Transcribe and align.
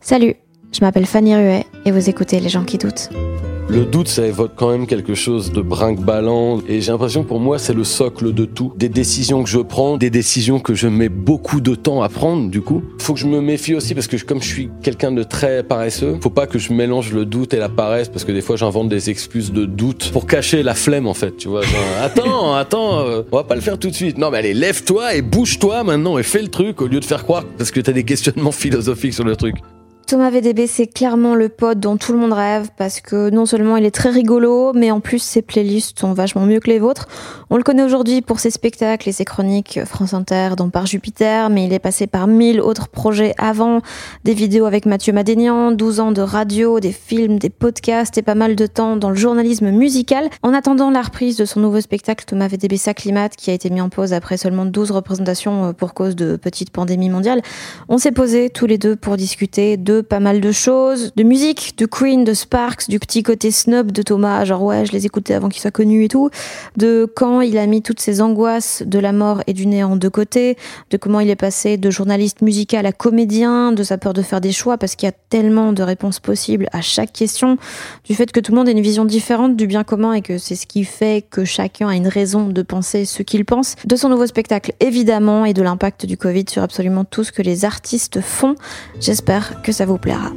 Salut, 0.00 0.36
je 0.72 0.80
m'appelle 0.80 1.06
Fanny 1.06 1.34
Ruet 1.34 1.66
et 1.84 1.90
vous 1.90 2.08
écoutez 2.08 2.38
Les 2.40 2.48
gens 2.48 2.64
qui 2.64 2.78
doutent. 2.78 3.10
Le 3.68 3.84
doute, 3.84 4.08
ça 4.08 4.26
évoque 4.26 4.52
quand 4.56 4.70
même 4.70 4.86
quelque 4.86 5.14
chose 5.14 5.52
de 5.52 5.60
brinque-ballant. 5.60 6.60
Et 6.66 6.80
j'ai 6.80 6.90
l'impression 6.90 7.22
que 7.22 7.28
pour 7.28 7.40
moi, 7.40 7.58
c'est 7.58 7.74
le 7.74 7.84
socle 7.84 8.32
de 8.32 8.46
tout. 8.46 8.72
Des 8.76 8.88
décisions 8.88 9.42
que 9.42 9.50
je 9.50 9.58
prends, 9.58 9.98
des 9.98 10.08
décisions 10.08 10.58
que 10.58 10.72
je 10.72 10.88
mets 10.88 11.10
beaucoup 11.10 11.60
de 11.60 11.74
temps 11.74 12.00
à 12.00 12.08
prendre, 12.08 12.48
du 12.48 12.62
coup. 12.62 12.82
Faut 12.98 13.12
que 13.12 13.20
je 13.20 13.26
me 13.26 13.42
méfie 13.42 13.74
aussi 13.74 13.94
parce 13.94 14.06
que 14.06 14.16
comme 14.24 14.40
je 14.40 14.48
suis 14.48 14.70
quelqu'un 14.82 15.12
de 15.12 15.22
très 15.22 15.62
paresseux, 15.62 16.16
faut 16.22 16.30
pas 16.30 16.46
que 16.46 16.58
je 16.58 16.72
mélange 16.72 17.12
le 17.12 17.26
doute 17.26 17.52
et 17.52 17.58
la 17.58 17.68
paresse 17.68 18.08
parce 18.08 18.24
que 18.24 18.32
des 18.32 18.40
fois, 18.40 18.56
j'invente 18.56 18.88
des 18.88 19.10
excuses 19.10 19.52
de 19.52 19.66
doute 19.66 20.10
pour 20.12 20.26
cacher 20.26 20.62
la 20.62 20.74
flemme, 20.74 21.06
en 21.06 21.14
fait. 21.14 21.36
Tu 21.36 21.48
vois, 21.48 21.60
genre, 21.60 21.80
attends, 22.00 22.54
attends, 22.56 23.00
euh, 23.00 23.22
on 23.30 23.36
va 23.36 23.44
pas 23.44 23.56
le 23.56 23.60
faire 23.60 23.78
tout 23.78 23.90
de 23.90 23.94
suite. 23.94 24.16
Non, 24.16 24.30
mais 24.30 24.38
allez, 24.38 24.54
lève-toi 24.54 25.14
et 25.14 25.20
bouge-toi 25.20 25.84
maintenant 25.84 26.16
et 26.16 26.22
fais 26.22 26.40
le 26.40 26.48
truc 26.48 26.80
au 26.80 26.86
lieu 26.86 27.00
de 27.00 27.04
faire 27.04 27.24
croire 27.24 27.44
parce 27.58 27.70
que 27.70 27.80
t'as 27.80 27.92
des 27.92 28.04
questionnements 28.04 28.52
philosophiques 28.52 29.12
sur 29.12 29.24
le 29.24 29.36
truc. 29.36 29.56
Thomas 30.08 30.30
VDB, 30.30 30.66
c'est 30.66 30.86
clairement 30.86 31.34
le 31.34 31.50
pote 31.50 31.80
dont 31.80 31.98
tout 31.98 32.14
le 32.14 32.18
monde 32.18 32.32
rêve 32.32 32.70
parce 32.78 33.02
que 33.02 33.28
non 33.28 33.44
seulement 33.44 33.76
il 33.76 33.84
est 33.84 33.90
très 33.90 34.08
rigolo, 34.08 34.72
mais 34.72 34.90
en 34.90 35.00
plus 35.00 35.18
ses 35.18 35.42
playlists 35.42 35.98
sont 35.98 36.14
vachement 36.14 36.46
mieux 36.46 36.60
que 36.60 36.70
les 36.70 36.78
vôtres. 36.78 37.06
On 37.50 37.58
le 37.58 37.62
connaît 37.62 37.82
aujourd'hui 37.82 38.22
pour 38.22 38.40
ses 38.40 38.50
spectacles 38.50 39.06
et 39.06 39.12
ses 39.12 39.26
chroniques 39.26 39.80
France 39.84 40.14
Inter, 40.14 40.52
dont 40.56 40.70
Par 40.70 40.86
Jupiter, 40.86 41.50
mais 41.50 41.66
il 41.66 41.74
est 41.74 41.78
passé 41.78 42.06
par 42.06 42.26
mille 42.26 42.62
autres 42.62 42.88
projets 42.88 43.34
avant, 43.36 43.82
des 44.24 44.32
vidéos 44.32 44.64
avec 44.64 44.86
Mathieu 44.86 45.12
Madénian, 45.12 45.72
12 45.72 46.00
ans 46.00 46.12
de 46.12 46.22
radio, 46.22 46.80
des 46.80 46.92
films, 46.92 47.38
des 47.38 47.50
podcasts 47.50 48.16
et 48.16 48.22
pas 48.22 48.34
mal 48.34 48.56
de 48.56 48.66
temps 48.66 48.96
dans 48.96 49.10
le 49.10 49.16
journalisme 49.16 49.70
musical. 49.70 50.30
En 50.42 50.54
attendant 50.54 50.90
la 50.90 51.02
reprise 51.02 51.36
de 51.36 51.44
son 51.44 51.60
nouveau 51.60 51.82
spectacle 51.82 52.24
Thomas 52.24 52.48
VDB 52.48 52.78
s'acclimate, 52.78 53.36
qui 53.36 53.50
a 53.50 53.52
été 53.52 53.68
mis 53.68 53.82
en 53.82 53.90
pause 53.90 54.14
après 54.14 54.38
seulement 54.38 54.64
12 54.64 54.90
représentations 54.90 55.66
euh, 55.66 55.72
pour 55.74 55.92
cause 55.92 56.16
de 56.16 56.36
petite 56.36 56.70
pandémie 56.70 57.10
mondiale, 57.10 57.42
on 57.90 57.98
s'est 57.98 58.12
posé 58.12 58.48
tous 58.48 58.64
les 58.64 58.78
deux 58.78 58.96
pour 58.96 59.18
discuter 59.18 59.76
de 59.76 59.97
pas 60.02 60.20
mal 60.20 60.40
de 60.40 60.52
choses, 60.52 61.12
de 61.16 61.22
musique, 61.22 61.74
de 61.78 61.86
Queen, 61.86 62.24
de 62.24 62.34
Sparks, 62.34 62.88
du 62.88 62.98
petit 62.98 63.22
côté 63.22 63.50
snob 63.50 63.92
de 63.92 64.02
Thomas, 64.02 64.44
genre 64.44 64.62
ouais, 64.62 64.86
je 64.86 64.92
les 64.92 65.06
écoutais 65.06 65.34
avant 65.34 65.48
qu'il 65.48 65.60
soit 65.60 65.70
connu 65.70 66.04
et 66.04 66.08
tout, 66.08 66.30
de 66.76 67.10
quand 67.16 67.40
il 67.40 67.58
a 67.58 67.66
mis 67.66 67.82
toutes 67.82 68.00
ses 68.00 68.20
angoisses 68.20 68.82
de 68.86 68.98
la 68.98 69.12
mort 69.12 69.42
et 69.46 69.52
du 69.52 69.66
néant 69.66 69.96
de 69.96 70.08
côté, 70.08 70.56
de 70.90 70.96
comment 70.96 71.20
il 71.20 71.30
est 71.30 71.36
passé 71.36 71.76
de 71.76 71.90
journaliste 71.90 72.42
musical 72.42 72.86
à 72.86 72.92
comédien, 72.92 73.72
de 73.72 73.82
sa 73.82 73.98
peur 73.98 74.12
de 74.12 74.22
faire 74.22 74.40
des 74.40 74.52
choix 74.52 74.78
parce 74.78 74.96
qu'il 74.96 75.06
y 75.06 75.10
a 75.10 75.14
tellement 75.30 75.72
de 75.72 75.82
réponses 75.82 76.20
possibles 76.20 76.68
à 76.72 76.80
chaque 76.80 77.12
question, 77.12 77.58
du 78.04 78.14
fait 78.14 78.30
que 78.32 78.40
tout 78.40 78.52
le 78.52 78.58
monde 78.58 78.68
a 78.68 78.72
une 78.72 78.80
vision 78.80 79.04
différente 79.04 79.56
du 79.56 79.66
bien 79.66 79.84
commun 79.84 80.12
et 80.12 80.22
que 80.22 80.38
c'est 80.38 80.56
ce 80.56 80.66
qui 80.66 80.84
fait 80.84 81.24
que 81.28 81.44
chacun 81.44 81.88
a 81.88 81.94
une 81.94 82.08
raison 82.08 82.48
de 82.48 82.62
penser 82.62 83.04
ce 83.04 83.22
qu'il 83.22 83.44
pense, 83.44 83.74
de 83.84 83.96
son 83.96 84.08
nouveau 84.08 84.26
spectacle 84.26 84.72
évidemment 84.80 85.44
et 85.44 85.54
de 85.54 85.62
l'impact 85.62 86.06
du 86.06 86.16
Covid 86.16 86.44
sur 86.48 86.62
absolument 86.62 87.04
tout 87.04 87.24
ce 87.24 87.32
que 87.32 87.42
les 87.42 87.64
artistes 87.64 88.20
font. 88.20 88.54
J'espère 89.00 89.62
que 89.62 89.72
ça 89.72 89.84
vous 89.88 89.98
plaira. 89.98 90.30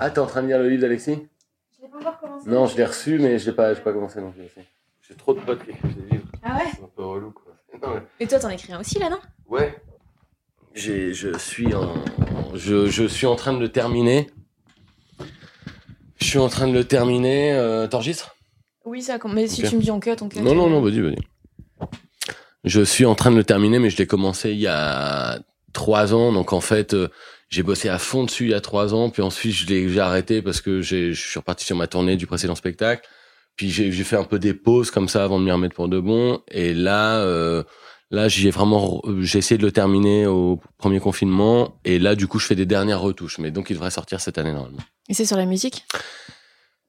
Ah, 0.00 0.10
t'es 0.10 0.18
en 0.18 0.26
train 0.26 0.42
de 0.42 0.48
lire 0.48 0.58
le 0.58 0.68
livre 0.68 0.82
d'Alexis? 0.82 1.28
Je 1.76 1.82
l'ai 1.82 1.88
pas 1.88 1.98
encore 1.98 2.18
commencé. 2.18 2.50
Non, 2.50 2.66
je 2.66 2.76
l'ai 2.76 2.84
reçu, 2.84 3.18
mais 3.18 3.38
je 3.38 3.46
l'ai 3.50 3.54
pas, 3.56 3.72
j'ai 3.74 3.80
pas 3.82 3.92
commencé 3.92 4.20
non 4.20 4.32
plus. 4.32 4.42
aussi. 4.42 4.66
J'ai 5.08 5.14
trop 5.14 5.34
de 5.34 5.40
potes 5.40 5.62
qui 5.64 5.70
écrivent 5.70 5.94
des 5.94 6.10
livres. 6.16 6.26
Ah 6.42 6.56
ouais? 6.56 6.70
C'est 6.74 6.82
un 6.82 6.88
peu 6.94 7.04
relou, 7.04 7.30
quoi. 7.30 7.52
Non, 7.82 7.94
mais- 7.94 8.02
Et 8.18 8.26
toi, 8.26 8.38
t'en 8.40 8.48
écris 8.48 8.72
un 8.72 8.80
aussi 8.80 8.98
là, 8.98 9.08
non? 9.10 9.18
Ouais. 9.48 9.76
J'ai, 10.74 11.12
je 11.14 11.36
suis 11.38 11.72
en, 11.74 11.94
je, 12.54 12.86
je 12.86 13.04
suis 13.04 13.26
en 13.26 13.36
train 13.36 13.52
de 13.52 13.58
le 13.60 13.68
terminer. 13.70 14.28
Je 16.18 16.24
suis 16.26 16.38
en 16.38 16.48
train 16.48 16.66
de 16.68 16.72
le 16.72 16.84
terminer. 16.84 17.52
Euh, 17.52 17.86
T'enregistres? 17.86 18.36
Oui, 18.84 19.02
ça, 19.02 19.18
mais 19.32 19.46
si 19.46 19.62
tu 19.62 19.76
me 19.76 19.80
dis 19.80 19.90
en 19.90 20.00
cut, 20.00 20.10
en 20.20 20.28
cut. 20.28 20.40
Non, 20.40 20.54
non, 20.54 20.68
non, 20.70 20.80
vas-y, 20.80 21.00
vas-y. 21.00 21.16
Je 22.64 22.82
suis 22.82 23.06
en 23.06 23.14
train 23.14 23.30
de 23.30 23.36
le 23.36 23.44
terminer, 23.44 23.78
mais 23.78 23.90
je 23.90 23.96
l'ai 23.96 24.06
commencé 24.06 24.50
il 24.50 24.60
y 24.60 24.66
a 24.66 25.40
trois 25.72 26.14
ans. 26.14 26.32
Donc 26.32 26.52
en 26.52 26.60
fait, 26.60 26.94
euh, 26.94 27.08
j'ai 27.48 27.62
bossé 27.62 27.88
à 27.88 27.98
fond 27.98 28.24
dessus 28.24 28.44
il 28.44 28.50
y 28.50 28.54
a 28.54 28.60
trois 28.60 28.94
ans. 28.94 29.10
Puis 29.10 29.22
ensuite, 29.22 29.52
je 29.52 29.66
l'ai, 29.66 29.88
j'ai 29.88 30.00
arrêté 30.00 30.42
parce 30.42 30.60
que 30.60 30.82
j'ai, 30.82 31.12
je 31.12 31.28
suis 31.28 31.38
reparti 31.38 31.64
sur 31.64 31.76
ma 31.76 31.86
tournée 31.86 32.16
du 32.16 32.26
précédent 32.26 32.54
spectacle. 32.54 33.08
Puis 33.56 33.70
j'ai, 33.70 33.92
j'ai 33.92 34.04
fait 34.04 34.16
un 34.16 34.24
peu 34.24 34.38
des 34.38 34.54
pauses 34.54 34.90
comme 34.90 35.08
ça 35.08 35.24
avant 35.24 35.38
de 35.38 35.44
m'y 35.44 35.50
remettre 35.50 35.74
pour 35.74 35.88
de 35.88 36.00
bon. 36.00 36.40
Et 36.50 36.74
là, 36.74 37.18
euh, 37.18 37.62
là, 38.10 38.28
j'y 38.28 38.48
ai 38.48 38.50
vraiment, 38.50 39.02
j'ai 39.20 39.38
essayé 39.38 39.58
de 39.58 39.64
le 39.64 39.72
terminer 39.72 40.26
au 40.26 40.60
premier 40.78 41.00
confinement. 41.00 41.78
Et 41.84 41.98
là, 41.98 42.14
du 42.14 42.26
coup, 42.26 42.38
je 42.38 42.46
fais 42.46 42.54
des 42.54 42.66
dernières 42.66 43.00
retouches. 43.00 43.38
Mais 43.38 43.50
donc, 43.50 43.70
il 43.70 43.74
devrait 43.74 43.90
sortir 43.90 44.20
cette 44.20 44.38
année 44.38 44.52
normalement. 44.52 44.78
Et 45.08 45.14
c'est 45.14 45.24
sur 45.26 45.36
la 45.36 45.46
musique? 45.46 45.84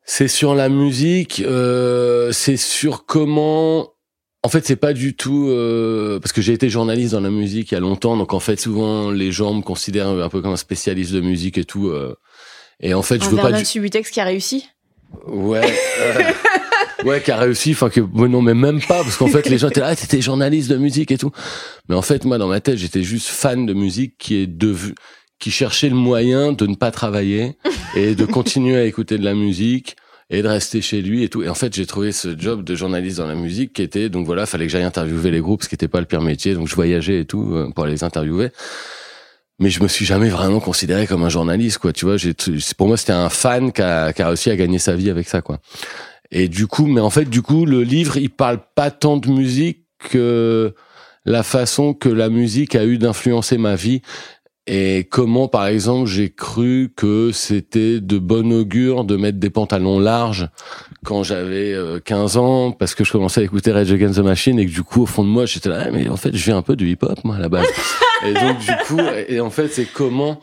C'est 0.04 0.28
sur 0.28 0.56
la 0.56 0.68
musique, 0.68 1.42
euh, 1.46 2.32
c'est 2.32 2.58
sur 2.58 3.06
comment. 3.06 3.94
En 4.44 4.50
fait, 4.50 4.66
c'est 4.66 4.76
pas 4.76 4.94
du 4.94 5.16
tout 5.16 5.50
euh, 5.50 6.20
parce 6.20 6.32
que 6.34 6.42
j'ai 6.42 6.54
été 6.54 6.68
journaliste 6.68 7.12
dans 7.12 7.20
la 7.22 7.30
musique 7.30 7.72
il 7.72 7.76
y 7.76 7.78
a 7.78 7.80
longtemps, 7.80 8.18
donc 8.18 8.34
en 8.34 8.40
fait, 8.40 8.60
souvent 8.60 9.12
les 9.12 9.32
gens 9.32 9.54
me 9.54 9.62
considèrent 9.62 10.08
un 10.10 10.30
peu 10.30 10.42
comme 10.42 10.54
un 10.54 10.58
spécialiste 10.58 11.12
de 11.12 11.22
musique 11.22 11.60
et 11.60 11.64
tout. 11.64 11.90
euh, 11.90 12.16
et 12.80 12.96
en 12.96 13.04
fait, 13.04 13.22
je 13.22 13.28
Un 13.28 13.32
veux 13.32 13.38
pas. 13.38 13.52
Du- 13.52 13.64
Subutex 13.66 14.10
qui 14.10 14.20
a 14.20 14.24
réussi? 14.26 14.66
Ouais. 15.28 15.62
euh, 16.00 17.04
ouais, 17.06 17.22
qui 17.22 17.30
a 17.30 17.38
réussi. 17.38 17.74
Enfin, 17.74 17.90
que 17.92 18.00
non, 18.00 18.42
mais 18.42 18.56
même 18.56 18.82
pas 18.82 19.04
parce 19.04 19.16
qu'en 19.18 19.28
fait, 19.28 19.48
les 19.48 19.60
gens 19.60 19.70
étaient 19.70 19.80
là, 19.82 19.90
ah, 19.90 19.96
t'étais 19.96 20.22
journaliste 20.22 20.72
de 20.72 20.78
musique 20.78 21.12
et 21.12 21.20
tout. 21.20 21.32
Mais 21.88 21.94
en 21.96 22.02
fait, 22.02 22.26
moi, 22.26 22.40
dans 22.40 22.48
ma 22.48 22.62
tête, 22.62 22.78
j'étais 22.78 23.04
juste 23.04 23.28
fan 23.28 23.68
de 23.68 23.74
musique 23.74 24.16
qui 24.18 24.38
est 24.38 24.48
devenu, 24.48 24.96
qui 25.38 25.52
cherchait 25.52 25.90
le 25.90 25.96
moyen 25.96 26.52
de 26.54 26.66
ne 26.66 26.74
pas 26.74 26.90
travailler 26.90 27.58
et 27.96 28.16
de 28.16 28.26
continuer 28.26 28.78
à 28.78 28.86
écouter 28.86 29.20
de 29.20 29.24
la 29.24 29.36
musique 29.36 29.96
et 30.32 30.42
de 30.42 30.48
rester 30.48 30.82
chez 30.82 31.02
lui 31.02 31.24
et 31.24 31.30
tout. 31.30 31.44
Et 31.44 31.50
en 31.50 31.54
fait, 31.54 31.76
j'ai 31.76 31.86
trouvé 31.86 32.14
ce 32.14 32.40
job 32.40 32.64
de 32.64 32.74
journaliste 32.74 33.18
dans 33.18 33.28
la 33.28 33.36
musique 33.36 33.74
qui 33.74 33.82
était, 33.82 34.08
donc 34.08 34.26
voilà, 34.26 34.46
fallait 34.46 34.66
que 34.66 34.72
j'aille 34.72 34.84
interviewer 34.84 35.30
les 35.30 35.42
groupes, 35.42 35.62
ce 35.62 35.70
qui 35.70 35.76
était 35.76 35.90
pas 35.90 36.00
le 36.00 36.06
pire 36.06 36.22
métier. 36.22 36.54
Donc 36.54 36.70
je 36.70 36.76
voyageais 36.76 37.20
et 37.20 37.26
tout 37.26 37.54
euh, 37.54 37.70
pour 37.76 37.84
aller 37.84 37.94
les 37.94 38.04
interviewer. 38.06 38.50
Mais 39.60 39.70
je 39.70 39.84
me 39.84 39.90
suis 39.90 40.06
jamais 40.06 40.30
vraiment 40.30 40.62
considéré 40.62 41.06
comme 41.06 41.24
un 41.24 41.30
journaliste, 41.30 41.80
quoi. 41.80 41.92
Tu 41.92 42.06
vois, 42.06 42.16
pour 42.78 42.88
moi, 42.88 42.98
c'était 42.98 43.12
un 43.12 43.30
fan 43.30 43.74
qui 43.74 43.82
a, 43.82 44.14
qui 44.14 44.22
a 44.22 44.28
réussi 44.28 44.50
à 44.50 44.56
gagner 44.56 44.80
sa 44.80 44.96
vie 44.96 45.10
avec 45.10 45.28
ça, 45.28 45.42
quoi. 45.42 45.60
Et 46.32 46.48
du 46.48 46.66
coup, 46.66 46.88
mais 46.88 47.02
en 47.02 47.10
fait, 47.10 47.26
du 47.26 47.42
coup, 47.42 47.66
le 47.66 47.84
livre, 47.84 48.16
il 48.16 48.30
parle 48.30 48.60
pas 48.74 48.90
tant 48.90 49.18
de 49.18 49.30
musique 49.30 49.86
que 50.00 50.74
la 51.26 51.44
façon 51.44 51.94
que 51.94 52.10
la 52.10 52.30
musique 52.30 52.74
a 52.74 52.86
eu 52.86 52.98
d'influencer 52.98 53.58
ma 53.58 53.76
vie 53.76 54.02
et 54.68 55.08
comment, 55.10 55.48
par 55.48 55.66
exemple, 55.66 56.08
j'ai 56.08 56.30
cru 56.30 56.94
que 56.96 57.32
c'était 57.34 58.00
de 58.00 58.20
bon 58.20 58.54
augure 58.54 59.04
de 59.06 59.16
mettre 59.18 59.40
des 59.40 59.50
pantalons 59.50 60.00
larges 60.00 60.50
quand 61.04 61.24
j'avais 61.24 61.74
euh, 61.74 62.00
15 62.00 62.38
ans 62.38 62.72
parce 62.72 62.94
que 62.94 63.04
je 63.04 63.12
commençais 63.12 63.42
à 63.42 63.44
écouter 63.44 63.72
Rage 63.72 63.92
Against 63.92 64.18
the 64.18 64.24
Machine 64.24 64.60
et 64.60 64.68
que 64.68 64.72
du 64.72 64.84
coup, 64.84 65.02
au 65.02 65.06
fond 65.08 65.24
de 65.24 65.30
moi, 65.30 65.48
j'étais 65.48 65.70
là, 65.70 65.86
Ah, 65.88 65.92
mais 65.92 66.08
en 66.10 66.18
fait, 66.18 66.36
je 66.36 66.44
viens 66.46 66.58
un 66.58 66.62
peu 66.62 66.76
du 66.76 66.88
hip-hop, 66.90 67.24
moi, 67.24 67.38
à 67.38 67.40
la 67.40 67.50
base. 67.50 67.68
et 68.26 68.34
donc, 68.34 68.60
du 68.60 68.72
coup, 68.86 69.02
et 69.28 69.40
en 69.40 69.50
fait, 69.50 69.70
c'est 69.70 69.86
comment 69.86 70.42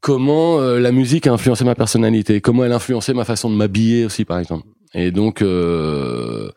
comment 0.00 0.60
euh, 0.60 0.78
la 0.78 0.92
musique 0.92 1.26
a 1.26 1.32
influencé 1.32 1.64
ma 1.64 1.74
personnalité, 1.74 2.40
comment 2.40 2.64
elle 2.64 2.72
a 2.72 2.76
influencé 2.76 3.12
ma 3.12 3.24
façon 3.24 3.50
de 3.50 3.56
m'habiller 3.56 4.04
aussi, 4.06 4.24
par 4.24 4.38
exemple. 4.38 4.66
Et 4.94 5.10
donc, 5.10 5.42
euh, 5.42 6.50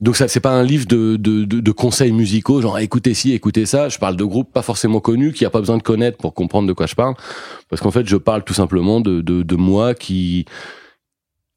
donc 0.00 0.16
ça, 0.16 0.28
c'est 0.28 0.40
pas 0.40 0.52
un 0.52 0.62
livre 0.62 0.86
de, 0.86 1.16
de, 1.16 1.44
de, 1.44 1.60
de 1.60 1.72
conseils 1.72 2.12
musicaux, 2.12 2.62
genre 2.62 2.78
écoutez 2.78 3.12
ci, 3.12 3.32
écoutez 3.32 3.66
ça. 3.66 3.90
Je 3.90 3.98
parle 3.98 4.16
de 4.16 4.24
groupes 4.24 4.50
pas 4.52 4.62
forcément 4.62 5.00
connus, 5.00 5.32
qui 5.32 5.44
a 5.44 5.50
pas 5.50 5.60
besoin 5.60 5.76
de 5.76 5.82
connaître 5.82 6.16
pour 6.16 6.32
comprendre 6.32 6.66
de 6.66 6.72
quoi 6.72 6.86
je 6.86 6.94
parle, 6.94 7.14
parce 7.68 7.82
qu'en 7.82 7.90
fait, 7.90 8.06
je 8.06 8.16
parle 8.16 8.42
tout 8.42 8.54
simplement 8.54 9.00
de, 9.00 9.20
de, 9.20 9.42
de 9.42 9.56
moi 9.56 9.94
qui 9.94 10.46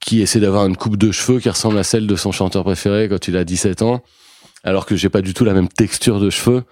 qui 0.01 0.21
essaie 0.21 0.41
d'avoir 0.41 0.65
une 0.65 0.75
coupe 0.75 0.97
de 0.97 1.13
cheveux 1.13 1.39
qui 1.39 1.49
ressemble 1.49 1.77
à 1.77 1.83
celle 1.83 2.07
de 2.07 2.15
son 2.17 2.33
chanteur 2.33 2.65
préféré 2.65 3.07
quand 3.07 3.29
il 3.29 3.37
a 3.37 3.45
17 3.45 3.83
ans, 3.83 4.03
alors 4.65 4.85
que 4.85 4.97
j'ai 4.97 5.07
pas 5.07 5.21
du 5.21 5.33
tout 5.33 5.45
la 5.45 5.53
même 5.53 5.69
texture 5.69 6.19
de 6.19 6.29
cheveux. 6.29 6.63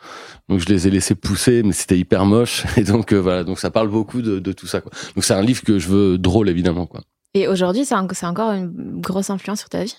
Donc 0.49 0.59
je 0.59 0.65
les 0.65 0.89
ai 0.89 0.91
laissés 0.91 1.15
pousser, 1.15 1.63
mais 1.63 1.71
c'était 1.71 1.97
hyper 1.97 2.25
moche. 2.25 2.65
Et 2.77 2.83
donc 2.83 3.13
euh, 3.13 3.17
voilà, 3.21 3.45
donc 3.45 3.59
ça 3.59 3.71
parle 3.71 3.87
beaucoup 3.87 4.21
de, 4.21 4.39
de 4.39 4.51
tout 4.51 4.67
ça. 4.67 4.81
Quoi. 4.81 4.91
Donc 5.15 5.23
c'est 5.23 5.33
un 5.33 5.41
livre 5.41 5.63
que 5.63 5.79
je 5.79 5.87
veux 5.87 6.17
drôle 6.17 6.49
évidemment. 6.49 6.85
Quoi. 6.85 7.01
Et 7.33 7.47
aujourd'hui, 7.47 7.85
c'est 7.85 7.95
encore 7.95 8.51
une 8.51 8.99
grosse 8.99 9.29
influence 9.29 9.59
sur 9.59 9.69
ta 9.69 9.85
vie? 9.85 9.95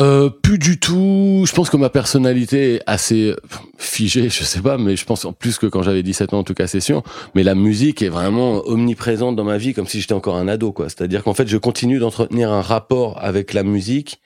Euh, 0.00 0.30
plus 0.30 0.58
du 0.58 0.80
tout. 0.80 1.44
Je 1.46 1.52
pense 1.52 1.68
que 1.68 1.76
ma 1.76 1.90
personnalité 1.90 2.76
est 2.76 2.82
assez 2.86 3.34
figée, 3.76 4.30
je 4.30 4.44
sais 4.44 4.62
pas, 4.62 4.78
mais 4.78 4.96
je 4.96 5.04
pense 5.04 5.26
en 5.26 5.32
plus 5.32 5.58
que 5.58 5.66
quand 5.66 5.82
j'avais 5.82 6.02
17 6.02 6.32
ans, 6.32 6.38
en 6.38 6.44
tout 6.44 6.54
cas, 6.54 6.66
c'est 6.66 6.80
sûr. 6.80 7.02
Mais 7.34 7.42
la 7.42 7.54
musique 7.54 8.00
est 8.00 8.08
vraiment 8.08 8.62
omniprésente 8.66 9.36
dans 9.36 9.44
ma 9.44 9.58
vie, 9.58 9.74
comme 9.74 9.86
si 9.86 10.00
j'étais 10.00 10.14
encore 10.14 10.36
un 10.36 10.48
ado, 10.48 10.72
quoi. 10.72 10.88
C'est-à-dire 10.88 11.22
qu'en 11.22 11.34
fait, 11.34 11.48
je 11.48 11.58
continue 11.58 11.98
d'entretenir 11.98 12.50
un 12.50 12.62
rapport 12.62 13.22
avec 13.22 13.52
la 13.52 13.62
musique 13.62 14.20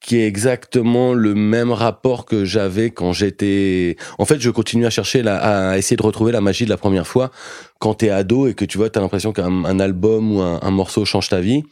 qui 0.00 0.18
est 0.18 0.26
exactement 0.26 1.14
le 1.14 1.34
même 1.34 1.72
rapport 1.72 2.26
que 2.26 2.44
j'avais 2.44 2.90
quand 2.90 3.12
j'étais. 3.12 3.96
En 4.18 4.24
fait, 4.24 4.40
je 4.40 4.50
continue 4.50 4.86
à 4.86 4.90
chercher, 4.90 5.22
la, 5.22 5.36
à 5.70 5.78
essayer 5.78 5.96
de 5.96 6.02
retrouver 6.02 6.32
la 6.32 6.40
magie 6.40 6.64
de 6.64 6.70
la 6.70 6.76
première 6.76 7.06
fois 7.06 7.30
quand 7.78 7.94
t'es 7.94 8.10
ado 8.10 8.48
et 8.48 8.54
que 8.54 8.64
tu 8.64 8.76
vois, 8.76 8.90
t'as 8.90 9.00
l'impression 9.00 9.32
qu'un 9.32 9.80
album 9.80 10.32
ou 10.36 10.40
un, 10.40 10.58
un 10.62 10.70
morceau 10.70 11.04
change 11.04 11.28
ta 11.28 11.40
vie 11.40 11.62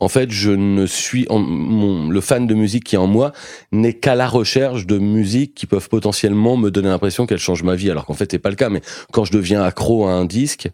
en 0.00 0.08
fait, 0.08 0.30
je 0.30 0.50
ne 0.50 0.86
suis 0.86 1.26
le 1.30 2.20
fan 2.20 2.46
de 2.46 2.54
musique 2.54 2.84
qui 2.84 2.94
est 2.94 2.98
en 2.98 3.06
moi 3.06 3.32
n'est 3.72 3.94
qu'à 3.94 4.14
la 4.14 4.28
recherche 4.28 4.86
de 4.86 4.98
musique 4.98 5.54
qui 5.54 5.66
peuvent 5.66 5.88
potentiellement 5.88 6.56
me 6.56 6.70
donner 6.70 6.88
l'impression 6.88 7.26
qu'elle 7.26 7.38
change 7.38 7.62
ma 7.62 7.74
vie, 7.74 7.90
alors 7.90 8.06
qu'en 8.06 8.14
fait 8.14 8.30
c'est 8.30 8.38
pas 8.38 8.50
le 8.50 8.56
cas. 8.56 8.68
Mais 8.68 8.82
quand 9.12 9.24
je 9.24 9.32
deviens 9.32 9.62
accro 9.62 10.06
à 10.06 10.12
un 10.12 10.24
disque, 10.24 10.68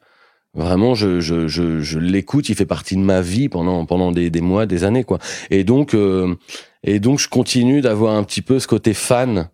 vraiment 0.54 0.94
je 0.94 1.20
je 1.20 1.48
je, 1.48 1.80
je 1.80 1.98
l'écoute, 1.98 2.48
il 2.48 2.54
fait 2.54 2.66
partie 2.66 2.96
de 2.96 3.00
ma 3.00 3.20
vie 3.20 3.48
pendant 3.48 3.84
pendant 3.86 4.12
des, 4.12 4.30
des 4.30 4.40
mois, 4.40 4.66
des 4.66 4.84
années 4.84 5.04
quoi. 5.04 5.18
Et 5.50 5.64
donc 5.64 5.94
euh, 5.94 6.34
et 6.84 7.00
donc 7.00 7.18
je 7.18 7.28
continue 7.28 7.80
d'avoir 7.80 8.16
un 8.16 8.24
petit 8.24 8.42
peu 8.42 8.58
ce 8.58 8.66
côté 8.66 8.94
fan 8.94 9.48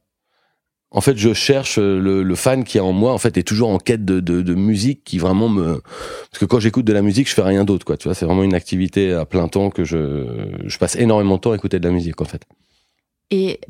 en 0.90 1.00
fait, 1.02 1.18
je 1.18 1.34
cherche 1.34 1.78
euh, 1.78 1.98
le, 2.00 2.34
fan 2.34 2.64
qui 2.64 2.78
est 2.78 2.80
en 2.80 2.92
moi. 2.92 3.12
En 3.12 3.18
fait, 3.18 3.36
est 3.36 3.42
toujours 3.42 3.68
en 3.68 3.78
quête 3.78 4.04
de, 4.04 4.54
musique 4.54 5.04
qui 5.04 5.18
vraiment 5.18 5.48
me. 5.48 5.80
Parce 6.30 6.38
que 6.40 6.44
quand 6.46 6.60
j'écoute 6.60 6.86
de 6.86 6.92
la 6.92 7.02
musique, 7.02 7.28
je 7.28 7.34
fais 7.34 7.42
rien 7.42 7.64
d'autre, 7.64 7.84
quoi. 7.84 7.96
Tu 7.96 8.08
vois, 8.08 8.14
c'est 8.14 8.24
vraiment 8.24 8.42
une 8.42 8.54
activité 8.54 9.12
à 9.12 9.26
plein 9.26 9.48
temps 9.48 9.70
que 9.70 9.84
je, 9.84 10.24
je 10.64 10.78
passe 10.78 10.96
énormément 10.96 11.36
de 11.36 11.40
temps 11.40 11.52
à 11.52 11.56
écouter 11.56 11.78
de 11.78 11.86
la 11.86 11.92
musique, 11.92 12.20
en 12.20 12.24
fait. 12.24 12.42
Et 13.30 13.60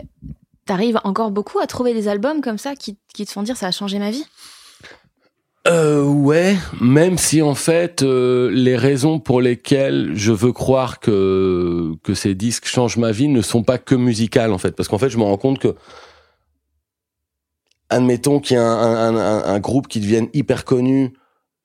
t'arrives 0.64 1.00
encore 1.02 1.32
beaucoup 1.32 1.58
à 1.58 1.66
trouver 1.66 1.92
des 1.94 2.06
albums 2.06 2.40
comme 2.40 2.58
ça 2.58 2.76
qui, 2.76 2.98
qui 3.12 3.26
te 3.26 3.32
font 3.32 3.42
dire 3.42 3.56
ça 3.56 3.66
a 3.66 3.72
changé 3.72 3.98
ma 3.98 4.10
vie? 4.10 4.24
Euh, 5.66 6.04
ouais, 6.04 6.56
même 6.80 7.18
si 7.18 7.42
en 7.42 7.54
fait 7.54 8.02
euh, 8.02 8.48
les 8.50 8.76
raisons 8.76 9.18
pour 9.18 9.42
lesquelles 9.42 10.12
je 10.14 10.32
veux 10.32 10.52
croire 10.52 11.00
que 11.00 11.92
que 12.04 12.14
ces 12.14 12.34
disques 12.34 12.66
changent 12.66 12.96
ma 12.96 13.10
vie 13.10 13.28
ne 13.28 13.42
sont 13.42 13.62
pas 13.62 13.76
que 13.76 13.94
musicales 13.94 14.52
en 14.52 14.58
fait, 14.58 14.70
parce 14.76 14.88
qu'en 14.88 14.98
fait 14.98 15.10
je 15.10 15.18
me 15.18 15.24
rends 15.24 15.36
compte 15.36 15.58
que 15.58 15.74
admettons 17.90 18.40
qu'il 18.40 18.56
y 18.56 18.60
a 18.60 18.64
un, 18.64 19.16
un, 19.16 19.44
un, 19.44 19.60
groupe 19.60 19.88
qui 19.88 20.00
devienne 20.00 20.28
hyper 20.32 20.64
connu 20.64 21.14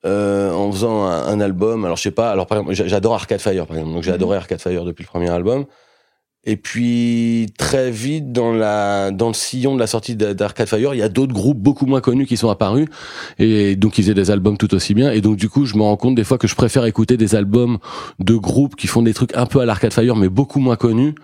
euh, 0.06 0.52
en 0.52 0.72
faisant 0.72 1.06
un, 1.06 1.40
album. 1.40 1.86
Alors 1.86 1.98
je 1.98 2.04
sais 2.04 2.12
pas. 2.12 2.32
Alors 2.32 2.48
par 2.48 2.60
exemple, 2.60 2.74
j'adore 2.88 3.14
Arcade 3.14 3.40
Fire 3.40 3.66
par 3.66 3.78
exemple. 3.78 3.94
Donc 3.94 4.04
j'ai 4.04 4.12
mhm. 4.12 4.16
adoré 4.16 4.38
Arcade 4.38 4.62
Fire 4.62 4.84
depuis 4.84 5.04
le 5.04 5.08
premier 5.08 5.30
album. 5.30 5.66
Et 6.46 6.58
puis 6.58 7.48
très 7.58 7.90
vite 7.90 8.34
dans 8.34 8.52
la 8.52 9.12
dans 9.12 9.30
le 9.30 9.34
sillon 9.34 9.76
de 9.76 9.80
la 9.80 9.88
sortie 9.88 10.18
d'Arcade 10.18 10.68
Fire, 10.68 10.94
il 10.94 10.98
y 10.98 11.02
a 11.02 11.08
d'autres 11.08 11.32
groupes 11.32 11.58
beaucoup 11.58 11.86
moins 11.86 12.02
connus 12.02 12.26
qui 12.26 12.36
sont 12.36 12.50
apparus 12.50 12.90
et 13.40 13.78
donc 13.78 13.98
ils 13.98 14.02
faisaient 14.02 14.14
des 14.14 14.30
albums 14.30 14.58
tout 14.58 14.74
aussi 14.76 14.94
bien. 14.94 15.10
Et 15.12 15.22
donc 15.22 15.38
du 15.38 15.48
coup, 15.48 15.66
je 15.66 15.78
me 15.78 15.84
rends 15.84 15.96
compte 15.96 16.16
des 16.16 16.26
fois 16.26 16.38
que 16.38 16.50
je 16.50 16.56
préfère 16.56 16.84
écouter 16.84 17.16
des 17.16 17.36
albums 17.36 17.78
de 18.20 18.36
groupes 18.36 18.76
qui 18.76 18.88
font 18.88 19.02
des 19.02 19.14
trucs 19.14 19.34
un 19.38 19.46
peu 19.46 19.62
à 19.62 19.66
l'Arcade 19.66 19.94
Fire 19.94 20.18
mais 20.18 20.28
beaucoup 20.28 20.60
moins 20.60 20.76
connus. 20.76 21.16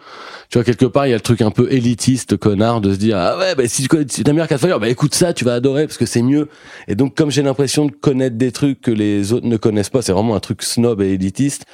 Tu 0.50 0.58
vois 0.58 0.64
quelque 0.64 0.86
part, 0.86 1.06
il 1.06 1.10
y 1.10 1.14
a 1.14 1.18
le 1.18 1.22
truc 1.22 1.42
un 1.42 1.52
peu 1.52 1.70
élitiste 1.70 2.38
connard 2.38 2.80
de 2.80 2.94
se 2.94 2.98
dire 2.98 3.18
ah 3.18 3.38
ouais 3.38 3.56
bah 3.56 3.68
si 3.68 3.90
tu 3.90 3.98
si 4.08 4.22
aimes 4.26 4.36
bien 4.36 4.44
Arcade 4.44 4.60
Fire, 4.60 4.80
bah 4.80 4.88
écoute 4.88 5.16
ça, 5.16 5.34
tu 5.34 5.44
vas 5.44 5.56
adorer 5.56 5.86
parce 5.86 5.98
que 5.98 6.06
c'est 6.06 6.22
mieux. 6.22 6.48
Et 6.88 6.96
donc 6.96 7.16
comme 7.16 7.30
j'ai 7.30 7.44
l'impression 7.44 7.88
de 7.88 7.92
connaître 7.92 8.38
des 8.38 8.54
trucs 8.54 8.80
que 8.80 8.92
les 8.92 9.34
autres 9.34 9.48
ne 9.48 9.58
connaissent 9.58 9.90
pas, 9.90 10.02
c'est 10.02 10.14
vraiment 10.14 10.36
un 10.36 10.40
truc 10.40 10.64
snob 10.64 11.02
et 11.02 11.10
élitiste 11.10 11.66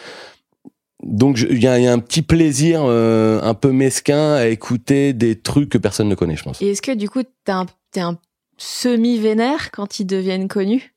donc 1.05 1.39
il 1.49 1.61
y, 1.61 1.67
a 1.67 1.93
un 1.93 1.99
petit 1.99 2.23
plaisir 2.23 2.81
euh, 2.83 3.39
un 3.43 3.53
peu 3.53 3.71
mesquin 3.71 4.33
à 4.33 4.47
écouter 4.47 5.13
des 5.13 5.39
trucs 5.39 5.69
que 5.69 5.77
personne 5.77 6.09
ne 6.09 6.15
connaît, 6.15 6.35
je 6.35 6.43
pense. 6.43 6.61
Et 6.61 6.71
est-ce 6.71 6.81
que 6.81 6.93
du 6.93 7.09
coup 7.09 7.21
t'es 7.43 7.51
un, 7.51 7.67
un 7.97 8.17
semi-vénère 8.57 9.69
quand 9.71 9.99
ils 9.99 10.05
deviennent 10.05 10.47
connus? 10.47 10.95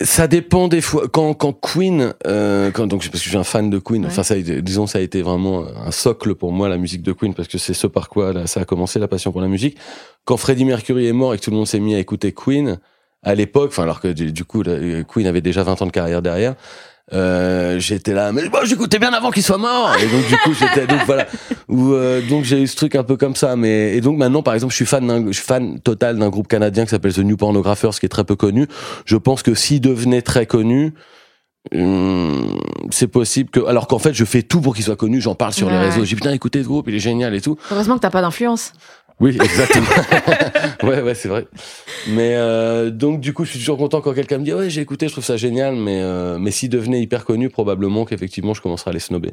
Ça 0.00 0.26
dépend 0.26 0.68
des 0.68 0.80
fois. 0.80 1.08
Quand, 1.08 1.34
quand 1.34 1.52
Queen, 1.52 2.14
euh, 2.26 2.70
quand, 2.70 2.86
donc 2.86 3.02
parce 3.02 3.10
que 3.10 3.18
je 3.18 3.28
suis 3.28 3.36
un 3.36 3.44
fan 3.44 3.68
de 3.68 3.78
Queen. 3.78 4.06
Enfin, 4.06 4.22
ça, 4.22 4.36
disons, 4.40 4.86
ça 4.86 4.98
a 4.98 5.00
été 5.02 5.22
vraiment 5.22 5.66
un 5.66 5.90
socle 5.90 6.34
pour 6.34 6.50
moi 6.50 6.68
la 6.68 6.78
musique 6.78 7.02
de 7.02 7.12
Queen 7.12 7.34
parce 7.34 7.48
que 7.48 7.58
c'est 7.58 7.74
ce 7.74 7.86
par 7.86 8.08
quoi 8.08 8.32
là, 8.32 8.46
ça 8.46 8.60
a 8.60 8.64
commencé 8.64 8.98
la 8.98 9.08
passion 9.08 9.32
pour 9.32 9.40
la 9.40 9.48
musique. 9.48 9.76
Quand 10.24 10.36
Freddie 10.36 10.64
Mercury 10.64 11.08
est 11.08 11.12
mort 11.12 11.34
et 11.34 11.38
que 11.38 11.42
tout 11.42 11.50
le 11.50 11.56
monde 11.56 11.66
s'est 11.66 11.80
mis 11.80 11.94
à 11.94 11.98
écouter 11.98 12.32
Queen 12.32 12.78
à 13.22 13.34
l'époque, 13.34 13.70
enfin 13.70 13.82
alors 13.82 14.00
que 14.00 14.08
du 14.08 14.44
coup 14.44 14.62
Queen 14.62 15.26
avait 15.26 15.40
déjà 15.40 15.62
20 15.62 15.82
ans 15.82 15.86
de 15.86 15.92
carrière 15.92 16.22
derrière, 16.22 16.54
euh, 17.12 17.78
j'étais 17.80 18.14
là 18.14 18.32
mais 18.32 18.48
moi 18.48 18.64
j'écoutais 18.64 18.98
bien 18.98 19.12
avant 19.12 19.30
qu'il 19.30 19.42
soit 19.42 19.58
mort. 19.58 19.92
Et 20.00 20.06
donc 20.06 20.26
du 20.28 20.36
coup 20.38 20.54
j'étais 20.54 20.86
donc 20.86 21.00
voilà. 21.04 21.26
Ou 21.68 21.92
euh, 21.92 22.22
donc 22.28 22.44
j'ai 22.44 22.62
eu 22.62 22.66
ce 22.66 22.76
truc 22.76 22.94
un 22.94 23.02
peu 23.02 23.16
comme 23.16 23.34
ça 23.34 23.56
mais 23.56 23.96
et 23.96 24.00
donc 24.00 24.16
maintenant 24.18 24.42
par 24.42 24.54
exemple 24.54 24.72
je 24.72 24.76
suis 24.76 24.86
fan 24.86 25.26
je 25.26 25.32
suis 25.32 25.44
fan 25.44 25.80
total 25.80 26.18
d'un 26.18 26.28
groupe 26.28 26.48
canadien 26.48 26.84
qui 26.84 26.90
s'appelle 26.90 27.12
The 27.12 27.18
New 27.18 27.36
Pornographers 27.36 27.98
qui 27.98 28.06
est 28.06 28.08
très 28.08 28.24
peu 28.24 28.36
connu. 28.36 28.66
Je 29.04 29.16
pense 29.16 29.42
que 29.42 29.54
s'il 29.54 29.80
devenait 29.80 30.22
très 30.22 30.46
connu 30.46 30.94
hum, 31.74 32.56
c'est 32.90 33.08
possible 33.08 33.50
que 33.50 33.60
alors 33.66 33.88
qu'en 33.88 33.98
fait 33.98 34.14
je 34.14 34.24
fais 34.24 34.42
tout 34.42 34.60
pour 34.60 34.74
qu'il 34.74 34.84
soit 34.84 34.96
connu. 34.96 35.20
J'en 35.20 35.34
parle 35.34 35.52
sur 35.52 35.68
les 35.68 35.78
réseaux. 35.78 36.04
J'ai 36.04 36.14
putain 36.14 36.32
écoutez 36.32 36.62
ce 36.62 36.68
groupe 36.68 36.86
il 36.88 36.94
est 36.94 37.00
génial 37.00 37.34
et 37.34 37.40
tout. 37.40 37.56
Heureusement 37.72 37.96
que 37.96 38.00
t'as 38.00 38.10
pas 38.10 38.22
d'influence 38.22 38.72
oui, 39.22 39.38
exactement. 39.40 39.86
ouais, 40.82 41.00
ouais, 41.00 41.14
c'est 41.14 41.28
vrai. 41.28 41.46
Mais 42.08 42.34
euh, 42.34 42.90
donc 42.90 43.20
du 43.20 43.32
coup, 43.32 43.44
je 43.44 43.50
suis 43.50 43.60
toujours 43.60 43.78
content 43.78 44.00
quand 44.00 44.14
quelqu'un 44.14 44.38
me 44.38 44.44
dit 44.44 44.52
ouais, 44.52 44.68
j'ai 44.68 44.80
écouté, 44.80 45.06
je 45.06 45.12
trouve 45.12 45.24
ça 45.24 45.36
génial, 45.36 45.76
mais 45.76 46.00
euh, 46.02 46.38
mais 46.40 46.50
s'il 46.50 46.70
devenait 46.70 47.00
hyper 47.00 47.24
connu, 47.24 47.48
probablement 47.48 48.04
qu'effectivement, 48.04 48.52
je 48.52 48.60
commencerais 48.60 48.90
à 48.90 48.94
les 48.94 48.98
snobber. 48.98 49.30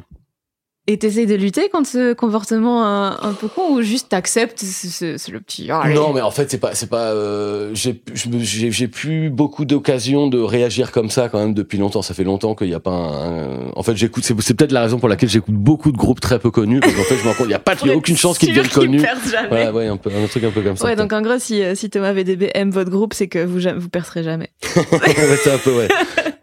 Et 0.90 0.98
t'essayes 0.98 1.28
de 1.28 1.36
lutter 1.36 1.70
contre 1.70 1.88
ce 1.88 2.14
comportement 2.14 2.84
un, 2.84 3.34
peu 3.34 3.48
con 3.48 3.76
ou 3.76 3.84
juste 3.84 4.10
t'acceptes 4.10 4.58
c'est 4.58 5.30
le 5.30 5.40
petit 5.40 5.68
Non 5.94 6.14
mais 6.14 6.22
en 6.22 6.32
fait 6.32 6.50
c'est 6.50 6.58
pas 6.58 6.74
c'est 6.74 6.90
pas 6.90 7.12
euh, 7.12 7.70
j'ai 7.76 8.02
j'ai 8.16 8.88
plus 8.88 9.30
beaucoup 9.30 9.66
d'occasions 9.66 10.26
de 10.26 10.40
réagir 10.40 10.92
comme 10.92 11.12
ça 11.12 11.30
quand 11.30 11.38
même 11.38 11.54
depuis 11.54 11.78
longtemps. 11.78 12.02
Ça 12.02 12.16
fait 12.16 12.24
longtemps 12.24 12.56
qu'il 12.56 12.70
y 12.70 12.74
a 12.74 12.80
pas 12.80 12.90
un, 12.90 13.70
en 13.76 13.84
fait 13.84 13.96
j'écoute 13.96 14.24
c'est 14.24 14.34
peut-être 14.56 14.72
la 14.72 14.82
raison 14.82 14.98
pour 14.98 15.10
laquelle 15.10 15.30
j'écoute 15.30 15.54
beaucoup 15.54 15.92
de 15.92 15.98
groupes 15.98 16.22
très 16.22 16.40
peu 16.40 16.50
connus 16.50 16.80
parce 16.80 16.96
qu'en 16.96 17.04
fait 17.04 17.18
je 17.18 17.24
me 17.24 17.28
rends 17.28 17.36
compte 17.36 17.46
il 17.46 17.52
y 17.52 17.54
a 17.54 17.60
pas 17.60 17.76
il 17.84 17.88
y 17.88 17.92
a 17.92 17.96
aucune 17.96 18.18
chance 18.18 18.40
qu'ils 18.40 18.50
deviennent 18.50 18.68
connus. 18.70 19.04
ouais 19.52 19.70
ouais 19.70 19.86
un, 19.86 19.98
peu, 19.98 20.10
un 20.10 20.26
truc 20.26 20.44
un 20.46 20.50
peu 20.50 20.64
comme 20.64 20.76
ça 20.76 20.86
ouais 20.86 20.96
donc 20.96 21.14
en 21.14 21.22
gros 21.22 21.38
si 21.38 21.62
euh, 21.62 21.76
si 21.76 21.92
Thomas 21.92 22.14
VDB 22.14 22.50
aime 22.56 22.72
votre 22.72 22.90
groupe 22.90 23.14
c'est 23.14 23.28
que 23.28 23.46
vous 23.46 23.60
vous 23.78 23.90
percerez 23.90 24.24
jamais. 24.24 24.50
C'est 24.64 25.52
un 25.52 25.60
peu 25.60 25.78
ouais. 25.78 25.88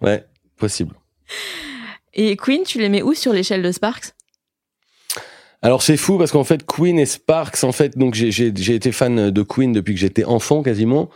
Ouais 0.02 0.24
possible. 0.56 0.94
Et 2.14 2.36
Queen 2.36 2.62
tu 2.62 2.78
les 2.78 2.88
mets 2.88 3.02
où 3.02 3.12
sur 3.12 3.32
l'échelle 3.32 3.62
de 3.62 3.72
Sparks? 3.72 4.15
Alors 5.66 5.82
c'est 5.82 5.96
fou 5.96 6.16
parce 6.16 6.30
qu'en 6.30 6.44
fait 6.44 6.64
Queen 6.64 6.96
et 6.96 7.06
Sparks 7.06 7.64
en 7.64 7.72
fait 7.72 7.98
donc 7.98 8.14
j'ai 8.14 8.46
été 8.46 8.92
fan 8.92 9.32
de 9.32 9.42
Queen 9.42 9.72
depuis 9.72 9.94
que 9.94 10.00
j'étais 10.00 10.22
enfant 10.22 10.62
quasiment. 10.62 11.10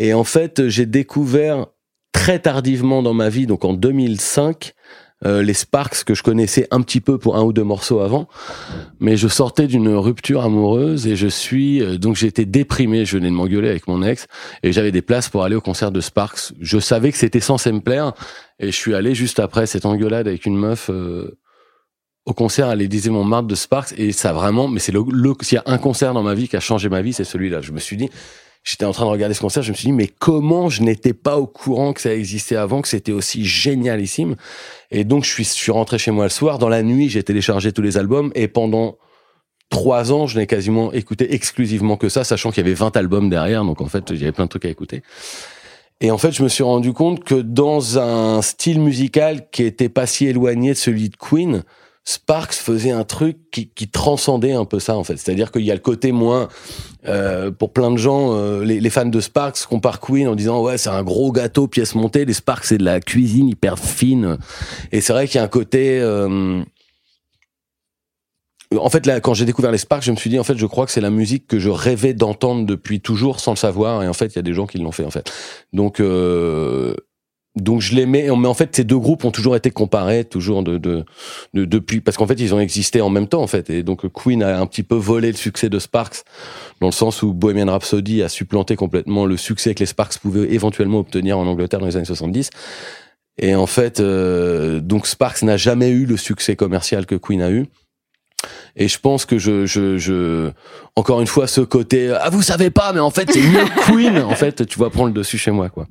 Et 0.00 0.14
en 0.14 0.24
fait 0.24 0.68
j'ai 0.68 0.84
découvert 0.84 1.66
très 2.10 2.40
tardivement 2.40 3.04
dans 3.04 3.14
ma 3.14 3.28
vie 3.28 3.46
donc 3.46 3.64
en 3.64 3.72
2005 3.72 4.74
euh, 5.24 5.44
les 5.44 5.54
Sparks 5.54 6.02
que 6.02 6.12
je 6.12 6.24
connaissais 6.24 6.66
un 6.72 6.80
petit 6.80 7.00
peu 7.00 7.18
pour 7.18 7.36
un 7.36 7.44
ou 7.44 7.52
deux 7.52 7.62
morceaux 7.62 8.00
avant. 8.00 8.26
Mais 8.98 9.16
je 9.16 9.28
sortais 9.28 9.68
d'une 9.68 9.88
rupture 9.94 10.42
amoureuse 10.42 11.06
et 11.06 11.14
je 11.14 11.28
suis 11.28 11.80
euh, 11.80 11.96
donc 11.96 12.16
j'étais 12.16 12.46
déprimé. 12.46 13.04
Je 13.04 13.16
venais 13.18 13.30
de 13.30 13.34
m'engueuler 13.34 13.68
avec 13.68 13.86
mon 13.86 14.02
ex 14.02 14.26
et 14.64 14.72
j'avais 14.72 14.90
des 14.90 15.02
places 15.02 15.28
pour 15.28 15.44
aller 15.44 15.54
au 15.54 15.60
concert 15.60 15.92
de 15.92 16.00
Sparks. 16.00 16.52
Je 16.60 16.80
savais 16.80 17.12
que 17.12 17.18
c'était 17.18 17.38
censé 17.38 17.70
me 17.70 17.80
plaire 17.80 18.12
et 18.58 18.72
je 18.72 18.76
suis 18.76 18.92
allé 18.92 19.14
juste 19.14 19.38
après 19.38 19.66
cette 19.66 19.86
engueulade 19.86 20.26
avec 20.26 20.46
une 20.46 20.56
meuf 20.56 20.90
euh, 20.90 21.38
au 22.26 22.32
concert 22.32 22.68
à 22.68 22.74
l'Élysée 22.74 23.10
Montmartre 23.10 23.46
de 23.46 23.54
Sparks 23.54 23.94
et 23.98 24.12
ça 24.12 24.32
vraiment, 24.32 24.68
mais 24.68 24.80
c'est 24.80 24.92
le, 24.92 25.02
s'il 25.42 25.56
y 25.56 25.58
a 25.58 25.62
un 25.66 25.78
concert 25.78 26.14
dans 26.14 26.22
ma 26.22 26.34
vie 26.34 26.48
qui 26.48 26.56
a 26.56 26.60
changé 26.60 26.88
ma 26.88 27.02
vie, 27.02 27.12
c'est 27.12 27.24
celui-là. 27.24 27.60
Je 27.60 27.72
me 27.72 27.78
suis 27.78 27.96
dit, 27.96 28.08
j'étais 28.62 28.86
en 28.86 28.92
train 28.92 29.04
de 29.04 29.10
regarder 29.10 29.34
ce 29.34 29.40
concert, 29.40 29.62
je 29.62 29.70
me 29.70 29.76
suis 29.76 29.86
dit, 29.86 29.92
mais 29.92 30.08
comment 30.08 30.70
je 30.70 30.82
n'étais 30.82 31.12
pas 31.12 31.36
au 31.36 31.46
courant 31.46 31.92
que 31.92 32.00
ça 32.00 32.14
existait 32.14 32.56
avant, 32.56 32.80
que 32.80 32.88
c'était 32.88 33.12
aussi 33.12 33.44
génialissime. 33.44 34.36
Et 34.90 35.04
donc, 35.04 35.24
je 35.24 35.30
suis, 35.30 35.44
je 35.44 35.50
suis 35.50 35.72
rentré 35.72 35.98
chez 35.98 36.10
moi 36.10 36.24
le 36.24 36.30
soir. 36.30 36.58
Dans 36.58 36.70
la 36.70 36.82
nuit, 36.82 37.10
j'ai 37.10 37.22
téléchargé 37.22 37.72
tous 37.72 37.82
les 37.82 37.98
albums 37.98 38.32
et 38.34 38.48
pendant 38.48 38.96
trois 39.68 40.10
ans, 40.12 40.26
je 40.26 40.38
n'ai 40.38 40.46
quasiment 40.46 40.92
écouté 40.92 41.34
exclusivement 41.34 41.98
que 41.98 42.08
ça, 42.08 42.24
sachant 42.24 42.50
qu'il 42.52 42.64
y 42.64 42.66
avait 42.66 42.74
20 42.74 42.96
albums 42.96 43.28
derrière. 43.28 43.64
Donc, 43.64 43.82
en 43.82 43.86
fait, 43.86 44.04
il 44.10 44.16
y 44.16 44.22
avait 44.22 44.32
plein 44.32 44.44
de 44.44 44.50
trucs 44.50 44.64
à 44.64 44.70
écouter. 44.70 45.02
Et 46.00 46.10
en 46.10 46.18
fait, 46.18 46.32
je 46.32 46.42
me 46.42 46.48
suis 46.48 46.64
rendu 46.64 46.92
compte 46.92 47.22
que 47.22 47.34
dans 47.34 47.98
un 47.98 48.40
style 48.40 48.80
musical 48.80 49.48
qui 49.50 49.62
était 49.62 49.88
pas 49.88 50.06
si 50.06 50.26
éloigné 50.26 50.70
de 50.70 50.78
celui 50.78 51.08
de 51.10 51.16
Queen, 51.16 51.64
Sparks 52.04 52.54
faisait 52.54 52.90
un 52.90 53.04
truc 53.04 53.38
qui, 53.50 53.68
qui 53.68 53.88
transcendait 53.88 54.52
un 54.52 54.66
peu 54.66 54.78
ça 54.78 54.96
en 54.96 55.04
fait. 55.04 55.16
C'est-à-dire 55.16 55.50
qu'il 55.50 55.62
y 55.62 55.70
a 55.70 55.74
le 55.74 55.80
côté 55.80 56.12
moins 56.12 56.48
euh, 57.06 57.50
pour 57.50 57.72
plein 57.72 57.90
de 57.90 57.96
gens, 57.96 58.34
euh, 58.34 58.62
les, 58.62 58.80
les, 58.80 58.90
fans 58.90 59.06
de 59.06 59.20
Sparks 59.20 59.64
comparent 59.66 60.00
Queen 60.00 60.28
en 60.28 60.34
disant 60.34 60.62
ouais 60.62 60.76
c'est 60.76 60.90
un 60.90 61.02
gros 61.02 61.32
gâteau 61.32 61.66
pièce 61.66 61.94
montée. 61.94 62.24
Les 62.24 62.34
Sparks 62.34 62.66
c'est 62.66 62.78
de 62.78 62.84
la 62.84 63.00
cuisine 63.00 63.48
hyper 63.48 63.78
fine. 63.78 64.38
Et 64.92 65.00
c'est 65.00 65.12
vrai 65.14 65.26
qu'il 65.26 65.36
y 65.36 65.40
a 65.40 65.44
un 65.44 65.48
côté 65.48 65.98
euh, 66.00 66.62
en 68.78 68.90
fait, 68.90 69.06
là, 69.06 69.20
quand 69.20 69.34
j'ai 69.34 69.44
découvert 69.44 69.70
les 69.70 69.78
Sparks, 69.78 70.04
je 70.04 70.10
me 70.10 70.16
suis 70.16 70.30
dit, 70.30 70.38
en 70.38 70.44
fait, 70.44 70.56
je 70.56 70.66
crois 70.66 70.86
que 70.86 70.92
c'est 70.92 71.00
la 71.00 71.10
musique 71.10 71.46
que 71.46 71.58
je 71.58 71.70
rêvais 71.70 72.14
d'entendre 72.14 72.66
depuis 72.66 73.00
toujours 73.00 73.40
sans 73.40 73.52
le 73.52 73.56
savoir. 73.56 74.02
Et 74.02 74.08
en 74.08 74.12
fait, 74.12 74.26
il 74.26 74.36
y 74.36 74.38
a 74.38 74.42
des 74.42 74.54
gens 74.54 74.66
qui 74.66 74.78
l'ont 74.78 74.92
fait, 74.92 75.04
en 75.04 75.10
fait. 75.10 75.30
Donc, 75.72 76.00
euh, 76.00 76.94
donc 77.56 77.80
je 77.80 77.94
l'aimais 77.94 78.28
mais 78.36 78.48
en 78.48 78.54
fait 78.54 78.74
ces 78.74 78.84
deux 78.84 78.98
groupes 78.98 79.24
ont 79.24 79.30
toujours 79.30 79.54
été 79.54 79.70
comparés 79.70 80.24
toujours 80.24 80.64
de, 80.64 80.76
de, 80.76 81.04
depuis 81.52 82.00
parce 82.00 82.16
qu'en 82.16 82.26
fait 82.26 82.40
ils 82.40 82.52
ont 82.52 82.58
existé 82.58 83.00
en 83.00 83.10
même 83.10 83.28
temps 83.28 83.42
en 83.42 83.46
fait. 83.46 83.70
Et 83.70 83.82
donc 83.82 84.10
Queen 84.12 84.42
a 84.42 84.58
un 84.58 84.66
petit 84.66 84.82
peu 84.82 84.96
volé 84.96 85.30
le 85.30 85.36
succès 85.36 85.68
de 85.68 85.78
Sparks 85.78 86.24
dans 86.80 86.88
le 86.88 86.92
sens 86.92 87.22
où 87.22 87.32
Bohemian 87.32 87.70
Rhapsody 87.70 88.22
a 88.22 88.28
supplanté 88.28 88.74
complètement 88.76 89.24
le 89.24 89.36
succès 89.36 89.74
que 89.74 89.80
les 89.80 89.86
Sparks 89.86 90.18
pouvaient 90.18 90.52
éventuellement 90.52 90.98
obtenir 90.98 91.38
en 91.38 91.46
Angleterre 91.46 91.80
dans 91.80 91.86
les 91.86 91.96
années 91.96 92.04
70 92.04 92.50
et 93.38 93.54
en 93.54 93.66
fait 93.66 94.00
euh, 94.00 94.80
donc 94.80 95.06
Sparks 95.06 95.42
n'a 95.42 95.56
jamais 95.56 95.90
eu 95.90 96.06
le 96.06 96.16
succès 96.16 96.56
commercial 96.56 97.06
que 97.06 97.14
Queen 97.14 97.42
a 97.42 97.50
eu. 97.50 97.66
Et 98.76 98.88
je 98.88 98.98
pense 98.98 99.24
que 99.24 99.38
je, 99.38 99.64
je, 99.64 99.96
je, 99.96 100.50
encore 100.96 101.20
une 101.20 101.26
fois, 101.26 101.46
ce 101.46 101.60
côté, 101.62 102.14
ah, 102.20 102.28
vous 102.28 102.42
savez 102.42 102.68
pas, 102.68 102.92
mais 102.92 103.00
en 103.00 103.10
fait, 103.10 103.30
c'est 103.32 103.40
mieux 103.40 103.64
Queen, 103.86 104.18
en 104.18 104.34
fait, 104.34 104.66
tu 104.66 104.78
vas 104.78 104.90
prendre 104.90 105.08
le 105.08 105.14
dessus 105.14 105.38
chez 105.38 105.50
moi, 105.50 105.70
quoi. 105.70 105.86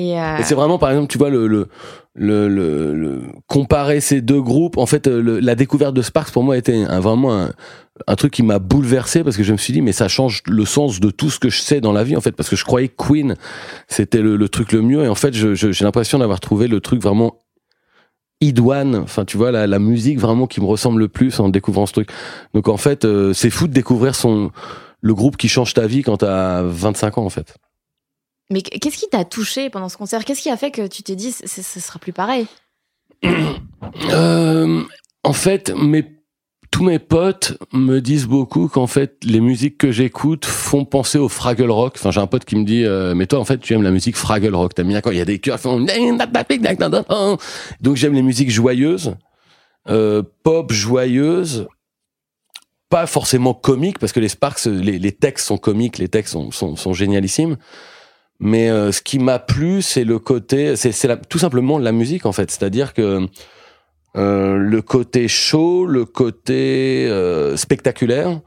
Euh, 0.00 0.38
Et, 0.38 0.42
c'est 0.44 0.54
vraiment, 0.54 0.78
par 0.78 0.90
exemple, 0.90 1.08
tu 1.08 1.18
vois, 1.18 1.30
le, 1.30 1.46
le, 1.46 1.68
le, 2.14 2.48
le, 2.48 3.22
comparer 3.46 4.00
ces 4.00 4.20
deux 4.20 4.40
groupes. 4.40 4.78
En 4.78 4.86
fait, 4.86 5.06
euh, 5.08 5.40
la 5.42 5.54
découverte 5.54 5.94
de 5.94 6.02
Sparks 6.02 6.30
pour 6.32 6.44
moi 6.44 6.56
était 6.56 6.84
un, 6.84 7.00
vraiment 7.00 7.36
un, 7.36 7.50
un, 8.06 8.14
truc 8.14 8.32
qui 8.32 8.42
m'a 8.42 8.58
bouleversé 8.60 9.24
parce 9.24 9.36
que 9.36 9.42
je 9.42 9.52
me 9.52 9.56
suis 9.56 9.72
dit, 9.72 9.82
mais 9.82 9.92
ça 9.92 10.08
change 10.08 10.42
le 10.46 10.64
sens 10.64 11.00
de 11.00 11.10
tout 11.10 11.30
ce 11.30 11.38
que 11.38 11.50
je 11.50 11.60
sais 11.60 11.80
dans 11.80 11.92
la 11.92 12.04
vie, 12.04 12.16
en 12.16 12.20
fait, 12.20 12.32
parce 12.32 12.48
que 12.48 12.56
je 12.56 12.64
croyais 12.64 12.88
que 12.88 12.96
Queen 12.96 13.34
c'était 13.88 14.22
le, 14.22 14.48
truc 14.48 14.72
le 14.72 14.82
mieux. 14.82 15.04
Et 15.04 15.08
en 15.08 15.16
fait, 15.16 15.34
j'ai 15.34 15.54
je, 15.56 15.84
l'impression 15.84 16.18
d'avoir 16.18 16.40
trouvé 16.40 16.68
le 16.68 16.80
truc 16.80 17.02
vraiment 17.02 17.38
idoine, 18.40 18.94
enfin 18.94 19.24
tu 19.24 19.36
vois 19.36 19.50
la, 19.50 19.66
la, 19.66 19.80
musique 19.80 20.20
vraiment 20.20 20.46
qui 20.46 20.60
me 20.60 20.66
ressemble 20.66 21.00
le 21.00 21.08
plus 21.08 21.40
en 21.40 21.48
découvrant 21.48 21.86
ce 21.86 21.92
truc. 21.92 22.10
Donc 22.54 22.68
en 22.68 22.76
fait, 22.76 23.04
euh, 23.04 23.32
c'est 23.32 23.50
fou 23.50 23.66
de 23.66 23.72
découvrir 23.72 24.14
son 24.14 24.52
le 25.00 25.14
groupe 25.14 25.36
qui 25.36 25.48
change 25.48 25.74
ta 25.74 25.88
vie 25.88 26.02
quand 26.02 26.18
t'as 26.18 26.62
25 26.62 27.18
ans 27.18 27.24
en 27.24 27.30
fait. 27.30 27.56
Mais 28.50 28.62
qu'est-ce 28.62 28.96
qui 28.96 29.08
t'a 29.08 29.24
touché 29.24 29.68
pendant 29.68 29.88
ce 29.88 29.96
concert? 29.96 30.24
Qu'est-ce 30.24 30.40
qui 30.40 30.50
a 30.50 30.56
fait 30.56 30.70
que 30.70 30.86
tu 30.86 31.02
t'es 31.02 31.16
dit 31.16 31.32
ce 31.32 31.80
sera 31.80 31.98
plus 31.98 32.12
pareil? 32.12 32.46
Euh, 34.12 34.82
En 35.24 35.32
fait, 35.32 35.70
mes, 35.70 36.04
tous 36.70 36.84
mes 36.84 36.98
potes 36.98 37.56
me 37.72 38.00
disent 38.00 38.26
beaucoup 38.26 38.68
qu'en 38.68 38.86
fait 38.86 39.16
les 39.24 39.40
musiques 39.40 39.78
que 39.78 39.90
j'écoute 39.90 40.44
font 40.44 40.84
penser 40.84 41.18
au 41.18 41.28
Fraggle 41.28 41.70
Rock. 41.70 41.94
Enfin, 41.96 42.10
j'ai 42.10 42.20
un 42.20 42.26
pote 42.26 42.44
qui 42.44 42.56
me 42.56 42.64
dit 42.64 42.84
euh, 42.84 43.14
mais 43.14 43.26
toi 43.26 43.38
en 43.38 43.44
fait 43.44 43.58
tu 43.58 43.72
aimes 43.72 43.82
la 43.82 43.90
musique 43.90 44.16
Fraggle 44.16 44.54
Rock. 44.54 44.74
T'aimes 44.74 44.88
bien 44.88 45.00
quand 45.00 45.10
il 45.10 45.18
y 45.18 45.20
a 45.20 45.24
des 45.24 45.38
chœurs 45.38 45.58
font 45.58 45.84
donc 47.80 47.96
j'aime 47.96 48.14
les 48.14 48.22
musiques 48.22 48.50
joyeuses, 48.50 49.14
euh, 49.88 50.22
pop 50.42 50.72
joyeuses 50.72 51.66
pas 52.90 53.06
forcément 53.06 53.54
comiques 53.54 53.98
parce 53.98 54.12
que 54.12 54.20
les 54.20 54.28
Sparks, 54.28 54.64
les, 54.66 54.98
les 54.98 55.12
textes 55.12 55.46
sont 55.46 55.58
comiques, 55.58 55.98
les 55.98 56.08
textes 56.08 56.32
sont, 56.32 56.50
sont 56.50 56.92
génialissimes. 56.94 57.56
Mais 58.40 58.70
euh, 58.70 58.92
ce 58.92 59.02
qui 59.02 59.18
m'a 59.18 59.38
plu, 59.38 59.82
c'est 59.82 60.04
le 60.04 60.18
côté, 60.18 60.76
c'est 60.76 60.92
tout 61.28 61.38
simplement 61.38 61.78
la 61.78 61.92
musique 61.92 62.24
en 62.24 62.32
fait. 62.32 62.50
C'est-à-dire 62.50 62.94
que 62.94 63.26
euh, 64.16 64.56
le 64.56 64.82
côté 64.82 65.28
show, 65.28 65.86
le 65.86 66.04
côté 66.04 67.06
euh, 67.08 67.56
spectaculaire, 67.56 68.40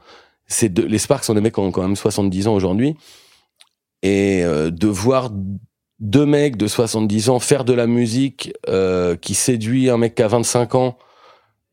c'est 0.46 0.76
les 0.78 0.98
Sparks 0.98 1.24
sont 1.24 1.34
des 1.34 1.40
mecs 1.40 1.54
qui 1.54 1.60
ont 1.60 1.70
quand 1.70 1.82
même 1.82 1.96
70 1.96 2.48
ans 2.48 2.54
aujourd'hui, 2.54 2.96
et 4.02 4.42
euh, 4.44 4.70
de 4.70 4.88
voir 4.88 5.30
deux 6.00 6.26
mecs 6.26 6.56
de 6.56 6.66
70 6.66 7.28
ans 7.28 7.38
faire 7.38 7.64
de 7.64 7.72
la 7.72 7.86
musique 7.86 8.52
qui 9.20 9.34
séduit 9.34 9.88
un 9.88 9.98
mec 9.98 10.16
qui 10.16 10.22
a 10.22 10.28
25 10.28 10.74
ans 10.74 10.98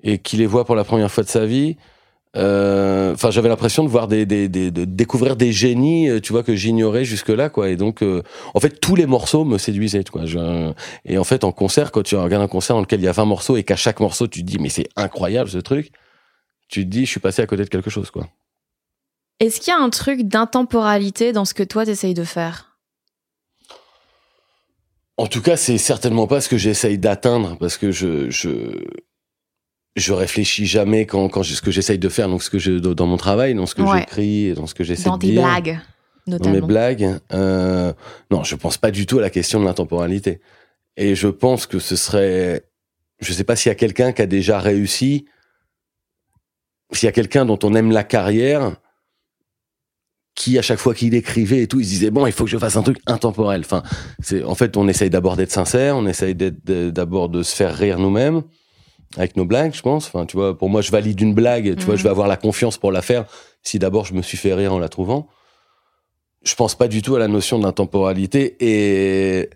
et 0.04 0.20
qui 0.20 0.38
les 0.38 0.46
voit 0.46 0.66
pour 0.66 0.76
la 0.76 0.84
première 0.84 1.12
fois 1.12 1.24
de 1.24 1.30
sa 1.30 1.46
vie, 1.46 1.78
euh, 1.78 1.99
enfin, 2.36 3.32
j'avais 3.32 3.50
l'impression 3.50 3.84
de 3.84 3.90
voir 3.90 4.08
des, 4.08 4.26
des, 4.26 4.48
des, 4.48 4.72
de 4.72 4.86
découvrir 4.86 5.36
des 5.36 5.52
génies, 5.52 6.10
euh, 6.10 6.20
tu 6.20 6.32
vois, 6.32 6.44
que 6.44 6.56
j'ignorais 6.56 7.06
jusque 7.06 7.30
là, 7.30 7.50
quoi. 7.50 7.70
Et 7.70 7.76
donc, 7.76 8.04
euh, 8.04 8.22
en 8.54 8.60
fait, 8.60 8.80
tous 8.80 8.96
les 8.96 9.06
morceaux 9.06 9.46
me 9.46 9.58
séduisaient, 9.58 10.04
quoi. 10.04 10.26
Je, 10.26 10.72
et 11.06 11.18
en 11.18 11.24
fait, 11.24 11.44
en 11.44 11.52
concert, 11.52 11.92
quand 11.92 12.04
tu 12.04 12.16
regardes 12.16 12.44
un 12.44 12.48
concert 12.48 12.76
dans 12.76 12.82
lequel 12.82 13.00
il 13.00 13.06
y 13.06 13.08
a 13.08 13.14
20 13.14 13.26
morceaux 13.26 13.58
et 13.58 13.64
qu'à 13.64 13.76
chaque 13.76 14.00
morceau 14.00 14.28
tu 14.28 14.42
te 14.42 14.46
dis, 14.46 14.60
mais 14.60 14.70
c'est 14.70 14.88
incroyable 14.96 15.50
ce 15.50 15.58
truc, 15.58 15.92
tu 16.68 16.86
te 16.86 16.90
dis, 16.90 17.06
je 17.06 17.12
suis 17.12 17.20
passé 17.20 17.42
à 17.42 17.48
côté 17.48 17.64
de 17.64 17.70
quelque 17.70 17.90
chose, 17.90 18.12
quoi. 18.12 18.28
Est-ce 19.40 19.62
qu'il 19.62 19.72
y 19.72 19.76
a 19.76 19.80
un 19.80 19.90
truc 19.90 20.24
d'intemporalité 20.24 21.32
dans 21.32 21.46
ce 21.46 21.54
que 21.54 21.64
toi 21.64 21.86
t'essayes 21.86 22.14
de 22.14 22.26
faire? 22.26 22.78
En 25.16 25.28
tout 25.28 25.42
cas, 25.42 25.58
c'est 25.58 25.78
certainement 25.78 26.28
pas 26.28 26.42
ce 26.42 26.50
que 26.50 26.58
j'essaye 26.58 26.98
d'atteindre, 26.98 27.58
parce 27.58 27.78
que 27.78 27.92
je, 27.92 28.30
je 28.30 28.86
je 30.00 30.14
réfléchis 30.14 30.66
jamais 30.66 31.06
quand, 31.06 31.30
quand 31.30 31.44
ce 31.44 31.62
que 31.62 31.72
j'essaye 31.72 32.00
de 32.00 32.10
faire, 32.10 32.28
donc 32.28 32.44
ce 32.44 32.50
que 32.50 32.60
je, 32.60 32.72
dans 32.72 33.08
mon 33.08 33.18
travail, 33.18 33.54
dans 33.56 33.66
ce 33.66 33.76
que 33.76 33.84
j'écris, 33.86 34.54
dans 34.54 34.68
ce 34.68 34.74
que 34.74 34.84
j'essaie 34.84 35.10
de 35.10 35.18
dire. 35.18 35.42
Dans 35.42 35.48
tes 35.48 35.62
blagues, 35.62 35.80
notamment. 36.28 36.56
Dans 36.56 36.62
mes 36.62 36.68
blagues. 36.68 37.20
Euh, 37.34 37.94
non, 38.32 38.44
je 38.44 38.56
pense 38.56 38.78
pas 38.78 38.92
du 38.92 39.06
tout 39.06 39.20
à 39.20 39.22
la 39.22 39.30
question 39.30 39.60
de 39.60 39.66
l'intemporalité. 39.66 40.42
Et 40.98 41.16
je 41.16 41.28
pense 41.28 41.66
que 41.66 41.80
ce 41.80 41.96
serait, 41.96 42.66
je 43.20 43.32
sais 43.34 43.44
pas 43.44 43.56
s'il 43.56 43.70
y 43.70 43.72
a 43.72 43.76
quelqu'un 43.76 44.12
qui 44.12 44.22
a 44.22 44.26
déjà 44.26 44.60
réussi, 44.60 45.26
s'il 46.92 47.08
y 47.08 47.10
a 47.10 47.14
quelqu'un 47.14 47.46
dont 47.46 47.60
on 47.64 47.74
aime 47.76 47.92
la 47.92 48.04
carrière, 48.04 48.76
qui 50.36 50.58
à 50.58 50.62
chaque 50.62 50.80
fois 50.80 50.94
qu'il 50.94 51.14
écrivait 51.16 51.64
et 51.64 51.68
tout, 51.68 51.80
il 51.80 51.86
se 51.86 51.90
disait 51.90 52.12
bon, 52.12 52.26
il 52.26 52.32
faut 52.32 52.46
que 52.46 52.50
je 52.50 52.58
fasse 52.58 52.78
un 52.78 52.84
truc 52.84 53.00
intemporel. 53.06 53.62
Enfin, 53.62 53.84
c'est 54.20 54.44
en 54.44 54.56
fait, 54.56 54.78
on 54.78 54.88
essaye 54.88 55.10
d'abord 55.10 55.36
d'être 55.36 55.52
sincère, 55.52 55.98
on 55.98 56.06
essaye 56.06 56.36
d'abord 56.36 57.30
de 57.30 57.44
se 57.44 57.56
faire 57.56 57.76
rire 57.76 58.00
nous-mêmes 58.00 58.44
avec 59.18 59.36
nos 59.36 59.46
blagues, 59.46 59.74
je 59.74 59.82
pense. 59.82 60.08
Enfin, 60.08 60.26
tu 60.26 60.38
vois, 60.38 60.58
pour 60.58 60.70
moi, 60.70 60.82
je 60.82 60.92
valide 60.92 61.20
une 61.22 61.34
blague. 61.34 61.76
Tu 61.78 61.86
vois, 61.86 61.96
je 61.96 62.04
vais 62.04 62.10
mhm. 62.10 62.14
avoir 62.14 62.28
la 62.28 62.38
confiance 62.38 62.78
pour 62.78 62.92
la 62.92 63.02
faire 63.02 63.26
si 63.64 63.80
d'abord 63.80 64.06
je 64.06 64.14
me 64.14 64.22
suis 64.22 64.38
fait 64.38 64.54
rire 64.54 64.74
en 64.74 64.80
la 64.80 64.90
trouvant. 64.90 65.28
Je 66.44 66.56
pense 66.56 66.76
pas 66.76 66.88
du 66.88 67.02
tout 67.02 67.16
à 67.16 67.20
la 67.20 67.28
notion 67.28 67.60
d'intemporalité 67.60 68.56
et 68.62 69.50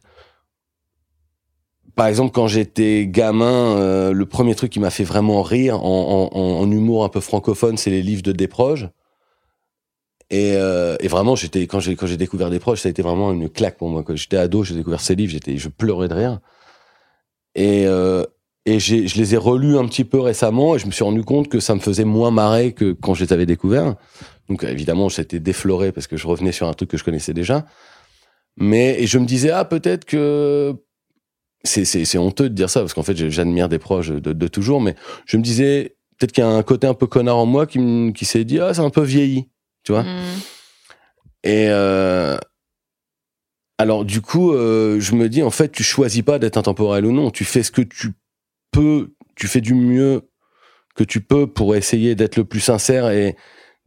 par 1.96 2.08
exemple, 2.08 2.32
quand 2.34 2.48
j'étais 2.48 3.06
gamin, 3.08 3.78
euh, 3.78 4.14
le 4.14 4.26
premier 4.26 4.56
truc 4.56 4.72
qui 4.72 4.80
m'a 4.80 4.90
fait 4.90 5.04
vraiment 5.04 5.44
rire 5.44 5.84
en, 5.84 6.32
en, 6.34 6.38
en, 6.38 6.72
humour 6.72 7.04
un 7.04 7.10
peu 7.10 7.20
francophone, 7.20 7.78
c'est 7.78 7.92
les 7.92 8.02
livres 8.02 8.24
de 8.24 8.32
Desproges. 8.32 8.90
Et, 10.32 10.54
euh, 10.56 10.96
et 11.00 11.08
vraiment, 11.08 11.36
j'étais 11.36 11.68
quand 11.68 11.80
j'ai 11.80 11.96
quand 11.96 12.08
j'ai 12.08 12.18
découvert 12.18 12.50
Desproges, 12.50 12.80
ça 12.80 12.88
a 12.88 12.90
été 12.90 13.04
vraiment 13.04 13.32
une 13.32 13.48
claque 13.48 13.78
pour 13.78 13.90
moi. 13.90 14.02
Quand 14.04 14.16
j'étais 14.16 14.38
ado, 14.38 14.64
j'ai 14.64 14.74
découvert 14.74 15.02
ces 15.02 15.14
livres, 15.14 15.32
j'étais 15.32 15.58
je 15.58 15.70
pleurais 15.70 16.08
de 16.08 16.16
rire. 16.16 16.40
Et 17.54 17.86
euh, 17.86 18.24
et 18.66 18.80
je 18.80 19.18
les 19.18 19.34
ai 19.34 19.38
relus 19.38 19.78
un 19.78 19.86
petit 19.88 20.06
peu 20.06 20.20
récemment 20.20 20.76
et 20.76 20.80
je 20.80 20.86
me 20.86 20.92
suis 20.92 21.04
rendu 21.04 21.24
compte 21.24 21.50
que 21.50 21.60
ça 21.60 21.76
me 21.76 21.82
faisait 21.82 22.06
moins 22.06 22.32
marrer 22.32 22.72
que 22.72 22.94
quand 22.94 23.14
je 23.14 23.26
les 23.26 23.34
avais 23.34 23.46
découverts. 23.46 23.96
Donc 24.50 24.64
évidemment, 24.64 25.10
j'étais 25.10 25.40
défloré 25.40 25.92
parce 25.92 26.08
que 26.08 26.16
je 26.16 26.28
revenais 26.28 26.52
sur 26.52 26.68
un 26.68 26.74
truc 26.74 26.90
que 26.90 26.98
je 26.98 27.04
connaissais 27.04 27.34
déjà. 27.34 27.66
Mais 28.56 29.02
et 29.02 29.08
je 29.08 29.18
me 29.18 29.26
disais 29.26 29.50
ah 29.50 29.66
peut-être 29.66 30.06
que 30.06 30.76
c'est 31.64 31.86
c'est 31.86 32.18
honteux 32.18 32.50
de 32.50 32.56
dire 32.56 32.70
ça 32.70 32.82
parce 32.82 32.94
qu'en 32.94 33.04
fait 33.04 33.30
j'admire 33.30 33.68
des 33.68 33.80
proches 33.80 34.10
de, 34.10 34.34
de, 34.34 34.48
toujours, 34.48 34.80
mais 34.80 34.96
je 35.26 35.38
me 35.38 35.42
disais 35.42 35.96
peut-être 36.18 36.32
qu'il 36.32 36.44
y 36.44 36.48
a 36.48 36.50
un 36.50 36.64
côté 36.64 36.88
un 36.88 36.94
peu 36.94 37.08
connard 37.08 37.38
en 37.38 37.46
moi 37.46 37.66
qui, 37.66 38.14
qui 38.14 38.26
s'est 38.26 38.44
dit 38.44 38.60
ah 38.60 38.74
c'est 38.74 38.82
un 38.82 38.90
peu 38.90 39.04
vieilli, 39.04 39.50
tu 39.84 39.92
vois. 39.92 40.04
Mmh. 40.04 40.20
Et 41.46 41.66
euh, 41.70 42.38
alors 43.78 44.06
du 44.06 44.22
coup, 44.22 44.54
euh, 44.54 45.00
je 45.00 45.16
me 45.16 45.28
dis 45.28 45.42
en 45.42 45.52
fait, 45.52 45.72
tu 45.72 45.84
choisis 45.84 46.22
pas 46.22 46.40
d'être 46.40 46.58
intemporel 46.58 47.06
ou 47.06 47.12
non, 47.12 47.32
tu 47.32 47.44
fais 47.44 47.64
ce 47.64 47.72
que 47.72 47.82
tu 47.82 48.14
peux, 48.74 49.14
tu 49.36 49.48
fais 49.48 49.62
du 49.62 49.74
mieux 49.74 50.24
que 50.96 51.04
tu 51.04 51.22
peux 51.22 51.48
pour 51.48 51.76
essayer 51.76 52.16
d'être 52.16 52.36
le 52.36 52.44
plus 52.44 52.60
sincère 52.60 53.10
et 53.10 53.36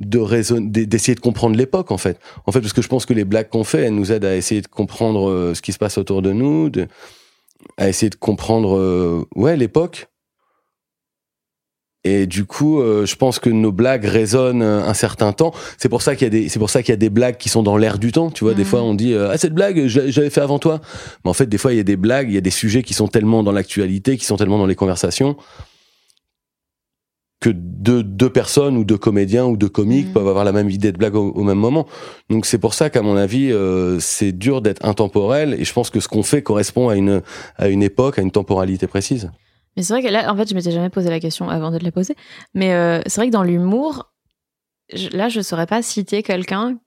de 0.01 0.19
raisonner, 0.19 0.87
d'essayer 0.87 1.15
de 1.15 1.21
comprendre 1.21 1.57
l'époque 1.57 1.91
en 1.91 1.99
fait. 1.99 2.19
En 2.47 2.53
fait, 2.53 2.61
parce 2.61 2.73
que 2.73 2.83
je 2.83 2.89
pense 2.89 3.07
que 3.07 3.15
les 3.15 3.25
blagues 3.25 3.49
qu'on 3.49 3.65
fait, 3.65 3.83
elles 3.83 3.95
nous 3.95 4.13
aident 4.13 4.25
à 4.25 4.37
essayer 4.37 4.61
de 4.61 4.67
comprendre 4.67 5.29
euh, 5.31 5.55
ce 5.55 5.63
qui 5.63 5.73
se 5.73 5.79
passe 5.79 5.99
autour 5.99 6.23
de 6.23 6.33
nous, 6.33 6.71
à 7.77 7.89
essayer 7.89 8.11
de 8.11 8.17
comprendre, 8.17 8.77
euh, 8.77 9.27
ouais, 9.35 9.57
l'époque. 9.57 10.09
Et 12.07 12.27
du 12.27 12.45
coup, 12.45 12.81
euh, 12.81 13.05
je 13.05 13.17
pense 13.17 13.41
que 13.41 13.51
nos 13.51 13.73
blagues 13.73 14.05
résonnent 14.05 14.63
un 14.63 14.95
certain 14.95 15.33
temps. 15.33 15.53
C'est 15.77 15.89
pour 15.89 16.03
ça 16.03 16.15
qu'il 16.15 16.27
y 16.27 16.29
a 16.29 16.31
des, 16.31 16.49
c'est 16.49 16.61
pour 16.61 16.71
ça 16.71 16.83
qu'il 16.83 16.93
y 16.93 16.95
a 16.95 16.97
des 16.97 17.11
blagues 17.11 17.37
qui 17.37 17.49
sont 17.49 17.65
dans 17.65 17.77
l'air 17.77 17.99
du 17.99 18.13
temps. 18.13 18.31
Tu 18.31 18.45
vois, 18.45 18.55
des 18.55 18.63
mhm. 18.63 18.69
fois 18.69 18.83
on 18.83 18.95
dit 18.95 19.13
ah 19.15 19.37
cette 19.37 19.55
blague, 19.55 19.87
j'avais 19.87 20.31
fait 20.31 20.41
avant 20.41 20.61
toi. 20.61 20.81
Mais 21.25 21.31
en 21.31 21.35
fait, 21.35 21.47
des 21.47 21.59
fois 21.59 21.73
il 21.73 21.79
y 21.79 21.81
a 21.81 21.85
des 21.85 21.97
blagues, 21.97 22.29
il 22.29 22.35
y 22.35 22.39
a 22.39 22.43
des 22.43 22.51
sujets 22.51 22.85
qui 22.85 22.95
sont 22.95 23.09
tellement 23.09 23.43
dans 23.43 23.51
l'actualité, 23.51 24.17
qui 24.17 24.25
sont 24.25 24.37
tellement 24.37 24.59
dans 24.59 24.67
les 24.67 24.77
conversations 24.77 25.37
que 27.41 27.51
deux, 27.51 28.03
deux 28.03 28.31
personnes 28.31 28.77
ou 28.77 28.85
deux 28.85 28.97
comédiens 28.97 29.45
ou 29.45 29.57
deux 29.57 29.69
comiques 29.69 30.07
mhm. 30.07 30.13
peuvent 30.13 30.29
avoir 30.29 30.45
la 30.45 30.53
même 30.53 30.71
idée 30.71 30.93
de 30.93 30.97
blague 30.97 31.17
au, 31.17 31.43
même 31.43 31.59
moment. 31.59 31.87
Donc 32.31 32.47
c'est 32.47 32.59
pour 32.59 32.73
ça 32.73 32.89
qu'à 32.89 33.03
mon 33.03 33.17
avis, 33.17 33.53
euh, 33.53 33.99
c'est 34.01 34.33
dur 34.33 34.63
d'être 34.63 34.85
intemporel. 34.85 35.57
Et 35.59 35.65
je 35.65 35.73
pense 35.73 35.91
que 35.91 36.01
ce 36.01 36.09
qu'on 36.09 36.23
fait 36.23 36.43
correspond 36.43 36.89
à 36.89 36.97
une 36.97 37.23
à 37.57 37.69
une 37.69 37.83
époque, 37.83 38.19
à 38.19 38.23
une 38.23 38.31
temporalité 38.31 38.87
précise. 38.87 39.31
Mais 39.77 39.83
c'est 39.83 39.93
vrai 39.93 40.03
que 40.03 40.09
là, 40.09 40.33
en 40.33 40.37
fait, 40.37 40.49
je 40.49 40.55
m'étais 40.55 40.71
jamais 40.71 40.89
posé 40.89 41.11
la 41.11 41.21
question 41.21 41.49
avant 41.51 41.71
de 41.71 41.79
te 41.79 41.85
la 41.85 41.93
poser. 41.93 42.17
Mais 42.55 42.73
euh, 42.73 43.01
c'est 43.07 43.21
vrai 43.21 43.29
que 43.29 43.33
dans 43.33 43.43
l'humour, 43.43 44.11
là, 45.13 45.29
je 45.29 45.41
saurais 45.41 45.67
pas 45.67 45.83
citer 45.83 46.23
quelqu'un 46.23 46.79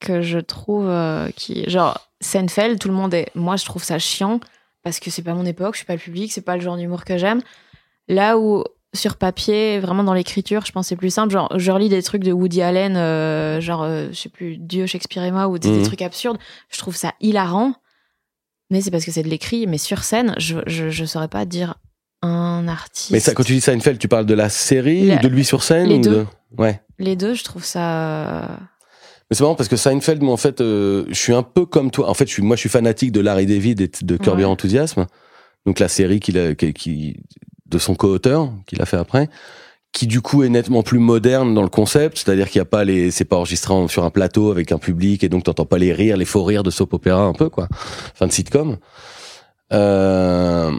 que 0.00 0.20
je 0.20 0.38
trouve 0.38 0.88
euh, 0.88 1.30
qui. 1.30 1.68
Genre, 1.68 1.98
Seinfeld, 2.20 2.78
tout 2.78 2.88
le 2.88 2.94
monde 2.94 3.14
est. 3.14 3.30
Moi, 3.34 3.56
je 3.56 3.64
trouve 3.64 3.82
ça 3.82 3.98
chiant 3.98 4.40
parce 4.82 5.00
que 5.00 5.10
c'est 5.10 5.22
pas 5.22 5.34
mon 5.34 5.46
époque, 5.46 5.74
je 5.74 5.78
suis 5.78 5.86
pas 5.86 5.94
le 5.94 6.00
public, 6.00 6.32
c'est 6.32 6.40
pas 6.40 6.56
le 6.56 6.62
genre 6.62 6.76
d'humour 6.76 7.04
que 7.04 7.16
j'aime. 7.16 7.40
Là 8.08 8.38
où 8.38 8.64
sur 8.92 9.16
papier, 9.16 9.78
vraiment 9.78 10.02
dans 10.02 10.14
l'écriture, 10.14 10.64
je 10.66 10.72
pense 10.72 10.88
c'est 10.88 10.96
plus 10.96 11.12
simple. 11.12 11.32
Genre, 11.32 11.50
je 11.56 11.70
relis 11.70 11.88
des 11.88 12.02
trucs 12.02 12.24
de 12.24 12.32
Woody 12.32 12.60
Allen, 12.60 12.96
euh, 12.96 13.60
genre, 13.60 13.86
je 13.86 14.12
sais 14.12 14.28
plus, 14.28 14.56
Dieu, 14.56 14.86
Shakespeare 14.86 15.22
et 15.22 15.30
moi, 15.30 15.48
ou 15.48 15.58
des, 15.58 15.70
des, 15.70 15.78
mhm. 15.78 15.84
trucs 15.84 16.02
absurdes. 16.02 16.38
Je 16.70 16.78
trouve 16.78 16.96
ça 16.96 17.14
hilarant. 17.20 17.74
Mais 18.70 18.80
c'est 18.80 18.90
parce 18.90 19.04
que 19.04 19.10
c'est 19.10 19.22
de 19.22 19.28
l'écrit. 19.28 19.66
Mais 19.66 19.78
sur 19.78 20.02
scène, 20.02 20.34
je, 20.38 20.58
je, 20.66 20.90
je 20.90 21.04
saurais 21.04 21.28
pas 21.28 21.44
dire 21.44 21.74
un 22.22 22.68
artiste. 22.68 23.10
Mais 23.10 23.20
ça, 23.20 23.32
quand 23.32 23.42
tu 23.42 23.54
dis 23.54 23.60
Seinfeld, 23.60 23.98
tu 23.98 24.08
parles 24.08 24.26
de 24.26 24.34
la 24.34 24.48
série 24.48 25.14
ou 25.14 25.18
de 25.18 25.28
lui 25.28 25.44
sur 25.44 25.62
scène 25.62 25.88
Les 25.88 25.98
deux. 25.98 26.10
De... 26.10 26.26
Ouais. 26.58 26.80
Les 26.98 27.16
deux, 27.16 27.34
je 27.34 27.44
trouve 27.44 27.64
ça. 27.64 28.58
Mais 29.30 29.36
c'est 29.36 29.42
marrant 29.42 29.54
parce 29.54 29.68
que 29.68 29.76
Seinfeld, 29.76 30.22
moi, 30.22 30.34
en 30.34 30.38
fait, 30.38 30.60
euh, 30.60 31.04
je 31.08 31.14
suis 31.14 31.32
un 31.32 31.42
peu 31.42 31.64
comme 31.64 31.90
toi. 31.90 32.10
En 32.10 32.14
fait, 32.14 32.26
je 32.26 32.32
suis, 32.32 32.42
moi, 32.42 32.56
je 32.56 32.60
suis 32.60 32.68
fanatique 32.68 33.12
de 33.12 33.20
Larry 33.20 33.46
David 33.46 33.80
et 33.80 33.90
de 34.02 34.16
Curb 34.16 34.40
Your 34.40 34.50
Enthusiasm. 34.50 35.06
Donc, 35.66 35.78
la 35.78 35.88
série 35.88 36.20
qu'il 36.20 36.38
a, 36.38 36.54
qui, 36.54 37.16
de 37.66 37.78
son 37.78 37.94
co-auteur, 37.94 38.52
qu'il 38.66 38.82
a 38.82 38.86
fait 38.86 38.96
après. 38.96 39.28
Qui, 39.92 40.06
du 40.06 40.20
coup, 40.20 40.42
est 40.42 40.48
nettement 40.48 40.82
plus 40.82 40.98
moderne 40.98 41.54
dans 41.54 41.62
le 41.62 41.68
concept. 41.68 42.18
C'est-à-dire 42.18 42.50
qu'il 42.50 42.58
n'y 42.58 42.64
a 42.64 42.66
pas 42.66 42.84
les, 42.84 43.10
c'est 43.10 43.24
pas 43.24 43.36
enregistré 43.36 43.74
sur 43.88 44.04
un 44.04 44.10
plateau 44.10 44.50
avec 44.50 44.72
un 44.72 44.78
public 44.78 45.24
et 45.24 45.28
donc 45.28 45.44
t'entends 45.44 45.64
pas 45.64 45.78
les 45.78 45.92
rires, 45.92 46.16
les 46.16 46.24
faux 46.24 46.44
rires 46.44 46.62
de 46.62 46.70
soap 46.70 46.92
opéra 46.92 47.22
un 47.22 47.32
peu, 47.32 47.48
quoi. 47.48 47.68
Fin 48.14 48.26
de 48.26 48.32
sitcom. 48.32 48.76
Euh, 49.72 50.72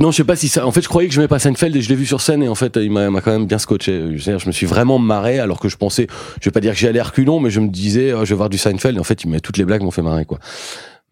non, 0.00 0.10
je 0.10 0.18
sais 0.18 0.24
pas 0.24 0.36
si 0.36 0.48
ça. 0.48 0.66
En 0.66 0.70
fait, 0.70 0.82
je 0.82 0.88
croyais 0.88 1.08
que 1.08 1.14
je 1.14 1.20
mets 1.20 1.28
pas 1.28 1.38
Seinfeld 1.38 1.74
et 1.74 1.80
je 1.80 1.88
l'ai 1.88 1.94
vu 1.94 2.06
sur 2.06 2.20
scène 2.20 2.42
et 2.42 2.48
en 2.48 2.54
fait, 2.54 2.76
il 2.76 2.90
m'a 2.90 3.08
quand 3.20 3.32
même 3.32 3.46
bien 3.46 3.58
scotché. 3.58 4.16
Je, 4.16 4.38
je 4.38 4.46
me 4.46 4.52
suis 4.52 4.66
vraiment 4.66 4.98
marré 4.98 5.38
alors 5.38 5.60
que 5.60 5.68
je 5.68 5.76
pensais, 5.76 6.06
je 6.40 6.44
vais 6.44 6.52
pas 6.52 6.60
dire 6.60 6.72
que 6.72 6.78
j'y 6.78 6.86
allais 6.86 7.02
reculons, 7.02 7.40
mais 7.40 7.50
je 7.50 7.60
me 7.60 7.68
disais, 7.68 8.12
oh, 8.12 8.24
je 8.24 8.30
vais 8.30 8.36
voir 8.36 8.50
du 8.50 8.58
Seinfeld. 8.58 8.96
Et 8.96 9.00
en 9.00 9.04
fait, 9.04 9.24
il 9.24 9.40
toutes 9.40 9.56
les 9.56 9.64
blagues 9.64 9.82
m'ont 9.82 9.90
fait 9.90 10.02
marrer 10.02 10.24
quoi. 10.24 10.38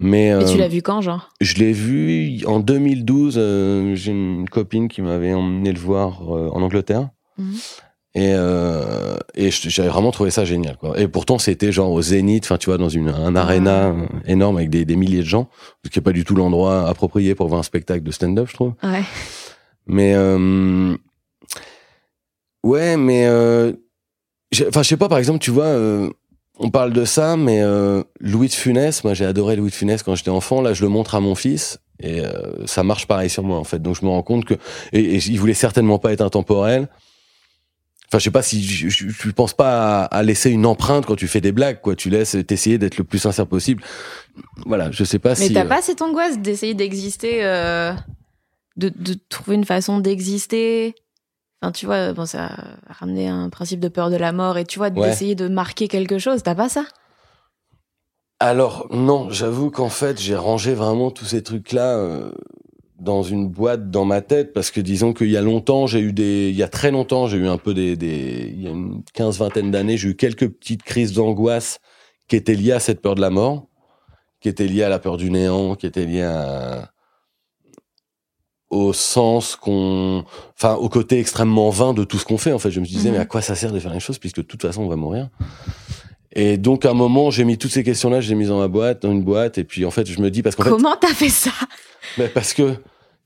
Mais, 0.02 0.32
tu 0.46 0.54
euh, 0.54 0.56
l'as 0.56 0.68
vu 0.68 0.80
quand, 0.80 1.02
genre? 1.02 1.28
Je 1.42 1.56
l'ai 1.56 1.72
vu 1.72 2.40
en 2.46 2.58
2012. 2.58 3.34
Euh, 3.36 3.94
j'ai 3.94 4.12
une 4.12 4.48
copine 4.48 4.88
qui 4.88 5.02
m'avait 5.02 5.34
emmené 5.34 5.72
le 5.72 5.78
voir 5.78 6.34
euh, 6.34 6.48
en 6.52 6.62
Angleterre. 6.62 7.10
Mhm. 7.36 7.54
Et, 8.14 8.32
euh, 8.34 9.16
et 9.34 9.50
j'avais 9.50 9.88
vraiment 9.88 10.10
trouvé 10.10 10.30
ça 10.30 10.44
génial. 10.44 10.76
Quoi. 10.76 10.98
Et 10.98 11.06
pourtant, 11.06 11.38
c'était 11.38 11.70
genre 11.70 11.92
au 11.92 12.02
Zénith, 12.02 12.44
enfin, 12.44 12.58
tu 12.58 12.66
vois, 12.66 12.76
dans 12.76 12.88
une, 12.88 13.08
un 13.08 13.36
aréna 13.36 13.94
énorme 14.26 14.56
avec 14.56 14.68
des, 14.68 14.84
des, 14.84 14.96
milliers 14.96 15.20
de 15.20 15.28
gens, 15.28 15.48
ce 15.84 15.90
qui 15.90 15.98
n'est 15.98 16.02
pas 16.02 16.12
du 16.12 16.24
tout 16.24 16.34
l'endroit 16.34 16.88
approprié 16.88 17.36
pour 17.36 17.46
voir 17.46 17.60
un 17.60 17.64
spectacle 17.64 18.02
de 18.02 18.10
stand-up, 18.10 18.48
je 18.48 18.54
trouve. 18.54 18.72
Ouais. 18.82 19.02
Mais 19.86 20.14
euh, 20.14 20.96
ouais, 22.64 22.96
mais 22.96 23.26
euh, 23.26 23.72
enfin, 24.68 24.82
je 24.82 24.88
sais 24.88 24.96
pas. 24.96 25.08
Par 25.08 25.18
exemple, 25.18 25.38
tu 25.38 25.52
vois, 25.52 25.64
euh, 25.66 26.10
on 26.58 26.70
parle 26.70 26.92
de 26.92 27.04
ça, 27.04 27.36
mais 27.36 27.62
euh, 27.62 28.02
Louis 28.20 28.48
de 28.48 28.52
Funès, 28.52 29.04
moi, 29.04 29.14
j'ai 29.14 29.24
adoré 29.24 29.54
Louis 29.54 29.70
de 29.70 29.74
Funès 29.74 30.02
quand 30.02 30.16
j'étais 30.16 30.30
enfant. 30.30 30.62
Là, 30.62 30.72
je 30.72 30.82
le 30.82 30.88
montre 30.88 31.14
à 31.14 31.20
mon 31.20 31.34
fils. 31.34 31.78
Et 32.02 32.20
euh, 32.20 32.66
ça 32.66 32.82
marche 32.82 33.06
pareil 33.06 33.28
sur 33.28 33.42
moi 33.42 33.58
en 33.58 33.64
fait. 33.64 33.80
Donc 33.80 33.94
je 34.00 34.06
me 34.06 34.10
rends 34.10 34.22
compte 34.22 34.46
que 34.46 34.54
et, 34.94 35.00
et 35.00 35.16
il 35.16 35.38
voulait 35.38 35.52
certainement 35.52 35.98
pas 35.98 36.12
être 36.12 36.22
intemporel. 36.22 36.88
Enfin, 38.10 38.18
je 38.18 38.24
sais 38.24 38.32
pas 38.32 38.42
si 38.42 38.60
je, 38.64 38.88
je, 38.88 39.30
pense 39.30 39.54
pas 39.54 40.02
à, 40.02 40.22
laisser 40.24 40.50
une 40.50 40.66
empreinte 40.66 41.06
quand 41.06 41.14
tu 41.14 41.28
fais 41.28 41.40
des 41.40 41.52
blagues, 41.52 41.80
quoi. 41.80 41.94
Tu 41.94 42.10
laisses 42.10 42.36
t'essayer 42.44 42.76
d'être 42.76 42.98
le 42.98 43.04
plus 43.04 43.20
sincère 43.20 43.46
possible. 43.46 43.84
Voilà, 44.66 44.90
je 44.90 45.04
sais 45.04 45.20
pas 45.20 45.36
si. 45.36 45.46
Mais 45.46 45.54
t'as 45.54 45.64
euh, 45.64 45.68
pas 45.68 45.80
cette 45.80 46.02
angoisse 46.02 46.40
d'essayer 46.40 46.74
d'exister, 46.74 47.44
euh, 47.44 47.92
de, 48.76 48.88
de 48.88 49.14
trouver 49.28 49.54
une 49.54 49.64
façon 49.64 50.00
d'exister? 50.00 50.96
Enfin, 51.62 51.70
tu 51.70 51.86
vois, 51.86 52.12
bon, 52.12 52.26
ça 52.26 52.46
a 52.46 52.92
ramené 52.94 53.28
un 53.28 53.48
principe 53.48 53.78
de 53.78 53.86
peur 53.86 54.10
de 54.10 54.16
la 54.16 54.32
mort 54.32 54.58
et 54.58 54.64
tu 54.64 54.80
vois, 54.80 54.90
d'essayer 54.90 55.36
de 55.36 55.46
marquer 55.46 55.86
quelque 55.86 56.18
chose. 56.18 56.42
T'as 56.42 56.56
pas 56.56 56.68
ça? 56.68 56.84
Alors 58.40 58.88
non, 58.90 59.30
j'avoue 59.30 59.70
qu'en 59.70 59.90
fait, 59.90 60.20
j'ai 60.20 60.34
rangé 60.34 60.74
vraiment 60.74 61.12
tous 61.12 61.26
ces 61.26 61.44
trucs-là. 61.44 61.96
Euh 61.96 62.32
dans 63.00 63.22
une 63.22 63.48
boîte 63.48 63.90
dans 63.90 64.04
ma 64.04 64.20
tête 64.20 64.52
parce 64.52 64.70
que 64.70 64.80
disons 64.80 65.12
qu'il 65.12 65.30
y 65.30 65.36
a 65.36 65.42
longtemps 65.42 65.86
j'ai 65.86 66.00
eu 66.00 66.12
des 66.12 66.50
il 66.50 66.56
y 66.56 66.62
a 66.62 66.68
très 66.68 66.90
longtemps 66.90 67.26
j'ai 67.26 67.38
eu 67.38 67.48
un 67.48 67.58
peu 67.58 67.74
des, 67.74 67.96
des 67.96 68.52
il 68.54 68.62
y 68.62 68.66
a 68.66 68.70
une 68.70 69.02
quinze 69.14 69.38
vingtaine 69.38 69.70
d'années 69.70 69.96
j'ai 69.96 70.10
eu 70.10 70.16
quelques 70.16 70.48
petites 70.48 70.82
crises 70.82 71.12
d'angoisse 71.12 71.78
qui 72.28 72.36
étaient 72.36 72.54
liées 72.54 72.72
à 72.72 72.80
cette 72.80 73.00
peur 73.00 73.14
de 73.14 73.20
la 73.20 73.30
mort 73.30 73.66
qui 74.40 74.48
étaient 74.48 74.66
liées 74.66 74.82
à 74.82 74.88
la 74.88 74.98
peur 74.98 75.16
du 75.16 75.30
néant 75.30 75.74
qui 75.74 75.86
étaient 75.86 76.04
liées 76.04 76.22
à, 76.22 76.90
au 78.70 78.92
sens 78.92 79.56
qu'on 79.56 80.24
enfin 80.54 80.74
au 80.74 80.88
côté 80.88 81.18
extrêmement 81.18 81.70
vain 81.70 81.92
de 81.92 82.04
tout 82.04 82.18
ce 82.18 82.24
qu'on 82.24 82.38
fait 82.38 82.52
en 82.52 82.58
fait. 82.58 82.70
Je 82.70 82.80
me 82.80 82.86
disais 82.86 83.10
mhm. 83.10 83.16
mais 83.16 83.20
à 83.20 83.26
quoi 83.26 83.42
ça 83.42 83.54
sert 83.54 83.72
de 83.72 83.78
faire 83.80 83.92
les 83.92 84.00
choses 84.00 84.18
puisque 84.18 84.38
de 84.38 84.42
toute 84.42 84.62
façon 84.62 84.82
on 84.82 84.88
va 84.88 84.96
mourir? 84.96 85.28
Et 86.32 86.56
donc 86.56 86.84
à 86.86 86.90
un 86.90 86.94
moment 86.94 87.30
j'ai 87.30 87.44
mis 87.44 87.58
toutes 87.58 87.72
ces 87.72 87.82
questions 87.82 88.08
là 88.08 88.20
je 88.20 88.28
les 88.28 88.36
mis 88.36 88.46
dans 88.46 88.58
ma 88.58 88.68
boîte 88.68 89.02
dans 89.02 89.10
une 89.10 89.24
boîte 89.24 89.58
et 89.58 89.64
puis 89.64 89.84
en 89.84 89.90
fait 89.90 90.06
je 90.06 90.20
me 90.20 90.30
dis 90.30 90.42
parce 90.42 90.54
qu'en 90.54 90.62
comment 90.62 90.96
t'as 90.98 91.14
fait 91.14 91.28
ça? 91.28 91.50
Mais 92.16 92.28
parce 92.28 92.54
que 92.54 92.76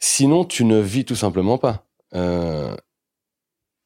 Sinon, 0.07 0.45
tu 0.45 0.67
ne 0.67 0.79
vis 0.81 1.07
tout 1.07 1.15
simplement 1.15 1.57
pas. 1.57 1.87
Euh, 2.15 2.77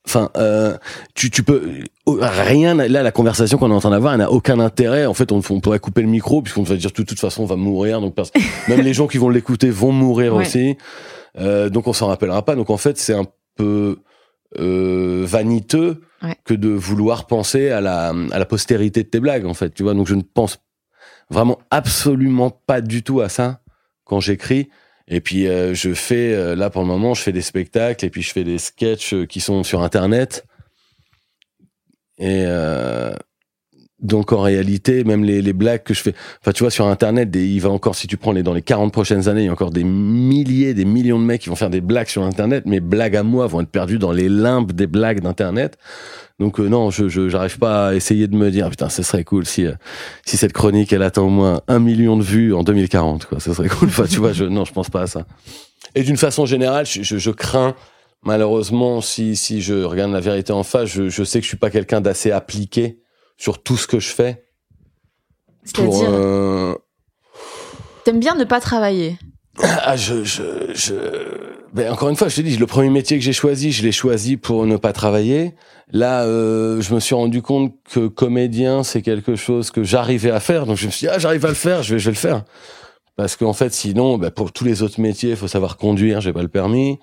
enfin, 0.05 0.31
euh, 0.37 0.77
tu, 1.15 1.31
tu 1.31 1.45
peux 1.45 1.85
rien. 2.09 2.75
Là, 2.75 3.05
la 3.05 3.13
conversation 3.13 3.57
qu'on 3.57 3.71
est 3.71 3.75
en 3.75 3.79
train 3.79 3.93
d'avoir, 3.93 4.15
elle 4.15 4.19
n'a 4.19 4.33
aucun 4.33 4.59
intérêt. 4.59 5.07
En 5.07 5.15
fait, 5.15 5.31
on, 5.31 5.41
on 5.49 5.61
pourrait 5.61 5.79
couper 5.79 6.03
le 6.03 6.09
micro 6.09 6.43
puisqu'on 6.43 6.65
va 6.65 6.75
dire 6.75 6.91
de 6.91 7.03
toute 7.05 7.21
façon, 7.21 7.45
on 7.45 7.47
va 7.47 7.55
mourir. 7.55 8.01
Donc, 8.01 8.17
même 8.69 8.81
les 8.81 8.95
gens 8.95 9.07
qui 9.07 9.17
vont 9.17 9.29
l'écouter 9.29 9.71
vont 9.71 9.93
mourir 9.93 10.35
aussi. 10.35 10.77
Euh, 11.39 11.71
donc, 11.71 11.87
on 11.87 11.93
s'en 11.93 12.09
rappellera 12.09 12.45
pas. 12.45 12.57
Donc, 12.57 12.71
en 12.71 12.79
fait, 12.79 12.99
c'est 12.99 13.15
un 13.15 13.27
peu 13.55 13.99
euh, 14.59 15.23
vaniteux 15.25 16.03
que 16.45 16.55
de 16.55 16.71
vouloir 16.71 17.29
penser 17.29 17.71
à 17.71 17.81
la, 17.81 18.09
à 18.33 18.39
la 18.41 18.45
postérité 18.45 19.05
de 19.05 19.09
tes 19.09 19.21
blagues. 19.21 19.47
En 19.47 19.55
fait, 19.55 19.71
tu 19.71 19.85
vois. 19.85 19.95
Donc, 19.95 20.09
je 20.09 20.17
ne 20.17 20.23
pense 20.23 20.59
vraiment 21.31 21.61
absolument 21.71 22.51
pas 22.51 22.81
du 22.81 23.05
tout 23.05 23.21
à 23.21 23.29
ça 23.29 23.61
quand 24.05 24.19
j'écris. 24.19 24.69
Et 25.09 25.21
puis 25.21 25.47
euh, 25.47 25.75
je 25.75 25.95
fais 25.95 26.35
euh, 26.35 26.55
là 26.55 26.69
pour 26.71 26.83
le 26.83 26.89
moment, 26.89 27.15
je 27.15 27.23
fais 27.23 27.33
des 27.33 27.43
spectacles 27.43 28.05
et 28.05 28.11
puis 28.11 28.23
je 28.23 28.31
fais 28.31 28.45
des 28.45 28.59
sketchs 28.59 29.15
euh, 29.15 29.27
qui 29.27 29.41
sont 29.41 29.65
sur 29.65 29.83
internet. 29.83 30.45
Et 32.19 32.45
donc 34.01 34.33
en 34.33 34.43
réalité, 34.43 35.03
même 35.03 35.25
les, 35.25 35.43
les, 35.43 35.53
blagues 35.53 35.83
que 35.83 35.93
je 35.93 36.03
fais, 36.03 36.15
enfin 36.41 36.53
tu 36.53 36.63
vois 36.63 36.71
sur 36.71 36.87
internet, 36.87 37.31
des, 37.31 37.47
il 37.47 37.61
va 37.61 37.71
encore 37.71 37.97
si 37.97 38.07
tu 38.07 38.17
prends 38.17 38.31
les 38.31 38.45
dans 38.45 38.55
les 38.55 38.63
40 38.63 38.93
prochaines 38.93 39.29
années, 39.29 39.43
il 39.43 39.47
y 39.47 39.49
a 39.49 39.53
encore 39.53 39.73
des 39.73 39.83
milliers, 39.83 40.73
des 40.73 40.85
millions 40.85 41.19
de 41.19 41.25
mecs 41.25 41.41
qui 41.43 41.49
vont 41.49 41.57
faire 41.57 41.71
des 41.71 41.81
blagues 41.81 42.07
sur 42.07 42.23
internet. 42.23 42.65
Mes 42.67 42.79
blagues 42.79 43.17
à 43.17 43.25
moi 43.25 43.49
vont 43.49 43.61
être 43.61 43.71
perdues 43.71 43.99
dans 43.99 44.13
les 44.13 44.29
limbes 44.29 44.71
des 44.71 44.87
blagues 44.87 45.21
d'internet. 45.21 45.79
Donc 46.39 46.61
euh, 46.61 46.69
non, 46.69 46.91
je 46.91 47.09
j'arrive 47.09 47.59
pas 47.59 47.89
à 47.89 47.95
essayer 47.95 48.29
de 48.29 48.37
me 48.37 48.53
dire 48.53 48.71
putain, 48.71 48.89
ce 48.89 49.03
serait 49.03 49.25
cool 49.25 49.45
si 49.45 49.67
euh, 49.67 49.73
si 50.25 50.37
cette 50.37 50.53
chronique 50.53 50.93
elle 50.93 51.03
atteint 51.03 51.23
au 51.23 51.29
moins 51.29 51.63
un 51.67 51.81
million 51.81 52.17
de 52.17 52.23
vues 52.23 52.55
en 52.55 52.63
2040 52.63 53.27
quoi. 53.27 53.41
Ce 53.41 53.53
serait 53.53 53.69
cool. 53.69 53.89
Enfin, 53.89 54.05
tu 54.09 54.21
vois, 54.21 54.33
je 54.33 54.45
non, 54.45 54.65
je 54.65 54.73
pense 54.73 54.91
pas 54.91 55.03
à 55.03 55.07
ça. 55.09 55.27
Et 55.97 56.05
d'une 56.05 56.17
façon 56.17 56.47
générale, 56.47 56.87
je, 56.87 57.03
je, 57.03 57.19
je, 57.19 57.31
crains 57.33 57.75
malheureusement 58.23 59.01
si 59.01 59.35
si 59.35 59.61
je 59.61 59.83
regarde 59.83 60.13
la 60.13 60.21
vérité 60.21 60.53
en 60.53 60.63
face, 60.63 60.89
je, 60.89 61.09
je 61.09 61.25
sais 61.25 61.41
que 61.41 61.43
je 61.43 61.49
suis 61.49 61.57
pas 61.57 61.71
quelqu'un 61.71 62.01
d'assez 62.01 62.31
appliqué 62.31 63.01
sur 63.39 63.63
tout 63.63 63.79
ce 63.79 63.87
que 63.87 63.99
je 63.99 64.09
fais. 64.09 64.45
C'est-à-dire 65.65 66.11
euh... 66.13 66.75
T'aimes 68.05 68.21
bien 68.21 68.35
ne 68.35 68.45
pas 68.45 68.61
travailler. 68.61 69.19
Ah, 69.63 69.97
je, 69.97 70.25
je, 70.25 70.73
je... 70.75 70.95
Ben, 71.73 71.93
encore 71.93 72.09
une 72.09 72.17
fois, 72.17 72.29
je 72.29 72.37
te 72.37 72.41
dis, 72.41 72.57
le 72.57 72.67
premier 72.67 72.91
métier 72.91 73.19
que 73.19 73.25
j'ai 73.25 73.33
choisi, 73.33 73.73
je 73.73 73.83
l'ai 73.83 73.93
choisi 73.93 74.37
pour 74.37 74.67
ne 74.67 74.77
pas 74.77 74.93
travailler. 74.93 75.55
Là, 75.91 76.23
euh, 76.23 76.81
je 76.81 76.95
me 76.95 77.01
suis 77.01 77.15
rendu 77.15 77.43
compte 77.43 77.75
que 77.91 78.09
comédien, 78.09 78.83
c'est 78.83 79.03
quelque 79.03 79.37
chose 79.37 79.71
que 79.71 79.83
j'arrivais 79.83 80.31
à 80.31 80.41
faire. 80.41 80.67
Donc 80.67 80.77
je 80.77 80.87
me 80.87 80.91
suis 80.91 81.07
dit, 81.07 81.13
ah, 81.13 81.19
j'arrive 81.19 81.45
à 81.45 81.49
le 81.49 81.55
faire, 81.55 81.83
je 81.83 81.95
vais, 81.95 81.99
je 81.99 82.05
vais 82.07 82.13
le 82.13 82.17
faire. 82.17 82.45
Parce 83.17 83.37
qu'en 83.37 83.53
fait, 83.53 83.73
sinon, 83.73 84.17
ben, 84.17 84.31
pour 84.31 84.53
tous 84.53 84.65
les 84.65 84.83
autres 84.83 85.01
métiers, 85.01 85.31
il 85.31 85.37
faut 85.37 85.49
savoir 85.49 85.77
conduire, 85.77 86.21
j'ai 86.21 86.33
pas 86.33 86.43
le 86.43 86.49
permis. 86.49 86.99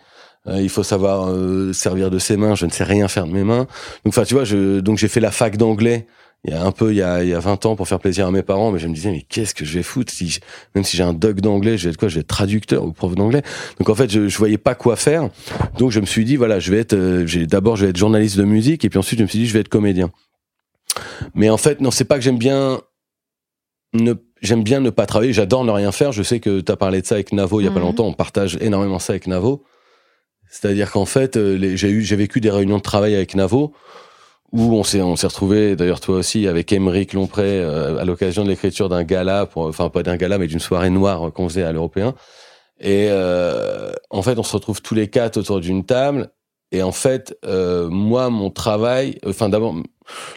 Euh, 0.48 0.62
il 0.62 0.70
faut 0.70 0.84
savoir 0.84 1.28
euh, 1.30 1.74
servir 1.74 2.10
de 2.10 2.20
ses 2.20 2.38
mains, 2.38 2.56
je 2.56 2.66
ne 2.66 2.72
sais 2.72 2.84
rien 2.84 3.08
faire 3.08 3.26
de 3.28 3.32
mes 3.32 3.44
mains. 3.44 3.68
Donc, 4.06 4.14
enfin, 4.14 4.24
tu 4.24 4.36
vois, 4.36 4.44
je, 4.44 4.80
donc 4.80 4.98
j'ai 4.98 5.08
fait 5.08 5.20
la 5.20 5.32
fac 5.32 5.58
d'anglais 5.58 6.08
il 6.48 6.54
y 6.54 6.58
a 6.58 6.64
un 6.64 6.72
peu 6.72 6.92
il 6.92 6.98
y 6.98 7.02
a, 7.02 7.24
il 7.24 7.30
y 7.30 7.34
a 7.34 7.40
20 7.40 7.66
ans 7.66 7.76
pour 7.76 7.88
faire 7.88 8.00
plaisir 8.00 8.28
à 8.28 8.32
mes 8.32 8.44
parents 8.44 8.72
mais 8.72 8.80
je 8.80 8.88
me 8.88 8.94
disais 8.94 9.12
mais 9.12 9.22
qu'est-ce 9.22 9.56
que 9.56 9.66
je 9.66 9.74
vais 9.78 9.84
foutre 9.84 10.12
si 10.12 10.40
même 10.76 10.84
si 10.84 10.96
j'ai 10.96 11.04
un 11.04 11.14
doc 11.14 11.42
d'anglais 11.42 11.78
je 11.78 11.86
vais 11.86 11.92
être 11.92 11.98
quoi? 11.98 12.08
Je 12.08 12.16
vais 12.16 12.22
être 12.22 12.28
traducteur 12.28 12.86
ou 12.86 12.92
prof 12.92 13.16
d'anglais. 13.16 13.42
Donc 13.80 13.90
en 13.90 13.96
fait 13.96 14.12
je, 14.12 14.28
je 14.28 14.38
voyais 14.38 14.58
pas 14.58 14.76
quoi 14.76 14.96
faire. 14.96 15.30
Donc 15.78 15.92
je 15.92 16.00
me 16.00 16.06
suis 16.06 16.24
dit 16.24 16.36
voilà 16.36 16.60
je 16.60 16.72
vais 16.72 16.80
être 16.80 16.94
euh, 16.94 17.26
j'ai 17.26 17.48
d'abord 17.48 17.76
je 17.78 17.86
vais 17.86 17.90
être 17.90 17.98
journaliste 17.98 18.38
de 18.38 18.44
musique 18.44 18.86
et 18.86 18.90
puis 18.90 19.00
ensuite 19.00 19.20
je 19.20 19.24
me 19.24 19.28
suis 19.28 19.40
dit 19.40 19.48
je 19.48 19.54
vais 19.54 19.62
être 19.62 19.70
comédien. 19.70 20.12
Mais 21.34 21.50
en 21.50 21.58
fait 21.58 21.82
non 21.82 21.90
c'est 21.90 22.06
pas 22.06 22.16
que 22.16 22.22
j'aime 22.22 22.38
bien 22.38 22.82
ne 23.94 24.14
j'aime 24.42 24.64
bien 24.64 24.82
ne 24.82 24.92
pas 24.92 25.08
travailler. 25.08 25.34
J'adore 25.34 25.66
ne 25.66 25.72
rien 25.72 25.92
faire. 25.92 26.12
Je 26.12 26.22
sais 26.22 26.40
que 26.40 26.62
tu 26.62 26.72
as 26.72 26.78
parlé 26.78 27.02
de 27.02 27.08
ça 27.08 27.16
avec 27.16 27.34
Navo 27.34 27.60
il 27.60 27.64
y 27.64 27.68
a 27.68 27.72
pas 27.72 27.80
mhm. 27.80 27.86
longtemps. 27.86 28.06
On 28.06 28.14
partage 28.14 28.58
énormément 28.62 29.00
ça 29.00 29.14
avec 29.14 29.26
Navo. 29.26 29.64
C'est-à-dire 30.50 30.92
qu'en 30.92 31.06
fait 31.06 31.38
euh, 31.38 31.76
j'ai 31.76 31.90
eu 31.90 32.04
j'ai 32.04 32.16
vécu 32.16 32.40
des 32.40 32.52
réunions 32.52 32.78
de 32.78 32.84
travail 32.84 33.16
avec 33.16 33.34
Navo 33.34 33.74
où 34.52 34.74
on 34.74 34.84
s'est 34.84 35.02
on 35.02 35.16
s'est 35.16 35.28
retrouvé 35.28 35.76
d'ailleurs 35.76 36.00
toi 36.00 36.18
aussi 36.18 36.48
avec 36.48 36.72
Émeric 36.72 37.14
Lompré 37.14 37.44
euh, 37.62 37.98
à 37.98 38.06
l'occasion 38.06 38.44
de 38.44 38.50
l'écriture 38.50 38.90
d'un 38.90 39.04
gala 39.04 39.46
pour 39.46 39.66
enfin 39.66 39.90
pas 39.90 40.04
d'un 40.04 40.18
gala 40.18 40.38
mais 40.38 40.48
d'une 40.48 40.60
soirée 40.60 40.90
noire 40.90 41.32
qu'on 41.34 41.50
faisait 41.50 41.64
à 41.64 41.72
l'européen 41.72 42.14
Et 42.80 43.08
euh, 43.10 43.92
en 44.10 44.22
fait, 44.22 44.38
on 44.38 44.44
se 44.44 44.54
retrouve 44.54 44.82
tous 44.82 44.96
les 44.96 45.08
quatre 45.08 45.38
autour 45.38 45.60
d'une 45.60 45.86
table. 45.86 46.30
Et 46.72 46.84
en 46.84 46.92
fait, 46.92 47.38
euh, 47.46 47.90
moi, 47.90 48.30
mon 48.30 48.50
travail, 48.50 49.18
enfin 49.26 49.50
d'abord, 49.50 49.76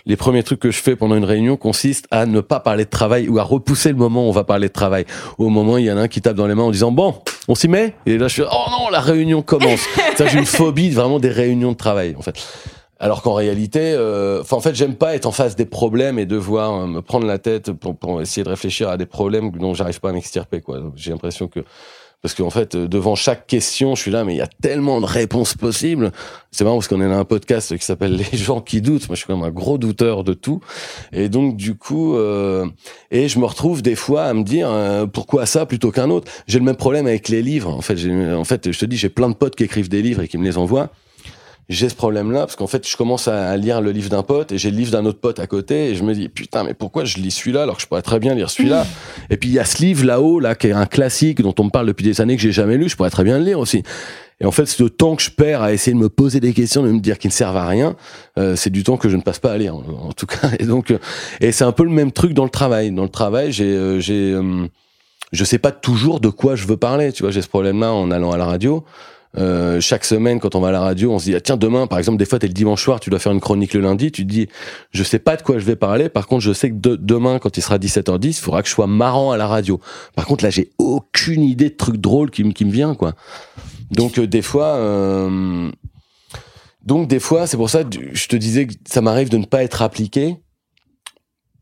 les 0.06 0.16
premiers 0.16 0.42
trucs 0.42 0.60
que 0.60 0.70
je 0.70 0.80
fais 0.80 0.94
pendant 0.94 1.16
une 1.16 1.24
réunion 1.24 1.56
consistent 1.56 2.06
à 2.10 2.26
ne 2.26 2.40
pas 2.40 2.60
parler 2.60 2.84
de 2.84 2.90
travail 2.90 3.28
ou 3.28 3.38
à 3.38 3.42
repousser 3.42 3.88
le 3.88 3.96
moment 3.96 4.26
où 4.26 4.28
on 4.28 4.32
va 4.32 4.44
parler 4.44 4.68
de 4.68 4.72
travail. 4.72 5.04
Au 5.38 5.48
moment, 5.48 5.78
il 5.78 5.86
y 5.86 5.92
en 5.92 5.96
a 5.96 6.02
un 6.02 6.08
qui 6.08 6.20
tape 6.20 6.36
dans 6.36 6.46
les 6.46 6.54
mains 6.54 6.64
en 6.64 6.70
disant 6.70 6.92
bon, 6.92 7.14
on 7.48 7.54
s'y 7.54 7.66
met? 7.66 7.94
Et 8.06 8.18
là, 8.18 8.28
je 8.28 8.34
suis 8.34 8.42
oh 8.42 8.70
non, 8.70 8.88
la 8.90 9.00
réunion 9.00 9.42
commence. 9.42 9.80
Ça, 10.16 10.26
j'ai 10.26 10.38
une 10.38 10.46
phobie 10.46 10.90
vraiment 10.90 11.18
des 11.18 11.30
réunions 11.30 11.72
de 11.72 11.76
travail, 11.76 12.14
en 12.16 12.22
fait. 12.22 12.34
Alors 13.00 13.22
qu'en 13.22 13.34
réalité, 13.34 13.92
euh, 13.94 14.42
en 14.50 14.60
fait, 14.60 14.74
j'aime 14.74 14.96
pas 14.96 15.14
être 15.14 15.26
en 15.26 15.32
face 15.32 15.54
des 15.56 15.64
problèmes 15.66 16.18
et 16.18 16.26
devoir 16.26 16.74
euh, 16.74 16.86
me 16.86 17.02
prendre 17.02 17.26
la 17.26 17.38
tête 17.38 17.72
pour, 17.72 17.96
pour 17.96 18.20
essayer 18.20 18.42
de 18.42 18.48
réfléchir 18.48 18.88
à 18.88 18.96
des 18.96 19.06
problèmes 19.06 19.50
dont 19.52 19.74
j'arrive 19.74 20.00
pas 20.00 20.10
à 20.10 20.12
m'extirper. 20.12 20.62
J'ai 20.96 21.10
l'impression 21.10 21.48
que 21.48 21.60
parce 22.20 22.34
qu'en 22.34 22.50
fait, 22.50 22.74
euh, 22.74 22.88
devant 22.88 23.14
chaque 23.14 23.46
question, 23.46 23.94
je 23.94 24.02
suis 24.02 24.10
là, 24.10 24.24
mais 24.24 24.34
il 24.34 24.38
y 24.38 24.42
a 24.42 24.48
tellement 24.60 25.00
de 25.00 25.06
réponses 25.06 25.54
possibles. 25.54 26.10
C'est 26.50 26.64
marrant 26.64 26.76
parce 26.76 26.88
qu'on 26.88 27.00
est 27.00 27.08
dans 27.08 27.18
un 27.18 27.24
podcast 27.24 27.76
qui 27.76 27.84
s'appelle 27.84 28.16
Les 28.32 28.38
gens 28.38 28.60
qui 28.60 28.80
doutent. 28.80 29.08
Moi, 29.08 29.14
je 29.14 29.18
suis 29.18 29.26
quand 29.26 29.36
même 29.36 29.46
un 29.46 29.52
gros 29.52 29.78
douteur 29.78 30.24
de 30.24 30.34
tout. 30.34 30.60
Et 31.12 31.28
donc, 31.28 31.56
du 31.56 31.76
coup, 31.76 32.16
euh, 32.16 32.66
et 33.12 33.28
je 33.28 33.38
me 33.38 33.44
retrouve 33.44 33.82
des 33.82 33.94
fois 33.94 34.24
à 34.24 34.34
me 34.34 34.42
dire 34.42 34.68
euh, 34.68 35.06
pourquoi 35.06 35.46
ça 35.46 35.64
plutôt 35.64 35.92
qu'un 35.92 36.10
autre? 36.10 36.30
J'ai 36.48 36.58
le 36.58 36.64
même 36.64 36.76
problème 36.76 37.06
avec 37.06 37.28
les 37.28 37.40
livres. 37.40 37.72
En 37.72 37.82
fait, 37.82 37.98
en 38.34 38.44
fait, 38.44 38.72
je 38.72 38.78
te 38.78 38.84
dis, 38.84 38.96
j'ai 38.96 39.10
plein 39.10 39.28
de 39.28 39.34
potes 39.34 39.54
qui 39.54 39.62
écrivent 39.62 39.88
des 39.88 40.02
livres 40.02 40.22
et 40.22 40.28
qui 40.28 40.38
me 40.38 40.44
les 40.44 40.58
envoient 40.58 40.90
j'ai 41.68 41.88
ce 41.88 41.94
problème-là 41.94 42.40
parce 42.40 42.56
qu'en 42.56 42.66
fait, 42.66 42.88
je 42.88 42.96
commence 42.96 43.28
à, 43.28 43.56
lire 43.56 43.80
le 43.80 43.92
livre 43.92 44.08
d'un 44.08 44.22
pote 44.22 44.52
et 44.52 44.58
j'ai 44.58 44.70
le 44.70 44.76
livre 44.76 44.92
d'un 44.92 45.04
autre 45.04 45.20
pote 45.20 45.38
à 45.38 45.46
côté 45.46 45.90
et 45.90 45.94
je 45.94 46.02
me 46.02 46.14
dis 46.14 46.28
putain, 46.28 46.64
mais 46.64 46.74
pourquoi 46.74 47.04
je 47.04 47.18
lis 47.18 47.30
celui-là 47.30 47.64
alors 47.64 47.76
que 47.76 47.82
je 47.82 47.86
pourrais 47.86 48.02
très 48.02 48.18
bien 48.18 48.34
lire 48.34 48.50
celui-là? 48.50 48.86
Et 49.30 49.36
puis 49.36 49.50
il 49.50 49.52
y 49.52 49.58
a 49.58 49.64
ce 49.64 49.82
livre 49.82 50.04
là-haut 50.04 50.40
là 50.40 50.54
qui 50.54 50.68
est 50.68 50.72
un 50.72 50.86
classique 50.86 51.42
dont 51.42 51.54
on 51.58 51.64
me 51.64 51.70
parle 51.70 51.86
depuis 51.86 52.04
des 52.04 52.20
années 52.20 52.36
que 52.36 52.42
j'ai 52.42 52.52
jamais 52.52 52.78
lu, 52.78 52.88
je 52.88 52.96
pourrais 52.96 53.10
très 53.10 53.24
bien 53.24 53.38
le 53.38 53.44
lire 53.44 53.58
aussi. 53.58 53.82
Et 54.40 54.44
en 54.44 54.52
fait, 54.52 54.66
ce 54.66 54.84
temps 54.84 55.16
que 55.16 55.22
je 55.22 55.30
perds 55.30 55.62
à 55.62 55.72
essayer 55.72 55.92
de 55.92 55.98
me 55.98 56.08
poser 56.08 56.38
des 56.38 56.52
questions, 56.52 56.82
de 56.82 56.92
me 56.92 57.00
dire 57.00 57.18
qu'ils 57.18 57.30
ne 57.30 57.34
servent 57.34 57.56
à 57.56 57.66
rien, 57.66 57.96
euh, 58.38 58.54
c'est 58.54 58.70
du 58.70 58.84
temps 58.84 58.96
que 58.96 59.08
je 59.08 59.16
ne 59.16 59.22
passe 59.22 59.40
pas 59.40 59.52
à 59.52 59.58
lire, 59.58 59.74
en, 59.74 60.12
tout 60.12 60.26
cas. 60.26 60.50
Et 60.60 60.64
donc, 60.64 60.92
euh, 60.92 60.98
et 61.40 61.50
c'est 61.50 61.64
un 61.64 61.72
peu 61.72 61.82
le 61.82 61.90
même 61.90 62.12
truc 62.12 62.34
dans 62.34 62.44
le 62.44 62.50
travail. 62.50 62.92
Dans 62.92 63.02
le 63.02 63.08
travail, 63.08 63.50
j'ai, 63.50 63.64
euh, 63.64 63.98
j'ai, 63.98 64.32
euh, 64.32 64.66
je 65.32 65.44
sais 65.44 65.58
pas 65.58 65.72
toujours 65.72 66.20
de 66.20 66.28
quoi 66.28 66.54
je 66.54 66.66
veux 66.66 66.76
parler. 66.76 67.12
Tu 67.12 67.24
vois, 67.24 67.32
j'ai 67.32 67.42
ce 67.42 67.48
problème-là 67.48 67.92
en 67.92 68.12
allant 68.12 68.30
à 68.30 68.36
la 68.36 68.44
radio. 68.44 68.84
Euh, 69.36 69.78
chaque 69.80 70.04
semaine, 70.04 70.40
quand 70.40 70.54
on 70.54 70.60
va 70.60 70.68
à 70.68 70.72
la 70.72 70.80
radio, 70.80 71.12
on 71.12 71.18
se 71.18 71.24
dit 71.24 71.34
ah, 71.34 71.40
tiens 71.40 71.56
demain, 71.56 71.86
par 71.86 71.98
exemple, 71.98 72.18
des 72.18 72.24
fois 72.24 72.38
t'es 72.38 72.46
le 72.46 72.54
dimanche 72.54 72.82
soir, 72.82 72.98
tu 72.98 73.10
dois 73.10 73.18
faire 73.18 73.32
une 73.32 73.40
chronique 73.40 73.74
le 73.74 73.80
lundi, 73.80 74.10
tu 74.10 74.26
te 74.26 74.30
dis 74.30 74.48
je 74.90 75.02
sais 75.02 75.18
pas 75.18 75.36
de 75.36 75.42
quoi 75.42 75.58
je 75.58 75.64
vais 75.64 75.76
parler. 75.76 76.08
Par 76.08 76.26
contre, 76.26 76.42
je 76.42 76.52
sais 76.52 76.70
que 76.70 76.76
demain, 76.76 77.38
quand 77.38 77.56
il 77.56 77.62
sera 77.62 77.78
17h10, 77.78 78.28
il 78.28 78.34
faudra 78.34 78.62
que 78.62 78.68
je 78.68 78.74
sois 78.74 78.86
marrant 78.86 79.30
à 79.30 79.36
la 79.36 79.46
radio. 79.46 79.80
Par 80.14 80.26
contre, 80.26 80.44
là, 80.44 80.50
j'ai 80.50 80.70
aucune 80.78 81.42
idée 81.42 81.68
de 81.68 81.76
truc 81.76 81.96
drôle 81.96 82.30
qui, 82.30 82.52
qui 82.54 82.64
me 82.64 82.70
vient 82.70 82.94
quoi. 82.94 83.14
Donc 83.90 84.18
euh, 84.18 84.26
des 84.26 84.42
fois. 84.42 84.76
Euh, 84.76 85.70
donc 86.84 87.06
des 87.06 87.20
fois, 87.20 87.46
c'est 87.46 87.58
pour 87.58 87.68
ça 87.68 87.84
que 87.84 87.98
je 88.12 88.28
te 88.28 88.36
disais 88.36 88.66
que 88.66 88.74
ça 88.86 89.02
m'arrive 89.02 89.28
de 89.28 89.36
ne 89.36 89.44
pas 89.44 89.62
être 89.62 89.82
appliqué 89.82 90.36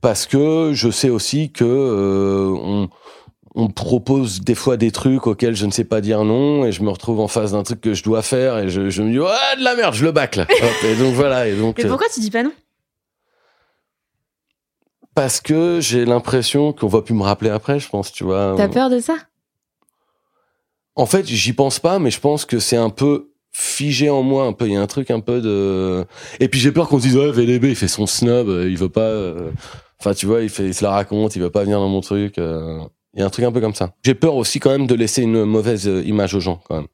parce 0.00 0.24
que 0.24 0.70
je 0.72 0.88
sais 0.88 1.08
aussi 1.08 1.50
que 1.50 1.64
on, 1.64 2.88
on 3.56 3.68
propose 3.68 4.42
des 4.42 4.54
fois 4.54 4.76
des 4.76 4.90
trucs 4.90 5.26
auxquels 5.26 5.56
je 5.56 5.64
ne 5.64 5.70
sais 5.70 5.84
pas 5.84 6.02
dire 6.02 6.24
non 6.24 6.66
et 6.66 6.72
je 6.72 6.82
me 6.82 6.90
retrouve 6.90 7.20
en 7.20 7.26
face 7.26 7.52
d'un 7.52 7.62
truc 7.62 7.80
que 7.80 7.94
je 7.94 8.04
dois 8.04 8.20
faire 8.20 8.58
et 8.58 8.68
je, 8.68 8.80
me 8.80 9.10
dis 9.10 9.18
ouais 9.18 9.56
de 9.58 9.64
la 9.64 9.74
merde 9.74 9.94
je 9.94 10.04
le 10.04 10.12
bâcle 10.12 10.46
et 10.84 10.94
donc 10.94 11.14
voilà 11.14 11.48
et 11.48 11.56
donc 11.56 11.78
mais 11.78 11.88
pourquoi 11.88 12.06
tu 12.12 12.20
dis 12.20 12.30
pas 12.30 12.42
non? 12.42 12.52
Parce 15.14 15.40
que 15.40 15.80
j'ai 15.80 16.04
l'impression 16.04 16.74
qu'on 16.74 16.88
va 16.88 17.00
plus 17.00 17.14
me 17.14 17.22
rappeler 17.22 17.48
après 17.48 17.80
je 17.80 17.88
pense 17.88 18.12
tu 18.12 18.24
vois. 18.24 18.54
T'as 18.54 18.68
peur 18.68 18.90
de 18.90 19.00
ça? 19.00 19.16
En 20.94 21.06
fait 21.06 21.26
j'y 21.26 21.54
pense 21.54 21.80
pas 21.80 21.98
mais 21.98 22.10
je 22.10 22.20
pense 22.20 22.44
que 22.44 22.58
c'est 22.58 22.76
un 22.76 22.90
peu 22.90 23.30
figé 23.52 24.10
en 24.10 24.22
moi 24.22 24.44
un 24.44 24.52
peu. 24.52 24.66
Il 24.66 24.74
y 24.74 24.76
a 24.76 24.82
un 24.82 24.86
truc 24.86 25.10
un 25.10 25.20
peu 25.20 25.40
de 25.40 26.04
et 26.40 26.48
puis 26.48 26.60
j'ai 26.60 26.72
peur 26.72 26.88
qu'on 26.88 26.98
se 26.98 27.04
dise 27.04 27.16
ouais 27.16 27.32
VDB 27.32 27.70
il 27.70 27.76
fait 27.76 27.88
son 27.88 28.06
snob 28.06 28.48
il 28.48 28.76
veut 28.76 28.90
pas 28.90 29.00
euh, 29.00 29.50
enfin 29.98 30.12
tu 30.12 30.26
vois 30.26 30.42
il 30.42 30.50
fait 30.50 30.66
il 30.66 30.74
se 30.74 30.84
la 30.84 30.90
raconte 30.90 31.36
il 31.36 31.42
veut 31.42 31.48
pas 31.48 31.62
venir 31.62 31.78
dans 31.78 31.88
mon 31.88 32.02
truc 32.02 32.36
euh. 32.36 32.80
Il 33.16 33.20
y 33.20 33.22
a 33.22 33.26
un 33.26 33.30
truc 33.30 33.46
un 33.46 33.52
peu 33.52 33.62
comme 33.62 33.74
ça. 33.74 33.94
J'ai 34.04 34.14
peur 34.14 34.36
aussi 34.36 34.60
quand 34.60 34.70
même 34.70 34.86
de 34.86 34.94
laisser 34.94 35.22
une 35.22 35.44
mauvaise 35.44 35.88
euh, 35.88 36.04
image 36.04 36.34
aux 36.34 36.40
gens 36.40 36.60
quand 36.68 36.76
même. 36.76 36.86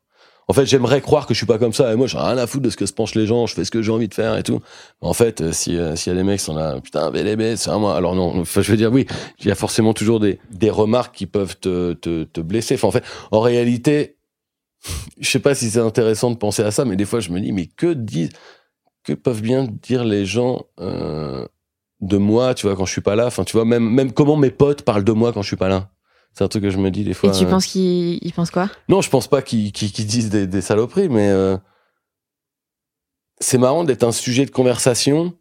En 0.48 0.54
fait, 0.54 0.66
j'aimerais 0.66 1.00
croire 1.00 1.26
que 1.26 1.34
je 1.34 1.38
suis 1.38 1.46
pas 1.46 1.58
comme 1.58 1.72
ça 1.72 1.92
et 1.92 1.96
moi 1.96 2.06
j'ai 2.06 2.18
rien 2.18 2.36
à 2.36 2.46
foutre 2.46 2.64
de 2.64 2.70
ce 2.70 2.76
que 2.76 2.86
se 2.86 2.92
penchent 2.92 3.14
les 3.14 3.26
gens, 3.26 3.46
je 3.46 3.54
fais 3.54 3.64
ce 3.64 3.70
que 3.70 3.80
j'ai 3.80 3.92
envie 3.92 4.08
de 4.08 4.14
faire 4.14 4.36
et 4.36 4.42
tout. 4.42 4.60
En 5.00 5.14
fait, 5.14 5.40
euh, 5.40 5.52
si 5.52 5.76
euh, 5.76 5.96
s'il 5.96 6.12
y 6.12 6.14
a 6.14 6.18
des 6.18 6.24
mecs 6.24 6.38
qui 6.38 6.44
sont 6.44 6.54
là, 6.54 6.80
putain, 6.80 7.10
VLB, 7.10 7.56
c'est 7.56 7.70
à 7.70 7.78
moi. 7.78 7.96
Alors 7.96 8.14
non, 8.14 8.40
enfin, 8.40 8.60
je 8.62 8.70
veux 8.70 8.76
dire 8.76 8.92
oui, 8.92 9.06
il 9.40 9.46
y 9.46 9.50
a 9.50 9.54
forcément 9.54 9.94
toujours 9.94 10.20
des 10.20 10.40
des 10.50 10.70
remarques 10.70 11.14
qui 11.14 11.26
peuvent 11.26 11.56
te 11.58 11.92
te, 11.94 12.24
te 12.24 12.40
blesser. 12.40 12.74
Enfin 12.74 12.88
en 12.88 12.90
fait, 12.90 13.04
en 13.30 13.40
réalité, 13.40 14.16
je 15.18 15.30
sais 15.30 15.38
pas 15.38 15.54
si 15.54 15.70
c'est 15.70 15.80
intéressant 15.80 16.30
de 16.30 16.36
penser 16.36 16.62
à 16.62 16.70
ça, 16.70 16.84
mais 16.84 16.96
des 16.96 17.04
fois 17.04 17.20
je 17.20 17.30
me 17.30 17.40
dis 17.40 17.52
mais 17.52 17.66
que 17.66 17.92
disent 17.92 18.30
que 19.04 19.12
peuvent 19.12 19.42
bien 19.42 19.66
dire 19.82 20.04
les 20.04 20.26
gens 20.26 20.66
euh, 20.80 21.46
de 22.00 22.16
moi, 22.18 22.54
tu 22.54 22.66
vois, 22.66 22.76
quand 22.76 22.84
je 22.84 22.92
suis 22.92 23.00
pas 23.00 23.16
là? 23.16 23.26
Enfin, 23.26 23.44
tu 23.44 23.52
vois, 23.54 23.64
même 23.64 23.88
même 23.88 24.12
comment 24.12 24.36
mes 24.36 24.50
potes 24.50 24.82
parlent 24.82 25.04
de 25.04 25.12
moi 25.12 25.32
quand 25.32 25.42
je 25.42 25.48
suis 25.48 25.56
pas 25.56 25.68
là. 25.68 25.91
C'est 26.34 26.44
un 26.44 26.48
truc 26.48 26.62
que 26.62 26.70
je 26.70 26.78
me 26.78 26.90
dis 26.90 27.04
des 27.04 27.14
fois. 27.14 27.30
Et 27.30 27.38
tu 27.38 27.46
penses 27.46 27.66
qu'ils 27.66 28.32
pensent 28.34 28.50
quoi? 28.50 28.70
Non, 28.88 29.00
je 29.00 29.10
pense 29.10 29.28
pas 29.28 29.42
qu'ils 29.42 29.72
disent 29.72 30.30
des, 30.30 30.46
des, 30.46 30.60
saloperies, 30.60 31.08
mais 31.08 31.28
euh, 31.28 31.56
c'est 33.38 33.58
marrant 33.58 33.84
d'être 33.84 34.04
un 34.04 34.12
sujet 34.12 34.46
de 34.46 34.50
conversation. 34.50 35.34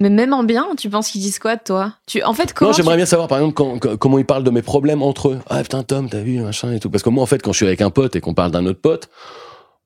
Mais 0.00 0.08
même 0.08 0.32
en 0.32 0.44
bien, 0.44 0.66
tu 0.78 0.88
penses 0.88 1.10
qu'ils 1.10 1.20
disent 1.20 1.38
quoi 1.38 1.56
de 1.56 1.62
toi? 1.62 1.94
Tu, 2.06 2.22
En 2.22 2.32
fait, 2.32 2.54
comment 2.54 2.70
Non, 2.70 2.76
j'aimerais 2.76 2.96
bien 2.96 3.06
savoir, 3.06 3.28
par 3.28 3.38
exemple, 3.38 3.96
comment 3.98 4.18
ils 4.18 4.24
parlent 4.24 4.44
de 4.44 4.50
mes 4.50 4.62
problèmes 4.62 5.02
entre 5.02 5.30
eux. 5.30 5.40
Ah 5.48 5.62
putain, 5.62 5.82
Tom, 5.82 6.08
t'as 6.08 6.20
vu, 6.20 6.40
machin 6.40 6.72
et 6.72 6.80
tout. 6.80 6.90
Parce 6.90 7.02
que 7.02 7.10
moi, 7.10 7.22
en 7.22 7.26
fait, 7.26 7.42
quand 7.42 7.52
je 7.52 7.58
suis 7.58 7.66
avec 7.66 7.82
un 7.82 7.90
pote 7.90 8.16
et 8.16 8.20
qu'on 8.20 8.32
parle 8.32 8.52
d'un 8.52 8.64
autre 8.66 8.80
pote, 8.80 9.10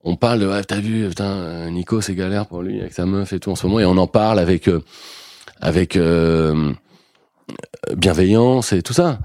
on 0.05 0.17
parle 0.17 0.41
de, 0.41 0.49
ah, 0.49 0.63
t'as 0.63 0.81
vu, 0.81 1.09
putain, 1.09 1.71
Nico, 1.71 2.01
c'est 2.01 2.15
galère 2.15 2.47
pour 2.47 2.63
lui 2.63 2.81
avec 2.81 2.93
sa 2.93 3.07
meuf 3.07 3.33
et 3.33 3.41
tout 3.41 3.51
en 3.51 3.57
ce 3.57 3.67
moment, 3.67 3.81
et 3.81 3.87
on 3.87 3.97
en 3.97 4.07
parle 4.07 4.39
avec, 4.39 4.69
euh, 4.69 4.85
avec 5.61 5.97
euh, 5.97 6.73
bienveillance 7.97 8.73
et 8.73 8.83
tout 8.83 8.93
ça. 8.93 9.19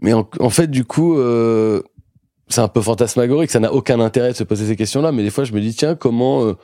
Mais 0.00 0.12
en, 0.12 0.50
fait, 0.50 0.68
du 0.68 0.84
coup, 0.84 1.18
euh, 1.18 1.82
c'est 2.48 2.60
un 2.60 2.68
peu 2.68 2.80
fantasmagorique. 2.80 3.50
Ça 3.50 3.60
n'a 3.60 3.72
aucun 3.72 4.00
intérêt 4.00 4.32
de 4.32 4.36
se 4.36 4.44
poser 4.44 4.66
ces 4.66 4.76
questions-là. 4.76 5.12
Mais 5.12 5.22
des 5.22 5.30
fois, 5.30 5.44
je 5.44 5.52
me 5.52 5.60
dis, 5.60 5.74
tiens, 5.74 5.94
comment, 5.96 6.44
euh, 6.44 6.54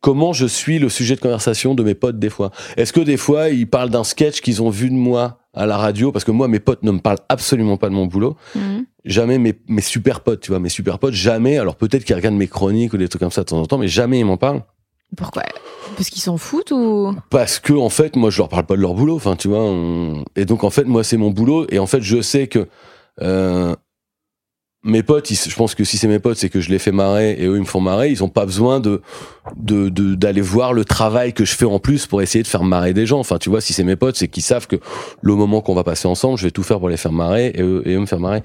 comment 0.00 0.32
je 0.32 0.46
suis 0.46 0.78
le 0.78 0.88
sujet 0.88 1.14
de 1.14 1.20
conversation 1.20 1.74
de 1.74 1.82
mes 1.82 1.94
potes 1.94 2.18
des 2.18 2.30
fois? 2.30 2.50
Est-ce 2.76 2.92
que 2.92 3.00
des 3.00 3.16
fois, 3.16 3.50
ils 3.50 3.68
parlent 3.68 3.90
d'un 3.90 4.04
sketch 4.04 4.40
qu'ils 4.40 4.62
ont 4.62 4.70
vu 4.70 4.88
de 4.88 4.94
moi 4.94 5.38
à 5.52 5.66
la 5.66 5.76
radio? 5.76 6.12
Parce 6.12 6.24
que 6.24 6.30
moi, 6.30 6.48
mes 6.48 6.60
potes 6.60 6.82
ne 6.82 6.92
me 6.92 7.00
parlent 7.00 7.20
absolument 7.28 7.76
pas 7.76 7.88
de 7.88 7.94
mon 7.94 8.06
boulot. 8.06 8.36
Mhm. 8.54 8.86
Jamais 9.04 9.38
mes, 9.38 9.54
mes 9.68 9.82
super 9.82 10.20
potes, 10.20 10.40
tu 10.40 10.50
vois, 10.50 10.60
mes 10.60 10.68
super 10.68 10.98
potes, 10.98 11.14
jamais. 11.14 11.58
Alors 11.58 11.76
peut-être 11.76 12.04
qu'ils 12.04 12.16
regardent 12.16 12.36
mes 12.36 12.48
chroniques 12.48 12.92
ou 12.92 12.96
des 12.96 13.08
trucs 13.08 13.20
comme 13.20 13.30
ça 13.30 13.42
de 13.42 13.46
temps 13.46 13.60
en 13.60 13.66
temps, 13.66 13.78
mais 13.78 13.88
jamais 13.88 14.20
ils 14.20 14.24
m'en 14.24 14.36
parlent. 14.36 14.62
Pourquoi? 15.16 15.42
Parce 15.96 16.10
qu'ils 16.10 16.22
s'en 16.22 16.36
foutent 16.36 16.70
ou? 16.70 17.14
Parce 17.30 17.58
que 17.58 17.72
en 17.72 17.88
fait, 17.88 18.16
moi, 18.16 18.30
je 18.30 18.38
leur 18.38 18.48
parle 18.48 18.66
pas 18.66 18.76
de 18.76 18.80
leur 18.80 18.94
boulot. 18.94 19.16
Enfin, 19.16 19.36
tu 19.36 19.48
vois. 19.48 19.72
Et 20.36 20.44
donc, 20.44 20.64
en 20.64 20.70
fait, 20.70 20.84
moi, 20.84 21.02
c'est 21.02 21.16
mon 21.16 21.30
boulot. 21.30 21.66
Et 21.70 21.78
en 21.78 21.86
fait, 21.86 22.02
je 22.02 22.20
sais 22.20 22.46
que 22.46 22.68
euh, 23.22 23.74
mes 24.84 25.02
potes, 25.02 25.32
je 25.32 25.54
pense 25.56 25.74
que 25.74 25.82
si 25.82 25.98
c'est 25.98 26.06
mes 26.06 26.20
potes, 26.20 26.38
c'est 26.38 26.50
que 26.50 26.60
je 26.60 26.70
les 26.70 26.78
fais 26.78 26.92
marrer 26.92 27.32
et 27.32 27.46
eux 27.46 27.56
ils 27.56 27.60
me 27.60 27.66
font 27.66 27.80
marrer. 27.80 28.10
Ils 28.10 28.22
ont 28.22 28.28
pas 28.28 28.46
besoin 28.46 28.80
de 28.80 29.02
d'aller 29.56 30.40
de, 30.40 30.46
voir 30.46 30.72
le 30.72 30.84
travail 30.84 31.32
que 31.32 31.44
je 31.44 31.54
fais 31.54 31.64
en 31.64 31.78
plus 31.78 32.06
pour 32.06 32.22
essayer 32.22 32.42
de 32.42 32.48
faire 32.48 32.62
marrer 32.64 32.94
des 32.94 33.06
gens. 33.06 33.18
Enfin, 33.18 33.38
tu 33.38 33.50
vois, 33.50 33.60
si 33.60 33.72
c'est 33.72 33.82
mes 33.82 33.96
potes, 33.96 34.16
c'est 34.16 34.28
qu'ils 34.28 34.42
savent 34.42 34.66
que 34.66 34.76
le 35.20 35.34
moment 35.34 35.62
qu'on 35.62 35.74
va 35.74 35.84
passer 35.84 36.06
ensemble, 36.06 36.38
je 36.38 36.44
vais 36.44 36.50
tout 36.50 36.62
faire 36.62 36.78
pour 36.78 36.88
les 36.88 36.96
faire 36.96 37.12
marrer 37.12 37.52
et 37.54 37.62
eux, 37.62 37.82
et 37.86 37.94
eux 37.94 37.98
me 37.98 38.06
faire 38.06 38.20
marrer. 38.20 38.42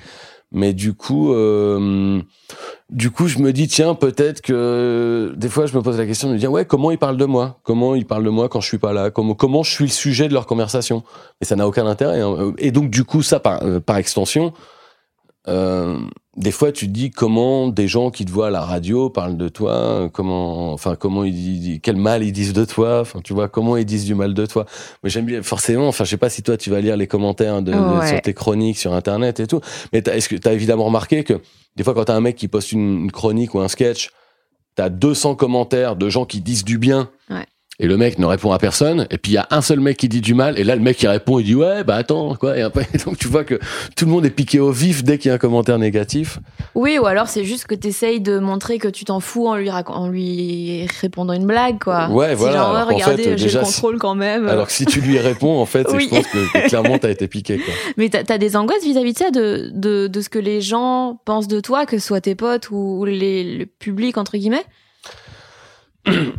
Mais 0.54 0.74
du 0.74 0.94
coup, 0.94 1.34
euh, 1.34 2.22
du 2.92 3.10
coup, 3.10 3.28
je 3.28 3.40
me 3.40 3.52
dis 3.52 3.68
tiens, 3.68 3.96
peut-être 3.96 4.42
que 4.42 5.34
des 5.36 5.50
fois, 5.50 5.66
je 5.66 5.76
me 5.76 5.82
pose 5.82 5.98
la 5.98 6.06
question 6.06 6.28
de 6.28 6.34
me 6.34 6.38
dire 6.38 6.52
ouais, 6.52 6.64
comment 6.66 6.92
ils 6.92 7.00
parlent 7.00 7.18
de 7.18 7.26
moi? 7.26 7.60
Comment 7.64 7.96
ils 7.96 8.06
parlent 8.06 8.24
de 8.24 8.30
moi 8.30 8.50
quand 8.50 8.62
je 8.62 8.68
suis 8.68 8.78
pas 8.78 8.94
là? 8.94 9.10
Comment 9.10 9.64
je 9.64 9.72
suis 9.72 9.86
le 9.86 9.90
sujet 9.90 10.28
de 10.28 10.34
leur 10.34 10.46
conversation? 10.46 11.04
Et 11.42 11.46
ça 11.46 11.56
n'a 11.56 11.68
aucun 11.68 11.88
intérêt. 11.88 12.22
Hein. 12.22 12.54
Et 12.60 12.72
donc, 12.72 12.92
du 12.92 13.04
coup, 13.04 13.24
ça 13.24 13.40
par, 13.40 13.64
euh, 13.64 13.80
par 13.80 13.98
extension, 13.98 14.54
euh, 15.48 16.00
des 16.36 16.52
fois, 16.52 16.72
tu 16.72 16.88
te 16.88 16.92
dis 16.92 17.12
comment 17.12 17.68
des 17.68 17.88
gens 17.88 18.10
qui 18.10 18.26
te 18.26 18.32
voient 18.32 18.48
à 18.48 18.50
la 18.50 18.62
radio 18.62 19.10
parlent 19.10 19.38
de 19.38 19.50
toi, 19.50 20.10
comment, 20.12 20.74
enfin, 20.74 20.96
comment 20.96 21.24
ils, 21.24 21.80
quel 21.82 21.96
mal 21.96 22.24
ils 22.24 22.32
disent 22.32 22.54
de 22.54 22.66
toi, 22.66 23.02
enfin, 23.02 23.20
tu 23.24 23.34
vois, 23.34 23.50
comment 23.50 23.78
ils 23.78 23.86
disent 23.86 24.06
du 24.06 24.16
mal 24.16 24.34
de 24.34 24.46
toi. 24.46 24.66
Mais 25.04 25.10
j'aime 25.10 25.26
bien, 25.26 25.44
forcément, 25.44 25.88
enfin, 25.88 26.06
je 26.06 26.10
sais 26.10 26.18
pas 26.18 26.30
si 26.30 26.42
toi 26.42 26.58
tu 26.58 26.70
vas 26.70 26.82
lire 26.82 26.98
les 26.98 27.08
commentaires 27.08 27.62
de, 27.62 27.74
sur 28.08 28.22
tes 28.22 28.34
chroniques 28.34 28.80
sur 28.80 28.94
internet 28.94 29.40
et 29.40 29.48
tout, 29.48 29.62
mais 29.92 30.00
est-ce 30.00 30.28
que 30.28 30.36
t'as 30.36 30.54
évidemment 30.54 30.86
remarqué 30.86 31.24
que 31.24 31.40
des 31.76 31.84
fois 31.84 31.94
quand 31.94 32.06
t'as 32.06 32.16
un 32.16 32.22
mec 32.22 32.36
qui 32.36 32.48
poste 32.48 32.72
une, 32.72 33.12
chronique 33.12 33.54
ou 33.54 33.60
un 33.60 33.68
sketch, 33.68 34.10
t'as 34.76 34.90
200 34.90 35.36
commentaires 35.36 35.96
de 35.96 36.10
gens 36.10 36.26
qui 36.26 36.42
disent 36.42 36.64
du 36.64 36.80
bien. 36.80 37.12
Et 37.80 37.88
le 37.88 37.98
mec 37.98 38.20
ne 38.20 38.26
répond 38.26 38.52
à 38.52 38.60
personne. 38.60 39.08
Et 39.10 39.18
puis 39.18 39.32
il 39.32 39.36
y 39.36 39.40
a 39.40 39.48
un 39.50 39.62
seul 39.62 39.80
mec 39.80 39.98
qui 39.98 40.08
dit 40.08 40.22
du 40.22 40.36
mal. 40.36 40.60
Et 40.60 40.64
là, 40.64 40.76
le 40.76 40.82
mec 40.82 40.98
qui 40.98 41.08
répond, 41.08 41.40
il 41.40 41.46
dit 41.46 41.56
ouais, 41.56 41.84
bah 41.84 41.96
attends, 41.96 42.36
quoi. 42.36 42.58
Et 42.58 42.62
après, 42.62 42.88
donc 43.06 43.18
tu 43.18 43.28
vois 43.28 43.44
que 43.44 43.60
tout 43.96 44.06
le 44.06 44.12
monde 44.12 44.26
est 44.26 44.30
piqué 44.30 44.60
au 44.60 44.72
vif 44.72 45.04
dès 45.04 45.18
qu'il 45.18 45.30
y 45.30 45.32
a 45.32 45.36
un 45.36 45.40
commentaire 45.40 45.80
négatif. 45.80 46.40
Oui, 46.76 47.00
ou 47.00 47.06
alors 47.08 47.28
c'est 47.28 47.44
juste 47.44 47.66
que 47.66 47.74
tu 47.74 47.88
essayes 47.88 48.22
de 48.22 48.38
montrer 48.38 48.78
que 48.78 48.88
tu 48.88 49.06
t'en 49.06 49.20
fous 49.20 49.48
en 49.48 49.56
lui, 49.56 49.72
en 49.72 50.08
lui 50.08 50.88
répondant 51.02 51.34
une 51.34 51.48
blague, 51.48 51.80
quoi. 51.84 52.10
Ouais, 52.10 52.36
voilà. 52.36 52.58
Genre, 52.58 52.88
regardez, 52.88 53.38
j'ai 53.38 53.50
le 53.50 53.60
contrôle 53.66 53.98
quand 53.98 54.16
même. 54.16 54.48
Alors 54.48 54.68
que 54.68 54.74
si 54.74 54.86
tu 54.86 55.02
lui 55.02 55.18
réponds, 55.18 55.60
en 55.60 55.66
fait, 55.66 55.88
je 55.90 56.10
pense 56.10 56.28
que, 56.28 56.68
clairement, 56.68 57.00
t'as 57.00 57.10
été 57.10 57.28
piqué, 57.28 57.58
quoi. 57.58 57.74
Mais 57.98 58.10
t'as 58.10 58.22
as 58.34 58.38
des 58.38 58.56
angoisses 58.56 58.84
vis-à-vis 58.84 59.14
de 59.14 59.18
ça, 59.18 59.32
de, 59.32 59.72
de, 59.74 60.08
de, 60.08 60.22
ce 60.22 60.30
que 60.30 60.40
les 60.40 60.62
gens 60.62 61.20
pensent 61.26 61.48
de 61.48 61.60
toi, 61.60 61.86
que 61.86 61.98
ce 61.98 62.06
soit 62.06 62.22
tes 62.22 62.36
potes 62.36 62.70
ou 62.70 63.04
les, 63.06 63.58
le 63.58 63.66
public, 63.66 64.18
entre 64.18 64.38
guillemets? 64.38 64.66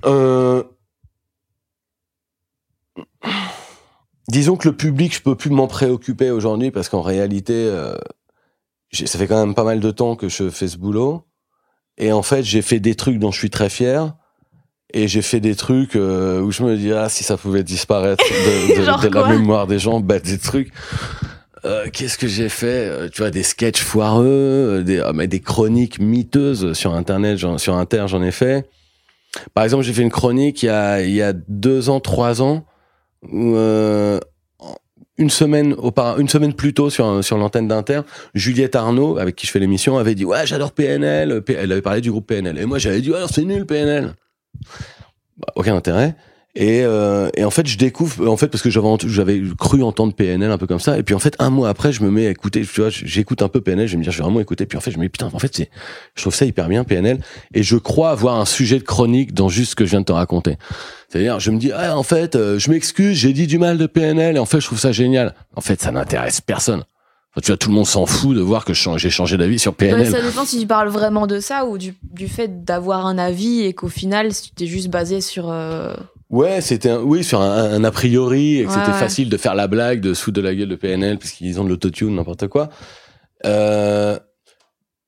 Euh, 0.05 0.63
Disons 4.29 4.57
que 4.57 4.69
le 4.69 4.77
public, 4.77 5.15
je 5.15 5.21
peux 5.21 5.35
plus 5.35 5.51
m'en 5.51 5.67
préoccuper 5.67 6.31
aujourd'hui 6.31 6.71
parce 6.71 6.89
qu'en 6.89 7.03
réalité, 7.03 7.53
euh, 7.55 7.95
ça 8.93 9.19
fait 9.19 9.27
quand 9.27 9.45
même 9.45 9.55
pas 9.55 9.65
mal 9.65 9.81
de 9.81 9.91
temps 9.91 10.17
que 10.17 10.29
je 10.29 10.49
fais 10.51 10.69
ce 10.69 10.79
boulot. 10.79 11.25
Et 11.99 12.11
en 12.13 12.23
fait, 12.23 12.43
j'ai 12.43 12.63
fait 12.63 12.81
des 12.81 12.95
trucs 12.95 13.19
dont 13.19 13.31
je 13.31 13.39
suis 13.39 13.51
très 13.51 13.69
fier. 13.69 14.15
Et 14.93 15.09
j'ai 15.09 15.23
fait 15.23 15.41
des 15.41 15.57
trucs 15.57 15.97
euh, 15.97 16.41
où 16.41 16.53
je 16.53 16.63
me 16.63 16.77
dis, 16.77 16.93
ah, 16.93 17.09
si 17.09 17.25
ça 17.25 17.37
pouvait 17.37 17.65
disparaître 17.65 18.25
de, 18.25 19.09
la 19.15 19.29
mémoire 19.29 19.67
des 19.67 19.79
gens, 19.79 20.01
bah, 20.01 20.21
des 20.21 20.39
trucs. 20.39 20.73
Euh, 21.65 21.89
Qu'est-ce 21.93 22.17
que 22.17 22.29
j'ai 22.29 22.49
fait 22.49 23.11
Tu 23.11 23.23
vois, 23.23 23.31
des 23.31 23.43
sketchs 23.43 23.83
foireux, 23.83 24.83
des, 24.85 25.01
ah, 25.01 25.13
mais 25.13 25.27
des 25.27 25.41
chroniques 25.41 25.99
miteuses 25.99 26.73
sur 26.75 26.95
Internet, 26.95 27.39
sur 27.59 27.75
Inter, 27.75 28.07
j'en 28.07 28.23
ai 28.23 28.31
fait. 28.31 28.69
Par 29.53 29.65
exemple, 29.65 29.83
j'ai 29.85 29.93
fait 29.93 30.03
une 30.03 30.11
chronique 30.11 30.63
il 30.63 30.67
y 30.67 30.71
a, 30.71 31.03
il 31.03 31.15
y 31.15 31.23
a 31.23 31.33
deux 31.33 31.91
ans, 31.91 32.01
trois 32.01 32.41
ans, 32.43 32.59
euh, 32.59 32.74
une 33.33 35.31
semaine 35.31 35.77
une 36.19 36.29
semaine 36.29 36.55
plus 36.55 36.75
tôt 36.75 36.91
sur 36.91 37.39
l'antenne 37.39 37.69
d'Inter, 37.69 38.01
Juliette 38.35 38.75
Arnaud, 38.75 39.19
avec 39.19 39.37
qui 39.37 39.47
je 39.47 39.53
fais 39.53 39.61
l'émission, 39.61 39.99
avait 39.99 40.15
dit 40.15 40.25
ouais 40.25 40.47
j'adore 40.47 40.73
PNL. 40.73 41.43
Elle 41.49 41.73
avait 41.73 41.83
parlé 41.83 42.01
du 42.01 42.11
groupe 42.11 42.27
PNL 42.27 42.59
et 42.59 42.67
moi 42.67 42.79
j'avais 42.79 43.01
dit 43.01 43.15
alors 43.15 43.31
c'est 43.31 43.45
nul 43.45 43.67
PNL. 43.67 44.15
Bah, 45.37 45.49
aucun 45.57 45.75
intérêt. 45.75 46.17
Et, 46.57 46.83
euh, 46.85 47.31
et, 47.37 47.45
en 47.45 47.51
fait, 47.51 47.67
je 47.67 47.77
découvre, 47.77 48.29
en 48.29 48.37
fait, 48.37 48.47
parce 48.47 48.63
que 48.63 48.71
j'avais 48.71 49.43
cru 49.59 49.83
entendre 49.83 50.15
PNL 50.15 50.53
un 50.53 50.59
peu 50.59 50.69
comme 50.69 50.79
ça, 50.79 50.97
et 50.97 51.03
puis 51.03 51.15
en 51.15 51.19
fait, 51.19 51.35
un 51.41 51.51
mois 51.51 51.69
après, 51.69 51.93
je 51.93 52.05
me 52.05 52.11
mets 52.11 52.29
à 52.29 52.31
écouter, 52.31 52.61
tu 52.63 52.81
vois, 52.81 52.91
j'écoute 52.91 53.43
un 53.43 53.49
peu 53.49 53.61
PNL, 53.61 53.89
je 53.89 53.97
me 53.97 54.05
dis, 54.05 54.11
je 54.11 54.17
vais 54.17 54.23
vraiment 54.23 54.39
écouter, 54.39 54.65
puis 54.65 54.79
en 54.79 54.81
fait, 54.81 54.93
je 54.93 54.99
me 54.99 55.03
dis, 55.03 55.09
putain, 55.09 55.29
en 55.33 55.39
fait, 55.41 55.69
je 56.15 56.23
trouve 56.23 56.35
ça 56.35 56.45
hyper 56.45 56.69
bien 56.69 56.85
PNL, 56.85 57.19
et 57.55 57.65
je 57.65 57.77
crois 57.77 58.11
avoir 58.11 58.39
un 58.39 58.45
sujet 58.45 58.79
de 58.79 58.85
chronique 58.85 59.35
dans 59.35 59.49
juste 59.49 59.73
ce 59.73 59.75
que 59.75 59.85
je 59.85 59.91
viens 59.91 60.01
de 60.01 60.05
te 60.05 60.13
raconter. 60.13 60.57
C'est-à-dire, 61.09 61.41
je 61.41 61.51
me 61.51 61.59
dis, 61.59 61.73
ah, 61.73 61.99
en 61.99 62.05
fait, 62.05 62.37
euh, 62.37 62.57
je 62.59 62.71
m'excuse, 62.71 63.17
j'ai 63.17 63.33
dit 63.33 63.49
du 63.49 63.59
mal 63.59 63.77
de 63.77 63.87
PNL, 63.87 64.37
et 64.37 64.39
en 64.39 64.47
fait, 64.47 64.61
je 64.61 64.67
trouve 64.67 64.79
ça 64.79 64.93
génial. 64.93 65.35
En 65.57 65.61
fait, 65.61 65.83
ça 65.83 65.91
n'intéresse 65.91 66.41
personne. 66.41 66.85
tu 67.43 67.49
vois, 67.49 67.57
tout 67.57 67.69
le 67.69 67.75
monde 67.75 67.87
s'en 67.87 68.07
fout 68.07 68.37
de 68.37 68.41
voir 68.41 68.65
que 68.65 68.75
j'ai 68.75 69.11
changé 69.11 69.37
d'avis 69.37 69.59
sur 69.59 69.75
PNL. 69.75 70.09
ça 70.09 70.23
dépend 70.23 70.45
si 70.45 70.61
tu 70.61 70.69
parles 70.69 70.89
vraiment 70.89 71.27
de 71.27 71.41
ça 71.41 71.67
ou 71.67 71.79
du, 71.79 71.97
du 72.05 72.29
fait 72.29 72.65
d'avoir 72.65 73.07
un 73.07 73.19
avis 73.19 73.63
et 73.63 73.73
qu'au 73.73 73.89
final, 73.89 74.33
tu 74.33 74.51
t'es 74.53 74.67
juste 74.67 74.89
basé 74.89 75.21
sur. 75.21 75.51
Euh, 75.51 75.95
Ouais, 76.35 76.61
c'était 76.61 76.93
oui 76.93 77.23
sur 77.23 77.41
un, 77.41 77.85
a 77.85 77.91
priori 77.93 78.59
et 78.59 78.65
que 78.65 78.73
c'était 78.73 78.91
facile 78.91 79.29
de 79.29 79.37
faire 79.37 79.55
la 79.55 79.69
blague 79.69 80.01
de 80.01 80.15
sous 80.15 80.33
de 80.33 80.41
la 80.41 80.53
gueule 80.53 80.69
de 80.69 80.75
PNL 80.75 81.17
puisqu'ils 81.17 81.61
ont 81.61 81.65
de 81.65 81.69
l'autotune 81.69 82.17
n'importe 82.17 82.49
quoi. 82.49 82.71
Euh, 83.47 84.19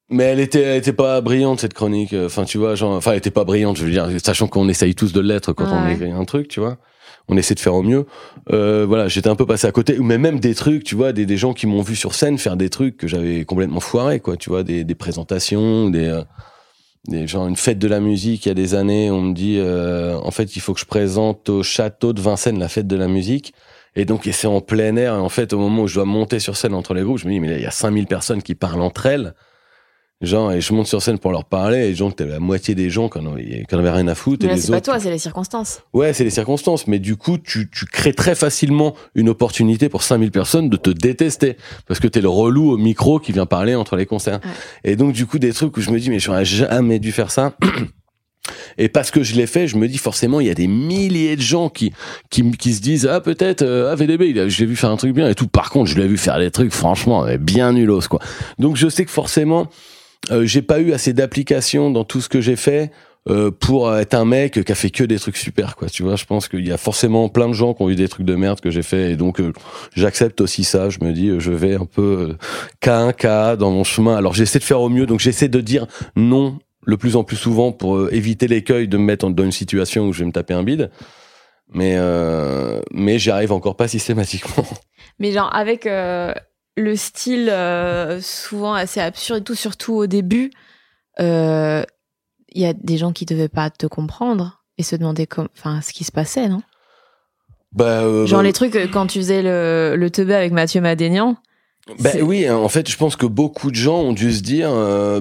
mais 0.08 0.22
elle 0.22 0.38
était, 0.38 0.62
elle 0.62 0.76
était 0.76 0.92
pas 0.92 1.20
brillante 1.20 1.58
cette 1.58 1.74
chronique. 1.74 2.14
Enfin, 2.14 2.44
tu 2.44 2.58
vois, 2.58 2.76
genre, 2.76 2.92
enfin, 2.92 3.10
elle 3.10 3.18
était 3.18 3.32
pas 3.32 3.42
brillante. 3.42 3.76
Je 3.76 3.84
veux 3.86 3.90
dire, 3.90 4.08
sachant 4.22 4.46
qu'on 4.46 4.68
essaye 4.68 4.94
tous 4.94 5.12
de 5.12 5.20
l'être 5.20 5.52
quand 5.52 5.66
on 5.66 5.88
écrit 5.88 6.12
un 6.12 6.24
truc, 6.24 6.46
tu 6.46 6.60
vois. 6.60 6.76
On 7.26 7.36
essaie 7.36 7.56
de 7.56 7.60
faire 7.60 7.74
au 7.74 7.82
mieux. 7.82 8.06
Euh, 8.52 8.86
voilà, 8.86 9.08
j'étais 9.08 9.28
un 9.28 9.34
peu 9.34 9.46
passé 9.46 9.66
à 9.66 9.72
côté. 9.72 9.96
Mais 9.98 10.18
même 10.18 10.38
des 10.38 10.54
trucs, 10.54 10.84
tu 10.84 10.94
vois, 10.94 11.12
des, 11.12 11.26
des 11.26 11.36
gens 11.36 11.54
qui 11.54 11.66
m'ont 11.66 11.82
vu 11.82 11.96
sur 11.96 12.14
scène 12.14 12.38
faire 12.38 12.56
des 12.56 12.70
trucs 12.70 12.96
que 12.96 13.08
j'avais 13.08 13.44
complètement 13.44 13.80
foiré, 13.80 14.20
quoi. 14.20 14.36
Tu 14.36 14.48
vois, 14.48 14.62
des, 14.62 14.84
des 14.84 14.94
présentations, 14.94 15.90
des 15.90 16.06
euh, 16.06 16.22
genre 17.26 17.46
une 17.46 17.56
fête 17.56 17.78
de 17.78 17.88
la 17.88 18.00
musique 18.00 18.46
il 18.46 18.48
y 18.48 18.52
a 18.52 18.54
des 18.54 18.74
années 18.74 19.10
on 19.10 19.20
me 19.20 19.34
dit 19.34 19.58
euh, 19.58 20.16
en 20.18 20.30
fait 20.30 20.56
il 20.56 20.60
faut 20.60 20.74
que 20.74 20.80
je 20.80 20.84
présente 20.86 21.48
au 21.48 21.62
château 21.62 22.12
de 22.12 22.20
Vincennes 22.20 22.58
la 22.58 22.68
fête 22.68 22.86
de 22.86 22.96
la 22.96 23.08
musique. 23.08 23.54
Et 23.98 24.04
donc 24.04 24.28
c'est 24.30 24.46
en 24.46 24.60
plein 24.60 24.94
air. 24.96 25.14
Et 25.14 25.18
en 25.18 25.30
fait 25.30 25.52
au 25.52 25.58
moment 25.58 25.84
où 25.84 25.86
je 25.88 25.94
dois 25.94 26.04
monter 26.04 26.38
sur 26.38 26.56
scène 26.56 26.74
entre 26.74 26.94
les 26.94 27.02
groupes 27.02 27.18
je 27.18 27.26
me 27.26 27.32
dis 27.32 27.40
mais 27.40 27.56
il 27.56 27.62
y 27.62 27.66
a 27.66 27.70
5000 27.70 28.06
personnes 28.06 28.42
qui 28.42 28.54
parlent 28.54 28.82
entre 28.82 29.06
elles 29.06 29.34
Genre, 30.22 30.50
et 30.52 30.62
je 30.62 30.72
monte 30.72 30.86
sur 30.86 31.02
scène 31.02 31.18
pour 31.18 31.30
leur 31.30 31.44
parler, 31.44 31.88
et 31.88 31.94
genre, 31.94 32.14
t'as 32.14 32.24
la 32.24 32.40
moitié 32.40 32.74
des 32.74 32.88
gens 32.88 33.10
qui 33.10 33.18
en, 33.18 33.26
avaient 33.26 33.90
rien 33.90 34.08
à 34.08 34.14
foutre. 34.14 34.46
Mais 34.46 34.56
c'est 34.56 34.72
pas 34.72 34.80
toi, 34.80 34.98
c'est 34.98 35.10
les 35.10 35.18
circonstances. 35.18 35.82
Ouais, 35.92 36.14
c'est 36.14 36.24
les 36.24 36.30
circonstances. 36.30 36.86
Mais 36.86 36.98
du 36.98 37.16
coup, 37.16 37.36
tu, 37.36 37.68
tu 37.70 37.84
crées 37.84 38.14
très 38.14 38.34
facilement 38.34 38.94
une 39.14 39.28
opportunité 39.28 39.90
pour 39.90 40.02
5000 40.02 40.30
personnes 40.30 40.70
de 40.70 40.78
te 40.78 40.88
détester. 40.88 41.58
Parce 41.86 42.00
que 42.00 42.08
t'es 42.08 42.22
le 42.22 42.30
relou 42.30 42.70
au 42.70 42.78
micro 42.78 43.20
qui 43.20 43.32
vient 43.32 43.44
parler 43.44 43.74
entre 43.74 43.96
les 43.96 44.06
concerts. 44.06 44.40
Et 44.84 44.96
donc, 44.96 45.12
du 45.12 45.26
coup, 45.26 45.38
des 45.38 45.52
trucs 45.52 45.76
où 45.76 45.82
je 45.82 45.90
me 45.90 46.00
dis, 46.00 46.08
mais 46.08 46.18
j'aurais 46.18 46.46
jamais 46.46 46.98
dû 46.98 47.12
faire 47.12 47.30
ça. 47.30 47.54
Et 48.78 48.88
parce 48.88 49.10
que 49.10 49.22
je 49.22 49.34
l'ai 49.34 49.46
fait, 49.46 49.66
je 49.66 49.76
me 49.76 49.88
dis 49.88 49.98
forcément, 49.98 50.38
il 50.38 50.46
y 50.46 50.50
a 50.50 50.54
des 50.54 50.68
milliers 50.68 51.34
de 51.34 51.42
gens 51.42 51.68
qui 51.68 51.92
qui, 52.30 52.48
qui 52.52 52.74
se 52.74 52.80
disent 52.80 53.06
ah 53.06 53.20
peut-être 53.20 53.62
euh, 53.62 53.90
ah 53.90 53.96
VDB, 53.96 54.28
il 54.28 54.38
a, 54.38 54.48
je 54.48 54.60
l'ai 54.60 54.66
vu 54.66 54.76
faire 54.76 54.90
un 54.90 54.96
truc 54.96 55.14
bien 55.14 55.28
et 55.28 55.34
tout. 55.34 55.48
Par 55.48 55.70
contre, 55.70 55.90
je 55.90 55.98
l'ai 55.98 56.06
vu 56.06 56.16
faire 56.16 56.38
des 56.38 56.52
trucs 56.52 56.72
franchement 56.72 57.26
bien 57.40 57.72
nulos 57.72 58.02
quoi. 58.08 58.20
Donc 58.60 58.76
je 58.76 58.88
sais 58.88 59.04
que 59.04 59.10
forcément, 59.10 59.68
j'ai 60.42 60.62
pas 60.62 60.80
eu 60.80 60.92
assez 60.92 61.12
d'applications 61.12 61.90
dans 61.90 62.04
tout 62.04 62.20
ce 62.20 62.28
que 62.28 62.40
j'ai 62.40 62.56
fait 62.56 62.90
euh, 63.28 63.50
pour 63.50 63.92
être 63.92 64.14
un 64.14 64.24
mec 64.24 64.62
qui 64.62 64.70
a 64.70 64.74
fait 64.76 64.90
que 64.90 65.02
des 65.02 65.18
trucs 65.18 65.36
super 65.36 65.74
quoi. 65.74 65.88
Tu 65.88 66.04
vois 66.04 66.14
je 66.14 66.24
pense 66.24 66.46
qu'il 66.46 66.64
y 66.64 66.70
a 66.70 66.76
forcément 66.76 67.28
plein 67.28 67.48
de 67.48 67.54
gens 67.54 67.74
qui 67.74 67.82
ont 67.82 67.90
eu 67.90 67.96
des 67.96 68.06
trucs 68.06 68.24
de 68.24 68.36
merde 68.36 68.60
que 68.60 68.70
j'ai 68.70 68.84
fait 68.84 69.10
et 69.10 69.16
donc 69.16 69.40
euh, 69.40 69.52
j'accepte 69.96 70.40
aussi 70.40 70.62
ça. 70.62 70.90
Je 70.90 70.98
me 71.02 71.12
dis 71.12 71.32
je 71.40 71.50
vais 71.50 71.74
un 71.74 71.86
peu 71.86 72.36
cas 72.78 72.98
un 72.98 73.12
cas 73.12 73.56
dans 73.56 73.72
mon 73.72 73.82
chemin. 73.82 74.14
Alors 74.14 74.32
j'essaie 74.32 74.60
de 74.60 74.64
faire 74.64 74.80
au 74.80 74.88
mieux 74.88 75.06
donc 75.06 75.18
j'essaie 75.18 75.48
de 75.48 75.60
dire 75.60 75.88
non 76.14 76.60
le 76.84 76.96
plus 76.96 77.16
en 77.16 77.24
plus 77.24 77.36
souvent 77.36 77.72
pour 77.72 78.12
éviter 78.12 78.46
l'écueil 78.46 78.86
de 78.86 78.96
me 78.96 79.02
mettre 79.02 79.28
dans 79.28 79.44
une 79.44 79.50
situation 79.50 80.06
où 80.06 80.12
je 80.12 80.20
vais 80.20 80.26
me 80.26 80.32
taper 80.32 80.54
un 80.54 80.62
bide. 80.62 80.92
Mais 81.74 81.98
mais 82.92 83.18
j'y 83.18 83.30
arrive 83.30 83.50
encore 83.50 83.76
pas 83.76 83.88
systématiquement. 83.88 84.64
Mais 85.18 85.32
genre 85.32 85.52
avec 85.52 85.88
le 86.76 86.94
style 86.96 87.48
euh, 87.48 88.20
souvent 88.20 88.74
assez 88.74 89.00
absurde 89.00 89.40
et 89.40 89.44
tout, 89.44 89.54
surtout 89.54 89.94
au 89.94 90.06
début, 90.06 90.50
il 91.18 91.24
euh, 91.24 91.82
y 92.54 92.66
a 92.66 92.72
des 92.74 92.98
gens 92.98 93.12
qui 93.12 93.24
devaient 93.24 93.48
pas 93.48 93.70
te 93.70 93.86
comprendre 93.86 94.62
et 94.78 94.82
se 94.82 94.94
demander 94.96 95.26
enfin, 95.54 95.80
ce 95.80 95.92
qui 95.92 96.04
se 96.04 96.12
passait, 96.12 96.48
non? 96.48 96.62
Bah, 97.72 98.02
euh, 98.02 98.26
Genre 98.26 98.40
bah, 98.40 98.44
les 98.44 98.52
trucs 98.52 98.76
quand 98.90 99.06
tu 99.06 99.18
faisais 99.18 99.42
le, 99.42 99.96
le 99.96 100.10
teubé 100.10 100.34
avec 100.34 100.52
Mathieu 100.52 100.80
Madénian. 100.80 101.36
Ben 102.00 102.20
oui, 102.22 102.46
hein, 102.46 102.56
en 102.56 102.68
fait, 102.68 102.90
je 102.90 102.96
pense 102.96 103.16
que 103.16 103.26
beaucoup 103.26 103.70
de 103.70 103.76
gens 103.76 103.98
ont 104.00 104.12
dû 104.12 104.32
se 104.32 104.42
dire, 104.42 104.70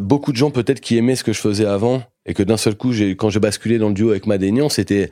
beaucoup 0.02 0.32
de 0.32 0.38
gens 0.38 0.52
peut-être 0.52 0.82
qui 0.82 0.98
aimaient 0.98 1.16
ce 1.16 1.24
que 1.24 1.32
je 1.32 1.40
faisais 1.40 1.66
avant, 1.66 2.02
et 2.28 2.34
que 2.34 2.42
d'un 2.42 2.58
seul 2.58 2.76
coup, 2.76 2.92
quand 3.18 3.30
j'ai 3.30 3.40
basculé 3.40 3.78
dans 3.78 3.90
le 3.90 3.94
duo 3.94 4.10
avec 4.10 4.26
Madénian, 4.26 4.68
c'était 4.68 5.12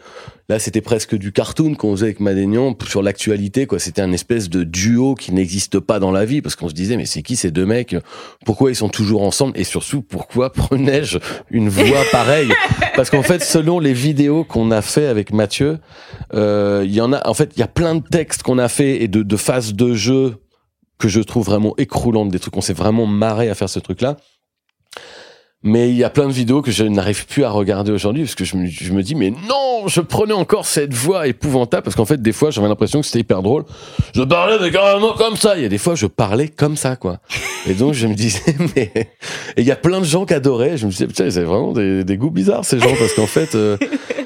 là, 0.49 0.57
c'était 0.57 0.81
presque 0.81 1.15
du 1.15 1.31
cartoon 1.31 1.75
qu'on 1.75 1.91
faisait 1.91 2.07
avec 2.07 2.19
Madénian 2.19 2.75
sur 2.87 3.03
l'actualité, 3.03 3.67
quoi. 3.67 3.77
C'était 3.77 4.01
un 4.01 4.11
espèce 4.11 4.49
de 4.49 4.63
duo 4.63 5.13
qui 5.13 5.31
n'existe 5.31 5.79
pas 5.79 5.99
dans 5.99 6.11
la 6.11 6.25
vie, 6.25 6.41
parce 6.41 6.55
qu'on 6.55 6.69
se 6.69 6.73
disait, 6.73 6.97
mais 6.97 7.05
c'est 7.05 7.21
qui 7.21 7.35
ces 7.35 7.51
deux 7.51 7.67
mecs? 7.67 7.95
Pourquoi 8.45 8.71
ils 8.71 8.75
sont 8.75 8.89
toujours 8.89 9.21
ensemble? 9.21 9.53
Et 9.59 9.63
surtout, 9.63 10.01
pourquoi 10.01 10.51
prenais-je 10.51 11.19
une 11.51 11.69
voix 11.69 12.03
pareille? 12.11 12.51
Parce 12.95 13.11
qu'en 13.11 13.23
fait, 13.23 13.43
selon 13.43 13.79
les 13.79 13.93
vidéos 13.93 14.43
qu'on 14.43 14.71
a 14.71 14.81
fait 14.81 15.05
avec 15.05 15.31
Mathieu, 15.31 15.77
euh, 16.33 16.81
il 16.83 16.93
y 16.93 17.01
en 17.01 17.13
a, 17.13 17.27
en 17.27 17.35
fait, 17.35 17.51
il 17.55 17.59
y 17.59 17.63
a 17.63 17.67
plein 17.67 17.93
de 17.93 18.03
textes 18.03 18.41
qu'on 18.41 18.57
a 18.57 18.67
fait 18.67 19.03
et 19.03 19.07
de, 19.07 19.21
de 19.21 19.37
phases 19.37 19.75
de 19.75 19.93
jeu 19.93 20.37
que 20.97 21.07
je 21.07 21.19
trouve 21.19 21.45
vraiment 21.45 21.75
écroulantes, 21.77 22.29
des 22.29 22.39
trucs 22.39 22.55
qu'on 22.55 22.61
s'est 22.61 22.73
vraiment 22.73 23.05
marré 23.05 23.49
à 23.49 23.55
faire 23.55 23.69
ce 23.69 23.79
truc-là. 23.79 24.17
Mais 25.65 25.89
il 25.89 25.95
y 25.95 26.03
a 26.03 26.09
plein 26.09 26.27
de 26.27 26.33
vidéos 26.33 26.61
que 26.61 26.71
je 26.71 26.83
n'arrive 26.83 27.25
plus 27.25 27.45
à 27.45 27.49
regarder 27.49 27.91
aujourd'hui 27.91 28.23
parce 28.23 28.35
que 28.35 28.43
je 28.43 28.57
me, 28.57 29.01
dis 29.01 29.15
mais 29.15 29.31
non, 29.31 29.87
je 29.87 30.01
prenais 30.01 30.33
encore 30.33 30.65
cette 30.65 30.93
voix 30.93 31.25
épouvantable 31.25 31.83
parce 31.83 31.95
qu'en 31.95 32.03
fait 32.03 32.21
des 32.21 32.33
fois 32.33 32.51
j'avais 32.51 32.67
l'impression 32.67 32.99
que 32.99 33.05
c'était 33.05 33.19
hyper 33.19 33.41
drôle. 33.41 33.63
Je 34.13 34.23
parlais 34.23 34.57
mais 34.59 34.71
carrément 34.71 35.13
comme 35.13 35.37
ça. 35.37 35.55
Il 35.55 35.63
y 35.63 35.65
a 35.65 35.69
des 35.69 35.77
fois 35.77 35.95
je 35.95 36.05
parlais 36.05 36.49
comme 36.49 36.75
ça 36.75 36.97
quoi. 36.97 37.19
Et 37.65 37.75
donc 37.75 37.93
je 37.93 38.07
me 38.07 38.13
disais 38.13 38.55
mais 38.75 38.91
et 38.95 39.61
il 39.61 39.65
y 39.65 39.71
a 39.71 39.77
plein 39.77 40.01
de 40.01 40.05
gens 40.05 40.25
qui 40.25 40.33
adoraient. 40.33 40.77
Je 40.77 40.85
me 40.85 40.91
disais 40.91 41.07
putain 41.07 41.29
c'est 41.29 41.43
vraiment 41.43 41.71
des, 41.71 42.03
des 42.03 42.17
goûts 42.17 42.31
bizarres 42.31 42.65
ces 42.65 42.79
gens 42.79 42.93
parce 42.99 43.13
qu'en 43.13 43.27
fait 43.27 43.55
euh, 43.55 43.77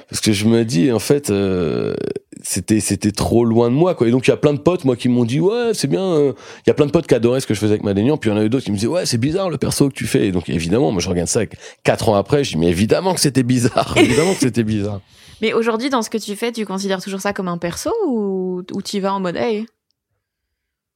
parce 0.10 0.22
que 0.22 0.32
je 0.32 0.46
me 0.46 0.64
dis 0.64 0.92
en 0.92 1.00
fait 1.00 1.30
euh, 1.30 1.94
c'était 2.42 2.80
c'était 2.80 3.12
trop 3.12 3.44
loin 3.44 3.70
de 3.70 3.76
moi 3.76 3.94
quoi. 3.94 4.08
Et 4.08 4.12
donc 4.12 4.28
il 4.28 4.32
y 4.32 4.34
a 4.34 4.38
plein 4.38 4.54
de 4.54 4.60
potes 4.60 4.86
moi 4.86 4.96
qui 4.96 5.10
m'ont 5.10 5.26
dit 5.26 5.40
ouais 5.40 5.72
c'est 5.74 5.88
bien 5.88 6.02
euh. 6.02 6.34
il 6.66 6.70
y 6.70 6.72
a 6.72 6.74
plein 6.74 6.86
de 6.86 6.92
potes 6.92 7.08
qui 7.08 7.16
adoraient 7.16 7.42
ce 7.42 7.48
que 7.48 7.54
je 7.54 7.60
faisais 7.60 7.74
avec 7.74 7.84
Madénian 7.84 8.18
puis 8.18 8.30
il 8.30 8.34
y 8.34 8.36
en 8.36 8.40
a 8.40 8.44
eu 8.44 8.50
d'autres 8.50 8.64
qui 8.64 8.72
me 8.72 8.78
disaient 8.78 8.88
ouais 8.88 9.06
c'est 9.06 9.18
bizarre 9.18 9.50
le 9.50 9.58
perso 9.58 9.90
que 9.90 9.94
tu 9.94 10.08
fais. 10.08 10.28
Et 10.28 10.32
donc 10.32 10.48
évidemment 10.50 10.92
moi 10.92 11.02
je 11.02 11.10
regarde 11.10 11.28
ça 11.28 11.42
quatre 11.84 12.10
ans 12.10 12.16
après 12.16 12.44
je 12.44 12.52
dis 12.52 12.58
mais 12.58 12.68
évidemment 12.68 13.14
que 13.14 13.20
c'était 13.20 13.44
bizarre. 13.44 13.94
Évidemment 13.98 14.34
que 14.34 14.40
c'était 14.40 14.64
bizarre. 14.64 15.02
Mais 15.42 15.54
aujourd'hui 15.54 15.90
dans 15.90 16.02
ce 16.02 16.10
que 16.10 16.18
tu 16.18 16.36
fais 16.36 16.52
tu 16.52 16.66
considères 16.66 17.02
toujours 17.02 17.22
ça 17.22 17.34
comme 17.34 17.50
un 17.50 17.58
perso 17.58 17.92
ou 18.08 18.64
ou 18.72 18.82
tu 18.82 19.00
vas 19.02 19.14
en 19.14 19.20
mode 19.20 19.36
hey? 19.36 19.66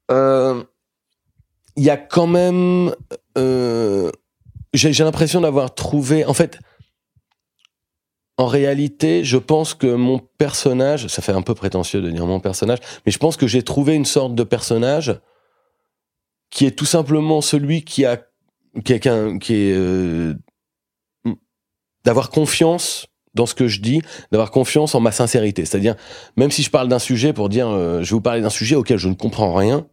Euh, 0.09 0.63
il 1.75 1.83
y 1.83 1.89
a 1.89 1.97
quand 1.97 2.27
même 2.27 2.91
j'ai 4.73 5.03
l'impression 5.03 5.41
d'avoir 5.41 5.73
trouvé 5.73 6.25
en 6.25 6.33
fait 6.33 6.59
en 8.41 8.47
réalité, 8.47 9.23
je 9.23 9.37
pense 9.37 9.75
que 9.75 9.93
mon 9.93 10.17
personnage, 10.17 11.05
ça 11.07 11.21
fait 11.21 11.31
un 11.31 11.43
peu 11.43 11.53
prétentieux 11.53 12.01
de 12.01 12.09
dire 12.09 12.25
mon 12.25 12.39
personnage, 12.39 12.79
mais 13.05 13.11
je 13.11 13.19
pense 13.19 13.37
que 13.37 13.45
j'ai 13.45 13.61
trouvé 13.61 13.93
une 13.93 14.05
sorte 14.05 14.33
de 14.33 14.43
personnage 14.43 15.19
qui 16.49 16.65
est 16.65 16.71
tout 16.71 16.85
simplement 16.85 17.41
celui 17.41 17.83
qui 17.83 18.03
a, 18.03 18.17
qui 18.83 18.93
est, 18.93 19.39
qui 19.39 19.53
est 19.53 19.73
euh, 19.73 20.33
d'avoir 22.03 22.31
confiance 22.31 23.05
dans 23.35 23.45
ce 23.45 23.53
que 23.53 23.67
je 23.67 23.79
dis, 23.79 24.01
d'avoir 24.31 24.49
confiance 24.49 24.95
en 24.95 24.99
ma 24.99 25.11
sincérité. 25.11 25.63
C'est-à-dire, 25.65 25.95
même 26.35 26.49
si 26.49 26.63
je 26.63 26.71
parle 26.71 26.87
d'un 26.87 26.99
sujet 26.99 27.33
pour 27.33 27.47
dire, 27.47 27.67
euh, 27.67 28.01
je 28.01 28.09
vais 28.09 28.15
vous 28.15 28.21
parler 28.21 28.41
d'un 28.41 28.49
sujet 28.49 28.75
auquel 28.75 28.97
je 28.97 29.07
ne 29.07 29.13
comprends 29.13 29.53
rien, 29.53 29.85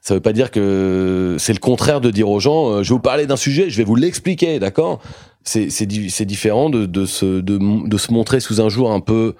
ça 0.00 0.14
veut 0.14 0.20
pas 0.20 0.32
dire 0.32 0.50
que 0.50 1.36
c'est 1.38 1.52
le 1.52 1.58
contraire 1.58 2.00
de 2.00 2.10
dire 2.10 2.28
aux 2.28 2.40
gens, 2.40 2.70
euh, 2.70 2.82
je 2.82 2.88
vais 2.88 2.94
vous 2.94 3.00
parler 3.00 3.26
d'un 3.26 3.36
sujet, 3.36 3.70
je 3.70 3.76
vais 3.76 3.84
vous 3.84 3.96
l'expliquer, 3.96 4.58
d'accord? 4.58 5.00
C'est 5.42 5.70
c'est 5.70 5.86
différent 5.86 6.70
de 6.70 6.86
de 6.86 7.06
se 7.06 7.40
de, 7.40 7.88
de 7.88 7.98
se 7.98 8.12
montrer 8.12 8.40
sous 8.40 8.60
un 8.60 8.68
jour 8.68 8.92
un 8.92 9.00
peu, 9.00 9.34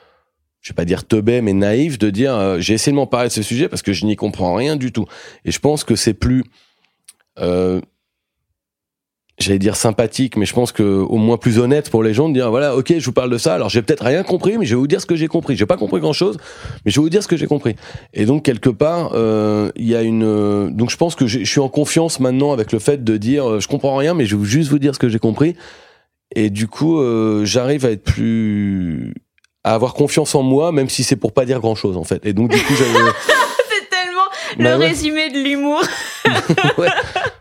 je 0.61 0.71
vais 0.71 0.75
pas 0.75 0.85
dire 0.85 1.07
teubé, 1.07 1.43
mais 1.43 1.53
naïf, 1.53 1.99
de 1.99 2.11
dire 2.11 2.35
euh, 2.35 2.59
j'ai 2.59 2.75
essayé 2.75 2.93
de 2.93 2.97
m'en 2.97 3.07
parler 3.07 3.29
de 3.29 3.33
ce 3.33 3.43
sujet 3.43 3.69
parce 3.69 3.83
que 3.83 3.93
je 3.93 4.07
n'y 4.07 4.17
comprends 4.17 4.55
rien 4.55 4.77
du 4.77 4.93
tout. 4.93 5.05
Et 5.45 5.51
je 5.51 5.59
pense 5.59 5.85
que 5.85 5.97
c'est 5.97 6.15
plus 6.15 6.45
euh, 7.39 7.81
j'allais 9.41 9.59
dire 9.59 9.77
sympathique, 9.77 10.37
mais 10.37 10.47
je 10.47 10.53
pense 10.53 10.71
que 10.71 10.83
au 10.83 11.17
moins 11.17 11.39
plus 11.39 11.59
honnête 11.59 11.91
pour 11.91 12.03
les 12.03 12.15
gens 12.15 12.29
de 12.29 12.35
dire 12.35 12.51
voilà, 12.51 12.77
ok, 12.77 12.95
je 12.99 13.05
vous 13.05 13.13
parle 13.13 13.31
de 13.31 13.39
ça. 13.39 13.55
Alors 13.55 13.69
j'ai 13.69 13.83
peut-être 13.83 14.05
rien 14.05 14.23
compris, 14.23 14.59
mais 14.59 14.67
je 14.67 14.75
vais 14.75 14.79
vous 14.79 14.87
dire 14.87 15.01
ce 15.01 15.07
que 15.07 15.17
j'ai 15.17 15.29
compris. 15.29 15.57
J'ai 15.57 15.67
pas 15.67 15.77
compris 15.77 16.01
grand 16.01 16.13
chose, 16.13 16.37
mais 16.85 16.91
je 16.91 17.01
vais 17.01 17.03
vous 17.03 17.11
dire 17.11 17.23
ce 17.23 17.29
que 17.29 17.37
j'ai 17.37 17.47
compris. 17.47 17.75
Et 18.13 18.27
donc 18.27 18.45
quelque 18.45 18.71
part, 18.71 19.13
euh, 19.15 19.71
il 19.77 19.89
y 19.89 19.97
a 19.97 20.03
une. 20.03 20.25
Euh, 20.25 20.71
donc 20.71 20.91
je 20.91 20.97
pense 20.97 21.15
que 21.15 21.27
je 21.27 21.43
suis 21.45 21.61
en 21.61 21.69
confiance 21.69 22.21
maintenant 22.21 22.53
avec 22.53 22.73
le 22.73 22.79
fait 22.79 23.03
de 23.03 23.17
dire 23.17 23.49
euh, 23.49 23.61
je 23.61 23.69
comprends 23.69 23.97
rien, 23.97 24.15
mais 24.15 24.27
je 24.27 24.37
vais 24.37 24.45
juste 24.45 24.71
vous 24.71 24.79
dire 24.79 24.95
ce 24.95 25.01
que 25.01 25.09
j'ai 25.09 25.19
compris. 25.19 25.57
Et 26.35 26.51
du 26.51 26.69
coup, 26.69 27.03
j'arrive 27.45 27.85
à 27.87 27.91
être 27.91 28.05
plus 28.05 29.15
à 29.65 29.75
avoir 29.75 29.95
confiance 29.95 30.35
en 30.35 30.43
moi, 30.43 30.73
même 30.73 30.89
si 30.89 31.05
c'est 31.05 31.17
pour 31.17 31.33
pas 31.33 31.45
dire 31.45 31.61
grand 31.61 31.75
chose 31.75 31.97
en 31.97 32.05
fait. 32.05 32.25
Et 32.25 32.33
donc 32.33 32.51
du 32.51 32.59
coup, 32.63 32.75
j'avais 32.75 32.99
le 34.59 34.65
bah 34.65 34.77
résumé 34.77 35.31
de 35.31 35.39
l'humour. 35.39 35.83
ouais, 36.79 36.89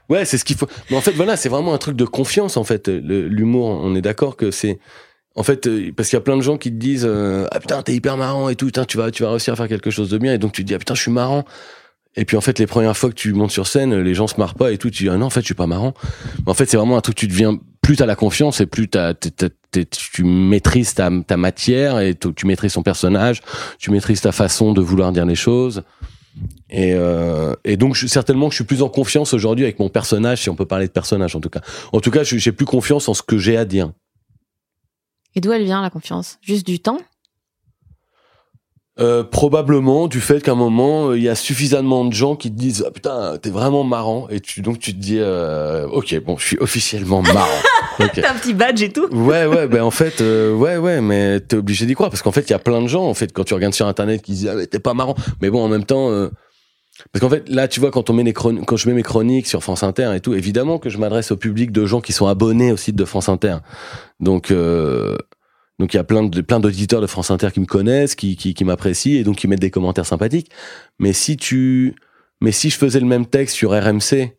ouais 0.10 0.26
c'est 0.26 0.38
ce 0.38 0.46
qu'il 0.46 0.58
faut. 0.58 0.68
Mais 0.90 0.98
en 0.98 1.02
fait, 1.02 1.12
voilà, 1.12 1.38
c'est 1.38 1.50
vraiment 1.50 1.74
un 1.74 1.78
truc 1.78 1.96
de 1.96 2.06
confiance, 2.06 2.58
en 2.58 2.64
fait. 2.64 2.88
L'humour, 2.88 3.66
on 3.66 3.96
est 3.96 4.02
d'accord 4.02 4.36
que 4.36 4.52
c'est. 4.52 4.80
En 5.36 5.44
fait, 5.44 5.68
euh, 5.68 5.92
parce 5.96 6.10
qu'il 6.10 6.18
y 6.18 6.22
a 6.22 6.24
plein 6.24 6.38
de 6.38 6.42
gens 6.42 6.58
qui 6.58 6.70
te 6.70 6.76
disent 6.76 7.06
euh, 7.08 7.48
Ah 7.52 7.60
putain, 7.60 7.82
t'es 7.82 7.94
hyper 7.94 8.18
marrant 8.18 8.50
et 8.50 8.56
tout, 8.56 8.66
putain, 8.66 8.86
tu 8.86 8.98
vas, 8.98 9.12
tu 9.12 9.24
vas 9.24 9.30
réussir 9.30 9.54
à 9.54 9.56
faire 9.56 9.68
quelque 9.68 9.92
chose 9.92 10.10
de 10.10 10.18
bien. 10.18 10.34
Et 10.34 10.38
donc, 10.38 10.52
tu 10.52 10.64
te 10.64 10.68
dis 10.68 10.74
Ah 10.74 10.80
putain, 10.80 10.96
je 10.96 11.02
suis 11.02 11.12
marrant. 11.12 11.46
Et 12.16 12.26
puis 12.26 12.36
en 12.36 12.42
fait, 12.42 12.58
les 12.60 12.68
premières 12.68 12.98
fois 12.98 13.10
que 13.10 13.16
tu 13.16 13.34
montes 13.34 13.52
sur 13.52 13.68
scène, 13.68 13.96
les 13.96 14.14
gens 14.16 14.28
se 14.28 14.38
marrent 14.38 14.56
pas 14.56 14.72
et 14.72 14.78
tout. 14.78 14.90
Tu 14.90 15.04
dis 15.04 15.10
ah 15.10 15.18
non, 15.18 15.28
en 15.28 15.30
fait, 15.30 15.42
je 15.42 15.46
suis 15.46 15.54
pas 15.54 15.68
marrant. 15.68 15.94
Mais 16.46 16.52
en 16.52 16.56
fait, 16.56 16.66
c'est 16.66 16.76
vraiment 16.76 16.98
un 16.98 17.02
truc. 17.02 17.16
Tu 17.16 17.28
deviens 17.28 17.58
plus 17.90 17.96
t'as 17.96 18.06
la 18.06 18.16
confiance 18.16 18.62
et 18.62 18.68
plus 18.68 18.88
t'as, 18.88 19.16
tu 19.16 20.24
maîtrises 20.24 20.94
ta, 20.94 21.10
ta 21.26 21.38
matière 21.38 22.00
et 22.00 22.14
tu 22.14 22.46
maîtrises 22.46 22.74
ton 22.74 22.84
personnage, 22.84 23.42
tu 23.80 23.90
maîtrises 23.90 24.22
ta 24.22 24.32
façon 24.32 24.74
de 24.74 24.82
vouloir 24.82 25.12
dire 25.12 25.26
les 25.26 25.34
choses. 25.34 25.82
Et, 26.70 26.94
euh, 26.94 27.56
et 27.64 27.78
donc 27.78 27.96
je, 27.96 28.06
certainement 28.06 28.46
que 28.46 28.52
je 28.52 28.58
suis 28.58 28.64
plus 28.64 28.84
en 28.84 28.90
confiance 28.90 29.34
aujourd'hui 29.34 29.66
avec 29.66 29.80
mon 29.80 29.90
personnage, 29.90 30.44
si 30.44 30.52
on 30.52 30.56
peut 30.56 30.68
parler 30.68 30.86
de 30.86 30.92
personnage 30.92 31.36
en 31.36 31.40
tout 31.40 31.50
cas. 31.50 31.62
En 31.92 32.00
tout 32.00 32.12
cas, 32.12 32.22
j'ai 32.22 32.52
plus 32.52 32.68
confiance 32.68 33.10
en 33.10 33.16
ce 33.16 33.24
que 33.24 33.40
j'ai 33.40 33.58
à 33.58 33.66
dire. 33.66 33.92
Et 35.34 35.42
d'où 35.42 35.52
elle 35.52 35.64
vient 35.64 35.82
la 35.82 35.90
confiance? 35.90 36.38
Juste 36.44 36.68
du 36.68 36.80
temps? 36.80 37.00
Euh, 39.00 39.24
probablement 39.24 40.08
du 40.08 40.20
fait 40.20 40.44
qu'à 40.44 40.52
un 40.52 40.56
moment 40.56 41.14
il 41.14 41.24
y 41.24 41.30
a 41.30 41.36
suffisamment 41.36 42.04
de 42.04 42.12
gens 42.12 42.36
qui 42.36 42.52
te 42.52 42.58
disent 42.58 42.84
ah, 42.86 42.92
putain 42.92 43.38
t'es 43.38 43.50
vraiment 43.50 43.86
marrant 43.86 44.28
et 44.28 44.42
tu 44.42 44.62
donc 44.62 44.80
tu 44.80 44.94
te 44.94 45.00
dis 45.00 45.20
euh, 45.20 45.88
ok 45.88 46.22
bon 46.26 46.36
je 46.38 46.46
suis 46.46 46.58
officiellement 46.58 47.22
marrant 47.22 47.48
t'as 48.14 48.32
un 48.32 48.36
petit 48.36 48.54
badge 48.54 48.82
et 48.82 48.90
tout 48.92 49.08
ouais 49.12 49.46
ouais 49.46 49.68
ben 49.68 49.84
en 49.84 49.92
fait 49.92 50.22
euh, 50.22 50.54
ouais 50.54 50.78
ouais 50.78 51.02
mais 51.02 51.40
t'es 51.40 51.58
obligé 51.58 51.86
d'y 51.86 51.94
croire 51.94 52.10
parce 52.10 52.22
qu'en 52.22 52.32
fait 52.32 52.50
il 52.50 52.52
y 52.52 52.56
a 52.56 52.60
plein 52.60 52.82
de 52.82 52.88
gens 52.88 53.06
en 53.06 53.14
fait 53.14 53.32
quand 53.34 53.44
tu 53.44 53.54
regardes 53.54 53.74
sur 53.74 53.88
internet 53.88 54.22
qui 54.22 54.32
disent 54.34 54.48
ah, 54.48 54.66
t'es 54.66 54.80
pas 54.80 54.94
marrant 54.94 55.16
mais 55.42 55.50
bon 55.50 55.64
en 55.64 55.68
même 55.68 55.86
temps 55.86 56.10
euh, 56.10 56.30
parce 57.12 57.22
qu'en 57.22 57.30
fait, 57.30 57.48
là, 57.48 57.68
tu 57.68 57.80
vois, 57.80 57.92
quand 57.92 58.10
on 58.10 58.14
met 58.14 58.24
les 58.24 58.34
quand 58.34 58.76
je 58.76 58.90
mets 58.90 58.96
mes 58.96 59.04
chroniques 59.04 59.48
sur 59.48 59.64
France 59.64 59.84
Inter 59.84 60.12
et 60.16 60.20
tout, 60.20 60.34
évidemment 60.34 60.80
que 60.80 60.90
je 60.90 60.98
m'adresse 60.98 61.32
au 61.32 61.38
public 61.38 61.72
de 61.72 61.86
gens 61.86 62.02
qui 62.02 62.14
sont 62.14 62.28
abonnés 62.28 62.72
au 62.72 62.78
site 62.78 62.96
de 62.96 63.06
France 63.06 63.30
Inter. 63.30 63.58
Donc, 64.20 64.52
euh, 64.52 65.16
donc 65.80 65.94
il 65.94 65.98
y 65.98 66.00
a 66.00 66.04
plein 66.04 66.24
de 66.24 66.42
plein 66.42 66.60
d'auditeurs 66.60 67.02
de 67.02 67.08
France 67.08 67.32
Inter 67.32 67.50
qui 67.54 67.62
me 67.62 67.66
connaissent, 67.66 68.16
qui, 68.16 68.36
qui, 68.36 68.54
qui 68.54 68.66
m'apprécient 68.66 69.20
et 69.20 69.24
donc 69.24 69.38
qui 69.38 69.48
mettent 69.48 69.62
des 69.62 69.72
commentaires 69.72 70.06
sympathiques. 70.06 70.52
Mais 71.00 71.14
si 71.14 71.38
tu, 71.38 71.96
mais 72.42 72.52
si 72.52 72.70
je 72.70 72.78
faisais 72.78 73.00
le 73.00 73.06
même 73.06 73.26
texte 73.26 73.56
sur 73.56 73.72
RMC 73.72 74.34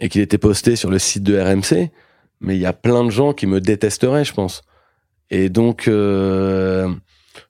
et 0.00 0.08
qu'il 0.08 0.22
était 0.22 0.38
posté 0.38 0.76
sur 0.76 0.90
le 0.90 0.98
site 0.98 1.22
de 1.24 1.38
RMC, 1.38 1.90
mais 2.40 2.56
il 2.56 2.60
y 2.60 2.66
a 2.66 2.72
plein 2.72 3.04
de 3.04 3.10
gens 3.10 3.32
qui 3.32 3.46
me 3.46 3.60
détesteraient, 3.60 4.24
je 4.24 4.34
pense. 4.34 4.62
Et 5.30 5.48
donc, 5.48 5.88
euh, 5.88 6.92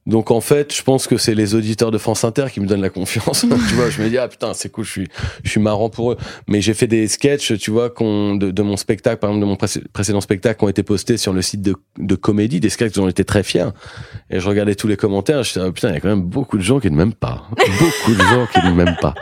donc 0.06 0.30
en 0.30 0.40
fait, 0.40 0.74
je 0.74 0.82
pense 0.82 1.08
que 1.08 1.16
c'est 1.16 1.34
les 1.34 1.54
auditeurs 1.54 1.90
de 1.90 1.98
France 1.98 2.22
Inter 2.24 2.46
qui 2.52 2.60
me 2.60 2.66
donnent 2.66 2.80
la 2.80 2.90
confiance. 2.90 3.40
tu 3.68 3.74
vois, 3.74 3.90
je 3.90 4.00
me 4.00 4.08
dis 4.08 4.18
ah 4.18 4.28
putain 4.28 4.54
c'est 4.54 4.70
cool, 4.70 4.84
je 4.84 4.90
suis 4.90 5.08
je 5.42 5.50
suis 5.50 5.60
marrant 5.60 5.90
pour 5.90 6.12
eux. 6.12 6.16
Mais 6.46 6.60
j'ai 6.60 6.74
fait 6.74 6.86
des 6.86 7.08
sketchs, 7.08 7.58
tu 7.58 7.70
vois, 7.70 7.88
de, 7.88 8.50
de, 8.50 8.62
mon 8.62 8.76
spectacle, 8.76 9.18
par 9.18 9.30
exemple 9.30 9.44
de 9.44 9.48
mon 9.48 9.56
précédent 9.92 10.20
spectacle, 10.20 10.58
qui 10.58 10.64
ont 10.64 10.68
été 10.68 10.84
postés 10.84 11.16
sur 11.16 11.32
le 11.32 11.42
site 11.42 11.62
de, 11.62 11.74
de 11.98 12.14
comédie, 12.14 12.60
des 12.60 12.70
sketchs 12.70 12.92
dont 12.92 13.06
j'étais 13.06 13.24
très 13.24 13.42
fier. 13.42 13.72
Et 14.30 14.38
je 14.38 14.48
regardais 14.48 14.76
tous 14.76 14.86
les 14.86 14.96
commentaires, 14.96 15.42
je 15.42 15.50
me 15.50 15.54
disais 15.54 15.66
ah, 15.68 15.72
putain 15.72 15.88
il 15.88 15.94
y 15.94 15.96
a 15.96 16.00
quand 16.00 16.08
même 16.08 16.22
beaucoup 16.22 16.56
de 16.56 16.62
gens 16.62 16.78
qui 16.78 16.90
ne 16.90 16.96
m'aiment 16.96 17.12
pas, 17.12 17.48
beaucoup 17.56 18.14
de 18.14 18.22
gens 18.22 18.46
qui 18.52 18.64
ne 18.64 18.72
m'aiment 18.72 18.98
pas. 19.00 19.14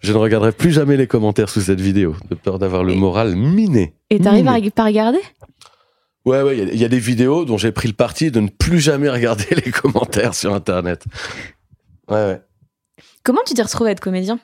Je 0.00 0.12
ne 0.12 0.18
regarderai 0.18 0.52
plus 0.52 0.72
jamais 0.72 0.96
les 0.96 1.06
commentaires 1.06 1.48
sous 1.48 1.60
cette 1.60 1.80
vidéo, 1.80 2.16
de 2.28 2.34
peur 2.34 2.58
d'avoir 2.58 2.82
le 2.82 2.94
moral 2.94 3.36
miné. 3.36 3.94
Et 4.10 4.18
t'arrives 4.18 4.48
à 4.48 4.58
pas 4.74 4.84
regarder? 4.84 5.20
Ouais, 6.24 6.40
ouais, 6.40 6.56
il 6.56 6.80
y, 6.80 6.84
a 6.84 6.88
des 6.88 6.98
vidéos 6.98 7.44
dont 7.44 7.58
j'ai 7.58 7.70
pris 7.70 7.86
le 7.86 7.94
parti 7.94 8.30
de 8.30 8.40
ne 8.40 8.48
plus 8.48 8.80
jamais 8.80 9.10
regarder 9.10 9.44
les 9.64 9.70
commentaires 9.70 10.34
sur 10.34 10.54
Internet. 10.54 11.04
Ouais, 12.08 12.16
ouais. 12.16 12.40
Comment 13.22 13.42
tu 13.46 13.52
t'es 13.52 13.62
retrouvé 13.62 13.90
à 13.90 13.92
être 13.92 14.00
comédien? 14.00 14.38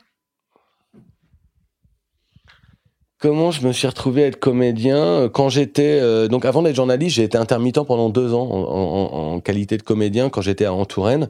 Comment 3.19 3.51
je 3.51 3.67
me 3.67 3.73
suis 3.73 3.87
retrouvé 3.87 4.25
à 4.25 4.27
être 4.29 4.41
comédien? 4.41 5.29
Quand 5.33 5.51
j'étais 5.51 6.01
euh, 6.01 6.29
donc 6.29 6.45
avant 6.45 6.63
d'être 6.63 6.77
journaliste, 6.77 7.17
j'ai 7.17 7.25
été 7.25 7.37
intermittent 7.37 7.85
pendant 7.87 8.09
deux 8.09 8.33
ans 8.35 8.49
en, 8.51 9.41
qualité 9.41 9.77
de 9.77 9.83
comédien 9.83 10.31
quand 10.31 10.41
j'étais 10.41 10.65
à 10.65 10.73
Touraine, 10.87 11.29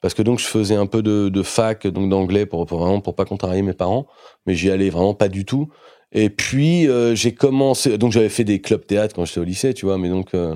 parce 0.00 0.14
que 0.14 0.22
donc 0.22 0.38
je 0.38 0.46
faisais 0.46 0.76
un 0.76 0.86
peu 0.86 1.02
de, 1.02 1.42
fac 1.42 1.86
donc 1.88 2.08
d'anglais 2.08 2.46
pour, 2.46 2.66
pour 2.66 2.78
vraiment 2.78 3.00
pour 3.00 3.16
pas 3.16 3.24
contrarier 3.24 3.62
mes 3.62 3.72
parents, 3.72 4.06
mais 4.46 4.54
j'y 4.54 4.70
allais 4.70 4.90
vraiment 4.90 5.14
pas 5.14 5.28
du 5.28 5.44
tout. 5.44 5.68
Et 6.12 6.28
puis 6.30 6.88
euh, 6.88 7.14
j'ai 7.14 7.32
commencé, 7.32 7.96
donc 7.98 8.12
j'avais 8.12 8.28
fait 8.28 8.44
des 8.44 8.60
clubs 8.60 8.84
théâtre 8.84 9.14
quand 9.14 9.24
j'étais 9.24 9.40
au 9.40 9.44
lycée, 9.44 9.72
tu 9.74 9.86
vois, 9.86 9.98
mais 9.98 10.10
donc 10.10 10.34
euh, 10.34 10.54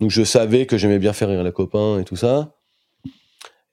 donc 0.00 0.10
je 0.10 0.22
savais 0.22 0.66
que 0.66 0.76
j'aimais 0.76 0.98
bien 0.98 1.12
faire 1.12 1.28
rire 1.28 1.42
les 1.42 1.52
copains 1.52 1.98
et 1.98 2.04
tout 2.04 2.16
ça. 2.16 2.54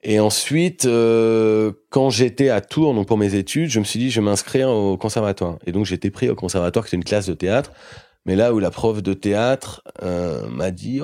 Et 0.03 0.19
ensuite, 0.19 0.85
euh, 0.85 1.73
quand 1.89 2.09
j'étais 2.09 2.49
à 2.49 2.61
Tours, 2.61 2.95
donc 2.95 3.07
pour 3.07 3.17
mes 3.17 3.35
études, 3.35 3.69
je 3.69 3.79
me 3.79 3.83
suis 3.83 3.99
dit 3.99 4.09
je 4.09 4.19
vais 4.19 4.25
m'inscrire 4.25 4.69
au 4.69 4.97
conservatoire. 4.97 5.59
Et 5.65 5.71
donc 5.71 5.91
été 5.91 6.09
pris 6.09 6.29
au 6.29 6.35
conservatoire, 6.35 6.85
qui 6.85 6.89
était 6.89 6.97
une 6.97 7.03
classe 7.03 7.27
de 7.27 7.33
théâtre. 7.33 7.71
Mais 8.25 8.35
là 8.35 8.53
où 8.53 8.59
la 8.59 8.71
prof 8.71 9.03
de 9.03 9.13
théâtre 9.13 9.83
m'a 10.01 10.71
dit, 10.71 11.01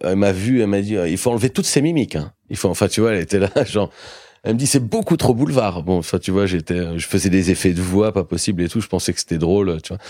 elle 0.00 0.16
m'a 0.16 0.32
vu, 0.32 0.60
elle 0.60 0.68
m'a 0.68 0.80
dit, 0.80 0.94
il 0.94 1.18
faut 1.18 1.30
enlever 1.30 1.50
toutes 1.50 1.66
ces 1.66 1.82
mimiques. 1.82 2.16
Hein. 2.16 2.32
Il 2.50 2.56
faut, 2.56 2.68
enfin, 2.68 2.88
tu 2.88 3.00
vois, 3.00 3.12
elle 3.12 3.20
était 3.20 3.40
là, 3.40 3.50
genre, 3.66 3.90
elle 4.44 4.54
me 4.54 4.58
dit 4.58 4.66
c'est 4.66 4.80
beaucoup 4.80 5.16
trop 5.16 5.34
boulevard. 5.34 5.82
Bon, 5.82 6.02
ça 6.02 6.18
tu 6.18 6.32
vois, 6.32 6.46
j'étais, 6.46 6.98
je 6.98 7.06
faisais 7.06 7.30
des 7.30 7.50
effets 7.50 7.72
de 7.72 7.80
voix 7.80 8.12
pas 8.12 8.24
possible 8.24 8.62
et 8.62 8.68
tout. 8.68 8.80
Je 8.80 8.88
pensais 8.88 9.12
que 9.12 9.20
c'était 9.20 9.38
drôle, 9.38 9.80
tu 9.82 9.92
vois. 9.92 10.02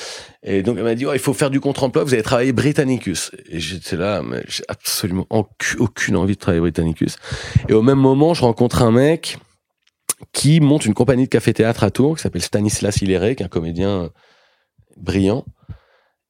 Et 0.43 0.63
donc 0.63 0.79
elle 0.79 0.85
m'a 0.85 0.95
dit 0.95 1.05
il 1.13 1.19
faut 1.19 1.35
faire 1.35 1.51
du 1.51 1.61
contre-emploi. 1.61 2.05
Vous 2.05 2.15
allez 2.15 2.23
travailler 2.23 2.53
Britannicus. 2.53 3.31
Et 3.51 3.61
j'étais 3.61 3.97
là, 3.97 4.23
mais 4.23 4.43
j'ai 4.49 4.65
absolument 4.69 5.27
aucune 5.31 6.17
envie 6.17 6.35
de 6.35 6.41
travailler 6.41 6.61
Britannicus. 6.61 7.17
Et 7.69 7.75
au 7.75 7.83
même 7.83 7.99
moment, 7.99 8.33
je 8.33 8.43
rencontre 8.43 8.83
un 8.83 8.91
mec 8.91 9.39
qui 10.33 10.61
monte 10.61 10.87
une 10.87 10.95
compagnie 10.95 11.25
de 11.25 11.29
café-théâtre 11.29 11.85
à 11.85 11.91
Tours 11.91 12.17
qui 12.17 12.23
s'appelle 12.23 12.43
Stanislas 12.43 13.03
Hilleret, 13.03 13.37
qui 13.37 13.43
est 13.43 13.47
un 13.47 13.51
comédien 13.51 14.11
brillant 14.97 15.45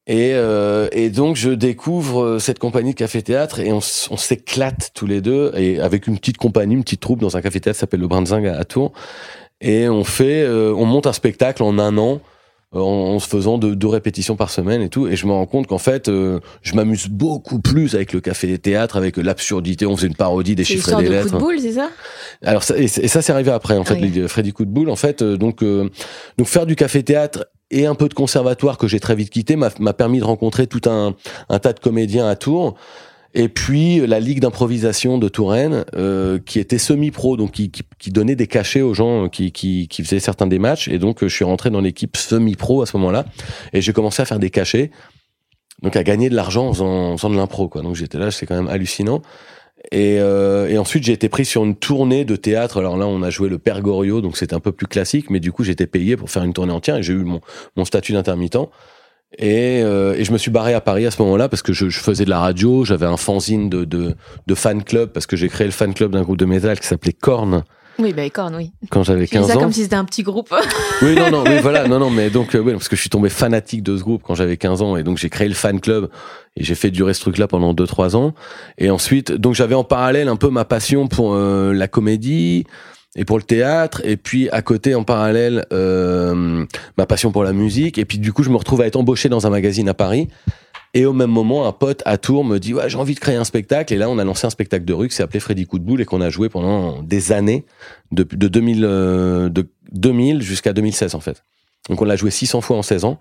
et, 0.09 0.33
euh, 0.35 0.89
et, 0.91 1.11
donc 1.11 1.37
je 1.37 1.51
découvre 1.51 2.25
euh, 2.25 2.39
cette 2.41 2.59
compagnie 2.59 2.91
de 2.91 2.99
café-théâtre 2.99 3.61
et 3.61 3.73
on, 3.73 3.79
on 3.79 4.17
s'éclate 4.17 4.91
tous 4.95 5.07
les 5.07 5.21
deux 5.21 5.53
et 5.57 5.79
avec 5.79 6.09
une 6.09 6.19
petite 6.19 6.39
compagnie, 6.39 6.75
une 6.75 6.83
petite 6.83 7.01
troupe 7.01 7.21
dans 7.21 7.37
un 7.37 7.41
café-théâtre 7.41 7.77
qui 7.77 7.81
s'appelle 7.81 8.01
le 8.01 8.09
Brinzing 8.09 8.47
à, 8.47 8.65
Tours. 8.65 8.93
Et 9.61 9.89
on 9.89 10.03
fait, 10.03 10.43
euh, 10.43 10.75
on 10.77 10.87
monte 10.87 11.07
un 11.07 11.13
spectacle 11.13 11.63
en 11.63 11.79
un 11.79 11.97
an 11.99 12.21
euh, 12.75 12.81
en, 12.81 13.21
se 13.21 13.29
faisant 13.29 13.59
deux, 13.59 13.77
deux, 13.77 13.87
répétitions 13.87 14.35
par 14.35 14.51
semaine 14.51 14.83
et 14.83 14.89
tout. 14.89 15.07
Et 15.07 15.15
je 15.15 15.25
me 15.25 15.31
rends 15.31 15.47
compte 15.47 15.69
qu'en 15.69 15.79
fait 15.79 16.09
je 16.09 16.75
m'amuse 16.75 17.07
beaucoup 17.07 17.61
plus 17.61 17.95
avec 17.95 18.13
le 18.13 18.21
café-théâtre 18.21 18.97
avec 18.97 19.19
l'absurdité. 19.19 19.87
On 19.87 19.97
faisait 19.97 20.09
une 20.09 20.17
parodie 20.17 20.57
des 20.57 20.65
chiffres 20.65 20.99
et 20.99 21.05
des 21.05 21.11
lettres. 21.11 21.31
Coup 21.31 21.37
de 21.37 21.41
boule, 21.43 21.61
c'est 21.61 21.75
ça? 21.75 21.91
Alors 22.43 22.65
ça, 22.65 22.77
et, 22.77 22.89
ça 22.89 23.23
c'est 23.23 23.33
arrivé 23.33 23.53
après 23.53 23.77
en 23.77 23.85
fait 23.85 24.01
les, 24.01 24.27
Freddy 24.27 24.53
Coup 24.53 24.65
de 24.65 24.71
boule 24.71 24.91
en 24.91 24.97
fait 24.97 25.23
donc 25.23 25.63
donc 25.63 26.49
faire 26.49 26.67
du 26.67 26.75
café-théâtre 26.75 27.47
et 27.73 27.87
un 27.87 27.95
peu 27.95 28.09
de 28.09 28.15
conservatoire 28.15 28.79
que 28.79 28.87
j'ai 28.87 29.01
très 29.01 29.17
vite 29.17 29.31
quitté 29.31 29.57
m'a 29.57 29.71
permis 29.71 30.21
de 30.21 30.25
rencontrer 30.25 30.67
tout 30.67 30.89
un, 30.89 31.15
un, 31.49 31.59
tas 31.59 31.73
de 31.73 31.81
comédiens 31.81 32.29
à 32.29 32.37
Tours. 32.37 32.77
Et 33.35 33.49
puis 33.49 34.07
la 34.07 34.21
ligue 34.21 34.41
d'improvisation 34.41 35.17
de 35.17 35.27
Touraine, 35.29 35.87
euh, 35.97 36.39
qui 36.45 36.59
était 36.59 36.77
semi-pro, 36.77 37.39
donc 37.39 37.53
qui, 37.53 37.71
qui, 37.71 37.83
qui, 37.99 38.11
donnait 38.11 38.37
des 38.37 38.47
cachets 38.47 38.83
aux 38.83 38.93
gens 38.93 39.31
qui, 39.31 39.53
qui, 39.53 39.89
qui 39.89 40.05
faisaient 40.05 40.21
certains 40.21 40.47
des 40.47 40.59
matchs. 40.59 40.89
Et 40.89 40.99
donc 40.99 41.21
je 41.23 41.35
suis 41.35 41.45
rentré 41.45 41.71
dans 41.71 41.81
l'équipe 41.81 42.15
semi-pro 42.17 42.83
à 42.83 42.87
ce 42.87 42.95
moment-là, 42.99 43.25
et 43.73 43.81
j'ai 43.81 43.95
commencé 43.95 44.21
à 44.21 44.27
faire 44.27 44.39
des 44.39 44.51
cachets. 44.51 44.91
donc 45.83 45.97
à 45.97 46.03
gagner 46.05 46.29
de 46.29 46.37
l'argent 46.37 46.73
en 46.79 47.13
en 47.13 47.17
faisant 47.17 47.31
de 47.31 47.37
l'impro. 47.37 47.71
Donc 47.83 47.95
j'étais 47.95 48.19
là, 48.19 48.31
c'est 48.31 48.45
quand 48.45 48.57
même 48.57 48.69
hallucinant. 48.69 49.23
Et, 49.91 50.19
euh, 50.21 50.69
et 50.69 50.79
ensuite 50.79 51.05
j'ai 51.05 51.13
été 51.13 51.29
pris 51.29 51.45
sur 51.45 51.65
une 51.65 51.75
tournée 51.77 52.25
de 52.25 52.37
théâtre. 52.37 52.79
Alors 52.79 52.97
là 52.97 53.07
on 53.07 53.23
a 53.23 53.31
joué 53.31 53.49
le 53.49 53.59
Père 53.59 53.83
Goriot, 53.83 54.21
donc 54.21 54.37
c'était 54.37 54.55
un 54.55 54.61
peu 54.61 54.73
plus 54.73 54.87
classique, 54.87 55.29
mais 55.29 55.41
du 55.41 55.53
coup 55.53 55.65
j'étais 55.65 55.87
payé 55.87 56.17
pour 56.17 56.31
faire 56.31 56.45
une 56.45 56.53
tournée 56.53 56.73
entière 56.73 56.97
et 56.97 57.03
j'ai 57.03 57.13
eu 57.13 57.25
mon, 57.25 57.41
mon 57.77 57.85
statut 57.85 58.13
d'intermittent. 58.13 58.59
Et, 59.39 59.81
euh, 59.83 60.15
et 60.15 60.25
je 60.25 60.33
me 60.33 60.39
suis 60.39 60.51
barré 60.51 60.75
à 60.75 60.81
Paris 60.81 61.07
à 61.07 61.11
ce 61.11 61.21
moment-là 61.23 61.49
parce 61.49 61.63
que 61.63 61.73
je, 61.73 61.89
je 61.89 61.99
faisais 62.01 62.25
de 62.25 62.31
la 62.31 62.39
radio, 62.39 62.85
j'avais 62.85 63.07
un 63.07 63.17
fanzine 63.17 63.71
de, 63.71 63.85
de, 63.85 64.15
de 64.47 64.55
fan 64.55 64.85
club 64.85 65.11
parce 65.11 65.27
que 65.27 65.37
j'ai 65.37 65.49
créé 65.49 65.67
le 65.67 65.73
fan 65.73 65.95
club 65.95 66.13
d'un 66.13 66.23
groupe 66.23 66.37
de 66.37 66.45
métal 66.45 66.79
qui 66.79 66.87
s'appelait 66.87 67.15
Korn 67.15 67.65
Oui, 67.99 68.13
bah, 68.13 68.29
cornes, 68.31 68.57
oui. 68.57 68.73
quand 68.91 69.03
j'avais 69.03 69.27
Tu 69.27 69.35
dis 69.37 69.41
15 69.43 69.49
ça 69.49 69.57
ans. 69.57 69.61
comme 69.61 69.73
si 69.73 69.83
c'était 69.83 69.97
un 69.97 70.05
petit 70.05 70.23
groupe. 70.23 70.53
Oui, 71.03 71.15
non, 71.15 71.31
non, 71.31 71.45
oui, 71.45 71.59
voilà, 71.61 71.87
non, 71.89 71.99
non, 71.99 72.11
mais 72.11 72.31
donc, 72.31 72.55
euh, 72.55 72.61
oui, 72.61 72.73
parce 72.73 72.89
que 72.89 72.97
je 72.97 73.01
suis 73.01 73.11
tombé 73.11 73.29
fanatique 73.29 73.83
de 73.83 73.97
ce 73.97 74.03
groupe 74.03 74.23
quand 74.25 74.35
j'avais 74.35 74.57
15 74.57 74.83
ans, 74.83 74.97
et 74.97 75.03
donc 75.03 75.19
j'ai 75.19 75.29
créé 75.31 75.49
le 75.49 75.55
fan 75.55 75.81
club, 75.81 76.09
et 76.57 76.65
j'ai 76.65 76.75
fait 76.75 76.91
durer 76.91 77.13
ce 77.15 77.21
truc-là 77.21 77.49
pendant 77.49 77.75
2-3 77.75 78.15
ans. 78.17 78.35
Et 78.79 78.91
ensuite, 78.91 79.33
donc 79.33 79.55
j'avais 79.55 79.75
en 79.75 79.85
parallèle 79.85 80.29
un 80.29 80.37
peu 80.37 80.49
ma 80.49 80.65
passion 80.65 81.09
pour 81.09 81.35
euh, 81.35 81.73
la 81.73 81.89
comédie, 81.89 82.65
et 83.15 83.25
pour 83.27 83.37
le 83.37 83.43
théâtre, 83.43 84.01
et 84.05 84.17
puis 84.17 84.49
à 84.51 84.63
côté, 84.63 84.95
en 84.95 85.03
parallèle, 85.05 85.67
euh, 85.73 86.65
ma 86.97 87.05
passion 87.07 87.31
pour 87.33 87.45
la 87.45 87.53
musique, 87.53 87.99
et 87.99 88.05
puis 88.05 88.19
du 88.19 88.33
coup, 88.33 88.43
je 88.43 88.49
me 88.51 88.57
retrouve 88.57 88.81
à 88.81 88.87
être 88.87 88.97
embauché 88.97 89.29
dans 89.29 89.47
un 89.47 89.51
magazine 89.51 89.89
à 89.89 89.95
Paris. 89.95 90.29
Et 90.95 91.07
au 91.07 91.13
même 91.13 91.31
moment, 91.31 91.67
un 91.67 91.73
pote 91.73 92.03
à 92.05 92.19
Tours 92.19 92.45
me 92.45 92.59
dit 92.59 92.75
ouais 92.75 92.91
j'ai 92.91 92.99
envie 92.99 93.15
de 93.15 93.21
créer 93.21 93.37
un 93.37 93.45
spectacle 93.45 93.95
et 93.95 93.97
là 93.97 94.11
on 94.11 94.19
a 94.19 94.25
lancé 94.25 94.47
un 94.47 94.51
spectacle 94.51 94.85
de 94.85 94.93
rue 94.93 95.09
qui 95.09 95.15
s'est 95.15 95.23
appelé 95.23 95.41
Freddy 95.41 95.67
Coup 95.67 95.79
de 95.79 95.85
boule 95.85 96.03
et 96.03 96.05
qu'on 96.05 96.21
a 96.21 96.29
joué 96.29 96.49
pendant 96.49 97.03
des 97.03 97.33
années 97.33 97.65
de, 98.11 98.25
de 98.25 98.49
2000 98.49 98.85
euh, 98.85 99.49
de 99.49 99.69
2000 99.93 100.43
jusqu'à 100.43 100.73
2016 100.73 101.15
en 101.15 101.21
fait. 101.21 101.45
Donc 101.89 102.03
on 102.03 102.05
l'a 102.05 102.17
joué 102.17 102.31
600 102.31 102.61
fois 102.61 102.77
en 102.77 102.83
16 102.83 103.05
ans 103.05 103.19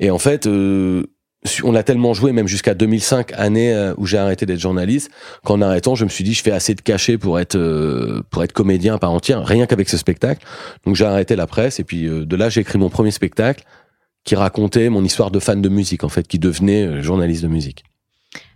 et 0.00 0.10
en 0.10 0.18
fait 0.18 0.46
euh, 0.46 1.04
on 1.64 1.72
l'a 1.72 1.82
tellement 1.82 2.14
joué 2.14 2.32
même 2.32 2.46
jusqu'à 2.46 2.74
2005 2.74 3.32
année 3.34 3.74
euh, 3.74 3.94
où 3.96 4.06
j'ai 4.06 4.18
arrêté 4.18 4.46
d'être 4.46 4.60
journaliste 4.60 5.10
qu'en 5.44 5.60
arrêtant 5.60 5.94
je 5.94 6.04
me 6.04 6.08
suis 6.08 6.22
dit 6.24 6.34
je 6.34 6.42
fais 6.42 6.52
assez 6.52 6.74
de 6.74 6.80
cachets 6.80 7.18
pour 7.18 7.40
être 7.40 7.56
euh, 7.56 8.22
pour 8.30 8.44
être 8.44 8.52
comédien 8.52 8.94
à 8.94 8.98
part 8.98 9.10
entière 9.10 9.44
rien 9.44 9.66
qu'avec 9.66 9.88
ce 9.88 9.96
spectacle. 9.96 10.44
Donc 10.86 10.94
j'ai 10.94 11.04
arrêté 11.04 11.34
la 11.34 11.46
presse 11.46 11.80
et 11.80 11.84
puis 11.84 12.06
euh, 12.06 12.24
de 12.24 12.36
là 12.36 12.48
j'ai 12.48 12.60
écrit 12.60 12.78
mon 12.78 12.90
premier 12.90 13.10
spectacle 13.10 13.64
qui 14.24 14.34
racontait 14.36 14.88
mon 14.88 15.04
histoire 15.04 15.30
de 15.30 15.38
fan 15.40 15.60
de 15.62 15.68
musique 15.68 16.04
en 16.04 16.08
fait 16.08 16.26
qui 16.28 16.38
devenait 16.38 16.86
euh, 16.86 17.02
journaliste 17.02 17.42
de 17.42 17.48
musique. 17.48 17.84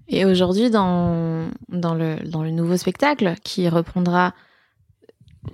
Et 0.08 0.24
aujourd'hui, 0.24 0.70
dans, 0.70 1.48
dans, 1.68 1.94
le, 1.94 2.16
dans 2.28 2.44
le 2.44 2.50
nouveau 2.52 2.76
spectacle 2.76 3.34
qui 3.42 3.68
reprendra 3.68 4.34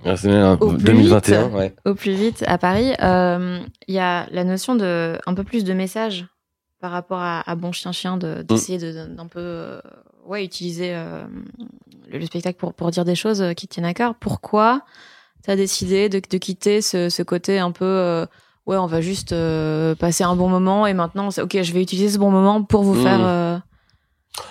Ah, 0.05 0.15
bien, 0.23 0.53
Au 0.59 0.69
plus 0.73 0.83
2021, 0.83 1.47
vite. 1.47 1.55
ouais. 1.55 1.75
au 1.85 1.95
plus 1.95 2.13
vite 2.13 2.43
à 2.47 2.57
Paris, 2.59 2.93
euh, 3.01 3.59
il 3.87 3.95
y 3.95 3.99
a 3.99 4.27
la 4.31 4.43
notion 4.43 4.75
de 4.75 5.17
un 5.25 5.33
peu 5.33 5.43
plus 5.43 5.63
de 5.63 5.73
messages 5.73 6.27
par 6.79 6.91
rapport 6.91 7.19
à, 7.19 7.49
à 7.49 7.55
Bon 7.55 7.71
Chien 7.71 7.91
Chien, 7.91 8.17
de- 8.17 8.43
d'essayer 8.43 8.77
de, 8.77 9.07
d'un 9.07 9.27
peu 9.27 9.39
euh, 9.39 9.81
ouais, 10.27 10.43
utiliser 10.45 10.93
euh, 10.93 11.23
le, 12.11 12.19
le 12.19 12.25
spectacle 12.27 12.57
pour, 12.59 12.73
pour 12.75 12.91
dire 12.91 13.05
des 13.05 13.15
choses 13.15 13.43
qui 13.55 13.67
te 13.67 13.73
tiennent 13.73 13.85
à 13.85 13.93
cœur. 13.95 14.13
Pourquoi 14.15 14.81
tu 15.43 15.49
as 15.49 15.55
décidé 15.55 16.09
de, 16.09 16.19
de 16.29 16.37
quitter 16.37 16.81
ce, 16.81 17.09
ce 17.09 17.23
côté 17.23 17.57
un 17.59 17.71
peu 17.71 17.85
ouais, 18.67 18.77
on 18.77 18.85
va 18.87 19.01
juste 19.01 19.31
euh, 19.33 19.95
passer 19.95 20.23
un 20.23 20.35
bon 20.35 20.47
moment 20.49 20.87
et 20.87 20.93
maintenant, 20.93 21.31
c'est 21.31 21.41
ok, 21.41 21.61
je 21.61 21.73
vais 21.73 21.81
utiliser 21.81 22.09
ce 22.09 22.17
bon 22.17 22.31
moment 22.31 22.63
pour 22.63 22.83
vous 22.83 22.93
Mm. 22.95 23.03
faire. 23.03 23.19
euh, 23.21 23.57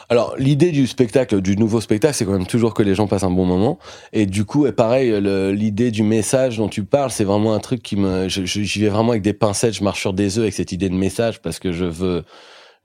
Alors 0.08 0.34
l'idée 0.38 0.70
du 0.70 0.86
spectacle, 0.86 1.40
du 1.40 1.56
nouveau 1.56 1.80
spectacle, 1.80 2.14
c'est 2.14 2.24
quand 2.24 2.32
même 2.32 2.46
toujours 2.46 2.72
que 2.74 2.82
les 2.84 2.94
gens 2.94 3.08
passent 3.08 3.24
un 3.24 3.30
bon 3.30 3.46
moment. 3.46 3.78
Et 4.12 4.26
du 4.26 4.44
coup, 4.44 4.66
et 4.66 4.72
pareil, 4.72 5.12
l'idée 5.52 5.90
du 5.90 6.02
message 6.04 6.58
dont 6.58 6.68
tu 6.68 6.84
parles, 6.84 7.10
c'est 7.10 7.24
vraiment 7.24 7.52
un 7.54 7.58
truc 7.58 7.82
qui 7.82 7.96
me, 7.96 8.28
j'y 8.28 8.80
vais 8.80 8.88
vraiment 8.90 9.10
avec 9.10 9.22
des 9.22 9.32
pincettes, 9.32 9.74
je 9.74 9.82
marche 9.82 10.00
sur 10.00 10.12
des 10.12 10.38
œufs 10.38 10.42
avec 10.44 10.54
cette 10.54 10.70
idée 10.72 10.88
de 10.88 10.94
message 10.94 11.40
parce 11.42 11.58
que 11.58 11.72
je 11.72 11.84
veux, 11.84 12.24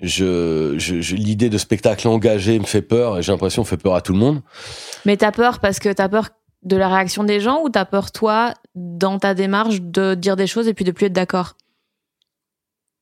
je, 0.01 0.75
je, 0.79 1.01
je- 1.01 1.15
l'idée 1.15 1.49
de 1.49 1.57
spectacle 1.59 2.07
engagé 2.07 2.57
me 2.57 2.65
fait 2.65 2.81
peur 2.81 3.19
et 3.19 3.21
j'ai 3.21 3.31
l'impression 3.31 3.63
fait 3.63 3.77
peur 3.77 3.93
à 3.93 4.01
tout 4.01 4.13
le 4.13 4.19
monde. 4.19 4.41
Mais 5.05 5.17
t'as 5.17 5.31
peur 5.31 5.59
parce 5.59 5.77
que 5.79 5.91
t'as 5.93 6.09
peur 6.09 6.29
de 6.63 6.75
la 6.77 6.87
réaction 6.89 7.23
des 7.23 7.39
gens 7.39 7.61
ou 7.63 7.69
t'as 7.69 7.85
peur 7.85 8.11
toi 8.11 8.53
dans 8.77 9.19
ta 9.19 9.33
démarche 9.33 9.81
de 9.81 10.13
dire 10.15 10.35
des 10.35 10.47
choses 10.47 10.67
et 10.67 10.73
puis 10.73 10.85
de 10.85 10.91
plus 10.91 11.07
être 11.07 11.13
d'accord 11.13 11.55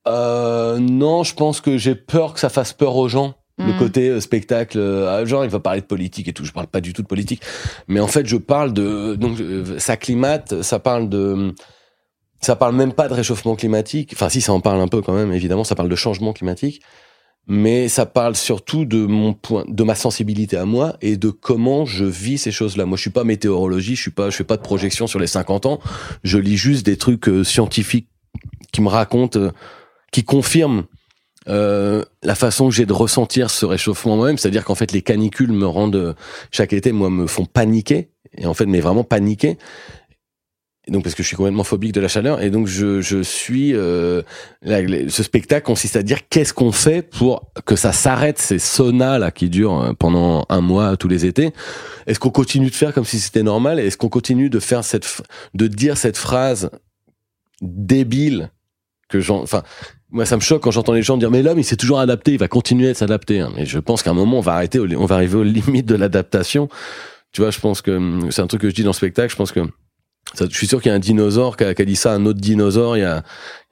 Euh, 0.07 0.77
non, 0.79 1.23
je 1.23 1.33
pense 1.33 1.61
que 1.61 1.77
j'ai 1.77 1.95
peur 1.95 2.33
que 2.33 2.39
ça 2.39 2.49
fasse 2.49 2.73
peur 2.73 2.95
aux 2.95 3.07
gens. 3.07 3.35
Le 3.57 3.73
Mm. 3.73 3.77
côté 3.77 4.09
euh, 4.09 4.19
spectacle, 4.19 4.77
euh, 4.77 5.09
ah, 5.09 5.23
genre 5.25 5.45
il 5.45 5.49
va 5.49 5.61
parler 5.61 5.79
de 5.79 5.85
politique 5.85 6.27
et 6.27 6.33
tout. 6.33 6.43
Je 6.43 6.51
parle 6.51 6.67
pas 6.67 6.81
du 6.81 6.91
tout 6.91 7.01
de 7.01 7.07
politique, 7.07 7.41
mais 7.87 8.01
en 8.01 8.07
fait 8.07 8.25
je 8.25 8.35
parle 8.35 8.73
de 8.73 9.15
donc 9.15 9.37
ça 9.79 9.95
climate, 9.95 10.61
ça 10.61 10.77
parle 10.77 11.07
de, 11.07 11.55
ça 12.41 12.57
parle 12.57 12.75
même 12.75 12.91
pas 12.91 13.07
de 13.07 13.13
réchauffement 13.13 13.55
climatique. 13.55 14.11
Enfin 14.13 14.27
si 14.27 14.41
ça 14.41 14.51
en 14.51 14.59
parle 14.59 14.81
un 14.81 14.89
peu 14.89 15.01
quand 15.01 15.13
même, 15.13 15.31
évidemment 15.31 15.63
ça 15.63 15.73
parle 15.73 15.87
de 15.87 15.95
changement 15.95 16.33
climatique, 16.33 16.81
mais 17.47 17.87
ça 17.87 18.05
parle 18.05 18.35
surtout 18.35 18.85
de 18.85 19.05
mon 19.05 19.33
point, 19.33 19.65
de 19.67 19.83
ma 19.83 19.95
sensibilité 19.95 20.57
à 20.57 20.65
moi 20.65 20.97
et 21.01 21.17
de 21.17 21.29
comment 21.29 21.85
je 21.85 22.05
vis 22.05 22.37
ces 22.37 22.51
choses-là. 22.51 22.85
Moi 22.85 22.97
je 22.97 23.01
suis 23.01 23.09
pas 23.11 23.23
météorologie, 23.23 23.95
je 23.95 24.01
suis 24.01 24.11
pas, 24.11 24.29
je 24.29 24.35
fais 24.35 24.43
pas 24.43 24.57
de 24.57 24.61
projection 24.61 25.07
sur 25.07 25.19
les 25.19 25.27
50 25.27 25.65
ans. 25.65 25.79
Je 26.23 26.37
lis 26.37 26.57
juste 26.57 26.85
des 26.85 26.97
trucs 26.97 27.29
euh, 27.29 27.43
scientifiques 27.43 28.09
qui 28.71 28.81
me 28.81 28.89
racontent, 28.89 29.39
euh, 29.39 29.51
qui 30.11 30.23
confirment 30.23 30.85
euh, 31.47 32.03
la 32.23 32.35
façon 32.35 32.69
que 32.69 32.73
j'ai 32.73 32.87
de 32.87 32.93
ressentir 32.93 33.51
ce 33.51 33.65
réchauffement 33.65 34.15
moi-même, 34.15 34.37
c'est-à-dire 34.37 34.65
qu'en 34.65 34.75
fait 34.75 34.91
les 34.91 35.03
canicules 35.03 35.51
me 35.51 35.67
rendent 35.67 35.95
euh, 35.95 36.13
chaque 36.51 36.73
été, 36.73 36.91
moi, 36.91 37.09
me 37.09 37.27
font 37.27 37.45
paniquer 37.45 38.09
et 38.37 38.45
en 38.45 38.53
fait, 38.53 38.65
mais 38.65 38.79
vraiment 38.79 39.03
paniquer. 39.03 39.57
Donc 40.87 41.03
parce 41.03 41.15
que 41.15 41.23
je 41.23 41.27
suis 41.27 41.35
complètement 41.35 41.63
phobique 41.63 41.93
de 41.93 42.01
la 42.01 42.07
chaleur 42.07 42.41
et 42.41 42.51
donc 42.51 42.67
je, 42.67 43.01
je 43.01 43.23
suis 43.23 43.73
euh, 43.73 44.21
ce 44.63 45.23
spectacle 45.23 45.65
consiste 45.65 45.95
à 45.95 46.03
dire 46.03 46.27
qu'est-ce 46.29 46.53
qu'on 46.53 46.71
fait 46.71 47.01
pour 47.01 47.51
que 47.65 47.75
ça 47.75 47.91
s'arrête 47.91 48.37
ces 48.37 48.59
saunas 48.59 49.17
là 49.17 49.31
qui 49.31 49.49
durent 49.49 49.81
euh, 49.81 49.93
pendant 49.93 50.45
un 50.49 50.61
mois 50.61 50.95
tous 50.95 51.07
les 51.07 51.25
étés. 51.25 51.51
Est-ce 52.05 52.19
qu'on 52.19 52.29
continue 52.29 52.69
de 52.69 52.75
faire 52.75 52.93
comme 52.93 53.05
si 53.05 53.19
c'était 53.19 53.41
normal? 53.41 53.79
Est-ce 53.79 53.97
qu'on 53.97 54.09
continue 54.09 54.49
de 54.49 54.59
faire 54.59 54.83
cette 54.83 55.23
de 55.55 55.67
dire 55.67 55.97
cette 55.97 56.17
phrase 56.17 56.69
débile 57.61 58.51
que 59.09 59.19
j'en 59.19 59.41
enfin 59.41 59.63
moi 60.11 60.25
ça 60.25 60.35
me 60.35 60.41
choque 60.41 60.61
quand 60.61 60.71
j'entends 60.71 60.93
les 60.93 61.01
gens 61.01 61.17
dire 61.17 61.31
mais 61.31 61.41
l'homme 61.41 61.59
il 61.59 61.63
s'est 61.63 61.77
toujours 61.77 61.99
adapté 61.99 62.33
il 62.33 62.39
va 62.39 62.47
continuer 62.47 62.89
de 62.89 62.93
s'adapter 62.93 63.39
hein. 63.39 63.51
mais 63.55 63.65
je 63.65 63.79
pense 63.79 64.03
qu'à 64.03 64.11
un 64.11 64.15
moment 64.15 64.37
on 64.37 64.41
va 64.41 64.53
arrêter 64.53 64.79
on 64.79 65.05
va 65.05 65.15
arriver 65.15 65.37
aux 65.37 65.43
limites 65.43 65.87
de 65.87 65.95
l'adaptation. 65.95 66.69
Tu 67.31 67.41
vois 67.41 67.49
je 67.49 67.59
pense 67.59 67.81
que 67.81 67.91
hum, 67.91 68.31
c'est 68.31 68.43
un 68.43 68.47
truc 68.47 68.61
que 68.61 68.69
je 68.69 68.75
dis 68.75 68.83
dans 68.83 68.91
le 68.91 68.93
spectacle 68.93 69.31
je 69.31 69.35
pense 69.35 69.51
que 69.51 69.61
ça, 70.33 70.45
je 70.49 70.57
suis 70.57 70.67
sûr 70.67 70.81
qu'il 70.81 70.89
y 70.89 70.91
a 70.91 70.95
un 70.95 70.99
dinosaure 70.99 71.55
qui 71.55 71.63
a, 71.63 71.73
qui 71.73 71.81
a 71.81 71.85
dit 71.85 71.95
ça 71.95 72.11
à 72.11 72.15
un 72.15 72.25
autre 72.25 72.39
dinosaure 72.39 72.97
il 72.97 73.01
y 73.01 73.03
a, 73.03 73.23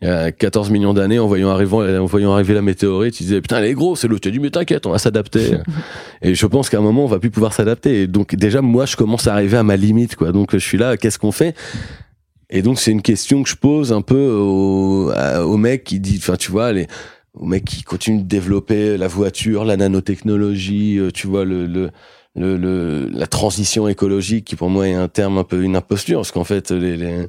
il 0.01 0.07
y 0.07 0.11
a 0.11 0.31
14 0.31 0.69
millions 0.69 0.93
d'années 0.93 1.19
en 1.19 1.27
voyant 1.27 1.49
arriver 1.49 1.97
en 1.97 2.05
voyant 2.05 2.33
arriver 2.33 2.53
la 2.53 2.61
météorite. 2.61 3.19
Il 3.19 3.23
disait 3.23 3.41
putain 3.41 3.57
elle 3.57 3.65
est 3.65 3.73
grosse 3.73 4.01
c'est 4.01 4.27
as 4.27 4.31
dit 4.31 4.39
mais 4.39 4.49
t'inquiète 4.49 4.85
on 4.85 4.91
va 4.91 4.99
s'adapter. 4.99 5.57
Et 6.21 6.35
je 6.35 6.45
pense 6.45 6.69
qu'à 6.69 6.77
un 6.77 6.81
moment 6.81 7.05
on 7.05 7.07
va 7.07 7.19
plus 7.19 7.31
pouvoir 7.31 7.53
s'adapter. 7.53 8.03
Et 8.03 8.07
donc 8.07 8.35
déjà 8.35 8.61
moi 8.61 8.85
je 8.85 8.95
commence 8.95 9.27
à 9.27 9.33
arriver 9.33 9.57
à 9.57 9.63
ma 9.63 9.75
limite 9.75 10.15
quoi. 10.15 10.31
Donc 10.31 10.51
je 10.53 10.59
suis 10.59 10.77
là 10.77 10.95
qu'est-ce 10.95 11.19
qu'on 11.19 11.31
fait? 11.31 11.55
Et 12.49 12.61
donc 12.61 12.79
c'est 12.79 12.91
une 12.91 13.01
question 13.01 13.41
que 13.41 13.49
je 13.49 13.55
pose 13.55 13.91
un 13.91 14.01
peu 14.01 14.29
au, 14.29 15.11
au 15.11 15.57
mec 15.57 15.83
qui 15.83 15.99
dit, 15.99 16.19
enfin 16.19 16.35
tu 16.35 16.51
vois, 16.51 16.71
les, 16.71 16.87
mecs 17.41 17.65
qui 17.65 17.83
continuent 17.83 18.21
de 18.21 18.27
développer 18.27 18.97
la 18.97 19.07
voiture, 19.07 19.65
la 19.65 19.77
nanotechnologie, 19.77 20.99
euh, 20.99 21.11
tu 21.11 21.27
vois 21.27 21.45
le, 21.45 21.65
le, 21.65 21.89
le, 22.36 22.57
le- 22.57 23.07
la 23.11 23.27
transition 23.27 23.88
écologique 23.88 24.45
qui 24.45 24.55
pour 24.55 24.69
moi 24.69 24.88
est 24.88 24.93
un 24.95 25.07
terme 25.07 25.38
un 25.38 25.43
peu 25.43 25.61
une 25.63 25.75
imposture 25.75 26.19
parce 26.19 26.31
qu'en 26.31 26.43
fait 26.43 26.71
les, 26.71 26.97
les 26.97 27.27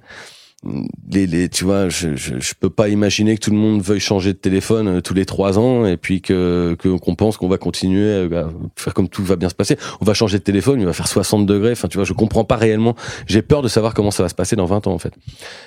les, 1.12 1.48
tu 1.50 1.64
vois, 1.64 1.90
je, 1.90 2.16
je, 2.16 2.40
je 2.40 2.55
peux 2.59 2.70
pas 2.70 2.88
imaginer 2.88 3.34
que 3.36 3.40
tout 3.40 3.50
le 3.50 3.57
monde 3.57 3.82
veuille 3.82 4.00
changer 4.00 4.32
de 4.32 4.38
téléphone 4.38 4.88
euh, 4.88 5.00
tous 5.02 5.12
les 5.12 5.26
trois 5.26 5.59
ans 5.59 5.84
et 5.84 5.98
puis 5.98 6.22
que 6.22 6.74
qu'on 6.80 7.14
pense 7.14 7.36
qu'on 7.36 7.48
va 7.48 7.59
continuer 7.59 8.26
à 8.34 8.48
faire 8.76 8.94
comme 8.94 9.09
tout 9.11 9.22
va 9.22 9.36
bien 9.36 9.50
se 9.50 9.55
passer. 9.55 9.76
On 10.00 10.07
va 10.07 10.14
changer 10.14 10.38
de 10.38 10.42
téléphone, 10.42 10.80
il 10.80 10.86
va 10.86 10.94
faire 10.94 11.07
60 11.09 11.44
degrés. 11.44 11.72
Enfin, 11.72 11.88
tu 11.88 11.98
vois, 11.98 12.05
je 12.07 12.14
comprends 12.14 12.44
pas 12.44 12.57
réellement. 12.57 12.94
J'ai 13.26 13.42
peur 13.42 13.61
de 13.61 13.68
savoir 13.68 13.92
comment 13.92 14.11
ça 14.11 14.22
va 14.22 14.30
se 14.30 14.34
passer 14.34 14.57
dans 14.57 14.64
20 14.64 14.86
ans 14.86 14.94
en 14.94 14.98
fait. 14.98 15.12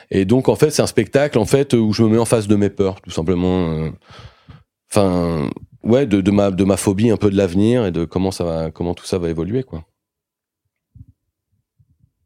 Et 0.09 0.25
donc 0.25 0.49
en 0.49 0.55
fait, 0.55 0.71
c'est 0.71 0.81
un 0.81 0.88
spectacle 0.88 1.38
en 1.38 1.45
fait 1.45 1.73
où 1.73 1.93
je 1.93 2.01
me 2.01 2.09
mets 2.09 2.17
en 2.17 2.25
face 2.25 2.47
de 2.47 2.55
mes 2.55 2.69
peurs, 2.71 2.99
tout 3.01 3.11
simplement. 3.11 3.69
euh. 3.69 3.89
Enfin, 4.91 5.49
ouais, 5.84 6.05
de, 6.05 6.21
de 6.21 6.32
ma 6.32 6.51
de 6.51 6.63
ma 6.63 6.78
phobie 6.78 7.09
un 7.09 7.17
peu 7.17 7.30
de 7.30 7.36
l'avenir 7.38 7.86
et 7.86 7.91
de 7.91 8.05
comment 8.05 8.32
ça 8.32 8.43
va, 8.43 8.71
comment 8.71 8.93
tout 8.93 9.05
ça 9.05 9.17
va 9.17 9.30
évoluer 9.30 9.63
quoi. 9.63 9.84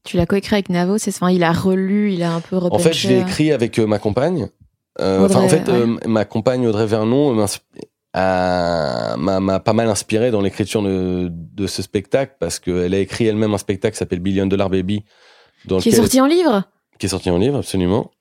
Tu 0.04 0.18
l'as 0.18 0.26
coécrit 0.26 0.56
avec 0.56 0.70
Navo, 0.70 0.98
c'est 0.98 1.12
enfin, 1.12 1.30
il 1.30 1.44
a 1.44 1.52
relu, 1.52 2.12
il 2.14 2.24
a 2.24 2.34
un 2.34 2.42
peu 2.42 2.58
En 2.58 2.80
fait, 2.80 2.94
je 2.94 3.08
l'ai 3.08 3.20
écrit 3.20 3.52
avec 3.52 3.78
euh, 3.78 3.86
ma 3.86 4.00
compagne. 4.00 4.50
Euh, 5.00 5.24
Audrey, 5.24 5.40
en 5.40 5.48
fait, 5.48 5.68
ouais. 5.68 5.74
euh, 5.74 5.98
ma 6.08 6.26
compagne 6.26 6.68
Audrey 6.68 6.88
Vernon 6.88 7.34
m'a 8.14 9.60
pas 9.60 9.74
mal 9.74 9.88
inspiré 9.90 10.32
dans 10.32 10.42
l'écriture 10.42 10.82
de, 10.82 11.30
de 11.32 11.68
ce 11.68 11.82
spectacle 11.82 12.36
parce 12.40 12.60
qu'elle 12.60 12.94
a 12.94 13.00
écrit 13.00 13.28
elle-même 13.28 13.54
un 13.54 13.60
spectacle 13.60 13.94
qui 13.94 14.00
s'appelle 14.00 14.20
Billion 14.20 14.48
Dollar 14.48 14.70
Baby, 14.70 15.06
dans 15.66 15.78
Qui 15.78 15.90
est 15.90 15.94
sorti 15.94 16.20
en 16.20 16.26
livre? 16.26 16.64
Qui 16.98 17.06
est 17.06 17.10
sorti 17.10 17.30
en 17.30 17.38
livre, 17.38 17.60
absolument, 17.60 18.12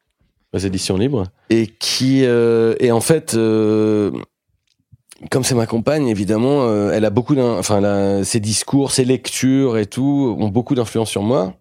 aux 0.52 0.58
éditions 0.58 0.98
libres, 0.98 1.24
et 1.48 1.66
qui 1.66 2.24
et 2.24 2.92
en 2.92 3.00
fait, 3.00 3.34
comme 5.30 5.44
c'est 5.44 5.54
ma 5.54 5.66
compagne, 5.66 6.08
évidemment, 6.08 6.64
euh, 6.64 6.92
elle 6.92 7.04
a 7.04 7.10
beaucoup, 7.10 7.34
d'in- 7.34 7.58
enfin, 7.58 8.22
ses 8.24 8.40
discours, 8.40 8.92
ses 8.92 9.04
lectures 9.04 9.76
et 9.76 9.86
tout 9.86 10.36
ont 10.38 10.48
beaucoup 10.48 10.74
d'influence 10.74 11.10
sur 11.10 11.22
moi. 11.22 11.54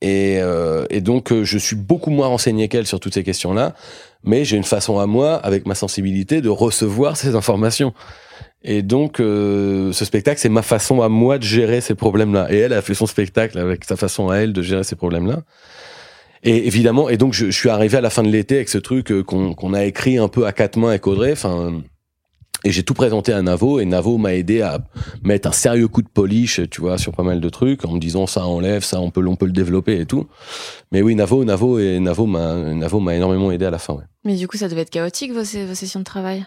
Et, 0.00 0.38
euh, 0.38 0.84
et 0.90 1.00
donc, 1.00 1.32
euh, 1.32 1.44
je 1.44 1.56
suis 1.56 1.76
beaucoup 1.76 2.10
moins 2.10 2.26
renseigné 2.26 2.68
qu'elle 2.68 2.86
sur 2.86 3.00
toutes 3.00 3.14
ces 3.14 3.24
questions-là, 3.24 3.74
mais 4.22 4.44
j'ai 4.44 4.56
une 4.56 4.64
façon 4.64 4.98
à 4.98 5.06
moi, 5.06 5.36
avec 5.36 5.66
ma 5.66 5.74
sensibilité, 5.74 6.42
de 6.42 6.50
recevoir 6.50 7.16
ces 7.16 7.34
informations. 7.34 7.94
Et 8.62 8.82
donc, 8.82 9.20
euh, 9.20 9.92
ce 9.92 10.04
spectacle, 10.04 10.40
c'est 10.40 10.48
ma 10.50 10.62
façon 10.62 11.02
à 11.02 11.08
moi 11.08 11.38
de 11.38 11.42
gérer 11.44 11.80
ces 11.80 11.94
problèmes-là. 11.94 12.52
Et 12.52 12.58
elle 12.58 12.72
a 12.74 12.82
fait 12.82 12.94
son 12.94 13.06
spectacle 13.06 13.58
avec 13.58 13.84
sa 13.84 13.96
façon 13.96 14.28
à 14.28 14.36
elle 14.36 14.52
de 14.52 14.62
gérer 14.62 14.84
ces 14.84 14.96
problèmes-là. 14.96 15.42
Et 16.42 16.66
évidemment, 16.66 17.08
et 17.08 17.16
donc 17.16 17.32
je, 17.32 17.50
suis 17.50 17.70
arrivé 17.70 17.96
à 17.96 18.02
la 18.02 18.10
fin 18.10 18.22
de 18.22 18.28
l'été 18.28 18.56
avec 18.56 18.68
ce 18.68 18.76
truc 18.76 19.10
qu'on 19.24 19.54
qu'on 19.54 19.72
a 19.72 19.84
écrit 19.84 20.18
un 20.18 20.28
peu 20.28 20.46
à 20.46 20.52
quatre 20.52 20.76
mains 20.76 20.90
avec 20.90 21.06
Audrey. 21.06 21.32
Enfin, 21.32 21.82
et 22.64 22.70
j'ai 22.70 22.82
tout 22.82 22.94
présenté 22.94 23.32
à 23.32 23.42
Navo 23.42 23.78
et 23.78 23.84
Navo 23.84 24.18
m'a 24.18 24.34
aidé 24.34 24.62
à 24.62 24.78
mettre 25.22 25.48
un 25.48 25.52
sérieux 25.52 25.88
coup 25.88 26.02
de 26.02 26.08
polish, 26.08 26.60
tu 26.70 26.80
vois, 26.80 26.98
sur 26.98 27.12
pas 27.12 27.22
mal 27.22 27.40
de 27.40 27.48
trucs, 27.48 27.84
en 27.84 27.92
me 27.92 28.00
disant 28.00 28.26
ça 28.26 28.46
enlève, 28.46 28.82
ça 28.82 29.00
on 29.00 29.10
peut, 29.10 29.24
on 29.26 29.36
peut 29.36 29.46
le 29.46 29.52
développer 29.52 30.00
et 30.00 30.06
tout. 30.06 30.26
Mais 30.90 31.02
oui, 31.02 31.14
Navo, 31.14 31.44
Navo 31.44 31.78
et 31.78 32.00
Navo 32.00 32.26
m'a, 32.26 32.54
Navo 32.56 33.00
m'a 33.00 33.14
énormément 33.14 33.50
aidé 33.50 33.66
à 33.66 33.70
la 33.70 33.78
fin. 33.78 33.94
Ouais. 33.94 34.04
Mais 34.24 34.36
du 34.36 34.48
coup, 34.48 34.56
ça 34.56 34.68
devait 34.68 34.82
être 34.82 34.90
chaotique 34.90 35.32
vos, 35.32 35.44
sessions 35.44 36.00
de 36.00 36.04
travail? 36.04 36.46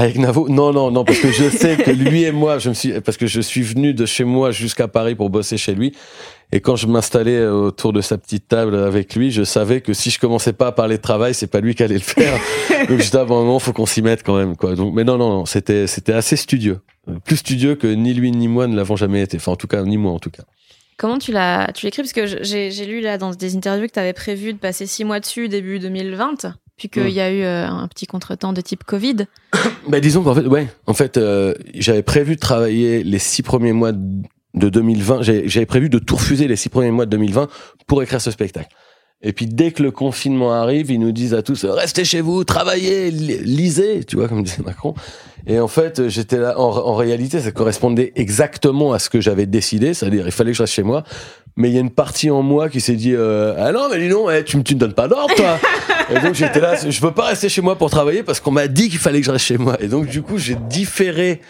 Avec 0.00 0.16
Navo, 0.16 0.48
non, 0.48 0.72
non, 0.72 0.90
non, 0.90 1.04
parce 1.04 1.18
que 1.18 1.30
je 1.30 1.50
sais 1.50 1.76
que 1.76 1.90
lui 1.90 2.22
et 2.22 2.32
moi, 2.32 2.58
je 2.58 2.70
me 2.70 2.74
suis, 2.74 2.98
parce 3.02 3.18
que 3.18 3.26
je 3.26 3.38
suis 3.38 3.60
venu 3.60 3.92
de 3.92 4.06
chez 4.06 4.24
moi 4.24 4.50
jusqu'à 4.50 4.88
Paris 4.88 5.14
pour 5.14 5.28
bosser 5.28 5.58
chez 5.58 5.74
lui. 5.74 5.92
Et 6.52 6.62
quand 6.62 6.74
je 6.74 6.86
m'installais 6.86 7.46
autour 7.46 7.92
de 7.92 8.00
sa 8.00 8.16
petite 8.16 8.48
table 8.48 8.76
avec 8.76 9.14
lui, 9.14 9.30
je 9.30 9.44
savais 9.44 9.82
que 9.82 9.92
si 9.92 10.08
je 10.08 10.18
commençais 10.18 10.54
pas 10.54 10.68
à 10.68 10.72
parler 10.72 10.96
de 10.96 11.02
travail, 11.02 11.34
c'est 11.34 11.48
pas 11.48 11.60
lui 11.60 11.74
qui 11.74 11.82
allait 11.82 11.96
le 11.96 12.00
faire. 12.00 12.32
Donc 12.88 12.98
j'étais 12.98 13.18
à 13.18 13.20
un 13.20 13.26
moment, 13.26 13.58
faut 13.58 13.74
qu'on 13.74 13.84
s'y 13.84 14.00
mette 14.00 14.22
quand 14.22 14.38
même, 14.38 14.56
quoi. 14.56 14.74
Donc, 14.74 14.94
mais 14.94 15.04
non, 15.04 15.18
non, 15.18 15.28
non, 15.28 15.44
c'était, 15.44 15.86
c'était 15.86 16.14
assez 16.14 16.36
studieux. 16.36 16.80
Plus 17.26 17.36
studieux 17.36 17.74
que 17.74 17.86
ni 17.86 18.14
lui 18.14 18.30
ni 18.30 18.48
moi 18.48 18.68
ne 18.68 18.76
l'avons 18.76 18.96
jamais 18.96 19.20
été. 19.20 19.36
Enfin, 19.36 19.52
en 19.52 19.56
tout 19.56 19.66
cas, 19.66 19.82
ni 19.82 19.98
moi, 19.98 20.12
en 20.12 20.18
tout 20.18 20.30
cas. 20.30 20.44
Comment 20.96 21.18
tu 21.18 21.30
l'as 21.30 21.72
tu 21.74 21.84
l'écris? 21.84 22.02
Parce 22.02 22.14
que 22.14 22.24
j'ai 22.42 22.70
j'ai 22.70 22.86
lu 22.86 23.02
là 23.02 23.18
dans 23.18 23.32
des 23.32 23.54
interviews 23.54 23.86
que 23.86 23.92
tu 23.92 23.98
avais 23.98 24.14
prévu 24.14 24.54
de 24.54 24.58
passer 24.58 24.86
six 24.86 25.04
mois 25.04 25.20
dessus 25.20 25.48
début 25.48 25.78
2020, 25.78 26.46
puis 26.80 26.88
qu'il 26.88 27.02
Mm. 27.04 27.08
y 27.10 27.20
a 27.20 27.30
eu 27.30 27.42
euh, 27.42 27.66
un 27.68 27.86
petit 27.88 28.06
contretemps 28.06 28.54
de 28.54 28.60
type 28.62 28.84
Covid. 28.84 29.26
Bah, 29.88 30.00
disons 30.00 30.22
qu'en 30.22 30.34
fait, 30.34 30.46
ouais, 30.46 30.66
en 30.86 30.94
fait, 30.94 31.16
euh, 31.18 31.52
j'avais 31.74 32.02
prévu 32.02 32.36
de 32.36 32.40
travailler 32.40 33.02
les 33.04 33.18
six 33.18 33.42
premiers 33.42 33.72
mois 33.72 33.92
de 33.92 34.68
2020. 34.68 35.22
J'avais 35.22 35.66
prévu 35.66 35.88
de 35.90 35.98
tout 35.98 36.16
refuser 36.16 36.48
les 36.48 36.56
six 36.56 36.68
premiers 36.70 36.90
mois 36.90 37.04
de 37.06 37.10
2020 37.10 37.48
pour 37.86 38.02
écrire 38.02 38.20
ce 38.20 38.30
spectacle. 38.30 38.68
Et 39.22 39.34
puis 39.34 39.46
dès 39.46 39.70
que 39.72 39.82
le 39.82 39.90
confinement 39.90 40.52
arrive, 40.54 40.90
ils 40.90 40.98
nous 40.98 41.12
disent 41.12 41.34
à 41.34 41.42
tous 41.42 41.66
restez 41.66 42.04
chez 42.06 42.22
vous, 42.22 42.42
travaillez, 42.44 43.10
li- 43.10 43.36
lisez, 43.44 44.02
tu 44.04 44.16
vois 44.16 44.28
comme 44.28 44.42
disait 44.42 44.62
Macron. 44.64 44.94
Et 45.46 45.58
en 45.60 45.68
fait, 45.68 46.08
j'étais 46.08 46.38
là. 46.38 46.58
En, 46.58 46.64
en 46.70 46.94
réalité, 46.94 47.40
ça 47.40 47.50
correspondait 47.52 48.12
exactement 48.16 48.92
à 48.94 48.98
ce 48.98 49.10
que 49.10 49.20
j'avais 49.20 49.44
décidé, 49.46 49.92
c'est-à-dire 49.92 50.24
il 50.26 50.32
fallait 50.32 50.52
que 50.52 50.56
je 50.56 50.62
reste 50.62 50.72
chez 50.74 50.82
moi. 50.82 51.02
Mais 51.56 51.68
il 51.68 51.74
y 51.74 51.78
a 51.78 51.80
une 51.80 51.90
partie 51.90 52.30
en 52.30 52.42
moi 52.42 52.68
qui 52.68 52.80
s'est 52.80 52.94
dit 52.94 53.12
euh, 53.14 53.54
ah 53.58 53.72
non 53.72 53.88
mais 53.90 53.98
dis 53.98 54.08
donc, 54.08 54.28
eh, 54.32 54.44
tu, 54.44 54.56
me- 54.56 54.62
tu 54.62 54.74
me 54.74 54.80
donnes 54.80 54.92
pas 54.94 55.08
d'ordre 55.08 55.34
toi. 55.34 55.58
Et 56.10 56.18
donc 56.20 56.34
j'étais 56.34 56.60
là, 56.60 56.74
je 56.88 57.00
peux 57.00 57.10
pas 57.12 57.26
rester 57.26 57.48
chez 57.48 57.60
moi 57.60 57.76
pour 57.76 57.90
travailler 57.90 58.22
parce 58.22 58.40
qu'on 58.40 58.50
m'a 58.50 58.66
dit 58.66 58.88
qu'il 58.88 58.98
fallait 58.98 59.20
que 59.20 59.26
je 59.26 59.30
reste 59.30 59.44
chez 59.44 59.58
moi. 59.58 59.76
Et 59.80 59.88
donc 59.88 60.06
du 60.06 60.22
coup 60.22 60.38
j'ai 60.38 60.54
différé 60.68 61.40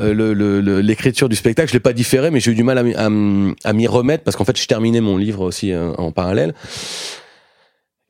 euh, 0.00 0.14
le- 0.14 0.32
le- 0.34 0.60
le- 0.60 0.80
l'écriture 0.80 1.28
du 1.28 1.36
spectacle. 1.36 1.68
Je 1.68 1.74
l'ai 1.74 1.80
pas 1.80 1.92
différé, 1.92 2.30
mais 2.30 2.40
j'ai 2.40 2.52
eu 2.52 2.54
du 2.54 2.62
mal 2.62 2.78
à, 2.78 2.82
m'y- 2.82 2.94
à 2.94 3.06
m- 3.06 3.54
à 3.64 3.72
m'y 3.72 3.86
remettre 3.86 4.22
parce 4.24 4.36
qu'en 4.36 4.44
fait 4.44 4.58
je 4.58 4.66
terminais 4.66 5.00
mon 5.00 5.16
livre 5.16 5.42
aussi 5.42 5.72
euh, 5.72 5.92
en 5.98 6.12
parallèle. 6.12 6.54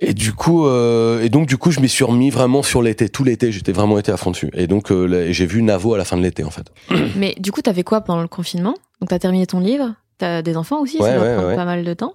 Et 0.01 0.15
du 0.15 0.33
coup, 0.33 0.65
euh, 0.67 1.23
et 1.23 1.29
donc 1.29 1.47
du 1.49 1.57
coup 1.57 1.73
je 1.73 1.81
m'y 1.81 1.89
suis 1.89 2.05
remis 2.05 2.31
vraiment 2.31 2.63
sur 2.63 2.83
l'été. 2.83 3.09
Tout 3.09 3.25
l'été 3.25 3.51
j'étais 3.51 3.73
vraiment 3.73 3.99
été 3.99 4.13
à 4.13 4.17
fond 4.17 4.31
dessus. 4.31 4.51
Et 4.55 4.69
donc 4.69 4.93
euh, 4.93 5.29
j'ai 5.33 5.47
vu 5.47 5.63
Navo 5.63 5.95
à 5.95 5.99
la 5.99 6.05
fin 6.05 6.17
de 6.17 6.23
l'été 6.23 6.45
en 6.45 6.51
fait. 6.51 6.67
Mais 7.17 7.35
du 7.39 7.51
coup, 7.51 7.63
t'as 7.63 7.75
fait 7.75 7.83
quoi 7.83 8.01
pendant 8.03 8.23
le 8.23 8.29
confinement? 8.29 8.75
Donc, 9.01 9.11
t'as 9.11 9.19
terminé 9.19 9.47
ton 9.47 9.59
livre, 9.61 9.95
t'as 10.19 10.43
des 10.43 10.57
enfants 10.57 10.81
aussi, 10.81 10.99
Ouais, 10.99 11.09
ça 11.09 11.19
va 11.19 11.25
ouais, 11.25 11.33
prendre 11.35 11.49
ouais. 11.49 11.57
pas 11.57 11.65
mal 11.65 11.85
de 11.85 11.95
temps. 11.95 12.15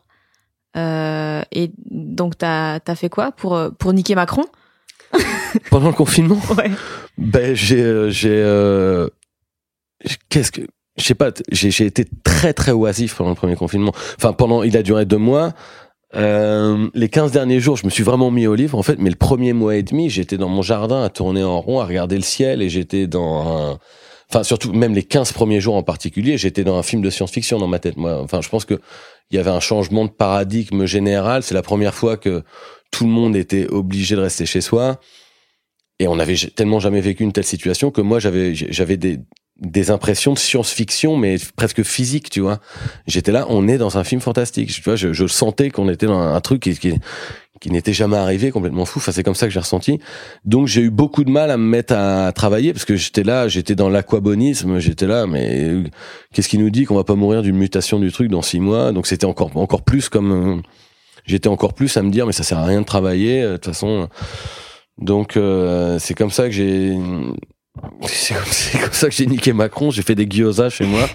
Euh, 0.76 1.42
et 1.52 1.72
donc, 1.90 2.38
t'as 2.38 2.80
as 2.86 2.96
fait 2.96 3.10
quoi 3.10 3.32
pour, 3.32 3.56
euh, 3.56 3.70
pour 3.70 3.94
niquer 3.94 4.16
Macron? 4.16 4.46
Pendant 5.70 5.88
le 5.88 5.94
confinement? 5.94 6.40
Ouais. 6.58 6.72
Ben 7.18 7.56
j'ai 7.56 7.80
euh, 7.80 8.10
j'ai 8.10 8.42
qu'est-ce 10.30 10.52
que 10.52 10.62
je 10.98 11.04
sais 11.04 11.14
pas 11.14 11.32
j'ai 11.52 11.70
j'ai 11.70 11.86
été 11.86 12.06
très 12.24 12.54
très 12.54 12.72
oisif 12.72 13.16
pendant 13.16 13.30
le 13.30 13.36
premier 13.36 13.56
confinement. 13.56 13.92
Enfin 14.18 14.34
pendant 14.34 14.64
il 14.64 14.76
a 14.76 14.82
duré 14.82 15.06
deux 15.06 15.18
mois. 15.18 15.54
Euh, 16.16 16.90
les 16.96 17.10
15 17.10 17.32
derniers 17.32 17.60
jours, 17.60 17.76
je 17.78 17.86
me 17.86 17.92
suis 17.92 18.04
vraiment 18.04 18.30
mis 18.32 18.46
au 18.48 18.54
livre 18.56 18.78
en 18.78 18.84
fait, 18.84 18.98
mais 19.00 19.10
le 19.12 19.16
premier 19.16 19.54
mois 19.54 19.76
et 19.76 19.84
demi, 19.84 20.10
j'étais 20.10 20.38
dans 20.38 20.50
mon 20.50 20.62
jardin 20.64 21.04
à 21.04 21.10
tourner 21.10 21.44
en 21.44 21.60
rond, 21.62 21.80
à 21.80 21.86
regarder 21.86 22.16
le 22.16 22.22
ciel 22.24 22.62
et 22.62 22.70
j'étais 22.70 23.06
dans 23.08 23.72
un 23.74 23.80
enfin 24.30 24.44
surtout 24.44 24.74
même 24.74 24.94
les 24.94 25.04
15 25.04 25.32
premiers 25.34 25.62
jours 25.62 25.76
en 25.76 25.84
particulier, 25.84 26.38
j'étais 26.38 26.64
dans 26.64 26.78
un 26.78 26.84
film 26.84 27.02
de 27.02 27.10
science-fiction 27.10 27.58
dans 27.60 27.68
ma 27.68 27.80
tête 27.80 27.98
moi. 27.98 28.22
Enfin, 28.22 28.42
je 28.42 28.50
pense 28.50 28.66
que 28.66 28.80
il 29.32 29.38
y 29.38 29.40
avait 29.40 29.50
un 29.52 29.60
changement 29.60 30.06
de 30.06 30.12
paradigme 30.12 30.86
général, 30.86 31.44
c'est 31.44 31.56
la 31.56 31.62
première 31.64 31.94
fois 31.96 32.18
que 32.18 32.44
tout 32.92 33.06
le 33.06 33.12
monde 33.12 33.36
était 33.36 33.68
obligé 33.68 34.16
de 34.16 34.22
rester 34.22 34.46
chez 34.46 34.62
soi. 34.62 35.00
Et 36.00 36.08
on 36.08 36.20
avait 36.20 36.36
j- 36.36 36.52
tellement 36.52 36.80
jamais 36.80 37.02
vécu 37.02 37.24
une 37.24 37.32
telle 37.32 37.44
situation 37.46 37.92
que 37.92 38.02
moi 38.02 38.20
j'avais 38.20 38.54
j'avais 38.56 38.98
des 38.98 39.20
des 39.60 39.92
impressions 39.92 40.34
de 40.34 40.40
science-fiction 40.40 41.16
mais 41.16 41.38
presque 41.56 41.84
physique, 41.84 42.30
tu 42.32 42.42
vois. 42.42 42.60
J'étais 43.06 43.32
là, 43.32 43.46
on 43.50 43.68
est 43.68 43.78
dans 43.78 43.98
un 44.00 44.04
film 44.04 44.20
fantastique, 44.20 44.72
tu 44.74 44.82
vois, 44.82 44.96
je, 44.96 45.14
je 45.14 45.28
sentais 45.28 45.70
qu'on 45.70 45.88
était 45.90 46.08
dans 46.08 46.20
un 46.20 46.42
truc 46.42 46.64
qui 46.64 46.76
qui, 46.78 46.94
qui 47.62 47.70
n'était 47.70 47.94
jamais 47.94 48.18
arrivé, 48.18 48.52
complètement 48.52 48.86
fou. 48.86 49.00
Enfin, 49.00 49.12
c'est 49.12 49.24
comme 49.24 49.36
ça 49.36 49.48
que 49.48 49.54
j'ai 49.54 49.60
ressenti. 49.60 50.00
Donc 50.44 50.68
j'ai 50.68 50.82
eu 50.82 50.90
beaucoup 50.90 51.24
de 51.24 51.30
mal 51.30 51.52
à 51.52 51.58
me 51.58 51.64
mettre 51.64 51.94
à 51.96 52.32
travailler 52.34 52.74
parce 52.74 52.86
que 52.86 52.96
j'étais 52.96 53.24
là, 53.24 53.48
j'étais 53.48 53.76
dans 53.76 53.90
l'aquabonisme, 53.90 54.80
j'étais 54.80 55.08
là, 55.08 55.28
mais 55.28 55.76
qu'est-ce 56.34 56.50
qui 56.50 56.58
nous 56.58 56.70
dit 56.70 56.86
qu'on 56.86 56.96
va 56.96 57.04
pas 57.04 57.16
mourir 57.16 57.42
d'une 57.42 57.58
mutation 57.58 58.00
du 58.00 58.12
truc 58.12 58.30
dans 58.30 58.42
six 58.42 58.60
mois? 58.60 58.92
Donc 58.92 59.08
c'était 59.08 59.26
encore 59.26 59.56
encore 59.56 59.84
plus 59.84 60.10
comme 60.10 60.64
j'étais 61.26 61.48
encore 61.48 61.74
plus 61.74 61.96
à 61.96 62.02
me 62.02 62.10
dire 62.10 62.26
mais 62.26 62.34
ça 62.34 62.44
sert 62.44 62.58
à 62.58 62.66
rien 62.66 62.82
de 62.82 62.86
travailler 62.86 63.44
euh, 63.44 63.52
de 63.52 63.58
toute 63.58 63.68
façon. 63.68 64.10
Donc 64.98 65.38
euh, 65.38 66.00
c'est 66.00 66.16
comme 66.16 66.32
ça 66.32 66.46
que 66.46 66.52
j'ai 66.52 66.98
c'est 68.06 68.36
comme, 68.80 68.92
ça 68.92 69.10
que 69.10 69.16
j'ai 69.16 69.26
niqué 69.26 69.54
Macron. 69.54 69.90
J'ai 69.90 70.04
fait 70.04 70.16
des 70.16 70.28
gyoza 70.30 70.70
chez 70.70 70.86
moi 70.86 71.08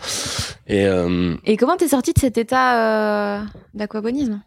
et 0.66 0.86
euh, 0.86 1.36
Et 1.44 1.56
comment 1.56 1.76
t'es 1.76 1.88
sorti 1.88 2.12
de 2.12 2.18
cet 2.18 2.38
état 2.38 3.38
euh, 3.38 3.44
d'aquabonisme? 3.74 4.42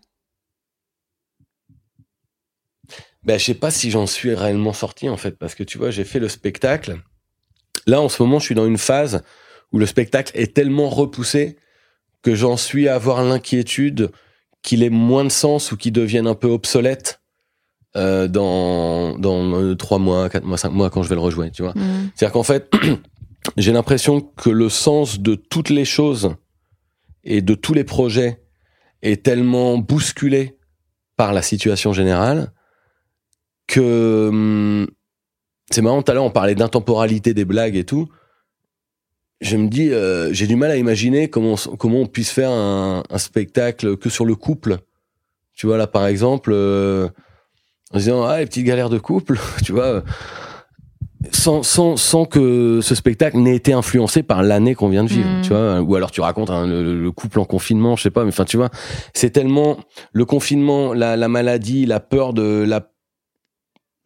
Ben 3.24 3.40
je 3.40 3.46
sais 3.46 3.54
pas 3.54 3.72
si 3.72 3.92
j'en 3.92 4.08
suis 4.08 4.34
réellement 4.34 4.74
sorti 4.74 5.10
en 5.10 5.18
fait 5.18 5.38
parce 5.38 5.56
que 5.56 5.64
tu 5.64 5.78
vois 5.78 5.92
j'ai 5.92 6.04
fait 6.04 6.20
le 6.20 6.30
spectacle. 6.30 6.98
Là 7.86 8.02
en 8.02 8.10
ce 8.10 8.22
moment 8.22 8.40
je 8.40 8.46
suis 8.46 8.56
dans 8.56 8.66
une 8.66 8.78
phase 8.78 9.24
où 9.72 9.80
le 9.80 9.86
spectacle 9.86 10.32
est 10.36 10.54
tellement 10.54 10.90
repoussé 10.90 11.58
que 12.22 12.36
j'en 12.36 12.58
suis 12.58 12.88
à 12.88 12.96
avoir 12.96 13.24
l'inquiétude 13.24 14.12
qu'il 14.62 14.84
ait 14.84 14.90
moins 14.90 15.24
de 15.24 15.30
sens 15.30 15.72
ou 15.72 15.78
qu'il 15.78 15.94
devienne 15.94 16.28
un 16.28 16.36
peu 16.36 16.48
obsolète 16.48 17.22
euh, 17.96 18.28
dans 18.28 19.18
dans 19.18 19.60
euh, 19.60 19.76
trois 19.76 20.00
mois, 20.00 20.30
quatre 20.30 20.46
mois, 20.46 20.58
cinq 20.58 20.70
mois 20.70 20.90
quand 20.90 21.04
je 21.04 21.10
vais 21.10 21.16
le 21.16 21.22
rejouer. 21.22 21.52
Tu 21.52 21.62
vois. 21.62 21.74
Mm. 21.74 22.12
C'est-à-dire 22.16 22.34
qu'en 22.34 22.44
fait, 22.44 22.72
j'ai 23.58 23.74
l'impression 23.74 24.22
que 24.22 24.50
le 24.50 24.70
sens 24.70 25.20
de 25.20 25.36
toutes 25.36 25.70
les 25.70 25.86
choses 25.86 26.36
et 27.24 27.42
de 27.42 27.54
tous 27.54 27.74
les 27.74 27.84
projets 27.84 28.44
est 29.02 29.24
tellement 29.24 29.78
bousculé 29.78 30.58
par 31.18 31.34
la 31.34 31.42
situation 31.42 31.92
générale 31.92 32.54
que 33.72 34.28
hum, 34.30 34.88
c'est 35.72 35.82
marrant. 35.82 36.02
Tout 36.04 36.12
à 36.12 36.14
l'heure, 36.16 36.24
on 36.26 36.30
parlait 36.32 36.56
d'intemporalité 36.56 37.34
des 37.34 37.46
blagues 37.46 37.76
et 37.78 37.86
tout. 37.86 38.08
Je 39.40 39.58
me 39.58 39.68
dis, 39.70 39.90
euh, 39.92 40.32
j'ai 40.34 40.46
du 40.46 40.56
mal 40.56 40.70
à 40.70 40.76
imaginer 40.78 41.30
comment 41.30 41.56
comment 41.80 42.02
on 42.02 42.06
puisse 42.06 42.30
faire 42.32 42.52
un, 42.52 43.04
un 43.10 43.18
spectacle 43.18 43.98
que 43.98 44.10
sur 44.10 44.26
le 44.26 44.36
couple. 44.36 44.78
Tu 45.56 45.66
vois 45.66 45.78
là, 45.78 45.88
par 45.88 46.06
exemple, 46.06 46.52
euh, 46.54 47.08
en 47.94 47.98
disant 47.98 48.24
ah 48.24 48.40
les 48.40 48.46
petites 48.46 48.66
galères 48.66 48.90
de 48.90 49.00
couple, 49.00 49.40
tu 49.64 49.72
vois. 49.72 50.04
sans, 51.32 51.64
sans, 51.64 51.98
sans 51.98 52.26
que 52.26 52.80
ce 52.82 52.94
spectacle 52.96 53.38
n'ait 53.38 53.56
été 53.56 53.74
influencé 53.74 54.22
par 54.24 54.44
l'année 54.44 54.76
qu'on 54.76 54.90
vient 54.90 55.04
de 55.04 55.10
vivre, 55.10 55.30
Mm. 55.30 55.42
tu 55.42 55.50
vois, 55.50 55.80
ou 55.82 55.96
alors 55.96 56.12
tu 56.12 56.22
racontes 56.22 56.50
hein, 56.50 56.68
le, 56.68 57.00
le 57.00 57.12
couple 57.12 57.40
en 57.40 57.46
confinement, 57.46 57.96
je 57.96 58.04
sais 58.04 58.12
pas, 58.12 58.24
mais 58.24 58.30
enfin 58.30 58.46
tu 58.46 58.58
vois, 58.58 58.70
c'est 59.14 59.30
tellement 59.32 59.78
le 60.14 60.26
confinement, 60.26 60.94
la, 60.94 61.16
la 61.18 61.28
maladie, 61.28 61.86
la 61.86 62.00
peur 62.00 62.34
de 62.34 62.64
la, 62.68 62.92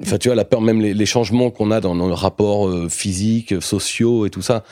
enfin 0.01 0.17
tu 0.17 0.27
vois, 0.27 0.35
la 0.35 0.45
peur 0.45 0.61
même 0.61 0.81
les, 0.81 1.05
changements 1.05 1.51
qu'on 1.51 1.71
a 1.71 1.81
dans, 1.81 1.95
dans 1.95 2.07
le 2.07 2.13
rapport 2.13 2.67
euh, 2.67 2.89
physique, 2.89 3.61
sociaux 3.61 4.25
et 4.25 4.29
tout 4.29 4.41
ça, 4.41 4.63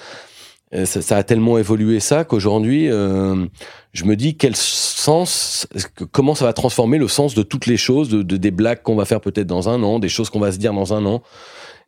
euh, 0.74 0.86
ça, 0.86 1.01
ça 1.01 1.17
a 1.17 1.24
tellement 1.24 1.57
évolué 1.57 1.99
ça 1.99 2.24
qu'aujourd'hui, 2.24 2.89
euh, 2.89 3.45
je 3.93 4.05
me 4.05 4.15
dis 4.15 4.36
quel 4.36 4.55
sens, 4.55 5.67
comment 6.11 6.36
ça 6.36 6.45
va 6.45 6.53
transformer 6.53 6.97
le 6.97 7.07
sens 7.07 7.36
de 7.36 7.43
toutes 7.43 7.67
les 7.67 7.78
choses, 7.78 8.09
de, 8.09 8.24
de- 8.24 8.38
des 8.38 8.51
blagues 8.51 8.82
qu'on 8.82 8.95
va 8.95 9.05
faire 9.05 9.21
peut-être 9.21 9.47
dans 9.47 9.69
un 9.69 9.84
an, 9.84 9.99
des 9.99 10.09
choses 10.09 10.30
qu'on 10.30 10.39
va 10.39 10.51
se 10.51 10.57
dire 10.57 10.74
dans 10.74 10.93
un 10.93 11.05
an. 11.05 11.21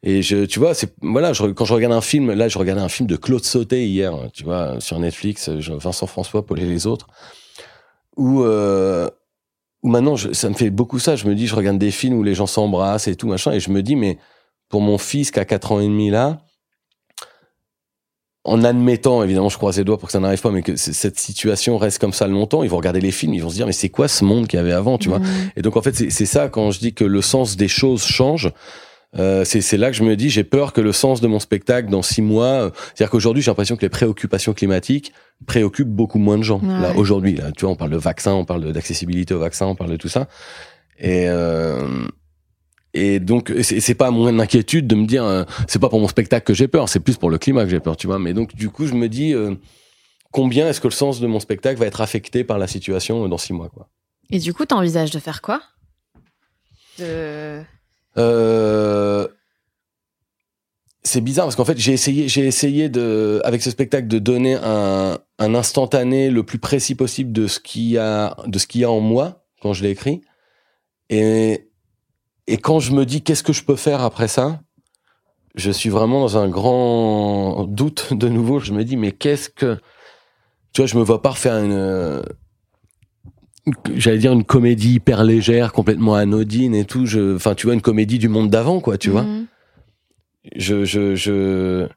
Et 0.03 0.21
je, 0.21 0.45
tu 0.45 0.59
vois, 0.59 0.75
c'est 0.75 0.93
voilà, 1.01 1.31
quand 1.55 1.65
je 1.65 1.73
regarde 1.73 1.93
un 1.93 2.01
film, 2.01 2.31
là, 2.31 2.47
je 2.47 2.59
regardais 2.59 2.81
un 2.81 2.89
film 2.89 3.07
de 3.07 3.15
Claude 3.15 3.43
Sauté 3.43 3.87
hier, 3.87 4.13
tu 4.33 4.43
vois, 4.43 4.79
sur 4.79 4.99
Netflix, 4.99 5.49
Vincent 5.49 6.05
François, 6.05 6.45
Paul 6.45 6.59
et 6.59 6.65
les 6.65 6.85
autres, 6.85 7.07
où 8.15 8.43
euh, 8.43 9.09
maintenant, 9.89 10.15
je, 10.15 10.33
ça 10.33 10.49
me 10.49 10.55
fait 10.55 10.69
beaucoup 10.69 10.99
ça. 10.99 11.15
Je 11.15 11.27
me 11.27 11.35
dis, 11.35 11.47
je 11.47 11.55
regarde 11.55 11.77
des 11.77 11.91
films 11.91 12.17
où 12.17 12.23
les 12.23 12.35
gens 12.35 12.47
s'embrassent 12.47 13.07
et 13.07 13.15
tout 13.15 13.27
machin, 13.27 13.51
et 13.51 13.59
je 13.59 13.69
me 13.69 13.81
dis, 13.81 13.95
mais 13.95 14.17
pour 14.69 14.81
mon 14.81 14.97
fils 14.97 15.31
qui 15.31 15.39
a 15.39 15.45
4 15.45 15.71
ans 15.71 15.79
et 15.79 15.85
demi 15.85 16.09
là, 16.09 16.41
en 18.45 18.63
admettant, 18.63 19.23
évidemment, 19.23 19.49
je 19.49 19.57
croise 19.57 19.77
les 19.77 19.83
doigts 19.83 19.97
pour 19.97 20.07
que 20.07 20.11
ça 20.11 20.19
n'arrive 20.19 20.39
pas, 20.39 20.51
mais 20.51 20.61
que 20.61 20.75
cette 20.75 21.19
situation 21.19 21.79
reste 21.79 21.97
comme 21.97 22.13
ça 22.13 22.27
longtemps, 22.27 22.61
ils 22.61 22.69
vont 22.69 22.77
regarder 22.77 23.01
les 23.01 23.11
films, 23.11 23.33
ils 23.33 23.41
vont 23.41 23.49
se 23.49 23.55
dire, 23.55 23.65
mais 23.65 23.71
c'est 23.71 23.89
quoi 23.89 24.07
ce 24.07 24.23
monde 24.23 24.45
qu'il 24.47 24.57
y 24.57 24.59
avait 24.59 24.71
avant, 24.71 24.99
tu 24.99 25.09
vois? 25.09 25.17
Mmh. 25.17 25.51
Et 25.57 25.61
donc, 25.63 25.77
en 25.77 25.81
fait, 25.81 25.95
c'est 25.95 26.25
ça, 26.27 26.47
quand 26.47 26.69
je 26.69 26.79
dis 26.79 26.93
que 26.93 27.03
le 27.03 27.21
sens 27.21 27.57
des 27.57 27.67
choses 27.67 28.05
change, 28.05 28.51
euh, 29.17 29.43
c'est 29.45 29.77
là 29.77 29.91
que 29.91 29.95
je 29.95 30.03
me 30.03 30.15
dis, 30.15 30.29
j'ai 30.29 30.43
peur 30.43 30.73
que 30.73 30.81
le 30.81 30.91
sens 30.91 31.21
de 31.21 31.27
mon 31.27 31.39
spectacle 31.39 31.89
dans 31.89 32.01
six 32.01 32.21
mois, 32.21 32.45
euh, 32.45 32.69
c'est-à-dire 32.93 33.09
qu'aujourd'hui, 33.11 33.41
j'ai 33.41 33.51
l'impression 33.51 33.75
que 33.75 33.81
les 33.81 33.89
préoccupations 33.89 34.53
climatiques 34.53 35.13
préoccupent 35.45 35.89
beaucoup 35.89 36.19
moins 36.19 36.37
de 36.37 36.43
gens. 36.43 36.59
Ouais. 36.59 36.81
Là, 36.81 36.93
aujourd'hui, 36.95 37.35
là, 37.35 37.51
tu 37.51 37.65
vois, 37.65 37.71
on 37.71 37.75
parle 37.75 37.91
de 37.91 37.97
vaccin, 37.97 38.33
on 38.33 38.45
parle 38.45 38.71
d'accessibilité 38.73 39.33
au 39.33 39.39
vaccin, 39.39 39.67
on 39.67 39.75
parle 39.75 39.91
de 39.91 39.97
tout 39.97 40.09
ça. 40.09 40.27
Et, 40.99 41.27
euh, 41.27 42.07
et 42.93 43.19
donc, 43.19 43.53
c'est 43.61 43.95
pas 43.95 44.11
mon 44.11 44.39
inquiétude 44.39 44.87
de 44.87 44.95
me 44.95 45.05
dire, 45.05 45.23
euh, 45.23 45.43
c'est 45.67 45.79
pas 45.79 45.89
pour 45.89 45.99
mon 45.99 46.07
spectacle 46.07 46.45
que 46.45 46.53
j'ai 46.53 46.67
peur, 46.67 46.87
c'est 46.87 47.01
plus 47.01 47.17
pour 47.17 47.29
le 47.29 47.37
climat 47.37 47.63
que 47.63 47.69
j'ai 47.69 47.81
peur, 47.81 47.97
tu 47.97 48.07
vois. 48.07 48.19
Mais 48.19 48.33
donc, 48.33 48.55
du 48.55 48.69
coup, 48.69 48.87
je 48.87 48.93
me 48.93 49.09
dis, 49.09 49.33
euh, 49.33 49.55
combien 50.31 50.69
est-ce 50.69 50.79
que 50.79 50.87
le 50.87 50.93
sens 50.93 51.19
de 51.19 51.27
mon 51.27 51.39
spectacle 51.39 51.79
va 51.79 51.85
être 51.85 52.01
affecté 52.01 52.43
par 52.43 52.57
la 52.57 52.67
situation 52.67 53.27
dans 53.27 53.37
six 53.37 53.53
mois, 53.53 53.69
quoi? 53.69 53.89
Et 54.29 54.39
du 54.39 54.53
coup, 54.53 54.65
t'envisages 54.65 55.11
de 55.11 55.19
faire 55.19 55.41
quoi? 55.41 55.61
De... 56.97 57.61
Euh, 58.17 59.27
c'est 61.03 61.21
bizarre 61.21 61.45
parce 61.45 61.55
qu'en 61.55 61.65
fait 61.65 61.77
j'ai 61.77 61.93
essayé 61.93 62.27
j'ai 62.27 62.45
essayé 62.45 62.89
de 62.89 63.39
avec 63.43 63.61
ce 63.61 63.69
spectacle 63.69 64.07
de 64.07 64.17
donner 64.17 64.55
un, 64.55 65.19
un 65.37 65.55
instantané 65.55 66.29
le 66.29 66.43
plus 66.43 66.57
précis 66.57 66.95
possible 66.95 67.31
de 67.31 67.47
ce 67.47 67.59
qu'il 67.59 67.83
y 67.83 67.97
a 67.97 68.35
de 68.47 68.57
ce 68.57 68.65
qu'il 68.65 68.81
y 68.81 68.83
a 68.83 68.91
en 68.91 69.01
moi 69.01 69.45
quand 69.61 69.73
je 69.73 69.83
l'ai 69.83 69.91
écrit. 69.91 70.21
Et 71.09 71.69
et 72.47 72.57
quand 72.57 72.79
je 72.79 72.91
me 72.91 73.05
dis 73.05 73.21
qu'est-ce 73.21 73.43
que 73.43 73.53
je 73.53 73.63
peux 73.63 73.75
faire 73.75 74.01
après 74.01 74.27
ça? 74.27 74.61
Je 75.55 75.71
suis 75.71 75.89
vraiment 75.89 76.19
dans 76.21 76.37
un 76.37 76.49
grand 76.49 77.65
doute 77.65 78.13
de 78.13 78.27
nouveau. 78.27 78.59
Je 78.59 78.73
me 78.73 78.83
dis 78.83 78.97
mais 78.97 79.11
qu'est-ce 79.11 79.49
que 79.49 79.77
tu 80.73 80.81
vois 80.81 80.87
je 80.87 80.97
me 80.97 81.03
vois 81.03 81.21
pas 81.21 81.31
refaire 81.31 81.57
une 81.57 82.23
j'allais 83.95 84.17
dire 84.19 84.33
une 84.33 84.43
comédie 84.43 84.95
hyper 84.95 85.23
légère, 85.23 85.73
complètement 85.73 86.15
anodine 86.15 86.75
et 86.75 86.85
tout. 86.85 87.05
Je, 87.05 87.35
enfin, 87.35 87.55
tu 87.55 87.67
vois, 87.67 87.73
une 87.73 87.81
comédie 87.81 88.19
du 88.19 88.29
monde 88.29 88.49
d'avant, 88.49 88.79
quoi, 88.79 88.97
tu 88.97 89.09
vois. 89.09 89.23
Mhm. 89.23 89.47
Je, 90.55 90.85
je, 90.85 91.15
je. 91.15 91.87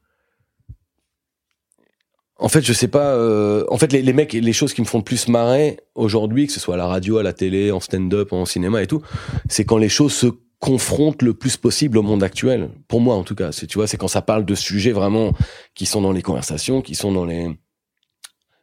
En 2.40 2.48
fait, 2.48 2.62
je 2.62 2.72
sais 2.72 2.88
pas. 2.88 3.14
euh, 3.14 3.64
En 3.68 3.78
fait, 3.78 3.92
les, 3.92 4.00
les 4.02 4.12
mecs, 4.12 4.32
les 4.32 4.52
choses 4.52 4.72
qui 4.72 4.80
me 4.80 4.86
font 4.86 4.98
le 4.98 5.04
plus 5.04 5.28
marrer 5.28 5.78
aujourd'hui, 5.94 6.46
que 6.46 6.52
ce 6.52 6.60
soit 6.60 6.74
à 6.74 6.78
la 6.78 6.86
radio, 6.86 7.18
à 7.18 7.22
la 7.22 7.32
télé, 7.32 7.72
en 7.72 7.80
stand-up, 7.80 8.32
en 8.32 8.44
cinéma 8.46 8.82
et 8.82 8.86
tout, 8.86 9.02
c'est 9.48 9.64
quand 9.64 9.78
les 9.78 9.88
choses 9.88 10.12
se 10.14 10.28
confrontent 10.60 11.22
le 11.22 11.34
plus 11.34 11.56
possible 11.56 11.98
au 11.98 12.02
monde 12.02 12.22
actuel. 12.22 12.70
Pour 12.88 13.00
moi, 13.00 13.16
en 13.16 13.22
tout 13.24 13.34
cas, 13.34 13.52
c'est 13.52 13.66
tu 13.66 13.78
vois, 13.78 13.86
c'est 13.86 13.96
quand 13.96 14.08
ça 14.08 14.22
parle 14.22 14.44
de 14.44 14.54
sujets 14.54 14.92
vraiment 14.92 15.32
qui 15.74 15.84
sont 15.86 16.00
dans 16.00 16.12
les 16.12 16.22
conversations, 16.22 16.80
qui 16.80 16.94
sont 16.94 17.12
dans 17.12 17.24
les 17.24 17.48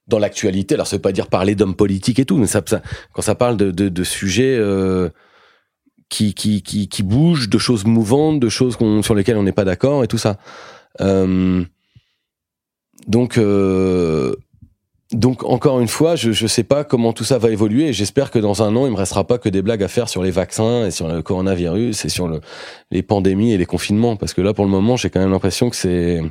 dans 0.07 0.19
l'actualité. 0.19 0.75
Alors, 0.75 0.87
ça 0.87 0.95
veut 0.97 1.01
pas 1.01 1.11
dire 1.11 1.27
parler 1.27 1.55
d'hommes 1.55 1.75
politiques 1.75 2.19
et 2.19 2.25
tout, 2.25 2.37
mais 2.37 2.47
ça, 2.47 2.61
ça 2.65 2.81
quand 3.13 3.21
ça 3.21 3.35
parle 3.35 3.57
de, 3.57 3.71
de, 3.71 3.89
de 3.89 4.03
sujets 4.03 4.55
euh, 4.57 5.09
qui, 6.09 6.33
qui, 6.33 6.61
qui, 6.61 6.87
qui 6.87 7.03
bougent, 7.03 7.49
de 7.49 7.57
choses 7.57 7.85
mouvantes, 7.85 8.39
de 8.39 8.49
choses 8.49 8.77
sur 9.01 9.15
lesquelles 9.15 9.37
on 9.37 9.43
n'est 9.43 9.51
pas 9.51 9.65
d'accord 9.65 10.03
et 10.03 10.07
tout 10.07 10.17
ça. 10.17 10.37
Euh, 11.01 11.63
donc, 13.07 13.37
euh, 13.37 14.35
donc 15.11 15.43
encore 15.43 15.79
une 15.79 15.87
fois, 15.87 16.15
je 16.15 16.31
je 16.31 16.47
sais 16.47 16.63
pas 16.63 16.83
comment 16.83 17.13
tout 17.13 17.23
ça 17.23 17.37
va 17.37 17.49
évoluer. 17.49 17.87
et 17.89 17.93
J'espère 17.93 18.31
que 18.31 18.39
dans 18.39 18.63
un 18.63 18.75
an, 18.75 18.85
il 18.85 18.91
me 18.91 18.97
restera 18.97 19.25
pas 19.25 19.37
que 19.37 19.49
des 19.49 19.61
blagues 19.61 19.83
à 19.83 19.87
faire 19.87 20.09
sur 20.09 20.23
les 20.23 20.31
vaccins 20.31 20.85
et 20.85 20.91
sur 20.91 21.07
le 21.07 21.21
coronavirus 21.21 22.05
et 22.05 22.09
sur 22.09 22.27
le, 22.27 22.41
les 22.91 23.03
pandémies 23.03 23.53
et 23.53 23.57
les 23.57 23.65
confinements, 23.65 24.15
parce 24.15 24.33
que 24.33 24.41
là, 24.41 24.53
pour 24.53 24.65
le 24.65 24.71
moment, 24.71 24.97
j'ai 24.97 25.09
quand 25.09 25.19
même 25.19 25.31
l'impression 25.31 25.69
que 25.69 25.75
c'est 25.75 26.21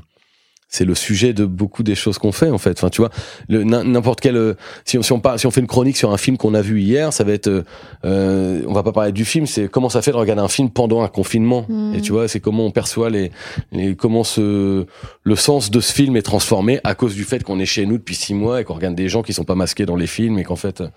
c'est 0.68 0.84
le 0.84 0.94
sujet 0.94 1.32
de 1.32 1.44
beaucoup 1.44 1.82
des 1.82 1.94
choses 1.94 2.18
qu'on 2.18 2.32
fait 2.32 2.50
en 2.50 2.58
fait. 2.58 2.72
Enfin, 2.72 2.90
tu 2.90 3.00
vois, 3.00 3.10
n'importe 3.48 4.20
quel 4.20 4.36
euh, 4.36 4.54
si 4.84 4.98
on 4.98 5.02
si 5.02 5.12
on 5.12 5.20
parle, 5.20 5.38
si 5.38 5.46
on 5.46 5.50
fait 5.50 5.60
une 5.60 5.66
chronique 5.66 5.96
sur 5.96 6.12
un 6.12 6.16
film 6.16 6.36
qu'on 6.36 6.54
a 6.54 6.62
vu 6.62 6.80
hier, 6.80 7.12
ça 7.12 7.24
va 7.24 7.32
être 7.32 7.48
euh, 7.48 7.62
euh, 8.04 8.62
on 8.66 8.72
va 8.72 8.82
pas 8.82 8.92
parler 8.92 9.12
du 9.12 9.24
film, 9.24 9.46
c'est 9.46 9.68
comment 9.68 9.88
ça 9.88 10.02
fait 10.02 10.10
de 10.10 10.16
regarder 10.16 10.42
un 10.42 10.48
film 10.48 10.70
pendant 10.70 11.02
un 11.02 11.08
confinement. 11.08 11.66
Mhm. 11.68 11.94
Et 11.94 12.00
tu 12.00 12.12
vois, 12.12 12.28
c'est 12.28 12.40
comment 12.40 12.66
on 12.66 12.70
perçoit 12.70 13.10
les, 13.10 13.30
les 13.72 13.94
comment 13.94 14.24
ce 14.24 14.86
le 15.22 15.36
sens 15.36 15.70
de 15.70 15.80
ce 15.80 15.92
film 15.92 16.16
est 16.16 16.22
transformé 16.22 16.80
à 16.84 16.94
cause 16.94 17.14
du 17.14 17.24
fait 17.24 17.42
qu'on 17.42 17.58
est 17.60 17.66
chez 17.66 17.86
nous 17.86 17.98
depuis 17.98 18.14
six 18.14 18.34
mois 18.34 18.60
et 18.60 18.64
qu'on 18.64 18.74
regarde 18.74 18.94
des 18.94 19.08
gens 19.08 19.22
qui 19.22 19.32
sont 19.32 19.44
pas 19.44 19.54
masqués 19.54 19.86
dans 19.86 19.96
les 19.96 20.06
films 20.06 20.38
et 20.38 20.44
qu'en 20.44 20.56
fait 20.56 20.80
euh, 20.80 20.88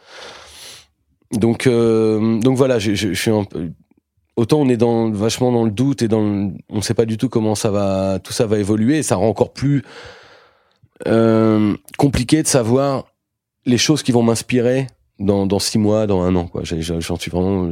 donc 1.34 1.68
euh, 1.68 2.40
donc 2.40 2.58
voilà, 2.58 2.80
je, 2.80 2.96
je, 2.96 3.10
je 3.10 3.22
suis 3.22 3.32
un 3.32 3.44
peu 3.44 3.70
autant 4.38 4.60
on 4.62 4.70
est 4.70 4.78
dans 4.78 5.12
vachement 5.12 5.52
dans 5.52 5.66
le 5.66 5.72
doute 5.72 6.02
et 6.02 6.08
dans 6.08 6.22
le, 6.22 6.52
on 6.70 6.82
sait 6.82 6.94
pas 6.94 7.06
du 7.06 7.18
tout 7.18 7.28
comment 7.28 7.56
ça 7.56 7.70
va 7.72 8.20
tout 8.24 8.32
ça 8.32 8.46
va 8.46 8.58
évoluer 8.58 9.00
et 9.00 9.04
ça 9.04 9.18
rend 9.18 9.28
encore 9.28 9.52
plus 9.52 9.84
euh, 11.08 11.76
compliqué 11.98 12.42
de 12.42 12.48
savoir 12.48 13.06
les 13.66 13.78
choses 13.78 14.02
qui 14.02 14.12
vont 14.12 14.24
m'inspirer 14.24 14.88
dans, 15.20 15.46
dans 15.46 15.60
six 15.60 15.78
mois, 15.78 16.08
dans 16.08 16.22
un 16.22 16.36
an. 16.36 16.48
Quoi. 16.48 16.62
J'en 16.64 17.18
suis 17.18 17.30
vraiment. 17.32 17.72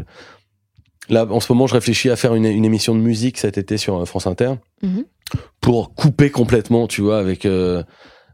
Là, 1.09 1.26
en 1.30 1.39
ce 1.39 1.51
moment, 1.51 1.68
je 1.68 1.74
réfléchis 1.74 2.09
à 2.09 2.16
faire 2.16 2.36
une, 2.36 2.45
une 2.45 2.66
émission 2.66 2.95
de 2.95 2.99
musique 2.99 3.38
cet 3.38 3.57
été 3.57 3.78
sur 3.78 3.95
euh, 4.01 4.05
France 4.05 4.28
Inter 4.28 4.53
Mhm. 4.84 5.05
pour 5.61 5.95
couper 5.95 6.30
complètement, 6.30 6.88
tu 6.88 7.01
vois, 7.01 7.18
avec 7.18 7.45
euh, 7.45 7.84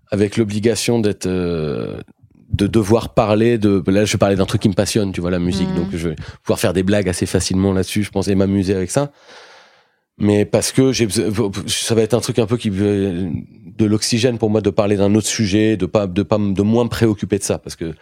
avec 0.09 0.37
l'obligation 0.37 0.99
d'être 0.99 1.27
euh, 1.27 2.01
de 2.51 2.67
devoir 2.67 3.13
parler 3.13 3.57
de. 3.57 3.83
Là, 3.87 4.05
je 4.05 4.13
vais 4.13 4.17
parler 4.17 4.35
d'un 4.35 4.45
truc 4.45 4.61
qui 4.61 4.69
me 4.69 4.73
passionne, 4.73 5.11
tu 5.11 5.21
vois, 5.21 5.31
la 5.31 5.39
musique. 5.39 5.69
Mhm. 5.69 5.75
Donc, 5.75 5.87
je 5.93 6.09
vais 6.09 6.15
pouvoir 6.43 6.59
faire 6.59 6.73
des 6.73 6.83
blagues 6.83 7.09
assez 7.09 7.25
facilement 7.25 7.73
là-dessus. 7.73 8.03
Je 8.03 8.11
pensais 8.11 8.35
m'amuser 8.35 8.75
avec 8.75 8.91
ça. 8.91 9.11
Mais 10.17 10.45
parce 10.45 10.71
que 10.71 10.91
j'ai, 10.91 11.07
ça 11.09 11.95
va 11.95 12.01
être 12.01 12.13
un 12.13 12.19
truc 12.19 12.37
un 12.37 12.45
peu 12.45 12.57
qui 12.57 12.69
de 12.69 13.85
l'oxygène 13.85 14.37
pour 14.37 14.49
moi 14.49 14.61
de 14.61 14.69
parler 14.69 14.97
d'un 14.97 15.15
autre 15.15 15.27
sujet, 15.27 15.77
de 15.77 15.85
pas, 15.87 16.05
de 16.05 16.21
pas, 16.21 16.37
de 16.37 16.61
moins 16.61 16.83
me 16.83 16.89
préoccuper 16.89 17.39
de 17.39 17.43
ça, 17.43 17.57
parce 17.57 17.75
que 17.75 17.95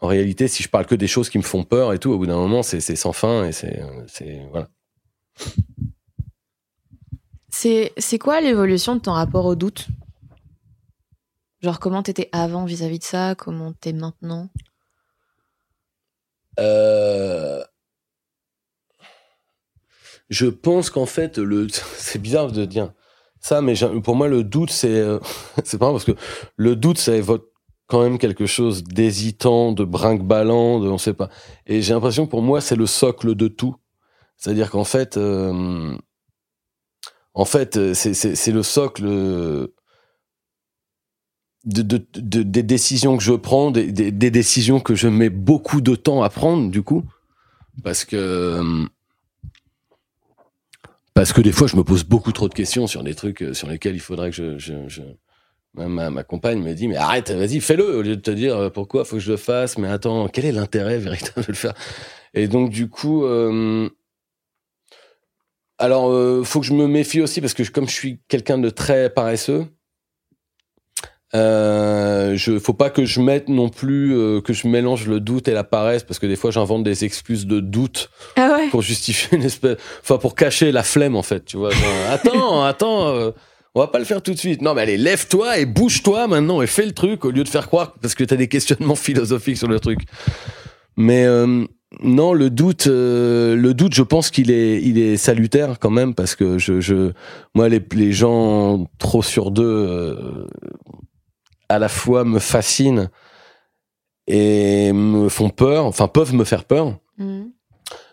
en 0.00 0.08
réalité, 0.08 0.48
si 0.48 0.64
je 0.64 0.68
parle 0.68 0.86
que 0.86 0.96
des 0.96 1.06
choses 1.06 1.30
qui 1.30 1.38
me 1.38 1.44
font 1.44 1.62
peur 1.62 1.92
et 1.92 1.98
tout, 2.00 2.10
au 2.10 2.18
bout 2.18 2.26
d'un 2.26 2.36
moment, 2.36 2.64
c'est, 2.64 2.80
c'est 2.80 2.96
sans 2.96 3.12
fin 3.12 3.46
et 3.46 3.52
c'est, 3.52 3.80
c'est 4.08 4.40
voilà. 4.50 4.68
C'est 7.50 7.92
c'est 7.96 8.18
quoi 8.18 8.40
l'évolution 8.40 8.96
de 8.96 9.00
ton 9.00 9.12
rapport 9.12 9.44
au 9.44 9.54
doute? 9.54 9.86
Genre, 11.62 11.78
comment 11.78 12.02
t'étais 12.02 12.28
avant 12.32 12.64
vis-à-vis 12.64 12.98
de 12.98 13.04
ça? 13.04 13.34
Comment 13.36 13.72
t'es 13.72 13.92
maintenant? 13.92 14.48
Euh, 16.58 17.62
Je 20.32 20.46
pense 20.46 20.88
qu'en 20.88 21.04
fait, 21.06 21.36
le, 21.38 21.68
c'est 21.96 22.18
bizarre 22.20 22.50
de 22.50 22.64
dire 22.64 22.92
ça, 23.40 23.60
mais 23.60 23.74
pour 24.02 24.16
moi, 24.16 24.28
le 24.28 24.44
doute, 24.44 24.70
c'est, 24.70 24.88
euh, 24.88 25.18
c'est 25.64 25.78
pas 25.78 25.90
parce 25.92 26.04
que 26.04 26.12
le 26.56 26.74
doute, 26.74 26.98
ça 26.98 27.14
évoque 27.14 27.48
quand 27.86 28.02
même 28.02 28.18
quelque 28.18 28.46
chose 28.46 28.82
d'hésitant, 28.82 29.72
de 29.72 29.84
brinque-ballant, 29.84 30.80
de 30.80 30.88
on 30.88 30.96
sait 30.96 31.12
pas. 31.12 31.28
Et 31.66 31.82
j'ai 31.82 31.92
l'impression 31.92 32.24
que 32.24 32.30
pour 32.30 32.40
moi, 32.40 32.62
c'est 32.62 32.76
le 32.76 32.86
socle 32.86 33.34
de 33.34 33.48
tout. 33.48 33.76
C'est-à-dire 34.38 34.70
qu'en 34.70 34.84
fait, 34.84 35.18
euh, 35.18 35.94
en 37.34 37.44
fait, 37.44 37.76
euh, 37.76 37.92
c'est 37.94 38.52
le 38.52 38.62
socle 38.62 39.04
euh, 39.06 39.74
de, 41.64 41.82
de, 41.82 42.04
de- 42.14 42.42
des 42.42 42.62
décisions 42.62 43.16
que 43.16 43.22
je 43.22 43.32
prends, 43.34 43.70
des, 43.70 43.92
des, 43.92 44.10
des 44.10 44.30
décisions 44.30 44.80
que 44.80 44.94
je 44.94 45.08
mets 45.08 45.30
beaucoup 45.30 45.80
de 45.80 45.94
temps 45.94 46.22
à 46.22 46.28
prendre, 46.30 46.70
du 46.70 46.82
coup, 46.82 47.04
parce 47.82 48.04
que 48.04 48.16
euh, 48.16 48.84
parce 51.14 51.32
que 51.32 51.40
des 51.40 51.52
fois, 51.52 51.66
je 51.66 51.76
me 51.76 51.84
pose 51.84 52.04
beaucoup 52.04 52.32
trop 52.32 52.48
de 52.48 52.54
questions 52.54 52.86
sur 52.86 53.02
des 53.02 53.14
trucs 53.14 53.42
euh, 53.42 53.54
sur 53.54 53.68
lesquels 53.68 53.94
il 53.94 54.00
faudrait 54.00 54.30
que 54.30 54.36
je, 54.36 54.58
je, 54.58 54.88
je- 54.88 55.02
ma, 55.74 56.10
ma, 56.10 56.22
compagne 56.24 56.60
me 56.62 56.74
dit 56.74 56.88
mais 56.88 56.96
arrête, 56.96 57.30
vas-y, 57.30 57.60
fais-le 57.60 57.98
au 57.98 58.02
lieu 58.02 58.16
de 58.16 58.20
te 58.22 58.30
dire 58.30 58.56
euh, 58.56 58.70
pourquoi 58.70 59.04
faut 59.04 59.16
que 59.16 59.22
je 59.22 59.30
le 59.30 59.36
fasse, 59.36 59.78
mais 59.78 59.88
attends, 59.88 60.28
quel 60.28 60.44
est 60.46 60.52
l'intérêt 60.52 60.98
véritable 60.98 61.42
de 61.46 61.52
le 61.52 61.56
faire? 61.56 61.74
Et 62.34 62.48
donc 62.48 62.70
du 62.70 62.88
coup. 62.88 63.24
euh, 63.24 63.88
alors, 65.78 66.10
euh, 66.12 66.44
faut 66.44 66.60
que 66.60 66.66
je 66.66 66.74
me 66.74 66.86
méfie 66.86 67.20
aussi 67.20 67.40
parce 67.40 67.54
que 67.54 67.62
comme 67.64 67.88
je 67.88 67.94
suis 67.94 68.20
quelqu'un 68.28 68.56
de 68.58 68.70
très 68.70 69.10
paresseux, 69.10 69.66
euh, 71.34 72.36
je 72.36 72.58
faut 72.58 72.74
pas 72.74 72.90
que 72.90 73.04
je 73.06 73.20
mette 73.20 73.48
non 73.48 73.70
plus 73.70 74.14
euh, 74.14 74.40
que 74.42 74.52
je 74.52 74.68
mélange 74.68 75.06
le 75.06 75.18
doute 75.18 75.48
et 75.48 75.52
la 75.52 75.64
paresse 75.64 76.02
parce 76.02 76.18
que 76.18 76.26
des 76.26 76.36
fois 76.36 76.50
j'invente 76.50 76.84
des 76.84 77.04
excuses 77.04 77.46
de 77.46 77.60
doute 77.60 78.10
Ah 78.36 78.56
ouais 78.58 78.68
pour 78.68 78.82
justifier 78.82 79.38
une 79.38 79.44
espèce, 79.44 79.78
enfin 80.02 80.18
pour 80.18 80.34
cacher 80.34 80.72
la 80.72 80.82
flemme 80.82 81.16
en 81.16 81.22
fait, 81.22 81.44
tu 81.46 81.56
vois. 81.56 81.70
genre, 81.70 81.88
attends, 82.10 82.62
attends, 82.64 83.08
euh, 83.08 83.30
on 83.74 83.80
va 83.80 83.86
pas 83.86 83.98
le 83.98 84.04
faire 84.04 84.22
tout 84.22 84.34
de 84.34 84.38
suite. 84.38 84.60
Non 84.60 84.74
mais 84.74 84.82
allez, 84.82 84.98
lève-toi 84.98 85.58
et 85.58 85.64
bouge-toi 85.64 86.26
maintenant 86.28 86.60
et 86.60 86.66
fais 86.66 86.84
le 86.84 86.92
truc 86.92 87.24
au 87.24 87.30
lieu 87.30 87.44
de 87.44 87.48
faire 87.48 87.66
croire 87.66 87.94
parce 88.02 88.14
que 88.14 88.24
t'as 88.24 88.36
des 88.36 88.48
questionnements 88.48 88.94
philosophiques 88.96 89.56
sur 89.56 89.68
le 89.68 89.80
truc. 89.80 90.00
Mais 90.96 91.24
euh, 91.24 91.64
non, 92.02 92.32
le 92.32 92.50
doute, 92.50 92.86
euh, 92.86 93.54
le 93.56 93.74
doute, 93.74 93.94
je 93.94 94.02
pense 94.02 94.30
qu'il 94.30 94.50
est, 94.50 94.82
il 94.82 94.98
est 94.98 95.16
salutaire 95.16 95.78
quand 95.78 95.90
même 95.90 96.14
parce 96.14 96.34
que 96.34 96.58
je, 96.58 96.80
je 96.80 97.12
moi 97.54 97.68
les, 97.68 97.82
les 97.94 98.12
gens 98.12 98.86
trop 98.98 99.22
sur 99.22 99.50
deux 99.50 99.64
euh, 99.64 100.46
à 101.72 101.78
la 101.78 101.88
fois 101.88 102.24
me 102.24 102.38
fascinent 102.38 103.08
et 104.26 104.92
me 104.92 105.28
font 105.28 105.50
peur, 105.50 105.86
enfin 105.86 106.08
peuvent 106.08 106.34
me 106.34 106.44
faire 106.44 106.64
peur. 106.64 106.98
Mhm. 107.18 107.50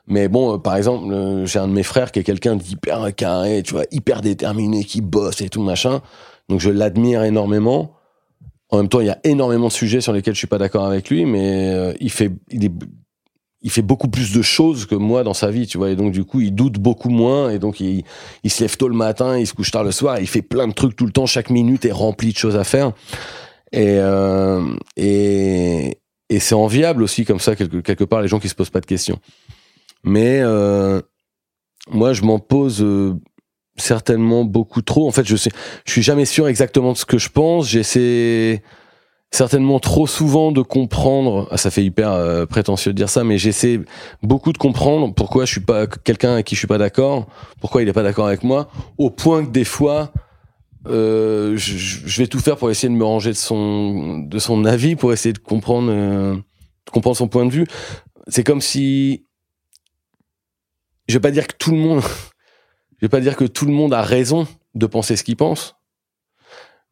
Mais 0.08 0.28
bon, 0.28 0.56
euh, 0.56 0.58
par 0.58 0.76
exemple, 0.76 1.14
euh, 1.14 1.46
j'ai 1.46 1.60
un 1.60 1.68
de 1.68 1.74
mes 1.74 1.84
frères 1.84 2.12
qui 2.12 2.20
est 2.20 2.24
quelqu'un 2.24 2.56
d'hyper 2.56 3.14
carré, 3.16 3.62
tu 3.64 3.74
vois, 3.74 3.84
hyper 3.92 4.22
déterminé, 4.22 4.84
qui 4.84 5.02
bosse 5.02 5.42
et 5.42 5.50
tout 5.50 5.62
machin. 5.62 6.02
Donc 6.50 6.60
je 6.60 6.72
l'admire 6.72 7.24
énormément. 7.24 7.94
En 8.70 8.78
même 8.78 8.90
temps, 8.90 9.00
il 9.02 9.08
y 9.08 9.12
a 9.12 9.20
énormément 9.24 9.68
de 9.68 9.72
sujets 9.72 10.02
sur 10.02 10.14
lesquels 10.14 10.34
je 10.34 10.40
suis 10.40 10.48
pas 10.48 10.58
d'accord 10.58 10.86
avec 10.86 11.10
lui, 11.10 11.26
mais 11.26 11.74
euh, 11.74 11.94
il 12.00 12.12
fait, 12.12 12.32
il 12.50 12.66
est, 12.66 12.72
il 13.62 13.70
fait 13.70 13.82
beaucoup 13.84 14.08
plus 14.08 14.34
de 14.34 14.42
choses 14.42 14.86
que 14.86 14.96
moi 14.96 15.24
dans 15.24 15.34
sa 15.34 15.52
vie, 15.52 15.68
tu 15.68 15.78
vois. 15.78 15.92
Et 15.92 15.96
donc, 15.96 16.12
du 16.12 16.24
coup, 16.24 16.42
il 16.42 16.56
doute 16.56 16.80
beaucoup 16.80 17.10
moins. 17.10 17.52
Et 17.52 17.60
donc, 17.60 17.80
il, 17.80 18.04
il 18.44 18.50
se 18.50 18.64
lève 18.64 18.78
tôt 18.78 18.88
le 18.88 18.96
matin, 18.96 19.38
il 19.38 19.46
se 19.46 19.54
couche 19.54 19.72
tard 19.72 19.84
le 19.84 19.92
soir. 19.92 20.18
Et 20.18 20.22
il 20.22 20.28
fait 20.28 20.42
plein 20.42 20.68
de 20.68 20.74
trucs 20.74 20.96
tout 20.96 21.06
le 21.06 21.12
temps. 21.12 21.28
Chaque 21.28 21.52
minute 21.52 21.86
est 21.86 21.92
remplie 21.92 22.32
de 22.32 22.38
choses 22.38 22.56
à 22.56 22.64
faire. 22.64 22.94
Et, 23.72 23.98
euh, 24.00 24.66
et, 24.98 25.98
et 26.30 26.40
c'est 26.40 26.56
enviable 26.56 27.04
aussi, 27.04 27.26
comme 27.26 27.40
ça, 27.40 27.56
quelque, 27.56 27.78
quelque 27.78 28.04
part, 28.04 28.22
les 28.22 28.28
gens 28.28 28.40
qui 28.40 28.50
se 28.50 28.56
posent 28.56 28.70
pas 28.70 28.82
de 28.82 28.86
questions. 28.86 29.20
Mais 30.04 30.40
euh, 30.42 31.02
moi, 31.90 32.14
je 32.14 32.24
m'en 32.24 32.40
pose 32.40 32.82
euh, 32.82 33.16
certainement 33.78 34.44
beaucoup 34.44 34.82
trop. 34.82 35.08
En 35.08 35.12
fait, 35.12 35.26
je 35.26 35.36
sais, 35.36 35.52
je 35.86 35.92
suis 35.92 36.02
jamais 36.02 36.26
sûr 36.26 36.48
exactement 36.48 36.94
de 36.94 36.98
ce 36.98 37.06
que 37.06 37.18
je 37.18 37.30
pense. 37.30 37.68
J'essaie 37.68 38.64
certainement 39.32 39.80
trop 39.80 40.08
souvent 40.08 40.52
de 40.52 40.62
comprendre. 40.62 41.48
Ah, 41.52 41.58
ça 41.58 41.70
fait 41.70 41.84
hyper 41.84 42.12
euh, 42.12 42.46
prétentieux 42.46 42.94
de 42.94 42.98
dire 42.98 43.10
ça, 43.10 43.24
mais 43.24 43.38
j'essaie 43.38 43.80
beaucoup 44.24 44.54
de 44.54 44.58
comprendre 44.58 45.14
pourquoi 45.14 45.46
je 45.46 45.52
suis 45.52 45.62
pas 45.62 45.86
quelqu'un 45.88 46.34
avec 46.34 46.48
qui 46.48 46.56
je 46.56 46.60
suis 46.60 46.68
pas 46.68 46.80
d'accord, 46.80 47.28
pourquoi 47.62 47.84
il 47.84 47.90
est 47.90 47.94
pas 47.94 48.04
d'accord 48.04 48.28
avec 48.28 48.44
moi, 48.44 48.70
au 48.98 49.10
point 49.10 49.46
que 49.46 49.52
des 49.52 49.66
fois. 49.66 50.12
Euh, 50.90 51.56
je, 51.56 51.78
je 51.78 52.22
vais 52.22 52.28
tout 52.28 52.40
faire 52.40 52.58
pour 52.58 52.72
essayer 52.72 52.90
de 52.90 52.98
me 52.98 53.04
ranger 53.06 53.30
de 53.32 53.36
son 53.36 54.20
de 54.20 54.40
son 54.40 54.66
avis 54.66 54.96
pour 54.96 55.14
essayer 55.14 55.34
de 55.34 55.38
comprendre 55.40 55.90
euh, 55.92 56.36
de 56.36 56.92
comprendre 56.92 57.16
son 57.16 57.28
point 57.28 57.46
de 57.46 57.52
vue 57.52 57.68
c'est 58.28 58.44
comme 58.44 58.62
si 58.62 59.26
je 61.08 61.14
vais 61.14 61.20
pas 61.20 61.32
dire 61.32 61.46
que 61.48 61.56
tout 61.58 61.72
le 61.72 61.78
monde 61.78 62.02
je 62.98 63.06
vais 63.06 63.10
pas 63.10 63.20
dire 63.22 63.36
que 63.36 63.46
tout 63.46 63.66
le 63.66 63.72
monde 63.72 63.94
a 63.94 64.02
raison 64.02 64.48
de 64.74 64.86
penser 64.88 65.16
ce 65.16 65.24
qu'il 65.24 65.36
pense 65.36 65.76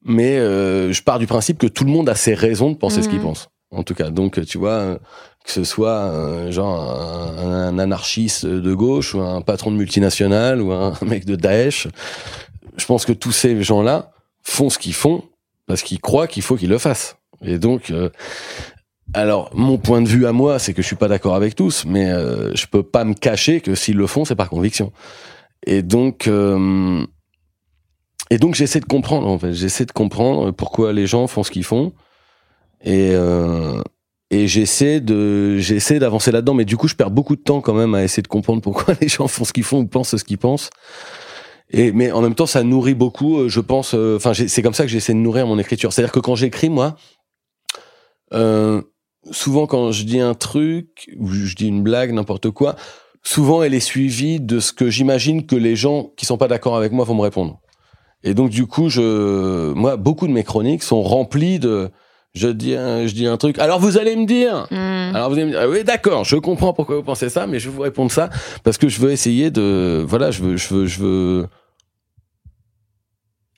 mais 0.03 0.37
euh, 0.37 0.93
je 0.93 1.01
pars 1.01 1.17
du 1.19 1.25
principe 1.27 1.57
que 1.57 1.67
tout 1.67 1.83
le 1.83 1.91
monde 1.91 2.07
a 2.07 2.15
ses 2.15 2.33
raisons 2.35 2.71
de 2.71 2.77
penser 2.77 3.01
ce 3.01 3.09
qu'il 3.09 3.17
Mhm. 3.19 3.23
pense 3.25 3.49
en 3.71 3.83
tout 3.83 3.95
cas 3.95 4.09
donc 4.11 4.45
tu 4.45 4.57
vois 4.57 4.71
euh, 4.71 4.97
que 5.43 5.51
ce 5.51 5.63
soit 5.63 5.89
euh, 6.11 6.51
genre 6.51 6.79
un, 6.79 7.67
un 7.69 7.79
anarchiste 7.79 8.45
de 8.45 8.73
gauche 8.73 9.15
ou 9.15 9.21
un 9.21 9.41
patron 9.41 9.71
de 9.71 9.77
multinationale 9.77 10.61
ou 10.61 10.71
un 10.71 10.93
mec 11.05 11.25
de 11.25 11.35
Daesh 11.35 11.87
je 12.77 12.85
pense 12.85 13.05
que 13.05 13.13
tous 13.13 13.31
ces 13.31 13.61
gens-là 13.61 14.11
font 14.43 14.69
ce 14.69 14.77
qu'ils 14.77 14.93
font 14.93 15.23
parce 15.65 15.81
qu'ils 15.81 15.99
croient 15.99 16.27
qu'il 16.27 16.43
faut 16.43 16.55
qu'ils 16.55 16.69
le 16.69 16.77
fassent. 16.77 17.17
Et 17.41 17.59
donc, 17.59 17.91
euh, 17.91 18.09
alors 19.13 19.49
mon 19.53 19.77
point 19.77 20.01
de 20.01 20.07
vue 20.07 20.25
à 20.25 20.31
moi, 20.31 20.59
c'est 20.59 20.73
que 20.73 20.81
je 20.81 20.87
suis 20.87 20.95
pas 20.95 21.07
d'accord 21.07 21.35
avec 21.35 21.55
tous, 21.55 21.85
mais 21.85 22.09
euh, 22.09 22.53
je 22.55 22.65
peux 22.67 22.83
pas 22.83 23.03
me 23.03 23.13
cacher 23.13 23.61
que 23.61 23.75
s'ils 23.75 23.97
le 23.97 24.07
font, 24.07 24.25
c'est 24.25 24.35
par 24.35 24.49
conviction. 24.49 24.91
Et 25.65 25.81
donc, 25.81 26.27
euh, 26.27 27.05
et 28.29 28.37
donc 28.37 28.55
j'essaie 28.55 28.79
de 28.79 28.85
comprendre. 28.85 29.27
En 29.27 29.39
fait, 29.39 29.53
j'essaie 29.53 29.85
de 29.85 29.91
comprendre 29.91 30.51
pourquoi 30.51 30.93
les 30.93 31.07
gens 31.07 31.27
font 31.27 31.43
ce 31.43 31.51
qu'ils 31.51 31.63
font. 31.63 31.93
Et 32.83 33.11
euh, 33.13 33.81
et 34.29 34.47
j'essaie 34.47 34.99
de 34.99 35.57
j'essaie 35.57 35.99
d'avancer 35.99 36.31
là-dedans, 36.31 36.53
mais 36.53 36.65
du 36.65 36.75
coup, 36.75 36.87
je 36.87 36.95
perds 36.95 37.11
beaucoup 37.11 37.35
de 37.35 37.41
temps 37.41 37.61
quand 37.61 37.73
même 37.73 37.95
à 37.95 38.03
essayer 38.03 38.23
de 38.23 38.27
comprendre 38.27 38.61
pourquoi 38.61 38.93
les 39.01 39.07
gens 39.07 39.27
font 39.27 39.45
ce 39.45 39.53
qu'ils 39.53 39.63
font 39.63 39.79
ou 39.79 39.87
pensent 39.87 40.15
ce 40.15 40.23
qu'ils 40.23 40.37
pensent. 40.37 40.69
Et 41.69 41.91
mais 41.91 42.11
en 42.11 42.21
même 42.21 42.35
temps, 42.35 42.45
ça 42.45 42.63
nourrit 42.63 42.93
beaucoup. 42.93 43.39
euh, 43.39 43.49
Je 43.49 43.59
pense. 43.59 43.93
euh, 43.93 44.15
Enfin, 44.15 44.33
c'est 44.33 44.61
comme 44.61 44.73
ça 44.73 44.83
que 44.83 44.89
j'essaie 44.89 45.13
de 45.13 45.19
nourrir 45.19 45.47
mon 45.47 45.59
écriture. 45.59 45.91
C'est-à-dire 45.91 46.11
que 46.13 46.19
quand 46.19 46.35
j'écris, 46.35 46.69
moi, 46.69 46.95
euh, 48.33 48.81
souvent 49.31 49.67
quand 49.67 49.91
je 49.91 50.03
dis 50.03 50.19
un 50.19 50.33
truc 50.33 51.09
ou 51.17 51.27
je 51.27 51.55
dis 51.55 51.67
une 51.67 51.83
blague, 51.83 52.11
n'importe 52.13 52.51
quoi, 52.51 52.75
souvent 53.23 53.63
elle 53.63 53.73
est 53.73 53.79
suivie 53.81 54.39
de 54.39 54.59
ce 54.59 54.71
que 54.71 54.89
j'imagine 54.89 55.45
que 55.45 55.55
les 55.55 55.75
gens 55.75 56.11
qui 56.15 56.25
sont 56.25 56.37
pas 56.37 56.47
d'accord 56.47 56.77
avec 56.77 56.91
moi 56.91 57.03
vont 57.05 57.15
me 57.15 57.21
répondre. 57.21 57.59
Et 58.23 58.33
donc 58.33 58.49
du 58.49 58.65
coup, 58.65 58.89
je, 58.89 59.73
moi, 59.73 59.95
beaucoup 59.97 60.27
de 60.27 60.33
mes 60.33 60.43
chroniques 60.43 60.83
sont 60.83 61.03
remplies 61.03 61.59
de, 61.59 61.89
je 62.37 62.47
dis, 62.47 62.75
un, 62.75 63.05
je 63.07 63.13
dis 63.13 63.27
un 63.27 63.37
truc. 63.37 63.59
Alors 63.59 63.79
vous 63.79 63.97
allez 63.97 64.15
me 64.15 64.25
dire. 64.25 64.67
Hmm. 64.71 65.15
Alors 65.15 65.29
vous 65.29 65.35
allez 65.35 65.45
me 65.45 65.51
dire, 65.51 65.59
ah 65.63 65.67
oui, 65.67 65.83
d'accord, 65.83 66.23
je 66.23 66.37
comprends 66.37 66.73
pourquoi 66.73 66.95
vous 66.95 67.03
pensez 67.03 67.29
ça, 67.29 67.47
mais 67.47 67.59
je 67.59 67.69
vais 67.69 67.75
vous 67.75 67.81
répondre 67.81 68.11
ça 68.11 68.29
parce 68.63 68.77
que 68.77 68.87
je 68.87 68.99
veux 69.01 69.11
essayer 69.11 69.51
de, 69.51 70.05
voilà, 70.07 70.31
je 70.31 70.43
veux, 70.43 70.57
je 70.57 70.73
veux, 70.73 70.85
je 70.85 70.99
veux. 70.99 71.47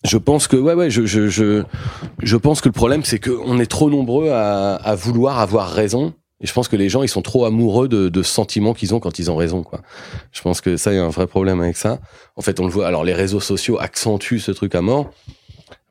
Je 0.06 0.18
pense 0.18 0.48
que 0.48 0.56
ouais 0.56 0.74
ouais 0.76 0.90
je 0.90 1.06
je 1.06 1.28
je, 1.28 1.64
je 2.24 2.38
pense 2.38 2.62
que 2.62 2.70
le 2.70 2.74
problème 2.74 3.04
c'est 3.04 3.20
qu'on 3.20 3.60
est 3.60 3.70
trop 3.70 3.90
nombreux 3.90 4.30
à, 4.30 4.76
à 4.76 4.96
vouloir 4.96 5.40
avoir 5.40 5.70
raison 5.70 6.14
et 6.40 6.48
je 6.48 6.54
pense 6.54 6.70
que 6.70 6.78
les 6.78 6.88
gens 6.88 7.04
ils 7.04 7.10
sont 7.10 7.22
trop 7.22 7.44
amoureux 7.44 7.90
de, 7.90 8.08
de 8.08 8.24
ce 8.24 8.32
sentiment 8.32 8.74
qu'ils 8.74 8.96
ont 8.96 9.02
quand 9.02 9.20
ils 9.20 9.30
ont 9.30 9.36
raison 9.36 9.62
quoi. 9.62 9.82
Je 10.32 10.42
pense 10.42 10.62
que 10.62 10.78
ça 10.78 10.94
il 10.94 10.96
y 10.96 11.00
a 11.00 11.04
un 11.04 11.10
vrai 11.10 11.28
problème 11.28 11.60
avec 11.60 11.76
ça. 11.76 12.00
En 12.38 12.42
fait 12.42 12.62
on 12.62 12.64
le 12.64 12.70
voit 12.72 12.88
alors 12.88 13.04
les 13.04 13.14
réseaux 13.14 13.42
sociaux 13.42 13.78
accentuent 13.78 14.40
ce 14.40 14.52
truc 14.54 14.74
à 14.74 14.82
mort 14.82 15.12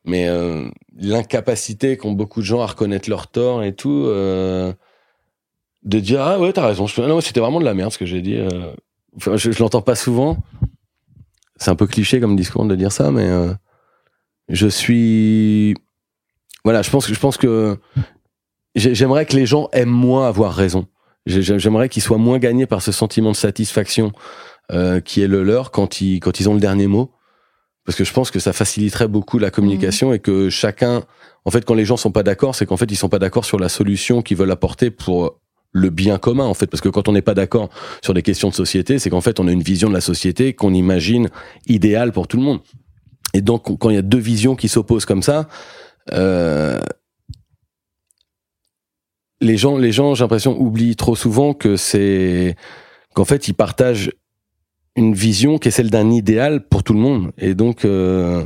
mais 0.09 0.27
euh, 0.27 0.67
l'incapacité 0.97 1.95
qu'ont 1.95 2.11
beaucoup 2.11 2.41
de 2.41 2.45
gens 2.45 2.61
à 2.61 2.65
reconnaître 2.65 3.09
leur 3.09 3.27
tort 3.27 3.63
et 3.63 3.73
tout 3.73 4.03
euh, 4.07 4.73
de 5.83 5.99
dire 5.99 6.21
ah 6.21 6.39
ouais 6.39 6.51
t'as 6.51 6.67
raison 6.67 6.87
c'était 6.87 7.39
vraiment 7.39 7.59
de 7.59 7.65
la 7.65 7.73
merde 7.73 7.91
ce 7.93 7.97
que 7.97 8.05
j'ai 8.05 8.21
dit 8.21 8.35
euh. 8.35 8.49
enfin 9.15 9.37
je, 9.37 9.51
je 9.51 9.59
l'entends 9.63 9.81
pas 9.81 9.95
souvent. 9.95 10.37
C'est 11.55 11.71
un 11.71 11.75
peu 11.75 11.87
cliché 11.87 12.19
comme 12.19 12.35
discours 12.35 12.65
de 12.65 12.75
dire 12.75 12.91
ça 12.91 13.11
mais 13.11 13.29
je 14.49 14.67
suis 14.67 15.75
voilà 16.65 16.81
je 16.81 16.89
pense 16.89 17.05
que 17.07 17.13
je 17.13 17.19
pense 17.19 17.37
que 17.37 17.77
j'ai- 18.75 18.95
j'aimerais 18.95 19.25
que 19.25 19.35
les 19.35 19.45
gens 19.45 19.69
aiment 19.73 19.89
moins 19.89 20.27
avoir 20.27 20.53
raison. 20.53 20.87
J'ai- 21.25 21.41
j'ai- 21.41 21.59
j'aimerais 21.59 21.89
qu'ils 21.89 22.01
soient 22.01 22.17
moins 22.17 22.39
gagnés 22.39 22.65
par 22.65 22.81
ce 22.81 22.91
sentiment 22.91 23.31
de 23.31 23.35
satisfaction 23.37 24.11
qui 25.05 25.21
est 25.23 25.27
le 25.27 25.43
leur 25.43 25.71
quand 25.71 25.99
ils 26.01 26.19
quand 26.19 26.39
ils 26.39 26.47
ont 26.49 26.53
le 26.53 26.59
dernier 26.59 26.87
mot 26.87 27.11
parce 27.89 27.97
que 27.97 28.03
je 28.03 28.13
pense 28.13 28.29
que 28.29 28.37
ça 28.37 28.53
faciliterait 28.53 29.07
beaucoup 29.07 29.39
la 29.39 29.49
communication 29.49 30.13
et 30.13 30.19
que 30.19 30.51
chacun 30.51 31.01
en 31.43 31.49
fait 31.49 31.65
quand 31.65 31.73
les 31.73 31.85
gens 31.85 31.97
sont 31.97 32.11
pas 32.11 32.21
d'accord 32.21 32.53
c'est 32.53 32.67
qu'en 32.67 32.77
fait 32.77 32.85
ils 32.91 32.95
sont 32.95 33.09
pas 33.09 33.17
d'accord 33.17 33.45
sur 33.45 33.57
la 33.57 33.67
solution 33.67 34.21
qu'ils 34.21 34.37
veulent 34.37 34.51
apporter 34.51 34.91
pour 34.91 35.39
le 35.71 35.89
bien 35.89 36.19
commun 36.19 36.45
en 36.45 36.53
fait. 36.53 36.67
Parce 36.67 36.81
que 36.81 36.89
quand 36.89 37.07
on 37.07 37.13
n'est 37.13 37.23
pas 37.23 37.33
d'accord 37.33 37.69
sur 38.03 38.13
des 38.13 38.21
questions 38.21 38.49
de 38.49 38.53
société 38.53 38.99
c'est 38.99 39.09
qu'en 39.09 39.21
fait 39.21 39.39
on 39.39 39.47
a 39.47 39.51
une 39.51 39.63
vision 39.63 39.89
de 39.89 39.95
la 39.95 40.01
société 40.01 40.53
qu'on 40.53 40.75
imagine 40.75 41.31
idéale 41.65 42.11
pour 42.11 42.27
tout 42.27 42.37
le 42.37 42.43
monde. 42.43 42.59
Et 43.33 43.41
donc 43.41 43.75
quand 43.79 43.89
il 43.89 43.95
y 43.95 43.97
a 43.97 44.03
deux 44.03 44.19
visions 44.19 44.55
qui 44.55 44.67
s'opposent 44.67 45.05
comme 45.05 45.23
ça 45.23 45.47
euh, 46.11 46.79
les 49.41 49.57
gens 49.57 49.79
les 49.79 49.91
gens 49.91 50.13
j'ai 50.13 50.23
l'impression 50.23 50.61
oublient 50.61 50.95
trop 50.95 51.15
souvent 51.15 51.55
que 51.55 51.75
c'est 51.75 52.55
qu'en 53.15 53.25
fait 53.25 53.47
ils 53.47 53.55
partagent 53.55 54.11
une 54.99 55.13
vision 55.13 55.57
qui 55.57 55.69
est 55.69 55.71
celle 55.71 55.89
d'un 55.89 56.11
idéal 56.11 56.61
pour 56.67 56.83
tout 56.83 56.93
le 56.93 56.99
monde. 56.99 57.31
Et 57.37 57.55
donc 57.55 57.85
euh, 57.85 58.45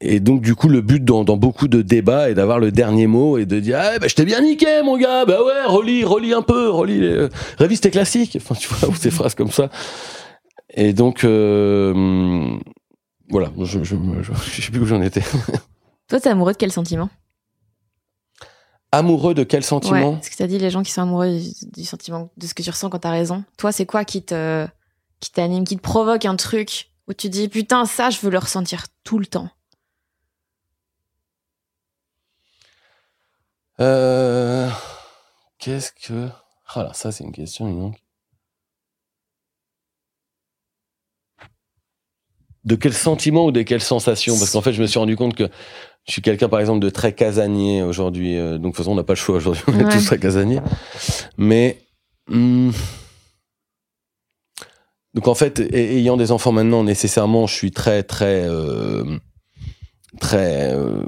et 0.00 0.20
donc 0.20 0.42
du 0.42 0.54
coup 0.54 0.68
le 0.68 0.82
but 0.82 1.04
dans, 1.04 1.24
dans 1.24 1.36
beaucoup 1.36 1.66
de 1.66 1.82
débats 1.82 2.30
est 2.30 2.34
d'avoir 2.34 2.58
le 2.58 2.70
dernier 2.70 3.06
mot 3.06 3.38
et 3.38 3.46
de 3.46 3.58
dire 3.58 3.78
ah 3.80 3.98
bah 3.98 4.06
je 4.08 4.14
t'ai 4.14 4.24
bien 4.24 4.40
niqué 4.42 4.82
mon 4.84 4.96
gars. 4.98 5.24
Bah 5.24 5.42
ouais 5.42 5.64
relis 5.64 6.04
relis 6.04 6.34
un 6.34 6.42
peu 6.42 6.70
relis 6.70 7.00
les, 7.00 7.28
révise 7.58 7.80
tes 7.80 7.90
classiques. 7.90 8.36
Enfin 8.40 8.54
tu 8.54 8.68
vois 8.68 8.88
ou 8.92 8.94
ces 8.94 9.10
phrases 9.10 9.34
comme 9.34 9.50
ça. 9.50 9.70
Et 10.74 10.92
donc 10.92 11.24
euh, 11.24 12.56
voilà. 13.30 13.50
Je, 13.58 13.82
je, 13.82 13.96
je, 14.22 14.32
je 14.32 14.62
sais 14.62 14.70
plus 14.70 14.80
où 14.80 14.86
j'en 14.86 15.02
étais. 15.02 15.22
Toi, 16.08 16.20
t'es 16.20 16.28
amoureux 16.28 16.52
de 16.52 16.56
quel 16.56 16.70
sentiment? 16.70 17.08
Amoureux 18.92 19.34
de 19.34 19.42
quel 19.42 19.64
sentiment? 19.64 20.10
Ouais, 20.10 20.14
parce 20.14 20.28
que 20.28 20.36
t'as 20.36 20.46
dit 20.46 20.58
les 20.58 20.70
gens 20.70 20.84
qui 20.84 20.92
sont 20.92 21.02
amoureux 21.02 21.36
du, 21.36 21.50
du 21.72 21.84
sentiment, 21.84 22.30
de 22.36 22.46
ce 22.46 22.54
que 22.54 22.62
tu 22.62 22.70
ressens 22.70 22.88
quand 22.90 23.00
t'as 23.00 23.10
raison. 23.10 23.42
Toi, 23.58 23.72
c'est 23.72 23.86
quoi 23.86 24.04
qui 24.04 24.22
te, 24.22 24.66
qui 25.20 25.30
t'anime, 25.30 25.64
qui 25.64 25.76
te 25.76 25.82
provoque 25.82 26.24
un 26.24 26.36
truc 26.36 26.90
où 27.08 27.14
tu 27.14 27.28
dis 27.28 27.48
putain, 27.48 27.84
ça, 27.86 28.10
je 28.10 28.20
veux 28.20 28.30
le 28.30 28.38
ressentir 28.38 28.86
tout 29.04 29.18
le 29.18 29.26
temps. 29.26 29.48
Euh, 33.80 34.68
Qu'est-ce 35.58 35.92
que. 35.92 36.28
Ah 36.74 36.82
là, 36.84 36.92
ça, 36.92 37.12
c'est 37.12 37.24
une 37.24 37.32
question, 37.32 37.72
donc. 37.72 37.96
De 42.64 42.74
quel 42.74 42.92
sentiment 42.92 43.44
ou 43.46 43.52
de 43.52 43.62
quelle 43.62 43.80
sensation? 43.80 44.36
Parce 44.38 44.50
qu'en 44.50 44.60
fait, 44.60 44.72
je 44.72 44.82
me 44.82 44.86
suis 44.88 44.98
rendu 44.98 45.14
compte 45.16 45.36
que 45.36 45.44
je 46.06 46.12
suis 46.12 46.22
quelqu'un, 46.22 46.48
par 46.48 46.58
exemple, 46.58 46.80
de 46.80 46.90
très 46.90 47.12
casanier 47.14 47.82
aujourd'hui. 47.82 48.36
euh, 48.36 48.52
donc, 48.54 48.60
de 48.60 48.66
toute 48.68 48.76
façon, 48.78 48.90
on 48.92 48.94
n'a 48.96 49.04
pas 49.04 49.12
le 49.12 49.18
choix 49.18 49.36
aujourd'hui. 49.36 49.62
On 49.68 49.78
est 49.78 49.84
Ouais. 49.84 49.92
tous 49.92 50.04
très 50.04 50.18
casaniers. 50.18 50.60
Mais. 51.36 51.78
hum, 52.30 52.72
donc, 55.16 55.26
en 55.26 55.34
fait, 55.34 55.58
ayant 55.74 56.16
des 56.16 56.30
enfants 56.30 56.52
maintenant, 56.52 56.84
nécessairement, 56.84 57.48
je 57.48 57.54
suis 57.54 57.72
très, 57.72 58.04
très. 58.04 58.44
euh, 58.46 59.18
très. 60.20 60.72
euh, 60.72 61.02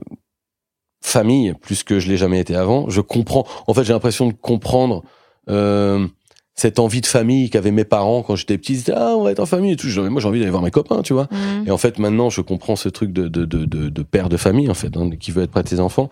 famille 1.00 1.54
plus 1.62 1.84
que 1.84 2.00
je 2.00 2.08
l'ai 2.08 2.16
jamais 2.16 2.40
été 2.40 2.54
avant. 2.54 2.90
Je 2.90 3.00
comprends. 3.00 3.46
En 3.66 3.72
fait, 3.74 3.84
j'ai 3.84 3.92
l'impression 3.92 4.26
de 4.26 4.32
comprendre 4.34 5.04
euh, 5.48 6.06
cette 6.54 6.78
envie 6.80 7.00
de 7.00 7.06
famille 7.06 7.48
qu'avaient 7.50 7.70
mes 7.70 7.84
parents 7.84 8.22
quand 8.22 8.36
j'étais 8.36 8.58
petit. 8.58 8.74
Ils 8.74 8.76
disaient 8.78 8.94
ah 8.96 9.14
on 9.16 9.22
va 9.22 9.30
être 9.30 9.38
en 9.40 9.46
famille 9.46 9.72
et 9.72 9.76
tout. 9.76 9.88
Je 9.88 10.00
moi 10.02 10.20
j'ai 10.20 10.28
envie 10.28 10.40
d'aller 10.40 10.50
voir 10.50 10.62
mes 10.62 10.72
copains, 10.72 11.02
tu 11.02 11.14
vois. 11.14 11.28
Mm. 11.30 11.68
Et 11.68 11.70
en 11.70 11.78
fait 11.78 11.98
maintenant 11.98 12.28
je 12.30 12.40
comprends 12.42 12.76
ce 12.76 12.88
truc 12.90 13.12
de 13.12 13.28
de 13.28 13.44
de 13.46 13.64
de, 13.64 13.88
de 13.88 14.02
père 14.02 14.28
de 14.28 14.36
famille 14.36 14.68
en 14.68 14.74
fait 14.74 14.94
hein, 14.96 15.08
qui 15.18 15.30
veut 15.30 15.44
être 15.44 15.52
près 15.52 15.62
de 15.62 15.68
ses 15.68 15.80
enfants. 15.80 16.10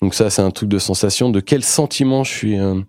Donc 0.00 0.14
ça 0.14 0.30
c'est 0.30 0.40
un 0.40 0.50
truc 0.52 0.68
de 0.70 0.78
sensation. 0.78 1.30
De 1.30 1.40
quel 1.40 1.62
sentiment 1.64 2.24
je 2.24 2.32
suis. 2.32 2.58
euh, 2.58 2.80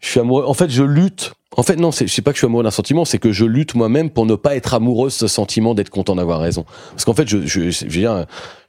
je 0.00 0.08
suis 0.08 0.20
amoureux. 0.20 0.44
En 0.46 0.54
fait, 0.54 0.68
je 0.68 0.82
lutte 0.82 1.32
En 1.56 1.62
fait, 1.62 1.76
non, 1.76 1.90
c'est, 1.92 2.06
je 2.06 2.12
sais 2.12 2.22
pas 2.22 2.30
que 2.30 2.36
je 2.36 2.40
suis 2.40 2.46
amoureux 2.46 2.64
d'un 2.64 2.70
sentiment, 2.70 3.04
c'est 3.04 3.18
que 3.18 3.30
je 3.30 3.44
lutte 3.44 3.74
moi-même 3.74 4.08
pour 4.10 4.24
ne 4.24 4.34
pas 4.34 4.56
être 4.56 4.72
amoureux 4.74 5.08
de 5.08 5.12
ce 5.12 5.26
sentiment 5.26 5.74
d'être 5.74 5.90
content 5.90 6.14
d'avoir 6.14 6.40
raison. 6.40 6.64
Parce 6.92 7.04
qu'en 7.04 7.12
fait, 7.14 7.28
je, 7.28 7.44
je, 7.46 7.70
je, 7.70 8.14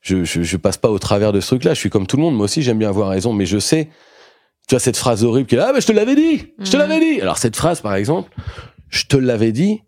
je, 0.01 0.43
je, 0.43 0.57
passe 0.57 0.77
pas 0.77 0.89
au 0.89 0.99
travers 0.99 1.31
de 1.31 1.39
ce 1.39 1.47
truc-là. 1.47 1.73
Je 1.73 1.79
suis 1.79 1.89
comme 1.89 2.07
tout 2.07 2.17
le 2.17 2.23
monde. 2.23 2.35
Moi 2.35 2.45
aussi, 2.45 2.61
j'aime 2.61 2.79
bien 2.79 2.89
avoir 2.89 3.09
raison, 3.09 3.31
mais 3.31 3.45
je 3.45 3.57
sais, 3.57 3.85
tu 4.67 4.75
vois, 4.75 4.79
cette 4.79 4.97
phrase 4.97 5.23
horrible 5.23 5.47
qui 5.47 5.55
est 5.55 5.59
là, 5.59 5.67
ah, 5.69 5.73
mais 5.73 5.79
je 5.81 5.87
te 5.87 5.91
l'avais 5.93 6.15
dit! 6.15 6.47
Je 6.59 6.71
te 6.71 6.75
Mhm. 6.77 6.81
l'avais 6.83 6.99
dit! 6.99 7.21
Alors, 7.21 7.37
cette 7.37 7.55
phrase, 7.55 7.79
par 7.81 7.95
exemple, 7.95 8.29
je 8.89 9.05
te 9.05 9.15
l'avais 9.17 9.51
dit. 9.53 9.81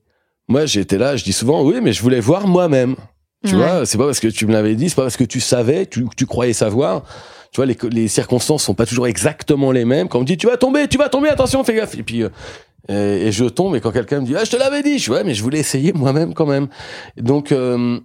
Moi, 0.48 0.66
j'étais 0.66 0.98
là, 0.98 1.16
je 1.18 1.24
dis 1.24 1.34
souvent, 1.34 1.64
oui, 1.64 1.76
mais 1.82 1.92
je 1.92 2.02
voulais 2.02 2.20
voir 2.22 2.48
moi-même. 2.48 2.96
Tu 3.46 3.56
Ouais. 3.56 3.62
vois, 3.62 3.86
c'est 3.86 3.98
pas 3.98 4.06
parce 4.06 4.20
que 4.22 4.28
tu 4.28 4.46
me 4.48 4.54
l'avais 4.54 4.76
dit, 4.76 4.90
c'est 4.90 4.96
pas 4.96 5.02
parce 5.04 5.18
que 5.18 5.24
tu 5.24 5.40
savais, 5.42 5.86
tu, 5.86 6.06
tu 6.16 6.26
croyais 6.26 6.54
savoir. 6.54 7.04
Tu 7.52 7.58
vois, 7.58 7.66
les, 7.66 7.78
les 7.92 8.08
circonstances 8.08 8.64
sont 8.64 8.74
pas 8.74 8.86
toujours 8.86 9.08
exactement 9.08 9.72
les 9.72 9.86
mêmes. 9.86 10.08
Quand 10.08 10.18
on 10.20 10.22
me 10.22 10.26
dit, 10.28 10.38
tu 10.38 10.48
vas 10.48 10.58
tomber, 10.58 10.88
tu 10.88 10.98
vas 10.98 11.10
tomber, 11.10 11.30
attention, 11.30 11.64
fais 11.64 11.76
gaffe. 11.76 11.96
Et 11.98 12.04
puis, 12.04 12.24
euh, 12.24 12.30
et, 12.90 13.28
et 13.28 13.32
je 13.32 13.46
tombe, 13.46 13.76
et 13.76 13.82
quand 13.82 13.92
quelqu'un 13.92 14.22
me 14.22 14.26
dit, 14.26 14.36
ah, 14.36 14.44
je 14.44 14.52
te 14.52 14.58
l'avais 14.58 14.84
dit, 14.84 15.00
je 15.00 15.12
ouais, 15.12 15.24
mais 15.24 15.34
je 15.34 15.42
voulais 15.44 15.60
essayer 15.60 15.94
moi-même 15.94 16.34
quand 16.34 16.46
même. 16.46 16.68
Donc, 17.18 17.52
euh, 17.52 18.00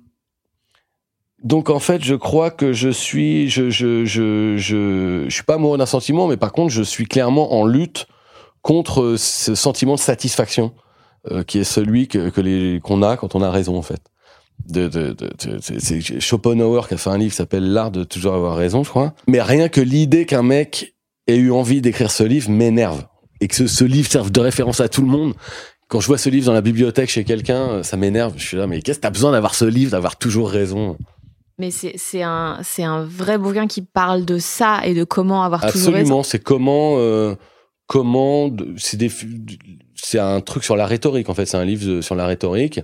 donc 1.43 1.71
en 1.71 1.79
fait, 1.79 2.03
je 2.05 2.15
crois 2.15 2.51
que 2.51 2.73
je 2.73 2.89
suis, 2.91 3.49
je, 3.49 3.71
je, 3.71 4.05
je, 4.05 4.57
je, 4.57 5.25
je 5.29 5.35
suis 5.35 5.43
pas 5.45 5.55
amoureux 5.55 5.79
d'un 5.79 5.87
sentiment, 5.87 6.27
mais 6.27 6.37
par 6.37 6.53
contre, 6.53 6.73
je 6.73 6.83
suis 6.83 7.07
clairement 7.07 7.55
en 7.55 7.65
lutte 7.65 8.07
contre 8.63 9.15
ce 9.17 9.55
sentiment 9.55 9.95
de 9.95 10.01
satisfaction 10.01 10.73
euh, 11.31 11.43
qui 11.43 11.59
est 11.59 11.65
celui 11.65 12.09
que, 12.09 12.29
que 12.29 12.41
les 12.43 12.81
qu'on 12.83 13.03
a 13.03 13.17
quand 13.17 13.35
on 13.35 13.43
a 13.43 13.51
raison 13.51 13.77
en 13.79 13.83
fait. 13.83 14.01
De, 14.69 14.89
de, 14.89 15.13
de, 15.15 15.31
de- 15.47 15.59
c'est 15.61 16.21
Schopenhauer 16.21 16.87
qui 16.87 16.93
a 16.93 16.97
fait 16.99 17.09
un 17.09 17.17
livre 17.17 17.31
qui 17.31 17.37
s'appelle 17.39 17.73
L'art 17.73 17.91
de 17.91 18.05
toujours 18.05 18.35
avoir 18.35 18.57
raison, 18.57 18.85
je 18.85 18.91
crois. 18.91 19.15
Mais 19.27 19.41
rien 19.41 19.71
que 19.71 19.81
l'idée 19.81 20.27
qu'un 20.27 20.43
mec 20.43 20.95
ait 21.27 21.37
eu 21.37 21.51
envie 21.51 21.81
d'écrire 21.81 22.11
ce 22.11 22.23
livre 22.23 22.51
m'énerve 22.51 23.07
et 23.41 23.49
que 23.49 23.55
ce, 23.55 23.67
ce 23.67 23.85
livre 23.85 24.11
serve 24.11 24.31
de 24.31 24.41
référence 24.41 24.81
à 24.81 24.89
tout 24.89 25.03
le 25.03 25.09
monde. 25.09 25.35
Quand 25.89 26.01
je 26.01 26.07
vois 26.07 26.19
ce 26.19 26.29
livre 26.31 26.47
dans 26.47 26.53
la 26.53 26.61
bibliothèque 26.61 27.11
chez 27.11 27.25
quelqu'un, 27.25 27.69
euh, 27.69 27.83
ça 27.83 27.97
m'énerve. 27.97 28.35
Je 28.37 28.47
suis 28.47 28.57
là, 28.57 28.67
mais 28.67 28.81
qu'est-ce 28.81 28.99
que 28.99 29.03
t'as 29.03 29.11
besoin 29.11 29.33
d'avoir 29.33 29.55
ce 29.55 29.65
livre, 29.65 29.91
d'avoir 29.93 30.17
toujours 30.17 30.51
raison? 30.51 30.97
Mais 31.59 31.71
c'est 31.71 32.23
un, 32.23 33.05
vrai 33.05 33.37
bouquin 33.37 33.67
qui 33.67 33.83
parle 33.83 34.25
de 34.25 34.39
ça 34.39 34.81
et 34.85 34.95
de 34.95 35.05
comment 35.05 35.43
avoir 35.43 35.61
toujours 35.61 35.89
raison. 35.89 35.99
Absolument, 35.99 36.23
c'est 36.23 36.39
comment, 36.39 36.95
euh, 36.97 37.35
comment, 37.87 38.51
c'est 38.77 40.19
un 40.19 40.41
truc 40.41 40.65
sur 40.65 40.77
la 40.77 40.87
rhétorique 40.87 41.29
en 41.29 41.35
fait, 41.35 41.45
c'est 41.45 41.59
un 41.59 41.65
livre 41.67 41.87
de- 41.87 42.01
sur 42.01 42.15
la 42.15 42.27
rhétorique 42.27 42.81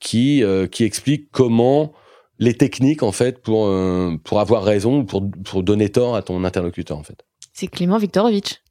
qui 0.00 0.42
euh, 0.42 0.66
qui 0.66 0.84
explique 0.84 1.28
comment 1.30 1.92
les 2.38 2.54
techniques 2.54 3.02
en 3.02 3.12
fait 3.12 3.42
pour 3.42 3.66
euh, 3.66 4.16
pour 4.24 4.40
avoir 4.40 4.64
raison 4.64 5.00
ou 5.00 5.04
pour 5.04 5.22
pour 5.44 5.62
donner 5.62 5.90
tort 5.90 6.16
à 6.16 6.22
ton 6.22 6.42
interlocuteur 6.44 6.96
en 6.96 7.02
fait. 7.02 7.22
C'est 7.52 7.66
Clément 7.66 7.98
Viktorovitch. 7.98 8.62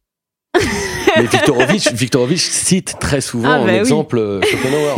Mais 1.17 1.23
Viktorovitch, 1.27 1.91
Viktorovitch 1.93 2.49
cite 2.49 2.97
très 2.99 3.21
souvent 3.21 3.49
Ah, 3.49 3.59
en 3.59 3.65
bah 3.65 3.71
oui. 3.73 3.77
exemple 3.79 4.17
euh, 4.17 4.41
Schopenhauer, 4.49 4.95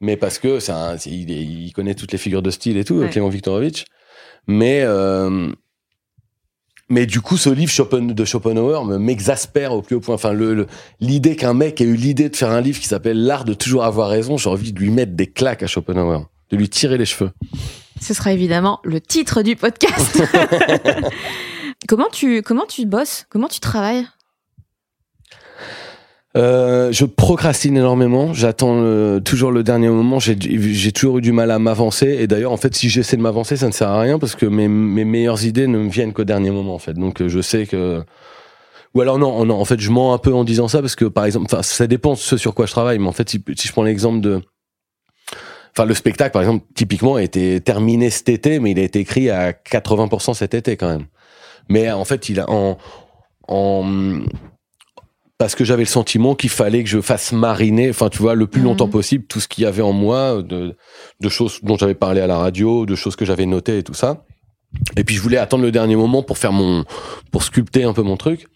mais 0.00 0.16
parce 0.16 0.38
que 0.38 0.60
c'est- 0.60 0.72
il, 1.06 1.30
est- 1.30 1.42
il 1.44 1.72
connaît 1.72 1.94
toutes 1.94 2.12
les 2.12 2.18
figures 2.18 2.42
de 2.42 2.50
style 2.50 2.76
et 2.76 2.84
tout, 2.84 2.94
Ouais. 2.96 3.10
Clément 3.10 3.28
Viktorovitch. 3.28 3.84
Mais 4.46 4.82
euh, 4.84 5.50
mais 6.88 7.04
du 7.06 7.20
coup, 7.20 7.36
ce 7.36 7.50
livre 7.50 7.72
Schopen- 7.72 8.12
de 8.14 8.24
Schopenhauer 8.24 8.84
me 8.84 8.96
m'exaspère 8.98 9.72
au 9.72 9.82
plus 9.82 9.96
haut 9.96 10.00
point. 10.00 10.14
Enfin, 10.14 10.32
le 10.32 10.54
le- 10.54 10.66
l'idée 11.00 11.34
qu'un 11.34 11.52
mec 11.54 11.80
ait 11.80 11.84
eu 11.84 11.96
l'idée 11.96 12.28
de 12.28 12.36
faire 12.36 12.50
un 12.52 12.60
livre 12.60 12.78
qui 12.80 12.86
s'appelle 12.86 13.24
L'art 13.24 13.44
de 13.44 13.54
toujours 13.54 13.84
avoir 13.84 14.08
raison, 14.08 14.36
j'ai 14.36 14.48
envie 14.48 14.72
de 14.72 14.78
lui 14.78 14.90
mettre 14.90 15.12
des 15.12 15.26
claques 15.26 15.64
à 15.64 15.66
Schopenhauer, 15.66 16.20
de 16.50 16.56
lui 16.56 16.68
tirer 16.68 16.96
les 16.96 17.06
cheveux. 17.06 17.32
Ce 18.00 18.14
sera 18.14 18.32
évidemment 18.32 18.78
le 18.84 19.00
titre 19.00 19.42
du 19.42 19.56
podcast. 19.56 20.22
comment 21.88 22.08
tu 22.12 22.42
comment 22.42 22.66
tu 22.66 22.86
bosses? 22.86 23.26
Comment 23.30 23.48
tu 23.48 23.58
travailles? 23.60 24.06
Euh, 26.36 26.92
je 26.92 27.04
procrastine 27.06 27.76
énormément. 27.76 28.34
J'attends 28.34 28.78
le- 28.80 29.20
toujours 29.24 29.50
le 29.50 29.62
dernier 29.62 29.88
moment. 29.88 30.18
J'ai 30.18 30.36
j'ai 30.38 30.92
toujours 30.92 31.18
eu 31.18 31.20
du 31.22 31.32
mal 31.32 31.50
à 31.50 31.58
m'avancer. 31.58 32.06
Et 32.20 32.26
d'ailleurs, 32.26 32.52
en 32.52 32.56
fait, 32.58 32.74
si 32.74 32.88
j'essaie 32.90 33.16
de 33.16 33.22
m'avancer, 33.22 33.56
ça 33.56 33.66
ne 33.66 33.72
sert 33.72 33.88
à 33.88 34.00
rien 34.00 34.18
parce 34.18 34.34
que 34.34 34.44
mes, 34.44 34.68
mes 34.68 35.04
meilleures 35.04 35.44
idées 35.44 35.66
ne 35.66 35.78
me 35.78 35.88
viennent 35.88 36.12
qu'au 36.12 36.24
dernier 36.24 36.50
moment, 36.50 36.74
en 36.74 36.78
fait. 36.78 36.94
Donc, 36.94 37.22
euh, 37.22 37.28
je 37.28 37.40
sais 37.40 37.66
que. 37.66 38.02
Ou 38.94 39.00
alors 39.00 39.18
non, 39.18 39.44
non, 39.44 39.58
en 39.60 39.64
fait, 39.64 39.78
je 39.80 39.90
mens 39.90 40.14
un 40.14 40.18
peu 40.18 40.32
en 40.32 40.44
disant 40.44 40.68
ça 40.68 40.80
parce 40.80 40.96
que, 40.96 41.04
par 41.04 41.24
exemple, 41.24 41.54
ça 41.62 41.86
dépend 41.86 42.12
de 42.14 42.18
ce 42.18 42.36
sur 42.36 42.54
quoi 42.54 42.66
je 42.66 42.72
travaille. 42.72 42.98
Mais 42.98 43.08
en 43.08 43.12
fait, 43.12 43.28
si, 43.28 43.42
si 43.56 43.68
je 43.68 43.72
prends 43.72 43.82
l'exemple 43.82 44.20
de. 44.20 44.40
Enfin, 45.72 45.86
le 45.86 45.94
spectacle, 45.94 46.32
par 46.32 46.42
exemple, 46.42 46.64
typiquement, 46.74 47.16
a 47.16 47.22
été 47.22 47.60
terminé 47.60 48.08
cet 48.10 48.28
été, 48.30 48.58
mais 48.60 48.70
il 48.72 48.78
a 48.78 48.82
été 48.82 48.98
écrit 48.98 49.28
à 49.30 49.52
80% 49.52 50.34
cet 50.34 50.54
été 50.54 50.76
quand 50.76 50.88
même. 50.88 51.06
Mais 51.68 51.90
en 51.90 52.04
fait, 52.04 52.28
il 52.28 52.40
a 52.40 52.50
en 52.50 52.78
en 53.48 53.84
parce 55.38 55.54
que 55.54 55.64
j'avais 55.64 55.82
le 55.82 55.88
sentiment 55.88 56.34
qu'il 56.34 56.50
fallait 56.50 56.82
que 56.82 56.88
je 56.88 57.00
fasse 57.00 57.32
mariner, 57.32 57.90
enfin 57.90 58.08
tu 58.08 58.18
vois, 58.18 58.34
le 58.34 58.46
plus 58.46 58.60
Mhm. 58.60 58.66
longtemps 58.68 58.88
possible 58.88 59.24
tout 59.26 59.40
ce 59.40 59.48
qu'il 59.48 59.64
y 59.64 59.66
avait 59.66 59.82
en 59.82 59.92
moi 59.92 60.42
de, 60.42 60.76
de 61.20 61.28
choses 61.28 61.60
dont 61.62 61.76
j'avais 61.76 61.94
parlé 61.94 62.20
à 62.20 62.26
la 62.26 62.38
radio, 62.38 62.86
de 62.86 62.94
choses 62.94 63.16
que 63.16 63.24
j'avais 63.24 63.46
notées 63.46 63.78
et 63.78 63.82
tout 63.82 63.94
ça. 63.94 64.24
Et 64.96 65.04
puis 65.04 65.14
je 65.14 65.20
voulais 65.20 65.36
attendre 65.38 65.62
le 65.62 65.70
dernier 65.70 65.96
moment 65.96 66.22
pour 66.22 66.38
faire 66.38 66.52
mon, 66.52 66.84
pour 67.30 67.42
sculpter 67.42 67.84
un 67.84 67.92
peu 67.92 68.02
mon 68.02 68.16
truc. 68.16 68.46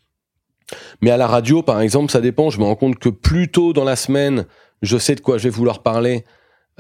Mais 1.03 1.11
à 1.11 1.17
la 1.17 1.27
radio, 1.27 1.63
par 1.63 1.81
exemple, 1.81 2.11
ça 2.13 2.21
dépend. 2.21 2.51
Je 2.51 2.59
me 2.59 2.65
rends 2.65 2.77
compte 2.77 2.99
que 2.99 3.09
plus 3.09 3.51
tôt 3.51 3.73
dans 3.73 3.85
la 3.85 3.97
semaine, 3.97 4.47
je 4.83 4.97
sais 4.99 5.15
de 5.15 5.21
quoi 5.21 5.37
je 5.39 5.45
vais 5.45 5.51
vouloir 5.51 5.83
parler. 5.83 6.25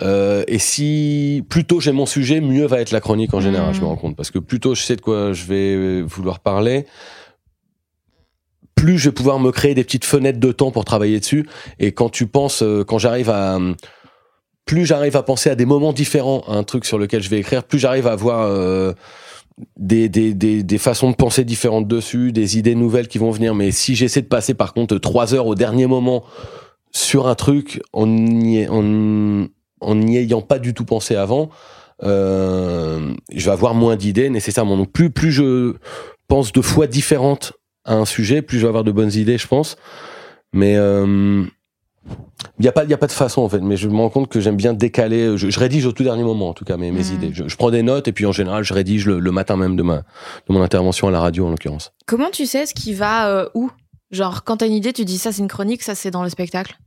Euh, 0.02 0.44
et 0.46 0.58
si 0.58 1.44
plus 1.50 1.64
tôt 1.64 1.80
j'ai 1.80 1.92
mon 1.92 2.06
sujet, 2.06 2.40
mieux 2.40 2.66
va 2.66 2.80
être 2.80 2.90
la 2.90 3.00
chronique 3.00 3.34
en 3.34 3.40
général. 3.40 3.74
Je 3.74 3.80
me 3.80 3.86
rends 3.86 3.96
compte 3.96 4.16
parce 4.16 4.30
que 4.30 4.38
plus 4.38 4.60
tôt 4.60 4.74
je 4.74 4.82
sais 4.82 4.96
de 4.96 5.00
quoi 5.00 5.32
je 5.32 5.44
vais 5.44 6.02
vouloir 6.02 6.40
parler, 6.40 6.86
plus 8.80 8.96
je 8.96 9.10
vais 9.10 9.14
pouvoir 9.14 9.38
me 9.38 9.50
créer 9.52 9.74
des 9.74 9.84
petites 9.84 10.06
fenêtres 10.06 10.40
de 10.40 10.52
temps 10.52 10.70
pour 10.70 10.86
travailler 10.86 11.20
dessus. 11.20 11.46
Et 11.80 11.92
quand 11.92 12.08
tu 12.08 12.26
penses, 12.26 12.62
euh, 12.62 12.82
quand 12.82 12.96
j'arrive 12.96 13.28
à, 13.28 13.58
plus 14.64 14.86
j'arrive 14.86 15.16
à 15.16 15.22
penser 15.22 15.50
à 15.50 15.54
des 15.54 15.66
moments 15.66 15.92
différents, 15.92 16.42
à 16.48 16.54
un 16.54 16.62
truc 16.62 16.86
sur 16.86 16.96
lequel 16.96 17.22
je 17.22 17.28
vais 17.28 17.38
écrire, 17.38 17.62
plus 17.62 17.78
j'arrive 17.78 18.06
à 18.06 18.12
avoir 18.12 18.40
euh, 18.40 18.94
des, 19.76 20.08
des, 20.08 20.32
des, 20.32 20.62
des 20.62 20.78
façons 20.78 21.10
de 21.10 21.14
penser 21.14 21.44
différentes 21.44 21.88
dessus, 21.88 22.32
des 22.32 22.56
idées 22.56 22.74
nouvelles 22.74 23.08
qui 23.08 23.18
vont 23.18 23.30
venir. 23.30 23.54
Mais 23.54 23.70
si 23.70 23.94
j'essaie 23.94 24.22
de 24.22 24.28
passer 24.28 24.54
par 24.54 24.72
contre 24.72 24.96
trois 24.96 25.34
heures 25.34 25.46
au 25.46 25.54
dernier 25.54 25.86
moment 25.86 26.24
sur 26.90 27.28
un 27.28 27.34
truc 27.34 27.82
en 27.92 28.06
n'y 28.06 28.66
en, 28.66 29.46
en 29.82 30.02
ayant 30.08 30.40
pas 30.40 30.58
du 30.58 30.72
tout 30.72 30.86
pensé 30.86 31.16
avant, 31.16 31.50
euh, 32.02 33.12
je 33.30 33.44
vais 33.44 33.52
avoir 33.52 33.74
moins 33.74 33.96
d'idées 33.96 34.30
nécessairement. 34.30 34.78
Donc 34.78 34.90
plus 34.90 35.10
plus 35.10 35.32
je 35.32 35.74
pense 36.28 36.50
de 36.52 36.62
fois 36.62 36.86
différentes 36.86 37.59
à 37.84 37.94
un 37.94 38.04
sujet, 38.04 38.42
plus 38.42 38.58
je 38.58 38.62
vais 38.62 38.68
avoir 38.68 38.84
de 38.84 38.92
bonnes 38.92 39.12
idées, 39.12 39.38
je 39.38 39.46
pense. 39.46 39.76
Mais 40.52 40.74
il 42.58 42.62
n'y 42.62 42.68
a 42.68 42.72
pas 42.72 42.84
il 42.84 42.92
a 42.92 42.96
pas 42.96 43.06
de 43.06 43.12
façon 43.12 43.42
en 43.42 43.48
fait. 43.48 43.60
Mais 43.60 43.76
je 43.76 43.88
me 43.88 43.96
rends 43.96 44.08
compte 44.08 44.28
que 44.28 44.40
j'aime 44.40 44.56
bien 44.56 44.72
décaler. 44.72 45.36
Je, 45.36 45.50
je 45.50 45.58
rédige 45.60 45.86
au 45.86 45.92
tout 45.92 46.02
dernier 46.02 46.24
moment 46.24 46.48
en 46.48 46.54
tout 46.54 46.64
cas 46.64 46.76
mes, 46.76 46.90
mes 46.90 47.02
Mhm. 47.04 47.14
idées. 47.14 47.30
Je, 47.32 47.46
je 47.48 47.56
prends 47.56 47.70
des 47.70 47.82
notes 47.82 48.08
et 48.08 48.12
puis 48.12 48.26
en 48.26 48.32
général 48.32 48.64
je 48.64 48.72
rédige 48.74 49.06
le, 49.06 49.18
le 49.20 49.30
matin 49.32 49.56
même 49.56 49.76
de 49.76 49.82
ma 49.82 49.98
de 49.98 50.52
mon 50.52 50.62
intervention 50.62 51.08
à 51.08 51.10
la 51.10 51.20
radio 51.20 51.46
en 51.46 51.50
l'occurrence. 51.50 51.92
Comment 52.06 52.30
tu 52.30 52.46
sais 52.46 52.66
ce 52.66 52.74
qui 52.74 52.94
va 52.94 53.28
euh, 53.28 53.48
où? 53.54 53.70
Genre 54.10 54.44
quand 54.44 54.58
t'as 54.58 54.66
une 54.66 54.72
idée, 54.72 54.92
tu 54.92 55.04
dis 55.04 55.18
ça 55.18 55.30
c'est 55.30 55.42
une 55.42 55.48
chronique, 55.48 55.82
ça 55.82 55.94
c'est 55.94 56.10
dans 56.10 56.22
le 56.22 56.30
spectacle? 56.30 56.78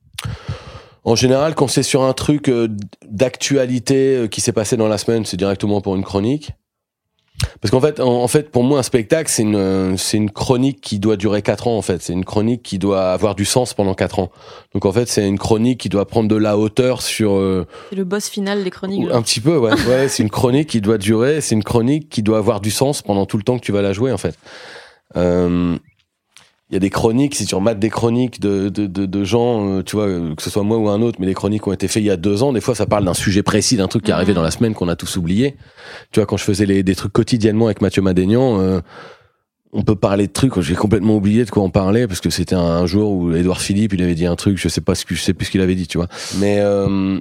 En 1.06 1.16
général, 1.16 1.54
quand 1.54 1.68
c'est 1.68 1.84
sur 1.84 2.04
un 2.04 2.14
truc 2.14 2.48
euh, 2.50 2.70
d'actualité 3.10 4.16
euh, 4.18 4.28
qui 4.28 4.40
s'est 4.42 4.54
passé 4.54 4.78
dans 4.78 4.88
la 4.88 4.98
semaine, 4.98 5.26
c'est 5.26 5.38
directement 5.38 5.82
pour 5.82 5.96
une 5.96 6.04
chronique. 6.04 6.52
Parce 7.62 7.72
qu'en 7.72 7.82
fait, 7.82 8.00
en, 8.00 8.24
en 8.24 8.28
fait, 8.28 8.52
pour 8.52 8.64
moi, 8.64 8.80
un 8.80 8.84
spectacle, 8.84 9.30
c'est 9.30 9.42
une, 9.42 9.98
c'est 9.98 10.18
une 10.18 10.30
chronique 10.32 10.82
qui 10.82 11.00
doit 11.00 11.18
durer 11.18 11.42
quatre 11.42 11.68
ans. 11.68 11.78
En 11.78 11.82
fait, 11.82 12.02
c'est 12.02 12.14
une 12.14 12.26
chronique 12.26 12.62
qui 12.64 12.78
doit 12.78 13.12
avoir 13.12 13.36
du 13.36 13.46
sens 13.46 13.74
pendant 13.74 13.96
quatre 13.96 14.20
ans. 14.20 14.32
Donc 14.74 14.86
en 14.86 14.92
fait, 14.92 15.08
c'est 15.08 15.28
une 15.28 15.40
chronique 15.40 15.80
qui 15.80 15.90
doit 15.90 16.06
prendre 16.06 16.30
de 16.30 16.36
la 16.36 16.58
hauteur 16.58 17.02
sur 17.02 17.34
euh, 17.34 17.66
C'est 17.90 17.96
le 17.96 18.04
boss 18.04 18.30
final 18.30 18.64
des 18.64 18.70
chroniques. 18.70 19.08
un 19.12 19.22
petit 19.22 19.40
peu. 19.42 19.58
Ouais, 19.58 19.74
ouais 19.88 20.08
c'est 20.08 20.24
une 20.24 20.30
chronique 20.30 20.70
qui 20.70 20.82
doit 20.82 20.98
durer. 20.98 21.42
C'est 21.42 21.56
une 21.56 21.64
chronique 21.64 22.10
qui 22.10 22.22
doit 22.24 22.38
avoir 22.38 22.62
du 22.62 22.72
sens 22.72 23.02
pendant 23.02 23.26
tout 23.26 23.38
le 23.38 23.44
temps 23.44 23.58
que 23.58 23.66
tu 23.66 23.72
vas 23.72 23.82
la 23.82 23.94
jouer. 23.94 24.12
En 24.12 24.18
fait. 24.18 24.36
Euh, 25.16 25.78
il 26.70 26.74
y 26.74 26.78
a 26.78 26.80
des 26.80 26.90
chroniques, 26.90 27.36
si 27.36 27.46
tu 27.46 27.54
remates 27.56 27.78
des 27.78 27.90
chroniques 27.90 28.40
de, 28.40 28.70
de, 28.70 28.88
de, 28.88 29.06
de 29.06 29.24
gens, 29.24 29.68
euh, 29.68 29.84
tu 29.84 29.96
vois, 29.96 30.08
euh, 30.08 30.34
que 30.34 30.42
ce 30.42 30.50
soit 30.50 30.64
moi 30.64 30.78
ou 30.78 30.90
un 30.90 31.02
autre, 31.02 31.18
mais 31.20 31.28
des 31.28 31.34
chroniques 31.34 31.68
ont 31.68 31.74
été 31.74 31.88
faites 31.88 32.02
il 32.02 32.08
y 32.08 32.10
a 32.10 32.18
deux 32.18 32.42
ans, 32.42 32.52
des 32.54 32.62
fois 32.62 32.74
ça 32.74 32.86
parle 32.86 33.06
d'un 33.06 33.14
sujet 33.14 33.44
précis, 33.44 33.76
d'un 33.78 33.88
truc 33.88 34.04
qui 34.04 34.12
est 34.12 34.14
arrivé 34.14 34.32
Mhm. 34.32 34.38
dans 34.38 34.42
la 34.42 34.52
semaine 34.52 34.74
qu'on 34.74 34.88
a 34.88 34.96
tous 34.96 35.18
oublié. 35.18 35.56
Tu 36.12 36.20
vois, 36.20 36.26
quand 36.26 36.38
je 36.38 36.44
faisais 36.44 36.66
les, 36.66 36.82
des 36.82 36.96
trucs 36.96 37.14
quotidiennement 37.14 37.66
avec 37.66 37.82
Mathieu 37.82 38.02
Madénian, 38.02 38.60
euh, 38.60 38.80
on 39.74 39.84
peut 39.84 39.96
parler 39.96 40.28
de 40.28 40.32
trucs, 40.32 40.60
j'ai 40.62 40.76
complètement 40.76 41.16
oublié 41.16 41.46
de 41.46 41.50
quoi 41.50 41.64
on 41.64 41.70
parlait, 41.70 42.08
parce 42.08 42.22
que 42.22 42.30
c'était 42.30 42.56
un, 42.56 42.60
un 42.62 42.86
jour 42.86 43.12
où 43.12 43.36
Édouard 43.36 43.62
Philippe, 43.62 43.94
il 43.94 44.02
avait 44.02 44.16
dit 44.16 44.26
un 44.26 44.36
truc, 44.36 44.58
je 44.58 44.68
sais 44.70 44.82
pas 44.82 44.96
ce 44.96 45.04
que, 45.06 45.16
je 45.16 45.22
sais 45.22 45.34
plus 45.34 45.46
ce 45.48 45.52
qu'il 45.52 45.62
avait 45.62 45.76
dit, 45.76 45.88
tu 45.88 45.98
vois. 45.98 46.08
Mais, 46.40 46.58
euh, 46.60 47.20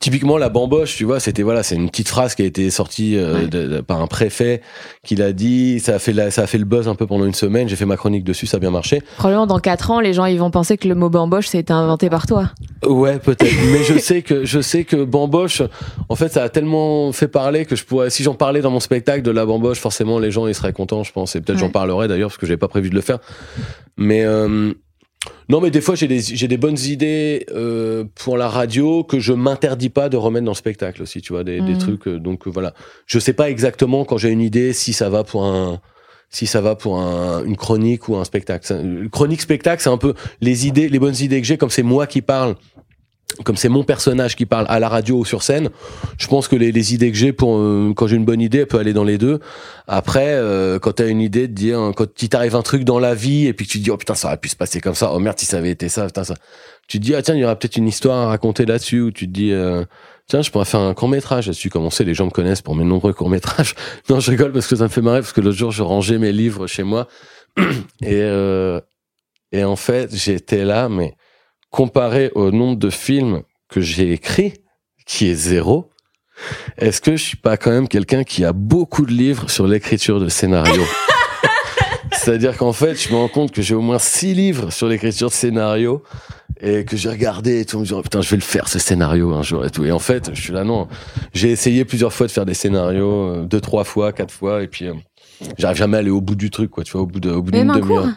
Typiquement 0.00 0.38
la 0.38 0.48
bamboche, 0.48 0.96
tu 0.96 1.04
vois, 1.04 1.20
c'était 1.20 1.42
voilà, 1.42 1.62
c'est 1.62 1.74
une 1.74 1.90
petite 1.90 2.08
phrase 2.08 2.34
qui 2.34 2.40
a 2.40 2.46
été 2.46 2.70
sortie 2.70 3.18
euh, 3.18 3.34
Ouais. 3.34 3.46
de- 3.48 3.66
de- 3.68 3.80
par 3.82 4.00
un 4.00 4.06
préfet 4.06 4.62
qui 5.04 5.14
l'a 5.14 5.32
dit, 5.34 5.78
ça 5.78 5.96
a 5.96 5.98
fait 5.98 6.14
la, 6.14 6.30
ça 6.30 6.40
a 6.44 6.46
fait 6.46 6.56
le 6.56 6.64
buzz 6.64 6.88
un 6.88 6.94
peu 6.94 7.06
pendant 7.06 7.26
une 7.26 7.34
semaine. 7.34 7.68
J'ai 7.68 7.76
fait 7.76 7.84
ma 7.84 7.98
chronique 7.98 8.24
dessus, 8.24 8.46
ça 8.46 8.56
a 8.56 8.60
bien 8.60 8.70
marché. 8.70 9.02
Probablement 9.18 9.46
dans 9.46 9.58
4 9.58 9.90
ans, 9.90 10.00
les 10.00 10.14
gens 10.14 10.24
ils 10.24 10.38
vont 10.38 10.50
penser 10.50 10.78
que 10.78 10.88
le 10.88 10.94
mot 10.94 11.10
bamboche 11.10 11.48
ça 11.48 11.58
a 11.58 11.60
été 11.60 11.74
inventé 11.74 12.08
par 12.08 12.26
toi. 12.26 12.50
Ouais, 12.86 13.18
peut-être. 13.18 13.52
Mais 13.72 13.84
je 13.84 13.98
sais 13.98 14.22
que 14.22 14.46
je 14.46 14.60
sais 14.62 14.84
que 14.84 15.04
bamboche, 15.04 15.60
en 16.08 16.16
fait, 16.16 16.30
ça 16.30 16.44
a 16.44 16.48
tellement 16.48 17.12
fait 17.12 17.28
parler 17.28 17.66
que 17.66 17.76
je 17.76 17.84
pourrais, 17.84 18.08
si 18.08 18.22
j'en 18.22 18.34
parlais 18.34 18.62
dans 18.62 18.70
mon 18.70 18.80
spectacle 18.80 19.20
de 19.20 19.30
la 19.30 19.44
bamboche, 19.44 19.80
forcément 19.80 20.18
les 20.18 20.30
gens 20.30 20.46
ils 20.46 20.54
seraient 20.54 20.72
contents, 20.72 21.04
je 21.04 21.12
pense. 21.12 21.36
Et 21.36 21.42
peut-être 21.42 21.56
Ouais. 21.58 21.66
j'en 21.66 21.70
parlerai 21.70 22.08
d'ailleurs 22.08 22.30
parce 22.30 22.38
que 22.38 22.46
j'avais 22.46 22.56
pas 22.56 22.68
prévu 22.68 22.88
de 22.88 22.94
le 22.94 23.02
faire. 23.02 23.18
Mais 23.98 24.24
euh, 24.24 24.72
Non, 25.48 25.60
mais 25.60 25.70
des 25.70 25.80
fois, 25.80 25.94
j'ai 25.96 26.08
des, 26.08 26.20
j'ai 26.20 26.48
des 26.48 26.56
bonnes 26.56 26.78
idées 26.78 27.44
euh, 27.52 28.04
pour 28.14 28.36
la 28.38 28.48
radio 28.48 29.04
que 29.04 29.18
je 29.20 29.32
m'interdis 29.32 29.90
pas 29.90 30.08
de 30.08 30.16
remettre 30.16 30.44
dans 30.46 30.52
le 30.52 30.56
spectacle 30.56 31.02
aussi, 31.02 31.20
tu 31.20 31.32
vois, 31.32 31.44
des, 31.44 31.60
des 31.60 31.72
Mhm. 31.72 31.78
trucs. 31.78 32.08
euh, 32.08 32.18
donc 32.18 32.46
euh, 32.46 32.50
voilà, 32.50 32.72
je 33.06 33.18
sais 33.18 33.32
pas 33.34 33.50
exactement 33.50 34.04
quand 34.04 34.16
j'ai 34.16 34.30
une 34.30 34.40
idée 34.40 34.72
si 34.72 34.92
ça 34.92 35.10
va 35.10 35.22
pour 35.24 35.44
un, 35.44 35.80
si 36.30 36.46
ça 36.46 36.60
va 36.60 36.74
pour 36.76 36.98
un, 37.00 37.44
une 37.44 37.56
chronique 37.56 38.08
ou 38.08 38.16
un 38.16 38.24
spectacle. 38.24 39.08
Chronique 39.10 39.42
spectacle, 39.42 39.82
c'est 39.82 39.90
un 39.90 39.98
peu 39.98 40.14
les 40.40 40.66
idées, 40.66 40.88
les 40.88 40.98
bonnes 40.98 41.16
idées 41.20 41.40
que 41.40 41.46
j'ai, 41.46 41.58
comme 41.58 41.70
c'est 41.70 41.82
moi 41.82 42.06
qui 42.06 42.22
parle. 42.22 42.54
Comme 43.44 43.56
c'est 43.56 43.68
mon 43.68 43.84
personnage 43.84 44.36
qui 44.36 44.46
parle 44.46 44.66
à 44.68 44.78
la 44.80 44.88
radio 44.88 45.18
ou 45.18 45.24
sur 45.24 45.42
scène, 45.42 45.70
je 46.18 46.26
pense 46.26 46.48
que 46.48 46.56
les, 46.56 46.94
idées 46.94 47.10
que 47.10 47.16
j'ai 47.16 47.32
pour 47.32 47.56
euh, 47.56 47.92
quand 47.96 48.06
j'ai 48.06 48.16
une 48.16 48.24
bonne 48.24 48.40
idée, 48.40 48.58
elle 48.58 48.66
peut 48.66 48.78
aller 48.78 48.92
dans 48.92 49.04
les 49.04 49.18
deux. 49.18 49.40
Après, 49.86 50.34
euh, 50.34 50.78
quand 50.78 50.92
t'as 50.92 51.08
une 51.08 51.20
idée 51.20 51.48
de 51.48 51.54
dire, 51.54 51.92
quand 51.96 52.22
il 52.22 52.28
t'arrive 52.28 52.54
un 52.54 52.62
truc 52.62 52.84
dans 52.84 52.98
la 52.98 53.14
vie 53.14 53.46
et 53.46 53.52
puis 53.52 53.66
tu 53.66 53.78
te 53.78 53.84
dis 53.84 53.90
oh 53.90 53.96
putain 53.96 54.14
ça 54.14 54.28
aurait 54.28 54.36
pu 54.36 54.48
se 54.48 54.56
passer 54.56 54.80
comme 54.80 54.94
ça, 54.94 55.12
oh 55.12 55.18
merde 55.18 55.38
si 55.38 55.46
ça 55.46 55.58
avait 55.58 55.70
été 55.70 55.88
ça, 55.88 56.06
putain 56.06 56.24
ça, 56.24 56.34
tu 56.86 56.98
te 56.98 57.04
dis 57.04 57.14
ah 57.14 57.22
tiens 57.22 57.34
il 57.34 57.40
y 57.40 57.44
aura 57.44 57.56
peut-être 57.56 57.76
une 57.76 57.88
histoire 57.88 58.18
à 58.18 58.26
raconter 58.26 58.66
là-dessus 58.66 59.00
ou 59.00 59.10
tu 59.10 59.26
te 59.26 59.32
dis 59.32 59.52
euh, 59.52 59.84
tiens 60.26 60.42
je 60.42 60.50
pourrais 60.50 60.64
faire 60.64 60.80
un 60.80 60.92
court 60.92 61.08
métrage 61.08 61.46
là-dessus. 61.46 61.70
Comme 61.70 61.84
on 61.84 61.90
sait 61.90 62.04
les 62.04 62.14
gens 62.14 62.26
me 62.26 62.30
connaissent 62.30 62.62
pour 62.62 62.74
mes 62.74 62.84
nombreux 62.84 63.12
courts 63.12 63.30
métrages. 63.30 63.74
Non 64.08 64.20
je 64.20 64.30
rigole 64.30 64.52
parce 64.52 64.66
que 64.66 64.76
ça 64.76 64.84
me 64.84 64.88
fait 64.88 65.02
marrer 65.02 65.20
parce 65.20 65.32
que 65.32 65.40
l'autre 65.40 65.56
jour 65.56 65.70
je 65.70 65.82
rangeais 65.82 66.18
mes 66.18 66.32
livres 66.32 66.66
chez 66.66 66.82
moi 66.82 67.06
et 68.02 68.22
euh, 68.22 68.80
et 69.52 69.64
en 69.64 69.76
fait 69.76 70.14
j'étais 70.14 70.64
là 70.64 70.88
mais 70.88 71.14
comparé 71.70 72.30
au 72.34 72.50
nombre 72.50 72.78
de 72.78 72.90
films 72.90 73.42
que 73.68 73.80
j'ai 73.80 74.12
écrits 74.12 74.54
qui 75.06 75.28
est 75.28 75.34
zéro. 75.34 75.90
Est-ce 76.78 77.00
que 77.00 77.16
je 77.16 77.22
suis 77.22 77.36
pas 77.36 77.56
quand 77.56 77.70
même 77.70 77.88
quelqu'un 77.88 78.24
qui 78.24 78.44
a 78.44 78.52
beaucoup 78.52 79.04
de 79.04 79.12
livres 79.12 79.50
sur 79.50 79.66
l'écriture 79.66 80.20
de 80.20 80.28
scénario 80.28 80.82
C'est-à-dire 82.12 82.56
qu'en 82.56 82.72
fait, 82.72 82.94
je 82.94 83.10
me 83.10 83.16
rends 83.16 83.28
compte 83.28 83.52
que 83.52 83.62
j'ai 83.62 83.74
au 83.74 83.80
moins 83.80 83.98
six 83.98 84.34
livres 84.34 84.70
sur 84.70 84.88
l'écriture 84.88 85.28
de 85.28 85.32
scénario 85.32 86.02
et 86.60 86.84
que 86.84 86.96
j'ai 86.96 87.08
regardé 87.08 87.60
et 87.60 87.64
tout, 87.64 87.78
me 87.78 87.84
disant, 87.84 88.02
putain, 88.02 88.20
je 88.20 88.30
vais 88.30 88.36
le 88.36 88.42
faire 88.42 88.68
ce 88.68 88.78
scénario 88.78 89.32
un 89.32 89.42
jour 89.42 89.64
et 89.64 89.70
tout. 89.70 89.84
Et 89.84 89.92
en 89.92 89.98
fait, 89.98 90.30
je 90.34 90.40
suis 90.40 90.52
là, 90.52 90.64
non. 90.64 90.88
J'ai 91.32 91.50
essayé 91.50 91.84
plusieurs 91.84 92.12
fois 92.12 92.26
de 92.26 92.32
faire 92.32 92.44
des 92.44 92.54
scénarios, 92.54 93.28
euh, 93.28 93.44
deux, 93.44 93.60
trois 93.60 93.84
fois, 93.84 94.12
quatre 94.12 94.32
fois, 94.32 94.62
et 94.62 94.66
puis 94.66 94.86
euh, 94.86 94.94
j'arrive 95.56 95.78
jamais 95.78 95.96
à 95.96 96.00
aller 96.00 96.10
au 96.10 96.20
bout 96.20 96.34
du 96.34 96.50
truc, 96.50 96.70
quoi, 96.70 96.84
tu 96.84 96.92
vois, 96.92 97.02
au 97.02 97.06
bout 97.06 97.20
de, 97.20 97.30
au 97.30 97.42
bout 97.42 97.52
d'une 97.52 97.72
demi-heure. 97.72 98.08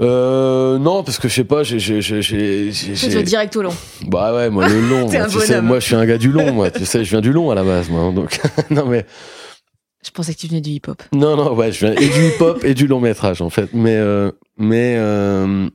Euh, 0.00 0.78
non, 0.78 1.04
parce 1.04 1.18
que 1.18 1.28
je 1.28 1.34
sais 1.34 1.44
pas, 1.44 1.62
j'ai, 1.62 1.78
j'ai, 1.78 2.00
j'ai, 2.00 2.20
j'ai, 2.20 2.72
j'ai- 2.72 3.22
direct 3.22 3.54
au 3.56 3.62
long. 3.62 3.74
bah 4.08 4.34
ouais, 4.34 4.50
moi 4.50 4.68
le 4.68 4.80
long, 4.80 5.08
moi, 5.12 5.26
tu 5.26 5.38
sais, 5.40 5.60
moi 5.60 5.78
je 5.78 5.84
suis 5.84 5.94
un 5.94 6.04
gars 6.04 6.18
du 6.18 6.32
long, 6.32 6.52
moi, 6.52 6.70
tu 6.70 6.84
sais, 6.84 7.04
je 7.04 7.10
viens 7.10 7.20
du 7.20 7.32
long 7.32 7.50
à 7.50 7.54
la 7.54 7.62
base, 7.62 7.88
moi, 7.88 8.10
donc. 8.12 8.40
Non 8.70 8.86
mais 8.86 9.06
Je 10.04 10.10
pensais 10.10 10.34
que 10.34 10.38
tu 10.40 10.48
venais 10.48 10.60
du 10.60 10.70
hip-hop. 10.70 11.00
non 11.12 11.36
non 11.36 11.54
ouais, 11.54 11.70
je 11.70 11.86
viens 11.86 11.94
et 11.94 12.08
du 12.08 12.26
hip 12.26 12.40
hop 12.40 12.64
et 12.64 12.74
du 12.74 12.88
long 12.88 12.98
métrage 12.98 13.40
en 13.40 13.50
fait, 13.50 13.68
mais 13.72 13.94
euh, 13.94 14.32
mais 14.58 14.96
euh, 14.98 15.68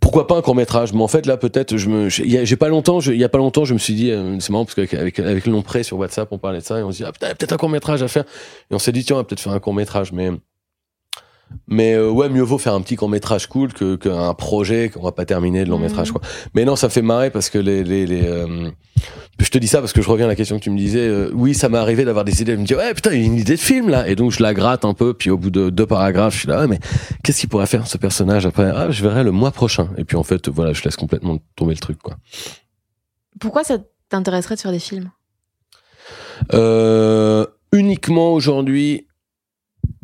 pourquoi 0.00 0.26
pas 0.28 0.36
un 0.36 0.42
court 0.42 0.54
métrage? 0.54 0.92
Mais 0.92 1.02
en 1.02 1.08
fait 1.08 1.26
là 1.26 1.36
peut-être 1.36 1.76
je 1.76 1.88
me, 1.88 2.08
j'ai 2.08 2.56
pas 2.56 2.68
longtemps, 2.68 3.00
il 3.00 3.16
y 3.16 3.24
a 3.24 3.28
pas 3.28 3.38
longtemps, 3.38 3.64
je 3.64 3.74
me 3.74 3.78
suis 3.78 3.94
dit, 3.94 4.12
euh, 4.12 4.38
c'est 4.38 4.50
marrant 4.50 4.64
parce 4.64 4.76
qu'avec 4.76 5.18
avec, 5.18 5.46
le 5.46 5.52
nom 5.52 5.62
prêt 5.62 5.82
sur 5.82 5.98
WhatsApp, 5.98 6.28
on 6.30 6.38
parlait 6.38 6.60
de 6.60 6.64
ça 6.64 6.78
et 6.78 6.82
on 6.84 6.92
se 6.92 6.98
dit 6.98 7.04
ah 7.04 7.10
putain, 7.12 7.28
peut-être 7.34 7.52
un 7.52 7.56
court 7.56 7.68
métrage 7.70 8.04
à 8.04 8.08
faire, 8.08 8.24
et 8.70 8.74
on 8.74 8.78
s'est 8.78 8.92
dit 8.92 9.04
tiens, 9.04 9.16
on 9.16 9.18
va 9.18 9.24
peut-être 9.24 9.40
faire 9.40 9.52
un 9.52 9.58
court 9.60 9.74
métrage, 9.74 10.12
mais 10.12 10.30
mais 11.68 11.94
euh, 11.94 12.10
ouais, 12.10 12.28
mieux 12.28 12.42
vaut 12.42 12.58
faire 12.58 12.74
un 12.74 12.80
petit 12.80 12.96
court 12.96 13.08
métrage 13.08 13.46
cool 13.46 13.72
que 13.72 13.96
qu'un 13.96 14.34
projet 14.34 14.88
qu'on 14.90 15.02
va 15.02 15.12
pas 15.12 15.24
terminer 15.24 15.64
de 15.64 15.70
long 15.70 15.76
Mhm. 15.78 15.84
métrage 15.84 16.12
quoi. 16.12 16.20
Mais 16.54 16.64
non, 16.64 16.76
ça 16.76 16.88
fait 16.88 17.02
marrer 17.02 17.30
parce 17.30 17.50
que 17.50 17.58
les 17.58 17.84
les, 17.84 18.06
les 18.06 18.22
euh, 18.24 18.70
je 19.40 19.48
te 19.50 19.58
dis 19.58 19.66
ça 19.66 19.80
parce 19.80 19.92
que 19.92 20.00
je 20.02 20.08
reviens 20.08 20.26
à 20.26 20.28
la 20.28 20.36
question 20.36 20.58
que 20.58 20.62
tu 20.64 20.70
me 20.70 20.78
disais. 20.78 21.00
euh, 21.06 21.30
oui, 21.34 21.54
ça 21.54 21.68
m'est 21.68 21.78
arrivé 21.78 22.04
d'avoir 22.04 22.24
des 22.24 22.40
idées. 22.42 22.52
Je 22.52 22.58
me 22.60 22.64
dis 22.66 22.74
ouais 22.74 22.94
putain, 22.94 23.12
il 23.12 23.20
y 23.20 23.22
a 23.24 23.26
une 23.26 23.36
idée 23.36 23.54
de 23.56 23.60
film 23.60 23.88
là, 23.88 24.08
et 24.08 24.14
donc 24.16 24.30
je 24.32 24.42
la 24.42 24.54
gratte 24.54 24.84
un 24.84 24.94
peu. 24.94 25.14
Puis 25.14 25.30
au 25.30 25.36
bout 25.38 25.50
de 25.50 25.70
deux 25.70 25.86
paragraphes, 25.86 26.34
je 26.34 26.38
suis 26.40 26.48
là 26.48 26.60
ouais, 26.60 26.66
mais 26.68 26.78
qu'est-ce 27.22 27.40
qu'il 27.40 27.48
pourrait 27.48 27.66
faire 27.66 27.86
ce 27.86 27.98
personnage 27.98 28.46
après? 28.46 28.70
Ah, 28.74 28.90
je 28.90 29.02
verrai 29.02 29.24
le 29.24 29.32
mois 29.32 29.50
prochain. 29.50 29.88
Et 29.98 30.04
puis 30.04 30.16
en 30.16 30.22
fait, 30.22 30.48
voilà, 30.48 30.72
je 30.72 30.82
laisse 30.84 30.96
complètement 30.96 31.38
tomber 31.56 31.74
le 31.74 31.80
truc 31.80 31.98
quoi. 31.98 32.16
Pourquoi 33.40 33.64
ça 33.64 33.78
t'intéresserait 34.08 34.54
de 34.56 34.60
faire 34.60 34.72
des 34.72 34.78
films? 34.78 35.10
Euh, 36.52 37.46
uniquement 37.72 38.32
aujourd'hui. 38.32 39.06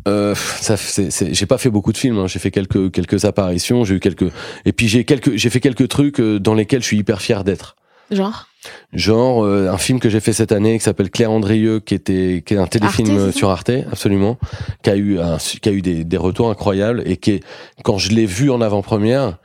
Euh, 0.09 0.35
ça, 0.35 0.77
j'ai 0.77 1.47
pas 1.47 1.59
fait 1.59 1.71
beaucoup 1.71 1.93
de 1.93 1.99
films. 1.99 2.19
hein. 2.19 2.27
J'ai 2.27 2.39
fait 2.39 2.51
quelques 2.51 2.91
quelques 2.91 3.25
apparitions. 3.25 3.85
J'ai 3.85 3.97
eu 3.97 4.01
quelques 4.01 4.31
et 4.65 4.73
puis 4.73 4.89
j'ai 4.89 5.05
quelques 5.05 5.37
j'ai 5.37 5.51
fait 5.51 5.61
quelques 5.61 5.89
trucs 5.89 6.21
euh, 6.21 6.39
dans 6.39 6.55
lesquels 6.55 6.81
je 6.83 6.87
suis 6.87 6.99
hyper 6.99 7.21
fier 7.21 7.45
d'être. 7.45 7.77
Genre? 8.11 8.49
Genre 8.93 9.45
euh, 9.45 9.69
un 9.71 9.79
film 9.79 10.01
que 10.01 10.09
j'ai 10.09 10.21
fait 10.21 10.33
cette 10.33 10.53
année 10.53 10.77
qui 10.79 10.85
s'appelle 10.85 11.11
Claire 11.11 11.31
Andrieux, 11.31 11.81
qui 11.81 11.95
était 11.95 12.43
qui 12.45 12.55
est 12.55 12.59
un 12.59 12.67
téléfilm 12.67 13.11
Arte, 13.11 13.19
euh, 13.21 13.33
sur 13.33 13.51
Arte, 13.51 13.71
absolument, 13.91 14.39
qui 14.83 14.91
a 14.91 14.97
eu 14.97 15.19
un, 15.21 15.37
qui 15.37 15.69
a 15.69 15.73
eu 15.73 15.81
des, 15.81 16.05
des 16.05 16.17
retours 16.17 16.51
incroyables 16.51 17.03
et 17.07 17.17
qui 17.17 17.33
est, 17.33 17.45
quand 17.85 17.99
je 17.99 18.11
l'ai 18.11 18.27
vu 18.27 18.51
en 18.51 18.61
avant-première, 18.61 19.39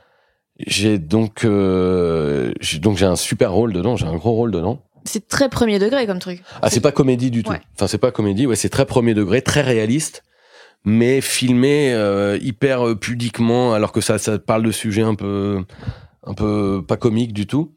j'ai 0.66 0.98
donc 0.98 1.44
euh, 1.44 2.52
j'ai 2.60 2.78
donc 2.78 2.96
j'ai 2.96 3.06
un 3.06 3.14
super 3.16 3.52
rôle 3.52 3.72
dedans, 3.72 3.96
j'ai 3.96 4.06
un 4.06 4.16
gros 4.16 4.32
rôle 4.32 4.50
dedans. 4.50 4.82
C'est 5.04 5.28
très 5.28 5.48
premier 5.48 5.78
degré 5.78 6.04
comme 6.06 6.18
truc. 6.18 6.42
Ah, 6.62 6.68
c'est 6.68 6.80
pas 6.80 6.90
comédie 6.90 7.30
du 7.30 7.44
tout. 7.44 7.52
Ouais. 7.52 7.60
Enfin, 7.76 7.86
c'est 7.86 7.98
pas 7.98 8.10
comédie, 8.10 8.46
ouais, 8.48 8.56
c'est 8.56 8.68
très 8.68 8.84
premier 8.86 9.14
degré, 9.14 9.40
très 9.42 9.62
réaliste, 9.62 10.24
mais 10.86 11.20
filmé 11.20 11.92
euh, 11.92 12.38
hyper 12.40 12.86
euh, 12.86 12.94
pudiquement, 12.94 13.74
alors 13.74 13.90
que 13.90 14.00
ça, 14.00 14.18
ça 14.18 14.38
parle 14.38 14.62
de 14.62 14.70
sujets 14.70 15.02
un 15.02 15.16
peu, 15.16 15.64
un 16.24 16.32
peu 16.32 16.82
pas 16.86 16.96
comiques 16.96 17.32
du 17.32 17.46
tout. 17.46 17.72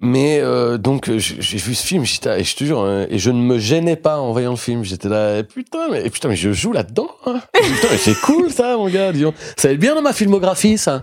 Mais 0.00 0.38
euh, 0.40 0.78
donc 0.78 1.10
j'ai 1.18 1.58
vu 1.58 1.74
ce 1.74 1.86
film, 1.86 2.04
et 2.04 2.44
je 2.44 2.56
te 2.56 2.64
jure, 2.64 2.84
hein, 2.84 3.06
et 3.10 3.18
je 3.18 3.30
ne 3.30 3.40
me 3.40 3.58
gênais 3.58 3.96
pas 3.96 4.20
en 4.20 4.32
voyant 4.32 4.52
le 4.52 4.56
film. 4.56 4.84
J'étais 4.84 5.08
là, 5.08 5.38
eh, 5.40 5.42
putain, 5.42 5.88
mais 5.90 6.02
eh, 6.04 6.08
putain, 6.08 6.28
mais 6.28 6.36
je 6.36 6.50
joue 6.52 6.72
là-dedans. 6.72 7.10
hein. 7.26 7.42
putain, 7.52 7.88
mais 7.90 7.98
c'est 7.98 8.18
cool 8.20 8.50
ça, 8.50 8.76
mon 8.78 8.88
gars. 8.88 9.12
Disons, 9.12 9.34
ça 9.56 9.68
va 9.68 9.74
être 9.74 9.80
bien 9.80 9.94
dans 9.94 10.02
ma 10.02 10.14
filmographie, 10.14 10.78
ça. 10.78 11.02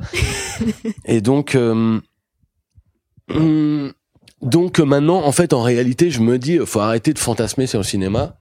et 1.06 1.22
donc, 1.22 1.54
euh, 1.54 2.00
hum, 3.32 3.94
donc 4.42 4.80
maintenant, 4.80 5.24
en 5.24 5.32
fait, 5.32 5.54
en 5.54 5.62
réalité, 5.62 6.10
je 6.10 6.22
me 6.22 6.40
dis, 6.40 6.58
faut 6.66 6.80
arrêter 6.80 7.14
de 7.14 7.20
fantasmer 7.20 7.68
sur 7.68 7.80
le 7.80 7.86
cinéma. 7.86 8.38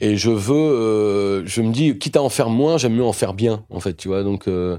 Et 0.00 0.16
je 0.16 0.30
veux, 0.30 0.54
euh, 0.54 1.46
je 1.46 1.60
me 1.62 1.72
dis, 1.72 1.98
quitte 1.98 2.16
à 2.16 2.22
en 2.22 2.28
faire 2.30 2.48
moins, 2.48 2.78
j'aime 2.78 2.94
mieux 2.94 3.04
en 3.04 3.12
faire 3.12 3.34
bien, 3.34 3.64
en 3.70 3.80
fait, 3.80 3.94
tu 3.94 4.08
vois. 4.08 4.22
Donc, 4.22 4.48
euh, 4.48 4.78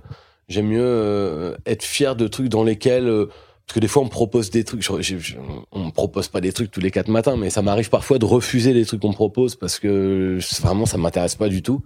j'aime 0.49 0.67
mieux 0.67 0.81
euh, 0.83 1.55
être 1.65 1.83
fier 1.83 2.15
de 2.15 2.27
trucs 2.27 2.49
dans 2.49 2.63
lesquels, 2.63 3.07
euh, 3.07 3.25
parce 3.67 3.75
que 3.75 3.79
des 3.79 3.87
fois, 3.87 4.01
on 4.01 4.05
me 4.05 4.09
propose 4.09 4.49
des 4.49 4.63
trucs. 4.63 4.81
je- 4.81 5.01
je- 5.01 5.17
je- 5.19 5.35
on 5.71 5.85
me 5.85 5.91
propose 5.91 6.27
pas 6.27 6.41
des 6.41 6.51
trucs 6.51 6.71
tous 6.71 6.79
les 6.81 6.89
quatre 6.91 7.07
matins, 7.09 7.37
mais 7.37 7.49
ça 7.51 7.61
m'arrive 7.61 7.89
parfois 7.89 8.17
de 8.17 8.25
refuser 8.25 8.73
les 8.73 8.83
trucs 8.85 9.01
qu'on 9.01 9.09
me 9.09 9.13
propose 9.13 9.55
parce 9.55 9.79
que 9.79 10.39
vraiment, 10.61 10.85
ça 10.87 10.97
m'intéresse 10.97 11.35
pas 11.35 11.49
du 11.49 11.61
tout. 11.61 11.83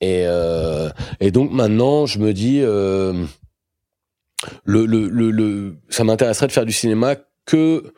Et, 0.00 0.24
euh, 0.26 0.88
et 1.20 1.30
donc 1.30 1.52
maintenant, 1.52 2.06
je 2.06 2.18
me 2.18 2.32
dis, 2.32 2.60
le, 2.60 3.26
le, 4.64 4.84
le, 4.86 5.30
le- 5.30 5.76
ça 5.88 6.04
m'intéresserait 6.04 6.46
de 6.46 6.52
faire 6.52 6.66
du 6.66 6.72
cinéma 6.72 7.16
que 7.46 7.92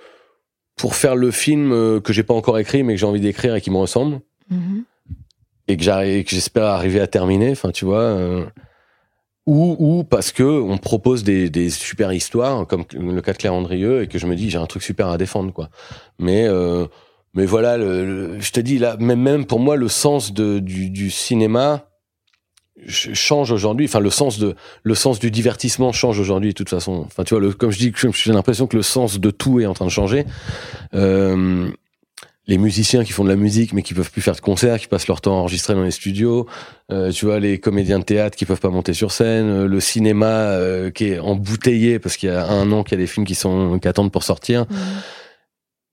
pour 0.76 0.94
faire 0.94 1.16
le 1.16 1.30
film 1.30 1.72
euh, 1.72 2.00
que 2.00 2.12
j'ai 2.12 2.22
pas 2.22 2.34
encore 2.34 2.58
écrit, 2.58 2.82
mais 2.82 2.94
que 2.94 3.00
j'ai 3.00 3.06
envie 3.06 3.20
d'écrire 3.20 3.54
et 3.54 3.60
qui 3.60 3.70
me 3.70 3.76
ressemble 3.78 4.20
Mhm. 4.50 4.84
et 5.68 5.76
que 5.76 5.82
j'arrive, 5.82 6.24
que 6.24 6.30
j'espère 6.30 6.64
arriver 6.66 7.00
à 7.00 7.06
terminer. 7.06 7.50
Enfin, 7.50 7.70
tu 7.70 7.84
vois. 7.84 8.00
euh, 8.02 8.44
ou, 9.46 9.76
ou 9.78 10.04
parce 10.04 10.32
que 10.32 10.42
on 10.42 10.76
propose 10.76 11.22
des, 11.22 11.48
des 11.50 11.70
super 11.70 12.12
histoires, 12.12 12.66
comme 12.66 12.84
le 12.92 13.20
cas 13.22 13.32
de 13.32 13.38
Claire 13.38 13.54
Andrieux, 13.54 14.02
et 14.02 14.06
que 14.08 14.18
je 14.18 14.26
me 14.26 14.34
dis 14.34 14.50
j'ai 14.50 14.58
un 14.58 14.66
truc 14.66 14.82
super 14.82 15.08
à 15.08 15.18
défendre, 15.18 15.52
quoi. 15.52 15.68
Mais 16.18 16.46
euh, 16.48 16.86
mais 17.34 17.46
voilà, 17.46 17.76
le, 17.76 18.04
le- 18.34 18.40
je 18.40 18.50
te 18.50 18.58
dis 18.60 18.78
là, 18.78 18.96
même 18.98 19.20
même 19.22 19.44
pour 19.46 19.60
moi 19.60 19.76
le 19.76 19.86
sens 19.88 20.32
de, 20.32 20.58
du, 20.58 20.90
du 20.90 21.10
cinéma 21.10 21.88
change 22.86 23.52
aujourd'hui. 23.52 23.86
Enfin, 23.86 24.00
le 24.00 24.10
sens 24.10 24.38
de 24.38 24.54
le 24.82 24.94
sens 24.94 25.18
du 25.18 25.30
divertissement 25.30 25.92
change 25.92 26.18
aujourd'hui 26.20 26.50
de 26.50 26.54
toute 26.54 26.68
façon. 26.68 27.04
Enfin, 27.06 27.24
tu 27.24 27.34
vois, 27.34 27.40
le, 27.40 27.52
comme 27.52 27.70
je 27.70 27.78
dis, 27.78 27.92
j'ai 28.12 28.32
l'impression 28.32 28.66
que 28.66 28.76
le 28.76 28.82
sens 28.82 29.18
de 29.18 29.30
tout 29.30 29.60
est 29.60 29.66
en 29.66 29.74
train 29.74 29.86
de 29.86 29.90
changer. 29.90 30.24
Euh, 30.94 31.70
les 32.46 32.58
musiciens 32.58 33.04
qui 33.04 33.12
font 33.12 33.24
de 33.24 33.28
la 33.28 33.36
musique 33.36 33.72
mais 33.72 33.82
qui 33.82 33.94
peuvent 33.94 34.10
plus 34.10 34.22
faire 34.22 34.34
de 34.34 34.40
concerts, 34.40 34.78
qui 34.78 34.86
passent 34.86 35.08
leur 35.08 35.20
temps 35.20 35.36
à 35.36 35.40
enregistrer 35.40 35.74
dans 35.74 35.82
les 35.82 35.90
studios, 35.90 36.46
euh, 36.92 37.10
tu 37.10 37.26
vois 37.26 37.40
les 37.40 37.58
comédiens 37.58 37.98
de 37.98 38.04
théâtre 38.04 38.36
qui 38.36 38.44
peuvent 38.44 38.60
pas 38.60 38.70
monter 38.70 38.94
sur 38.94 39.10
scène, 39.10 39.46
euh, 39.46 39.66
le 39.66 39.80
cinéma 39.80 40.26
euh, 40.26 40.90
qui 40.90 41.08
est 41.08 41.18
embouteillé 41.18 41.98
parce 41.98 42.16
qu'il 42.16 42.28
y 42.28 42.32
a 42.32 42.46
un 42.46 42.70
an 42.72 42.84
qu'il 42.84 42.92
y 42.92 43.00
a 43.00 43.04
des 43.04 43.08
films 43.08 43.26
qui 43.26 43.34
sont 43.34 43.78
qui 43.80 43.88
attendent 43.88 44.12
pour 44.12 44.22
sortir. 44.22 44.66
Mhm. 44.70 44.76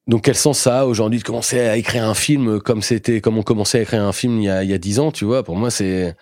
Donc 0.06 0.24
quel 0.24 0.36
sens 0.36 0.60
ça 0.60 0.82
a 0.82 0.86
aujourd'hui 0.86 1.20
de 1.20 1.24
commencer 1.24 1.60
à 1.60 1.78
écrire 1.78 2.04
un 2.04 2.14
film 2.14 2.60
comme 2.60 2.82
c'était 2.82 3.22
comme 3.22 3.38
on 3.38 3.44
commençait 3.44 3.80
à 3.80 3.82
écrire 3.82 4.04
un 4.04 4.14
film 4.14 4.40
il 4.40 4.46
y 4.46 4.50
a 4.50 4.64
il 4.64 4.70
y 4.70 4.74
a 4.74 4.78
dix 4.78 5.00
ans, 5.00 5.12
tu 5.12 5.26
vois? 5.26 5.44
Pour 5.44 5.56
moi 5.56 5.72
c'est 5.72 6.16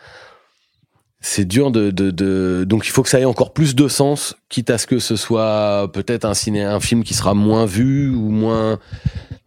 c'est 1.21 1.45
dur 1.45 1.71
de, 1.71 1.91
de, 1.91 2.09
de 2.11 2.65
donc 2.67 2.87
il 2.87 2.89
faut 2.89 3.03
que 3.03 3.09
ça 3.09 3.19
ait 3.19 3.25
encore 3.25 3.53
plus 3.53 3.75
de 3.75 3.87
sens, 3.87 4.35
quitte 4.49 4.69
à 4.69 4.77
ce 4.77 4.87
que 4.87 4.99
ce 4.99 5.15
soit 5.15 5.89
peut-être 5.93 6.25
un 6.25 6.33
ciné 6.33 6.63
un 6.63 6.79
film 6.79 7.03
qui 7.03 7.13
sera 7.13 7.33
moins 7.33 7.65
vu 7.65 8.09
ou 8.09 8.29
moins 8.29 8.79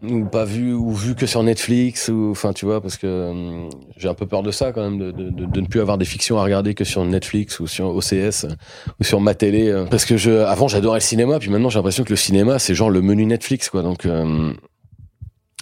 ou 0.03 0.25
pas 0.25 0.45
vu 0.45 0.73
ou 0.73 0.93
vu 0.93 1.15
que 1.15 1.27
sur 1.27 1.43
Netflix 1.43 2.09
ou 2.09 2.31
enfin 2.31 2.53
tu 2.53 2.65
vois 2.65 2.81
parce 2.81 2.97
que 2.97 3.31
hum, 3.31 3.69
j'ai 3.97 4.09
un 4.09 4.15
peu 4.15 4.27
peur 4.27 4.43
de 4.43 4.51
ça 4.51 4.73
quand 4.73 4.83
même 4.83 4.99
de, 4.99 5.11
de, 5.11 5.31
de, 5.31 5.61
ne 5.61 5.67
plus 5.67 5.81
avoir 5.81 5.99
des 5.99 6.05
fictions 6.05 6.39
à 6.39 6.45
regarder 6.45 6.75
que 6.75 6.85
sur 6.85 7.05
Netflix 7.05 7.59
ou 7.61 7.67
sur 7.67 7.95
OCS 7.95 8.45
euh, 8.45 8.49
ou 9.01 9.05
sur 9.05 9.21
ma 9.21 9.35
télé 9.35 9.69
euh, 9.69 9.87
parce 9.87 10.05
que 10.05 10.17
je 10.17 10.31
avant 10.31 10.69
j'adorais 10.69 10.99
le 10.99 11.05
cinéma 11.05 11.39
puis 11.39 11.51
maintenant 11.51 11.71
j'ai 11.71 11.79
l'impression 11.79 12.05
que 12.05 12.11
le 12.11 12.17
cinéma 12.17 12.59
c'est 12.59 12.75
genre 12.75 12.91
le 12.91 13.03
menu 13.03 13.27
Netflix 13.27 13.69
quoi 13.69 13.83
donc 13.83 14.07
euh, 14.07 14.53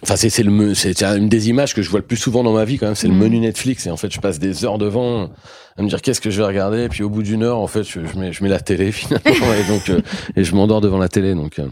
Enfin, 0.02 0.16
c'est 0.16 0.30
c'est 0.30 0.42
le 0.42 0.74
c'est 0.74 1.00
une 1.04 1.28
des 1.28 1.48
images 1.48 1.74
que 1.74 1.82
je 1.82 1.88
vois 1.88 2.00
le 2.00 2.06
plus 2.06 2.16
souvent 2.16 2.42
dans 2.42 2.52
ma 2.52 2.64
vie 2.64 2.76
quand 2.78 2.86
même. 2.86 2.94
C'est 2.96 3.06
le 3.06 3.14
Mhm. 3.14 3.20
menu 3.20 3.38
Netflix 3.40 3.86
et 3.86 3.90
en 3.90 3.96
fait, 3.96 4.12
je 4.12 4.18
passe 4.20 4.38
des 4.40 4.64
heures 4.64 4.78
devant 4.78 5.30
à 5.76 5.82
me 5.82 5.88
dire 5.88 6.02
qu'est-ce 6.02 6.20
que 6.20 6.28
je 6.30 6.38
vais 6.38 6.46
regarder? 6.46 6.82
Et 6.84 6.88
puis 6.88 7.02
au 7.04 7.08
bout 7.08 7.22
d'une 7.22 7.42
heure, 7.44 7.58
en 7.58 7.68
fait, 7.68 7.84
je, 7.84 8.00
je 8.04 8.18
mets 8.18 8.32
je 8.32 8.42
mets 8.42 8.48
la 8.50 8.58
télé 8.60 8.90
finalement 8.92 9.54
et 9.54 9.64
donc 9.68 9.88
euh, 9.90 10.00
et 10.34 10.42
je 10.44 10.54
m'endors 10.56 10.80
devant 10.80 10.98
la 10.98 11.08
télé. 11.08 11.34
Donc 11.34 11.58
euh. 11.60 11.68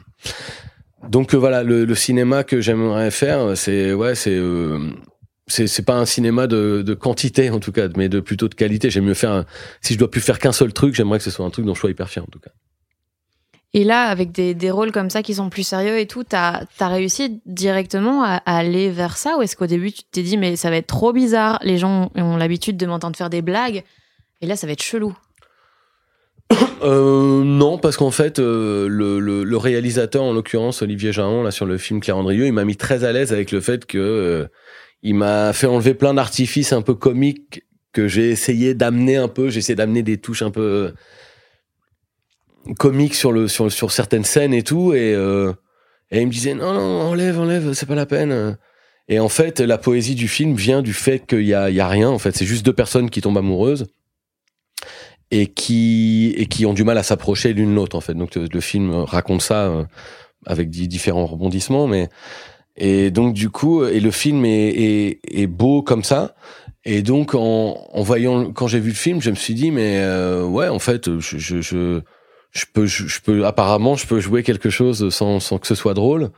donc 1.08 1.34
euh, 1.34 1.38
voilà, 1.38 1.62
le, 1.64 1.84
le 1.84 1.94
cinéma 1.94 2.44
que 2.44 2.60
j'aimerais 2.60 3.10
faire, 3.10 3.56
c'est 3.56 3.92
ouais, 3.92 4.14
c'est 4.14 4.30
euh, 4.36 4.78
c'est 5.48 5.66
c'est 5.66 5.82
pas 5.82 5.96
un 5.96 6.06
cinéma 6.06 6.46
de, 6.46 6.82
de 6.86 6.94
quantité 6.94 7.50
en 7.50 7.58
tout 7.58 7.72
cas, 7.72 7.88
mais 7.96 8.08
de 8.08 8.20
plutôt 8.20 8.48
de 8.48 8.54
qualité. 8.54 8.90
J'aime 8.90 9.06
mieux 9.06 9.14
faire. 9.14 9.32
un- 9.32 9.44
si 9.80 9.94
je 9.94 9.98
dois 9.98 10.08
plus 10.10 10.20
faire 10.20 10.38
qu'un 10.38 10.52
seul 10.52 10.72
truc, 10.72 10.94
j'aimerais 10.94 11.18
que 11.18 11.24
ce 11.24 11.30
soit 11.32 11.44
un 11.44 11.50
truc 11.50 11.64
dont 11.66 11.74
je 11.74 11.80
sois 11.80 11.90
hyper 11.90 12.08
fier 12.08 12.22
en 12.22 12.30
tout 12.30 12.38
cas. 12.38 12.50
Et 13.72 13.84
là, 13.84 14.08
avec 14.08 14.32
des, 14.32 14.54
des 14.54 14.70
rôles 14.70 14.90
comme 14.90 15.10
ça 15.10 15.22
qui 15.22 15.34
sont 15.34 15.48
plus 15.48 15.62
sérieux 15.62 15.98
et 15.98 16.06
tout, 16.06 16.24
t'as 16.24 16.64
as 16.80 16.88
réussi 16.88 17.40
directement 17.46 18.24
à, 18.24 18.40
aller 18.44 18.90
vers 18.90 19.16
ça 19.16 19.36
Ou 19.38 19.42
est-ce 19.42 19.54
qu'au 19.54 19.66
début, 19.66 19.92
tu 19.92 20.02
t'es 20.10 20.22
dit, 20.22 20.36
mais 20.36 20.56
ça 20.56 20.70
va 20.70 20.76
être 20.76 20.88
trop 20.88 21.12
bizarre, 21.12 21.60
les 21.62 21.78
gens 21.78 22.10
ont 22.16 22.36
l'habitude 22.36 22.76
de 22.76 22.86
m'entendre 22.86 23.16
faire 23.16 23.30
des 23.30 23.42
blagues, 23.42 23.84
et 24.40 24.46
là, 24.46 24.56
ça 24.56 24.66
va 24.66 24.72
être 24.72 24.82
chelou 24.82 25.16
Euh, 26.82 27.44
non, 27.44 27.76
parce 27.76 27.98
qu'en 27.98 28.10
fait, 28.10 28.38
euh, 28.38 28.88
le, 28.88 29.20
le, 29.20 29.56
réalisateur, 29.58 30.22
en 30.22 30.32
l'occurrence 30.32 30.80
Olivier 30.80 31.12
Jahan, 31.12 31.42
là 31.42 31.50
sur 31.50 31.66
le 31.66 31.76
film 31.76 32.00
Claire 32.00 32.16
Andrieux, 32.16 32.46
il 32.46 32.54
m'a 32.54 32.64
mis 32.64 32.76
très 32.76 33.04
à 33.04 33.12
l'aise 33.12 33.34
avec 33.34 33.52
le 33.52 33.60
fait 33.60 33.84
que 33.84 33.98
euh, 33.98 34.46
il 35.02 35.14
m'a 35.14 35.52
fait 35.52 35.66
enlever 35.66 35.92
plein 35.92 36.14
d'artifices 36.14 36.72
un 36.72 36.80
peu 36.80 36.94
comiques 36.94 37.64
que 37.92 38.08
j'ai 38.08 38.30
essayé 38.30 38.72
d'amener 38.72 39.16
un 39.16 39.28
peu. 39.28 39.50
J'ai 39.50 39.58
essayé 39.58 39.76
d'amener 39.76 40.02
des 40.02 40.16
touches 40.16 40.40
un 40.40 40.50
peu 40.50 40.94
euh, 42.68 42.74
comiques 42.74 43.14
sur 43.14 43.32
le 43.32 43.48
sur 43.48 43.70
sur 43.70 43.92
certaines 43.92 44.24
scènes 44.24 44.54
et 44.54 44.62
tout, 44.62 44.92
et 44.94 45.14
euh, 45.14 45.52
et 46.10 46.20
il 46.20 46.26
me 46.26 46.32
disait 46.32 46.54
non 46.54 46.72
non 46.74 47.00
enlève 47.02 47.38
enlève, 47.38 47.72
c'est 47.72 47.86
pas 47.86 47.94
la 47.94 48.06
peine. 48.06 48.56
Et 49.08 49.18
en 49.18 49.28
fait, 49.28 49.58
la 49.58 49.76
poésie 49.76 50.14
du 50.14 50.28
film 50.28 50.54
vient 50.54 50.82
du 50.82 50.92
fait 50.92 51.26
qu'il 51.26 51.42
y 51.42 51.54
a 51.54 51.68
il 51.68 51.74
y 51.74 51.80
a 51.80 51.88
rien. 51.88 52.08
En 52.08 52.18
fait, 52.18 52.36
c'est 52.36 52.46
juste 52.46 52.64
deux 52.64 52.72
personnes 52.72 53.10
qui 53.10 53.20
tombent 53.20 53.38
amoureuses 53.38 53.86
et 55.32 55.48
qui 55.48 56.32
et 56.36 56.46
qui 56.46 56.64
ont 56.66 56.74
du 56.74 56.84
mal 56.84 56.96
à 56.98 57.02
s'approcher 57.02 57.52
l'une 57.52 57.74
l'autre 57.74 57.96
en 57.96 58.00
fait. 58.00 58.14
Donc 58.14 58.34
le, 58.36 58.46
le 58.52 58.60
film 58.60 58.92
raconte 58.92 59.42
ça 59.42 59.66
euh, 59.66 59.84
avec 60.46 60.70
di- 60.70 60.88
différents 60.88 61.26
rebondissements, 61.26 61.88
mais 61.88 62.08
et 62.76 63.10
donc 63.10 63.34
du 63.34 63.50
coup 63.50 63.84
et 63.84 64.00
le 64.00 64.10
film 64.10 64.44
est, 64.44 64.68
est, 64.68 65.20
est 65.28 65.46
beau 65.48 65.82
comme 65.82 66.04
ça. 66.04 66.34
Et 66.84 67.02
donc 67.02 67.34
en, 67.34 67.88
en 67.92 68.02
voyant 68.02 68.52
quand 68.52 68.68
j'ai 68.68 68.80
vu 68.80 68.90
le 68.90 68.96
film, 68.96 69.20
je 69.20 69.30
me 69.30 69.36
suis 69.36 69.54
dit 69.54 69.70
mais 69.70 69.98
euh, 69.98 70.44
ouais 70.44 70.68
en 70.68 70.78
fait 70.78 71.18
je 71.18 71.36
je 71.36 71.60
je, 71.60 72.00
je 72.52 72.64
peux 72.72 72.86
je, 72.86 73.06
je 73.06 73.20
peux 73.20 73.46
apparemment 73.46 73.96
je 73.96 74.06
peux 74.06 74.20
jouer 74.20 74.42
quelque 74.42 74.70
chose 74.70 75.10
sans 75.10 75.40
sans 75.40 75.58
que 75.58 75.66
ce 75.66 75.74
soit 75.74 75.94
drôle. 75.94 76.30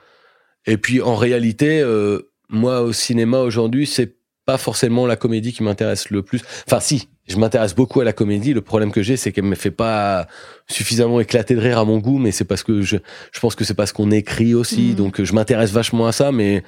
Et 0.66 0.76
puis 0.76 1.00
en 1.00 1.16
réalité 1.16 1.80
euh, 1.80 2.30
moi 2.48 2.82
au 2.82 2.92
cinéma 2.92 3.40
aujourd'hui 3.40 3.86
c'est 3.86 4.16
pas 4.44 4.58
forcément 4.58 5.06
la 5.06 5.16
comédie 5.16 5.52
qui 5.52 5.62
m'intéresse 5.62 6.10
le 6.10 6.22
plus. 6.22 6.42
Enfin 6.66 6.80
si, 6.80 7.08
je 7.28 7.36
m'intéresse 7.36 7.74
beaucoup 7.74 8.00
à 8.00 8.04
la 8.04 8.12
comédie. 8.12 8.52
Le 8.52 8.60
problème 8.60 8.90
que 8.90 9.02
j'ai, 9.02 9.16
c'est 9.16 9.32
qu'elle 9.32 9.44
me 9.44 9.54
fait 9.54 9.70
pas 9.70 10.26
suffisamment 10.68 11.20
éclater 11.20 11.54
de 11.54 11.60
rire 11.60 11.78
à 11.78 11.84
mon 11.84 11.98
goût, 11.98 12.18
mais 12.18 12.32
c'est 12.32 12.44
parce 12.44 12.62
que 12.62 12.82
je, 12.82 12.96
je 13.32 13.40
pense 13.40 13.54
que 13.54 13.64
c'est 13.64 13.74
parce 13.74 13.92
qu'on 13.92 14.10
écrit 14.10 14.54
aussi. 14.54 14.90
Mhm. 14.90 14.94
Donc 14.96 15.22
je 15.22 15.32
m'intéresse 15.32 15.70
vachement 15.70 16.06
à 16.06 16.12
ça, 16.12 16.32
mais 16.32 16.64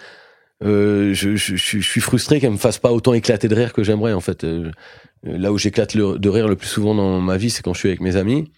euh, 0.62 1.12
je, 1.12 1.34
je, 1.34 1.56
je, 1.56 1.80
suis 1.80 2.00
frustré 2.00 2.40
qu'elle 2.40 2.52
me 2.52 2.56
fasse 2.56 2.78
pas 2.78 2.92
autant 2.92 3.12
éclater 3.12 3.48
de 3.48 3.54
rire 3.54 3.72
que 3.72 3.82
j'aimerais 3.82 4.12
en 4.12 4.20
fait. 4.20 4.44
Euh, 4.44 4.70
là 5.24 5.52
où 5.52 5.58
j'éclate 5.58 5.96
de 5.96 6.28
rire 6.28 6.48
le 6.48 6.56
plus 6.56 6.68
souvent 6.68 6.94
dans 6.94 7.20
ma 7.20 7.36
vie, 7.36 7.50
c'est 7.50 7.62
quand 7.62 7.74
je 7.74 7.80
suis 7.80 7.88
avec 7.88 8.00
mes 8.00 8.16
amis. 8.16 8.50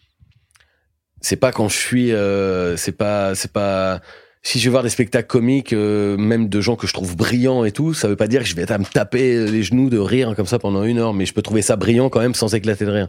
C'est 1.20 1.36
pas 1.36 1.50
quand 1.52 1.68
je 1.68 1.76
suis, 1.76 2.12
euh, 2.12 2.76
c'est 2.76 2.92
pas, 2.92 3.34
c'est 3.34 3.52
pas. 3.52 4.00
Si 4.42 4.60
je 4.60 4.64
vais 4.66 4.70
voir 4.70 4.84
des 4.84 4.90
spectacles 4.90 5.26
comiques, 5.26 5.72
euh, 5.72 6.16
même 6.16 6.48
de 6.48 6.60
gens 6.60 6.76
que 6.76 6.86
je 6.86 6.92
trouve 6.92 7.16
brillants 7.16 7.64
et 7.64 7.72
tout, 7.72 7.94
ça 7.94 8.06
veut 8.06 8.14
pas 8.14 8.28
dire 8.28 8.42
que 8.42 8.46
je 8.48 8.54
vais 8.54 8.62
être 8.62 8.70
à 8.70 8.78
me 8.78 8.84
taper 8.84 9.44
les 9.46 9.62
genoux 9.64 9.90
de 9.90 9.98
rire 9.98 10.34
comme 10.36 10.46
ça 10.46 10.60
pendant 10.60 10.84
une 10.84 10.98
heure, 10.98 11.14
mais 11.14 11.26
je 11.26 11.34
peux 11.34 11.42
trouver 11.42 11.62
ça 11.62 11.74
brillant 11.74 12.10
quand 12.10 12.20
même 12.20 12.34
sans 12.34 12.54
éclater 12.54 12.84
de 12.84 12.90
rire. 12.92 13.08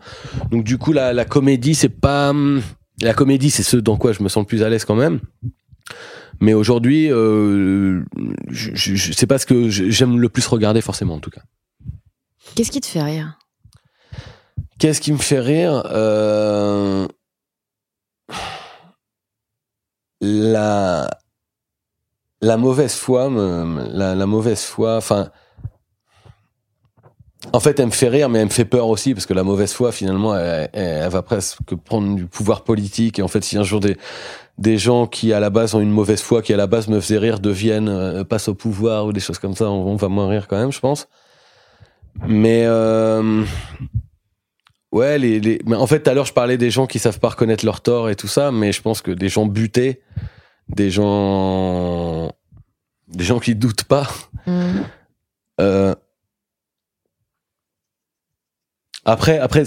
Donc 0.50 0.64
du 0.64 0.80
coup, 0.80 0.94
la, 0.94 1.14
la 1.14 1.26
comédie, 1.26 1.76
c'est 1.76 1.90
pas 1.90 2.32
hum, 2.32 2.64
la 3.04 3.14
comédie, 3.14 3.52
c'est 3.52 3.62
ce 3.62 3.78
dans 3.78 3.98
quoi 3.98 4.14
je 4.14 4.24
me 4.24 4.30
sens 4.30 4.42
le 4.42 4.48
plus 4.48 4.64
à 4.64 4.70
l'aise 4.70 4.84
quand 4.84 4.96
même. 4.96 5.20
Mais 6.40 6.54
aujourd'hui, 6.56 7.12
euh, 7.12 8.02
je, 8.50 8.72
je, 8.74 8.96
je- 8.96 9.12
c'est 9.14 9.28
pas 9.28 9.38
ce 9.38 9.46
que 9.46 9.70
j'aime 9.70 10.20
le 10.20 10.30
plus 10.30 10.48
regarder 10.48 10.82
forcément 10.82 11.14
en 11.16 11.20
tout 11.20 11.30
cas. 11.32 11.42
Qu'est-ce 12.56 12.72
qui 12.72 12.82
te 12.82 12.88
fait 12.88 13.04
rire? 13.04 13.38
Qu'est-ce 14.80 15.02
qui 15.02 15.12
me 15.12 15.18
fait 15.18 15.40
rire? 15.40 15.84
Euh, 15.92 17.08
La 20.22 21.10
la 22.42 22.58
mauvaise 22.58 22.94
foi, 22.96 23.30
me- 23.30 23.88
la, 23.94 24.26
mauvaise 24.28 24.62
foi. 24.62 24.98
Enfin, 24.98 25.30
en 27.54 27.60
fait, 27.60 27.80
elle 27.80 27.88
me 27.88 27.92
fait 27.92 28.10
rire, 28.10 28.30
mais 28.30 28.40
elle 28.40 28.46
me 28.46 28.52
fait 28.52 28.66
peur 28.66 28.88
aussi 28.88 29.14
parce 29.14 29.26
que 29.26 29.34
la 29.34 29.44
mauvaise 29.44 29.74
foi, 29.74 29.92
finalement, 29.92 30.36
elle, 30.38 31.10
va 31.10 31.22
presque 31.22 31.60
prendre 31.86 32.16
du 32.16 32.26
pouvoir 32.26 32.64
politique. 32.64 33.20
Et 33.20 33.22
en 33.22 33.28
fait, 33.28 33.44
si 33.44 33.58
un 33.58 33.64
jour 33.64 33.80
des 33.80 33.98
des 34.58 34.78
gens 34.80 35.06
qui 35.08 35.34
à 35.34 35.40
la 35.40 35.52
base 35.52 35.76
ont 35.76 35.80
une 35.82 35.92
mauvaise 35.92 36.22
foi, 36.22 36.42
qui 36.42 36.54
à 36.54 36.58
la 36.58 36.68
base 36.68 36.88
me 36.88 37.00
faisaient 37.00 37.20
rire, 37.20 37.40
deviennent 37.40 37.90
euh, 37.90 38.24
passent 38.24 38.48
au 38.50 38.56
pouvoir 38.56 39.06
ou 39.06 39.14
des 39.14 39.20
choses 39.20 39.40
comme 39.40 39.56
ça, 39.56 39.66
on, 39.70 39.88
on 39.94 39.96
va 39.98 40.08
moins 40.10 40.28
rire 40.30 40.48
quand 40.48 40.58
même, 40.58 40.72
je 40.72 40.80
pense. 40.80 41.08
Mais 42.28 42.64
euh, 42.66 43.44
Ouais, 44.92 45.18
les, 45.18 45.40
les... 45.40 45.60
Mais 45.66 45.76
en 45.76 45.86
fait, 45.88 46.02
tout 46.04 46.10
à 46.10 46.14
l'heure, 46.14 46.26
je 46.26 46.34
parlais 46.34 46.58
des 46.58 46.72
gens 46.72 46.88
qui 46.88 46.98
savent 47.00 47.20
pas 47.20 47.30
reconnaître 47.30 47.66
leur 47.66 47.82
tort 47.82 48.10
et 48.10 48.16
tout 48.16 48.28
ça, 48.28 48.52
mais 48.52 48.72
je 48.72 48.82
pense 48.82 49.02
que 49.02 49.12
des 49.12 49.30
gens 49.30 49.46
butés, 49.46 50.02
des 50.70 50.90
gens, 50.90 52.32
des 53.08 53.24
gens 53.24 53.40
qui 53.40 53.56
doutent 53.56 53.84
pas, 53.84 54.08
Hmm. 54.46 54.82
euh, 55.60 55.94
Après, 59.06 59.40
après, 59.40 59.64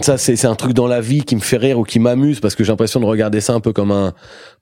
ça 0.00 0.18
c'est 0.18 0.36
c'est 0.36 0.46
un 0.46 0.54
truc 0.54 0.72
dans 0.72 0.86
la 0.86 1.00
vie 1.00 1.24
qui 1.24 1.36
me 1.36 1.40
fait 1.40 1.56
rire 1.56 1.78
ou 1.78 1.84
qui 1.84 1.98
m'amuse 1.98 2.40
parce 2.40 2.54
que 2.54 2.64
j'ai 2.64 2.72
l'impression 2.72 3.00
de 3.00 3.06
regarder 3.06 3.40
ça 3.40 3.54
un 3.54 3.60
peu 3.60 3.72
comme 3.72 3.90
un, 3.90 4.14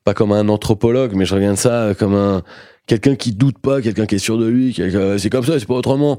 pas 0.04 0.14
comme 0.14 0.32
un 0.32 0.48
anthropologue, 0.48 1.12
mais 1.14 1.24
je 1.24 1.34
regarde 1.34 1.56
ça 1.56 1.92
comme 1.98 2.14
un 2.14 2.42
quelqu'un 2.86 3.16
qui 3.16 3.32
doute 3.32 3.58
pas, 3.58 3.82
quelqu'un 3.82 4.06
qui 4.06 4.16
est 4.16 4.18
sûr 4.18 4.38
de 4.38 4.46
lui, 4.46 4.74
c'est 5.18 5.30
comme 5.30 5.44
ça, 5.44 5.58
c'est 5.58 5.66
pas 5.66 5.74
autrement. 5.74 6.18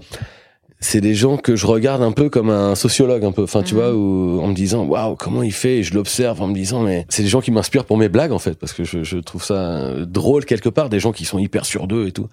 C'est 0.83 0.99
des 0.99 1.13
gens 1.13 1.37
que 1.37 1.55
je 1.55 1.67
regarde 1.67 2.01
un 2.01 2.11
peu 2.11 2.29
comme 2.29 2.49
un 2.49 2.73
sociologue 2.73 3.23
un 3.23 3.31
peu, 3.31 3.43
enfin 3.43 3.61
tu 3.61 3.75
Mhm. 3.75 3.79
vois, 3.79 3.93
où, 3.93 4.41
en 4.41 4.47
me 4.47 4.53
disant 4.55 4.83
waouh 4.85 5.15
comment 5.15 5.43
il 5.43 5.53
fait, 5.53 5.77
et 5.77 5.83
je 5.83 5.93
l'observe 5.93 6.41
en 6.41 6.47
me 6.47 6.55
disant 6.55 6.81
mais 6.81 7.05
c'est 7.07 7.21
des 7.21 7.29
gens 7.29 7.39
qui 7.39 7.51
m'inspirent 7.51 7.85
pour 7.85 7.97
mes 7.97 8.09
blagues 8.09 8.31
en 8.31 8.39
fait 8.39 8.55
parce 8.55 8.73
que 8.73 8.83
je, 8.83 9.03
je 9.03 9.17
trouve 9.19 9.43
ça 9.43 9.53
euh, 9.53 10.05
drôle 10.05 10.43
quelque 10.45 10.69
part, 10.69 10.89
des 10.89 10.99
gens 10.99 11.11
qui 11.11 11.23
sont 11.25 11.37
hyper 11.37 11.65
sûrs 11.65 11.85
d'eux 11.87 12.07
et 12.07 12.11
tout. 12.11 12.27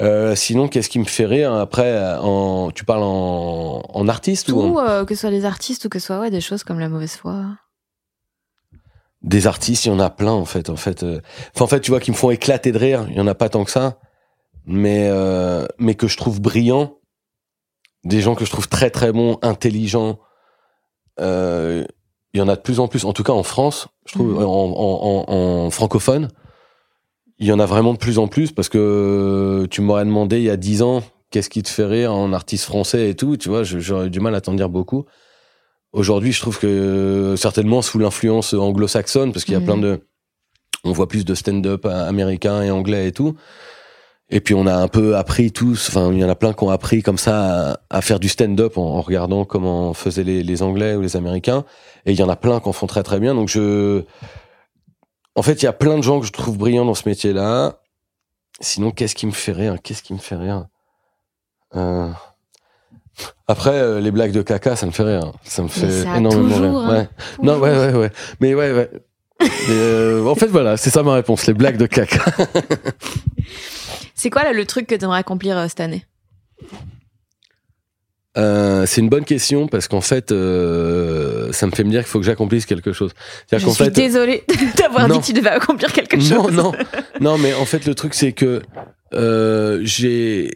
Euh, 0.00 0.34
sinon, 0.34 0.68
qu'est-ce 0.68 0.88
qui 0.88 0.98
me 0.98 1.04
fait 1.04 1.26
rire 1.26 1.52
après 1.52 2.16
en, 2.20 2.70
Tu 2.70 2.84
parles 2.84 3.02
en, 3.02 3.82
en 3.86 4.08
artiste 4.08 4.50
ou 4.50 4.60
en- 4.60 4.68
Tout, 4.72 4.78
euh, 4.78 5.04
que 5.04 5.14
ce 5.14 5.22
soit 5.22 5.30
des 5.30 5.44
artistes 5.44 5.84
ou 5.86 5.88
que 5.90 5.98
ce 5.98 6.06
soit 6.06 6.18
ouais, 6.20 6.30
des 6.30 6.40
choses 6.40 6.64
comme 6.64 6.78
la 6.78 6.88
mauvaise 6.88 7.12
foi. 7.16 7.44
des 9.22 9.46
artistes, 9.46 9.84
il 9.86 9.88
y 9.88 9.92
en 9.92 10.00
a 10.00 10.10
plein 10.10 10.32
en 10.32 10.44
fait. 10.44 10.68
En 10.68 10.76
fait, 10.76 11.02
euh, 11.04 11.20
enfin, 11.54 11.64
en 11.64 11.68
fait, 11.68 11.80
tu 11.80 11.90
vois, 11.90 12.00
qui 12.00 12.10
me 12.10 12.16
font 12.16 12.30
éclater 12.30 12.72
de 12.72 12.78
rire. 12.78 13.06
Il 13.10 13.16
y 13.16 13.20
en 13.20 13.26
a 13.26 13.34
pas 13.34 13.48
tant 13.48 13.64
que 13.64 13.70
ça, 13.70 13.98
mais 14.66 15.08
euh, 15.10 15.66
mais 15.78 15.94
que 15.94 16.08
je 16.08 16.16
trouve 16.16 16.40
brillants. 16.40 16.96
Des 18.04 18.20
gens 18.20 18.34
que 18.34 18.44
je 18.44 18.50
trouve 18.50 18.68
très 18.68 18.90
très 18.90 19.12
bons, 19.12 19.38
intelligents. 19.42 20.18
Euh, 21.20 21.84
il 22.34 22.38
y 22.38 22.40
en 22.40 22.48
a 22.48 22.56
de 22.56 22.60
plus 22.60 22.80
en 22.80 22.88
plus. 22.88 23.04
En 23.04 23.12
tout 23.12 23.22
cas, 23.22 23.32
en 23.32 23.42
France, 23.42 23.88
je 24.06 24.14
trouve 24.14 24.32
Mhm. 24.38 24.44
en, 24.44 24.44
en, 24.46 25.24
en, 25.28 25.34
en 25.66 25.70
francophone, 25.70 26.28
il 27.38 27.46
y 27.46 27.52
en 27.52 27.58
a 27.60 27.66
vraiment 27.66 27.92
de 27.92 27.98
plus 27.98 28.18
en 28.18 28.28
plus 28.28 28.52
parce 28.52 28.68
que 28.68 29.66
tu 29.70 29.80
m'aurais 29.82 30.04
demandé 30.04 30.38
il 30.38 30.44
y 30.44 30.50
a 30.50 30.56
dix 30.56 30.82
ans 30.82 31.02
qu'est-ce 31.30 31.50
qui 31.50 31.62
te 31.62 31.68
fait 31.68 31.84
rire 31.86 32.12
en 32.12 32.32
artiste 32.32 32.64
français 32.64 33.10
et 33.10 33.14
tout. 33.14 33.36
Tu 33.36 33.48
vois, 33.48 33.62
j'aurais 33.64 34.10
du 34.10 34.20
mal 34.20 34.34
à 34.34 34.40
t'en 34.40 34.54
dire 34.54 34.68
beaucoup. 34.68 35.04
Aujourd'hui, 35.92 36.32
je 36.32 36.40
trouve 36.40 36.58
que 36.58 37.34
certainement 37.36 37.82
sous 37.82 37.98
l'influence 37.98 38.54
anglo-saxonne, 38.54 39.32
parce 39.32 39.44
qu'il 39.44 39.54
y 39.54 39.56
a 39.56 39.60
Mhm. 39.60 39.64
plein 39.66 39.76
de, 39.78 40.00
on 40.84 40.92
voit 40.92 41.08
plus 41.08 41.24
de 41.24 41.34
stand-up 41.34 41.84
américain 41.86 42.62
et 42.62 42.70
anglais 42.70 43.08
et 43.08 43.12
tout. 43.12 43.34
Et 44.34 44.40
puis 44.40 44.54
on 44.54 44.66
a 44.66 44.74
un 44.74 44.88
peu 44.88 45.14
appris 45.16 45.52
tous, 45.52 45.88
enfin 45.90 46.10
il 46.10 46.18
y 46.18 46.24
en 46.24 46.28
a 46.30 46.34
plein 46.34 46.54
qui 46.54 46.64
ont 46.64 46.70
appris 46.70 47.02
comme 47.02 47.18
ça 47.18 47.72
à, 47.72 47.80
à 47.90 48.00
faire 48.00 48.18
du 48.18 48.28
stand-up 48.30 48.78
en, 48.78 48.82
en 48.96 49.00
regardant 49.02 49.44
comment 49.44 49.92
faisaient 49.92 50.24
les, 50.24 50.42
les 50.42 50.62
Anglais 50.62 50.94
ou 50.96 51.02
les 51.02 51.16
Américains. 51.18 51.64
Et 52.06 52.12
il 52.12 52.18
y 52.18 52.22
en 52.22 52.28
a 52.30 52.36
plein 52.36 52.58
qui 52.58 52.68
en 52.68 52.72
font 52.72 52.86
très 52.86 53.02
très 53.02 53.20
bien. 53.20 53.34
Donc 53.34 53.48
je, 53.48 54.02
en 55.36 55.42
fait, 55.42 55.60
il 55.62 55.66
y 55.66 55.68
a 55.68 55.72
plein 55.74 55.96
de 55.98 56.02
gens 56.02 56.18
que 56.18 56.26
je 56.26 56.32
trouve 56.32 56.56
brillants 56.56 56.86
dans 56.86 56.94
ce 56.94 57.06
métier-là. 57.08 57.78
Sinon, 58.60 58.90
qu'est-ce 58.90 59.14
qui 59.14 59.26
me 59.26 59.32
fait 59.32 59.52
rire? 59.52 59.76
Qu'est-ce 59.82 60.02
qui 60.02 60.14
me 60.14 60.18
fait 60.18 60.36
rire? 60.36 60.64
Euh, 61.76 62.08
Après, 63.48 63.70
euh, 63.74 64.00
les 64.00 64.10
blagues 64.10 64.32
de 64.32 64.40
caca, 64.42 64.76
ça 64.76 64.86
me 64.86 64.92
fait 64.92 65.02
rire. 65.04 65.32
Ça 65.44 65.62
me 65.62 65.68
fait 65.68 66.04
ça 66.04 66.16
énormément 66.16 66.48
toujours, 66.48 66.80
rire. 66.80 66.90
hein. 66.90 66.98
Ouais. 66.98 67.08
Non, 67.42 67.58
ouais, 67.58 67.70
ouais, 67.76 67.92
ouais. 67.94 68.10
Mais 68.40 68.54
ouais, 68.54 68.72
ouais. 68.72 68.90
Euh, 69.70 70.24
en 70.26 70.34
fait, 70.36 70.46
voilà, 70.46 70.76
c'est 70.76 70.90
ça 70.90 71.02
ma 71.02 71.14
réponse, 71.14 71.46
les 71.46 71.54
blagues 71.54 71.76
de 71.76 71.86
caca. 71.86 72.24
C'est 74.14 74.30
quoi 74.30 74.44
là, 74.44 74.52
le 74.52 74.66
truc 74.66 74.86
que 74.86 74.94
tu 74.94 75.04
aimerais 75.04 75.18
accomplir 75.18 75.56
euh, 75.56 75.68
cette 75.68 75.80
année? 75.80 76.06
Euh, 78.38 78.86
c'est 78.86 79.02
une 79.02 79.10
bonne 79.10 79.24
question 79.24 79.68
parce 79.68 79.88
qu'en 79.88 80.00
fait, 80.00 80.32
euh, 80.32 81.52
ça 81.52 81.66
me 81.66 81.72
fait 81.72 81.84
me 81.84 81.90
dire 81.90 82.00
qu'il 82.00 82.08
faut 82.08 82.18
que 82.18 82.24
j'accomplisse 82.24 82.64
quelque 82.64 82.92
chose. 82.92 83.12
Je 83.50 83.58
suis 83.58 83.70
fait, 83.72 83.90
désolée 83.90 84.44
d'avoir 84.78 85.08
dit 85.08 85.20
que 85.20 85.24
tu 85.24 85.32
devais 85.34 85.50
accomplir 85.50 85.92
quelque 85.92 86.18
chose. 86.18 86.30
non, 86.30 86.50
non, 86.50 86.72
non, 87.20 87.38
mais 87.38 87.52
en 87.52 87.66
fait, 87.66 87.84
le 87.84 87.94
truc 87.94 88.14
c'est 88.14 88.32
que 88.32 88.62
euh, 89.12 89.80
j'ai 89.82 90.50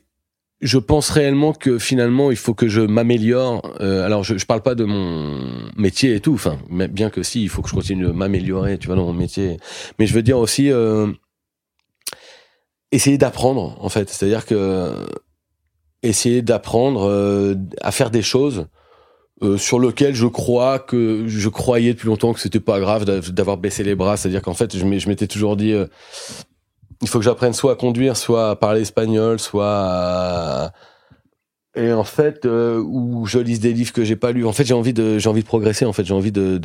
je 0.62 0.78
pense 0.78 1.10
réellement 1.10 1.52
que 1.52 1.78
finalement 1.78 2.30
il 2.30 2.38
faut 2.38 2.54
que 2.54 2.66
je 2.66 2.80
m'améliore. 2.80 3.76
Alors 3.78 4.24
je, 4.24 4.38
je 4.38 4.46
parle 4.46 4.62
pas 4.62 4.74
de 4.74 4.84
mon 4.84 5.38
métier 5.76 6.14
et 6.14 6.20
tout, 6.20 6.32
enfin 6.32 6.56
bien 6.70 7.10
que 7.10 7.22
si 7.22 7.42
il 7.42 7.50
faut 7.50 7.60
que 7.60 7.68
je 7.68 7.74
continue 7.74 8.06
de 8.06 8.10
m'améliorer, 8.10 8.78
tu 8.78 8.86
vois, 8.86 8.96
dans 8.96 9.04
mon 9.04 9.12
métier. 9.12 9.58
Mais 9.98 10.06
je 10.06 10.14
veux 10.14 10.22
dire 10.22 10.38
aussi 10.38 10.72
euh, 10.72 11.08
essayer 12.96 13.18
d'apprendre 13.18 13.76
en 13.80 13.88
fait, 13.88 14.10
c'est-à-dire 14.10 14.44
que 14.46 15.06
essayer 16.02 16.42
d'apprendre 16.42 17.08
euh, 17.08 17.54
à 17.80 17.92
faire 17.92 18.10
des 18.10 18.22
choses 18.22 18.66
euh, 19.42 19.58
sur 19.58 19.78
lesquelles 19.78 20.14
je 20.14 20.26
crois 20.26 20.78
que 20.78 21.24
je 21.26 21.48
croyais 21.48 21.92
depuis 21.92 22.06
longtemps 22.06 22.32
que 22.32 22.40
c'était 22.40 22.60
pas 22.60 22.80
grave 22.80 23.04
d'avoir 23.04 23.58
baissé 23.58 23.84
les 23.84 23.94
bras, 23.94 24.16
c'est-à-dire 24.16 24.42
qu'en 24.42 24.54
fait 24.54 24.76
je 24.76 24.84
m'étais 24.84 25.26
toujours 25.26 25.56
dit 25.56 25.72
euh, 25.72 25.86
il 27.02 27.08
faut 27.08 27.18
que 27.18 27.24
j'apprenne 27.24 27.52
soit 27.52 27.72
à 27.72 27.74
conduire, 27.74 28.16
soit 28.16 28.50
à 28.50 28.56
parler 28.56 28.80
espagnol, 28.80 29.38
soit 29.38 29.68
à... 29.68 30.72
et 31.74 31.92
en 31.92 32.04
fait 32.04 32.46
euh, 32.46 32.78
ou 32.80 33.26
je 33.26 33.38
lise 33.38 33.60
des 33.60 33.74
livres 33.74 33.92
que 33.92 34.04
j'ai 34.04 34.16
pas 34.16 34.32
lus. 34.32 34.46
En 34.46 34.52
fait, 34.52 34.64
j'ai 34.64 34.74
envie 34.74 34.94
de 34.94 35.18
j'ai 35.18 35.28
envie 35.28 35.42
de 35.42 35.46
progresser 35.46 35.84
en 35.84 35.92
fait, 35.92 36.04
j'ai 36.04 36.14
envie 36.14 36.32
de 36.32 36.56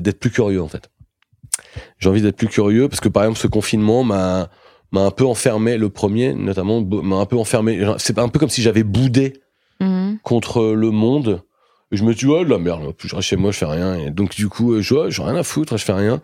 d'être 0.00 0.18
plus 0.18 0.30
curieux 0.30 0.62
en 0.62 0.68
fait. 0.68 0.88
J'ai 1.98 2.08
envie 2.08 2.22
d'être 2.22 2.36
plus 2.36 2.48
curieux 2.48 2.88
parce 2.88 3.00
que 3.00 3.10
par 3.10 3.24
exemple 3.24 3.40
ce 3.40 3.48
confinement 3.48 4.02
m'a 4.02 4.48
m'a 4.92 5.02
un 5.02 5.10
peu 5.10 5.26
enfermé 5.26 5.76
le 5.76 5.90
premier 5.90 6.34
notamment 6.34 6.80
m'a 6.80 7.16
un 7.16 7.26
peu 7.26 7.36
enfermé 7.36 7.84
c'est 7.98 8.18
un 8.18 8.28
peu 8.28 8.38
comme 8.38 8.48
si 8.48 8.62
j'avais 8.62 8.84
boudé 8.84 9.34
mmh. 9.80 10.14
contre 10.22 10.72
le 10.74 10.90
monde 10.90 11.42
je 11.90 12.04
me 12.04 12.12
dis, 12.12 12.26
oh 12.26 12.44
la 12.44 12.58
merde, 12.58 12.92
je 13.02 13.16
reste 13.16 13.28
chez 13.28 13.36
moi, 13.36 13.50
je 13.50 13.58
fais 13.58 13.64
rien. 13.64 13.94
Et 13.94 14.10
donc, 14.10 14.34
du 14.34 14.48
coup, 14.48 14.74
euh, 14.74 14.82
je 14.82 14.94
oh, 14.94 15.08
j'ai 15.08 15.22
rien 15.22 15.36
à 15.36 15.42
foutre, 15.42 15.78
je 15.78 15.84
fais 15.84 15.94
rien. 15.94 16.20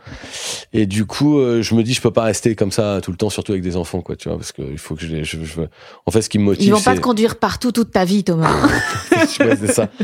Et 0.74 0.84
du 0.84 1.06
coup, 1.06 1.38
euh, 1.38 1.62
je 1.62 1.74
me 1.74 1.82
dis, 1.82 1.94
je 1.94 2.02
peux 2.02 2.10
pas 2.10 2.24
rester 2.24 2.54
comme 2.54 2.70
ça 2.70 3.00
tout 3.02 3.10
le 3.10 3.16
temps, 3.16 3.30
surtout 3.30 3.52
avec 3.52 3.64
des 3.64 3.76
enfants, 3.76 4.02
quoi, 4.02 4.14
tu 4.14 4.28
vois, 4.28 4.36
parce 4.36 4.52
qu'il 4.52 4.76
faut 4.76 4.94
que 4.94 5.06
je, 5.06 5.22
je, 5.24 5.42
je, 5.42 5.60
En 6.04 6.10
fait, 6.10 6.20
ce 6.20 6.28
qui 6.28 6.38
me 6.38 6.44
motive. 6.44 6.66
Ils 6.66 6.70
vont 6.70 6.82
pas 6.82 6.94
te 6.94 7.00
conduire 7.00 7.36
partout 7.36 7.72
toute 7.72 7.92
ta 7.92 8.04
vie, 8.04 8.24
Thomas. 8.24 8.52
ouais, 9.12 9.56
c'est 9.56 9.72
ça. 9.72 9.88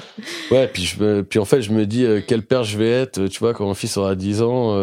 Ouais, 0.50 0.66
puis, 0.66 0.84
je, 0.84 1.20
puis 1.20 1.38
en 1.38 1.44
fait, 1.44 1.62
je 1.62 1.72
me 1.72 1.86
dis, 1.86 2.04
euh, 2.04 2.20
quel 2.26 2.42
père 2.42 2.64
je 2.64 2.76
vais 2.76 2.90
être, 2.90 3.26
tu 3.26 3.38
vois, 3.38 3.54
quand 3.54 3.64
mon 3.64 3.74
fils 3.74 3.96
aura 3.96 4.14
10 4.14 4.42
ans, 4.42 4.74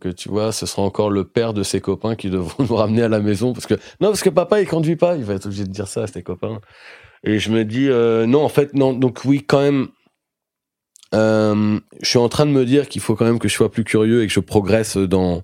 que 0.00 0.08
tu 0.10 0.28
vois, 0.28 0.52
ce 0.52 0.66
sera 0.66 0.82
encore 0.82 1.10
le 1.10 1.24
père 1.24 1.54
de 1.54 1.62
ses 1.62 1.80
copains 1.80 2.14
qui 2.14 2.28
devront 2.28 2.64
nous 2.68 2.76
ramener 2.76 3.02
à 3.02 3.08
la 3.08 3.20
maison, 3.20 3.52
parce 3.52 3.66
que, 3.66 3.74
non, 4.00 4.08
parce 4.08 4.22
que 4.22 4.30
papa, 4.30 4.60
il 4.60 4.68
conduit 4.68 4.96
pas, 4.96 5.16
il 5.16 5.24
va 5.24 5.34
être 5.34 5.46
obligé 5.46 5.64
de 5.64 5.70
dire 5.70 5.88
ça 5.88 6.02
à 6.02 6.06
ses 6.06 6.22
copains. 6.22 6.60
Et 7.24 7.38
je 7.38 7.50
me 7.50 7.64
dis, 7.64 7.88
non, 8.28 8.44
en 8.44 8.48
fait, 8.48 8.74
non, 8.74 8.92
donc 8.92 9.20
oui, 9.24 9.42
quand 9.46 9.60
même, 9.60 9.88
je 11.12 11.80
suis 12.02 12.18
en 12.18 12.28
train 12.28 12.46
de 12.46 12.50
me 12.50 12.64
dire 12.64 12.88
qu'il 12.88 13.00
faut 13.00 13.14
quand 13.14 13.24
même 13.24 13.38
que 13.38 13.48
je 13.48 13.54
sois 13.54 13.70
plus 13.70 13.84
curieux 13.84 14.22
et 14.22 14.26
que 14.26 14.32
je 14.32 14.40
progresse 14.40 14.96
dans 14.96 15.42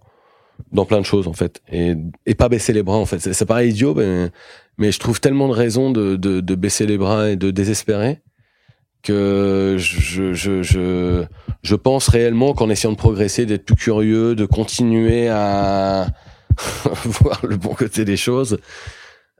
dans 0.70 0.84
plein 0.84 1.00
de 1.00 1.06
choses 1.06 1.26
en 1.26 1.32
fait 1.32 1.60
et, 1.70 1.94
et 2.26 2.34
pas 2.34 2.48
baisser 2.48 2.72
les 2.72 2.82
bras 2.82 2.96
en 2.96 3.06
fait. 3.06 3.18
C'est 3.18 3.44
paraît 3.46 3.68
idiot 3.68 3.94
mais, 3.94 4.30
mais 4.78 4.92
je 4.92 4.98
trouve 4.98 5.20
tellement 5.20 5.48
de 5.48 5.54
raisons 5.54 5.90
de, 5.90 6.16
de, 6.16 6.40
de, 6.40 6.54
baisser 6.54 6.86
les 6.86 6.98
bras 6.98 7.30
et 7.30 7.36
de 7.36 7.50
désespérer 7.50 8.20
que 9.02 9.76
je, 9.78 10.32
je, 10.32 10.62
je, 10.62 11.24
je 11.62 11.74
pense 11.74 12.08
réellement 12.08 12.54
qu'en 12.54 12.70
essayant 12.70 12.92
de 12.92 12.96
progresser 12.98 13.46
d'être 13.46 13.64
plus 13.64 13.74
curieux 13.74 14.36
de 14.36 14.46
continuer 14.46 15.28
à 15.28 16.06
voir 17.04 17.40
le 17.44 17.56
bon 17.56 17.74
côté 17.74 18.04
des 18.04 18.16
choses 18.16 18.58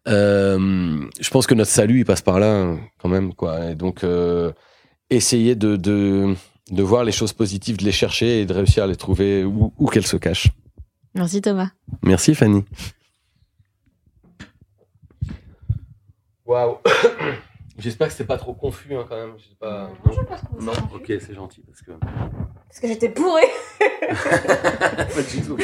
euh, 0.08 0.98
je 1.20 1.30
pense 1.30 1.46
que 1.46 1.54
notre 1.54 1.70
salut 1.70 2.00
il 2.00 2.04
passe 2.04 2.22
par 2.22 2.40
là 2.40 2.74
quand 2.98 3.08
même 3.08 3.34
quoi. 3.34 3.70
Et 3.70 3.74
donc 3.74 4.02
euh, 4.02 4.52
essayer 5.16 5.54
de, 5.54 5.76
de, 5.76 6.34
de, 6.70 6.82
voir 6.82 7.04
les 7.04 7.12
choses 7.12 7.32
positives, 7.32 7.76
de 7.76 7.84
les 7.84 7.92
chercher 7.92 8.40
et 8.40 8.46
de 8.46 8.52
réussir 8.52 8.84
à 8.84 8.86
les 8.86 8.96
trouver 8.96 9.44
où, 9.44 9.72
où 9.78 9.86
qu'elles 9.88 10.06
se 10.06 10.16
cachent. 10.16 10.48
Merci 11.14 11.42
Thomas. 11.42 11.70
Merci 12.02 12.34
Fanny. 12.34 12.64
Waouh. 16.46 16.78
J'espère 17.78 18.08
que 18.08 18.12
c'était 18.12 18.26
pas 18.26 18.36
trop 18.36 18.54
confus 18.54 18.94
hein, 18.94 19.04
quand 19.08 19.16
même. 19.16 19.34
Pas... 19.58 19.90
Non, 20.04 20.14
non, 20.14 20.24
pas 20.24 20.40
non 20.60 20.72
ok, 20.94 21.06
c'est 21.06 21.34
gentil 21.34 21.62
parce 21.62 21.82
que. 21.82 21.92
Parce 22.68 22.80
que 22.80 22.88
j'étais 22.88 23.08
bourré. 23.08 23.42
pas 23.80 25.22
du 25.22 25.42
tout. 25.42 25.56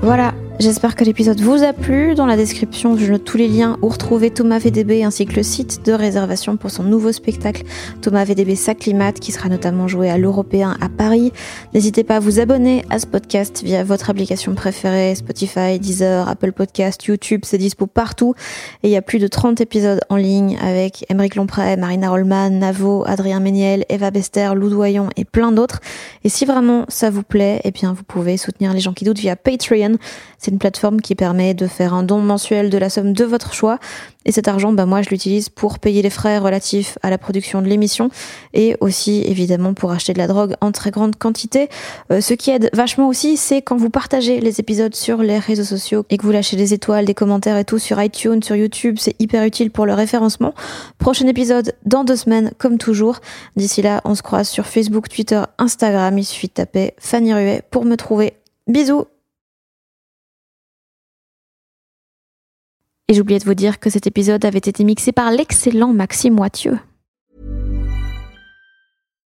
Voilà, 0.00 0.34
J'espère 0.60 0.94
que 0.94 1.02
l'épisode 1.02 1.40
vous 1.40 1.64
a 1.64 1.72
plu. 1.72 2.14
Dans 2.14 2.26
la 2.26 2.36
description, 2.36 2.96
je 2.96 3.10
note 3.10 3.24
tous 3.24 3.36
les 3.36 3.48
liens 3.48 3.76
où 3.82 3.88
retrouver 3.88 4.30
Thomas 4.30 4.60
VDB 4.60 5.02
ainsi 5.02 5.26
que 5.26 5.34
le 5.34 5.42
site 5.42 5.84
de 5.84 5.92
réservation 5.92 6.56
pour 6.56 6.70
son 6.70 6.84
nouveau 6.84 7.10
spectacle 7.10 7.64
Thomas 8.00 8.24
VDB 8.24 8.54
s'acclimate 8.54 9.18
qui 9.18 9.32
sera 9.32 9.48
notamment 9.48 9.88
joué 9.88 10.10
à 10.10 10.16
l'Européen 10.16 10.76
à 10.80 10.88
Paris. 10.88 11.32
N'hésitez 11.74 12.04
pas 12.04 12.16
à 12.16 12.20
vous 12.20 12.38
abonner 12.38 12.84
à 12.88 13.00
ce 13.00 13.06
podcast 13.06 13.64
via 13.64 13.82
votre 13.82 14.10
application 14.10 14.54
préférée, 14.54 15.16
Spotify, 15.16 15.80
Deezer, 15.80 16.28
Apple 16.28 16.52
Podcast, 16.52 17.04
YouTube, 17.04 17.40
c'est 17.44 17.58
dispo 17.58 17.88
partout. 17.88 18.34
Et 18.84 18.88
il 18.88 18.92
y 18.92 18.96
a 18.96 19.02
plus 19.02 19.18
de 19.18 19.26
30 19.26 19.60
épisodes 19.60 20.00
en 20.08 20.16
ligne 20.16 20.56
avec 20.62 21.04
Émeric 21.10 21.34
Lompré, 21.34 21.76
Marina 21.76 22.10
Rollman, 22.10 22.50
Navo, 22.50 23.02
Adrien 23.08 23.40
Méniel, 23.40 23.84
Eva 23.88 24.12
Bester, 24.12 24.52
Lou 24.54 24.70
Doyon 24.70 25.08
et 25.16 25.24
plein 25.24 25.50
d'autres. 25.50 25.80
Et 26.22 26.28
si 26.28 26.44
vraiment 26.44 26.84
ça 26.88 27.10
vous 27.10 27.24
plaît, 27.24 27.60
eh 27.64 27.72
bien 27.72 27.92
vous 27.92 28.04
pouvez 28.04 28.36
soutenir 28.36 28.72
les 28.72 28.80
gens 28.80 28.92
qui 28.92 29.04
doutent 29.04 29.18
via 29.18 29.34
Patreon. 29.34 29.96
C'est 30.44 30.50
une 30.50 30.58
plateforme 30.58 31.00
qui 31.00 31.14
permet 31.14 31.54
de 31.54 31.66
faire 31.66 31.94
un 31.94 32.02
don 32.02 32.18
mensuel 32.18 32.68
de 32.68 32.76
la 32.76 32.90
somme 32.90 33.14
de 33.14 33.24
votre 33.24 33.54
choix. 33.54 33.78
Et 34.26 34.32
cet 34.32 34.46
argent, 34.46 34.74
bah 34.74 34.84
moi, 34.84 35.00
je 35.00 35.08
l'utilise 35.08 35.48
pour 35.48 35.78
payer 35.78 36.02
les 36.02 36.10
frais 36.10 36.36
relatifs 36.36 36.98
à 37.02 37.08
la 37.08 37.16
production 37.16 37.62
de 37.62 37.66
l'émission 37.66 38.10
et 38.52 38.76
aussi, 38.80 39.22
évidemment, 39.22 39.72
pour 39.72 39.90
acheter 39.90 40.12
de 40.12 40.18
la 40.18 40.26
drogue 40.26 40.54
en 40.60 40.70
très 40.70 40.90
grande 40.90 41.16
quantité. 41.16 41.70
Euh, 42.12 42.20
ce 42.20 42.34
qui 42.34 42.50
aide 42.50 42.68
vachement 42.74 43.08
aussi, 43.08 43.38
c'est 43.38 43.62
quand 43.62 43.78
vous 43.78 43.88
partagez 43.88 44.40
les 44.40 44.60
épisodes 44.60 44.94
sur 44.94 45.22
les 45.22 45.38
réseaux 45.38 45.64
sociaux 45.64 46.04
et 46.10 46.18
que 46.18 46.24
vous 46.24 46.32
lâchez 46.32 46.58
des 46.58 46.74
étoiles, 46.74 47.06
des 47.06 47.14
commentaires 47.14 47.56
et 47.56 47.64
tout 47.64 47.78
sur 47.78 48.02
iTunes, 48.02 48.42
sur 48.42 48.54
YouTube. 48.54 48.96
C'est 49.00 49.16
hyper 49.18 49.44
utile 49.44 49.70
pour 49.70 49.86
le 49.86 49.94
référencement. 49.94 50.52
Prochain 50.98 51.26
épisode 51.26 51.74
dans 51.86 52.04
deux 52.04 52.16
semaines, 52.16 52.50
comme 52.58 52.76
toujours. 52.76 53.20
D'ici 53.56 53.80
là, 53.80 54.02
on 54.04 54.14
se 54.14 54.20
croise 54.20 54.46
sur 54.46 54.66
Facebook, 54.66 55.08
Twitter, 55.08 55.40
Instagram. 55.56 56.18
Il 56.18 56.24
suffit 56.24 56.48
de 56.48 56.52
taper 56.52 56.92
Fanny 56.98 57.32
Ruet 57.32 57.62
pour 57.70 57.86
me 57.86 57.96
trouver. 57.96 58.34
Bisous 58.66 59.06
Et 63.08 63.12
j'oubliais 63.12 63.38
de 63.38 63.44
vous 63.44 63.54
dire 63.54 63.80
que 63.80 63.90
cet 63.90 64.06
épisode 64.06 64.46
avait 64.46 64.56
été 64.56 64.82
mixé 64.82 65.12
par 65.12 65.30
l'excellent 65.30 65.92
Maxime 65.92 66.38
Wathieu. 66.40 66.78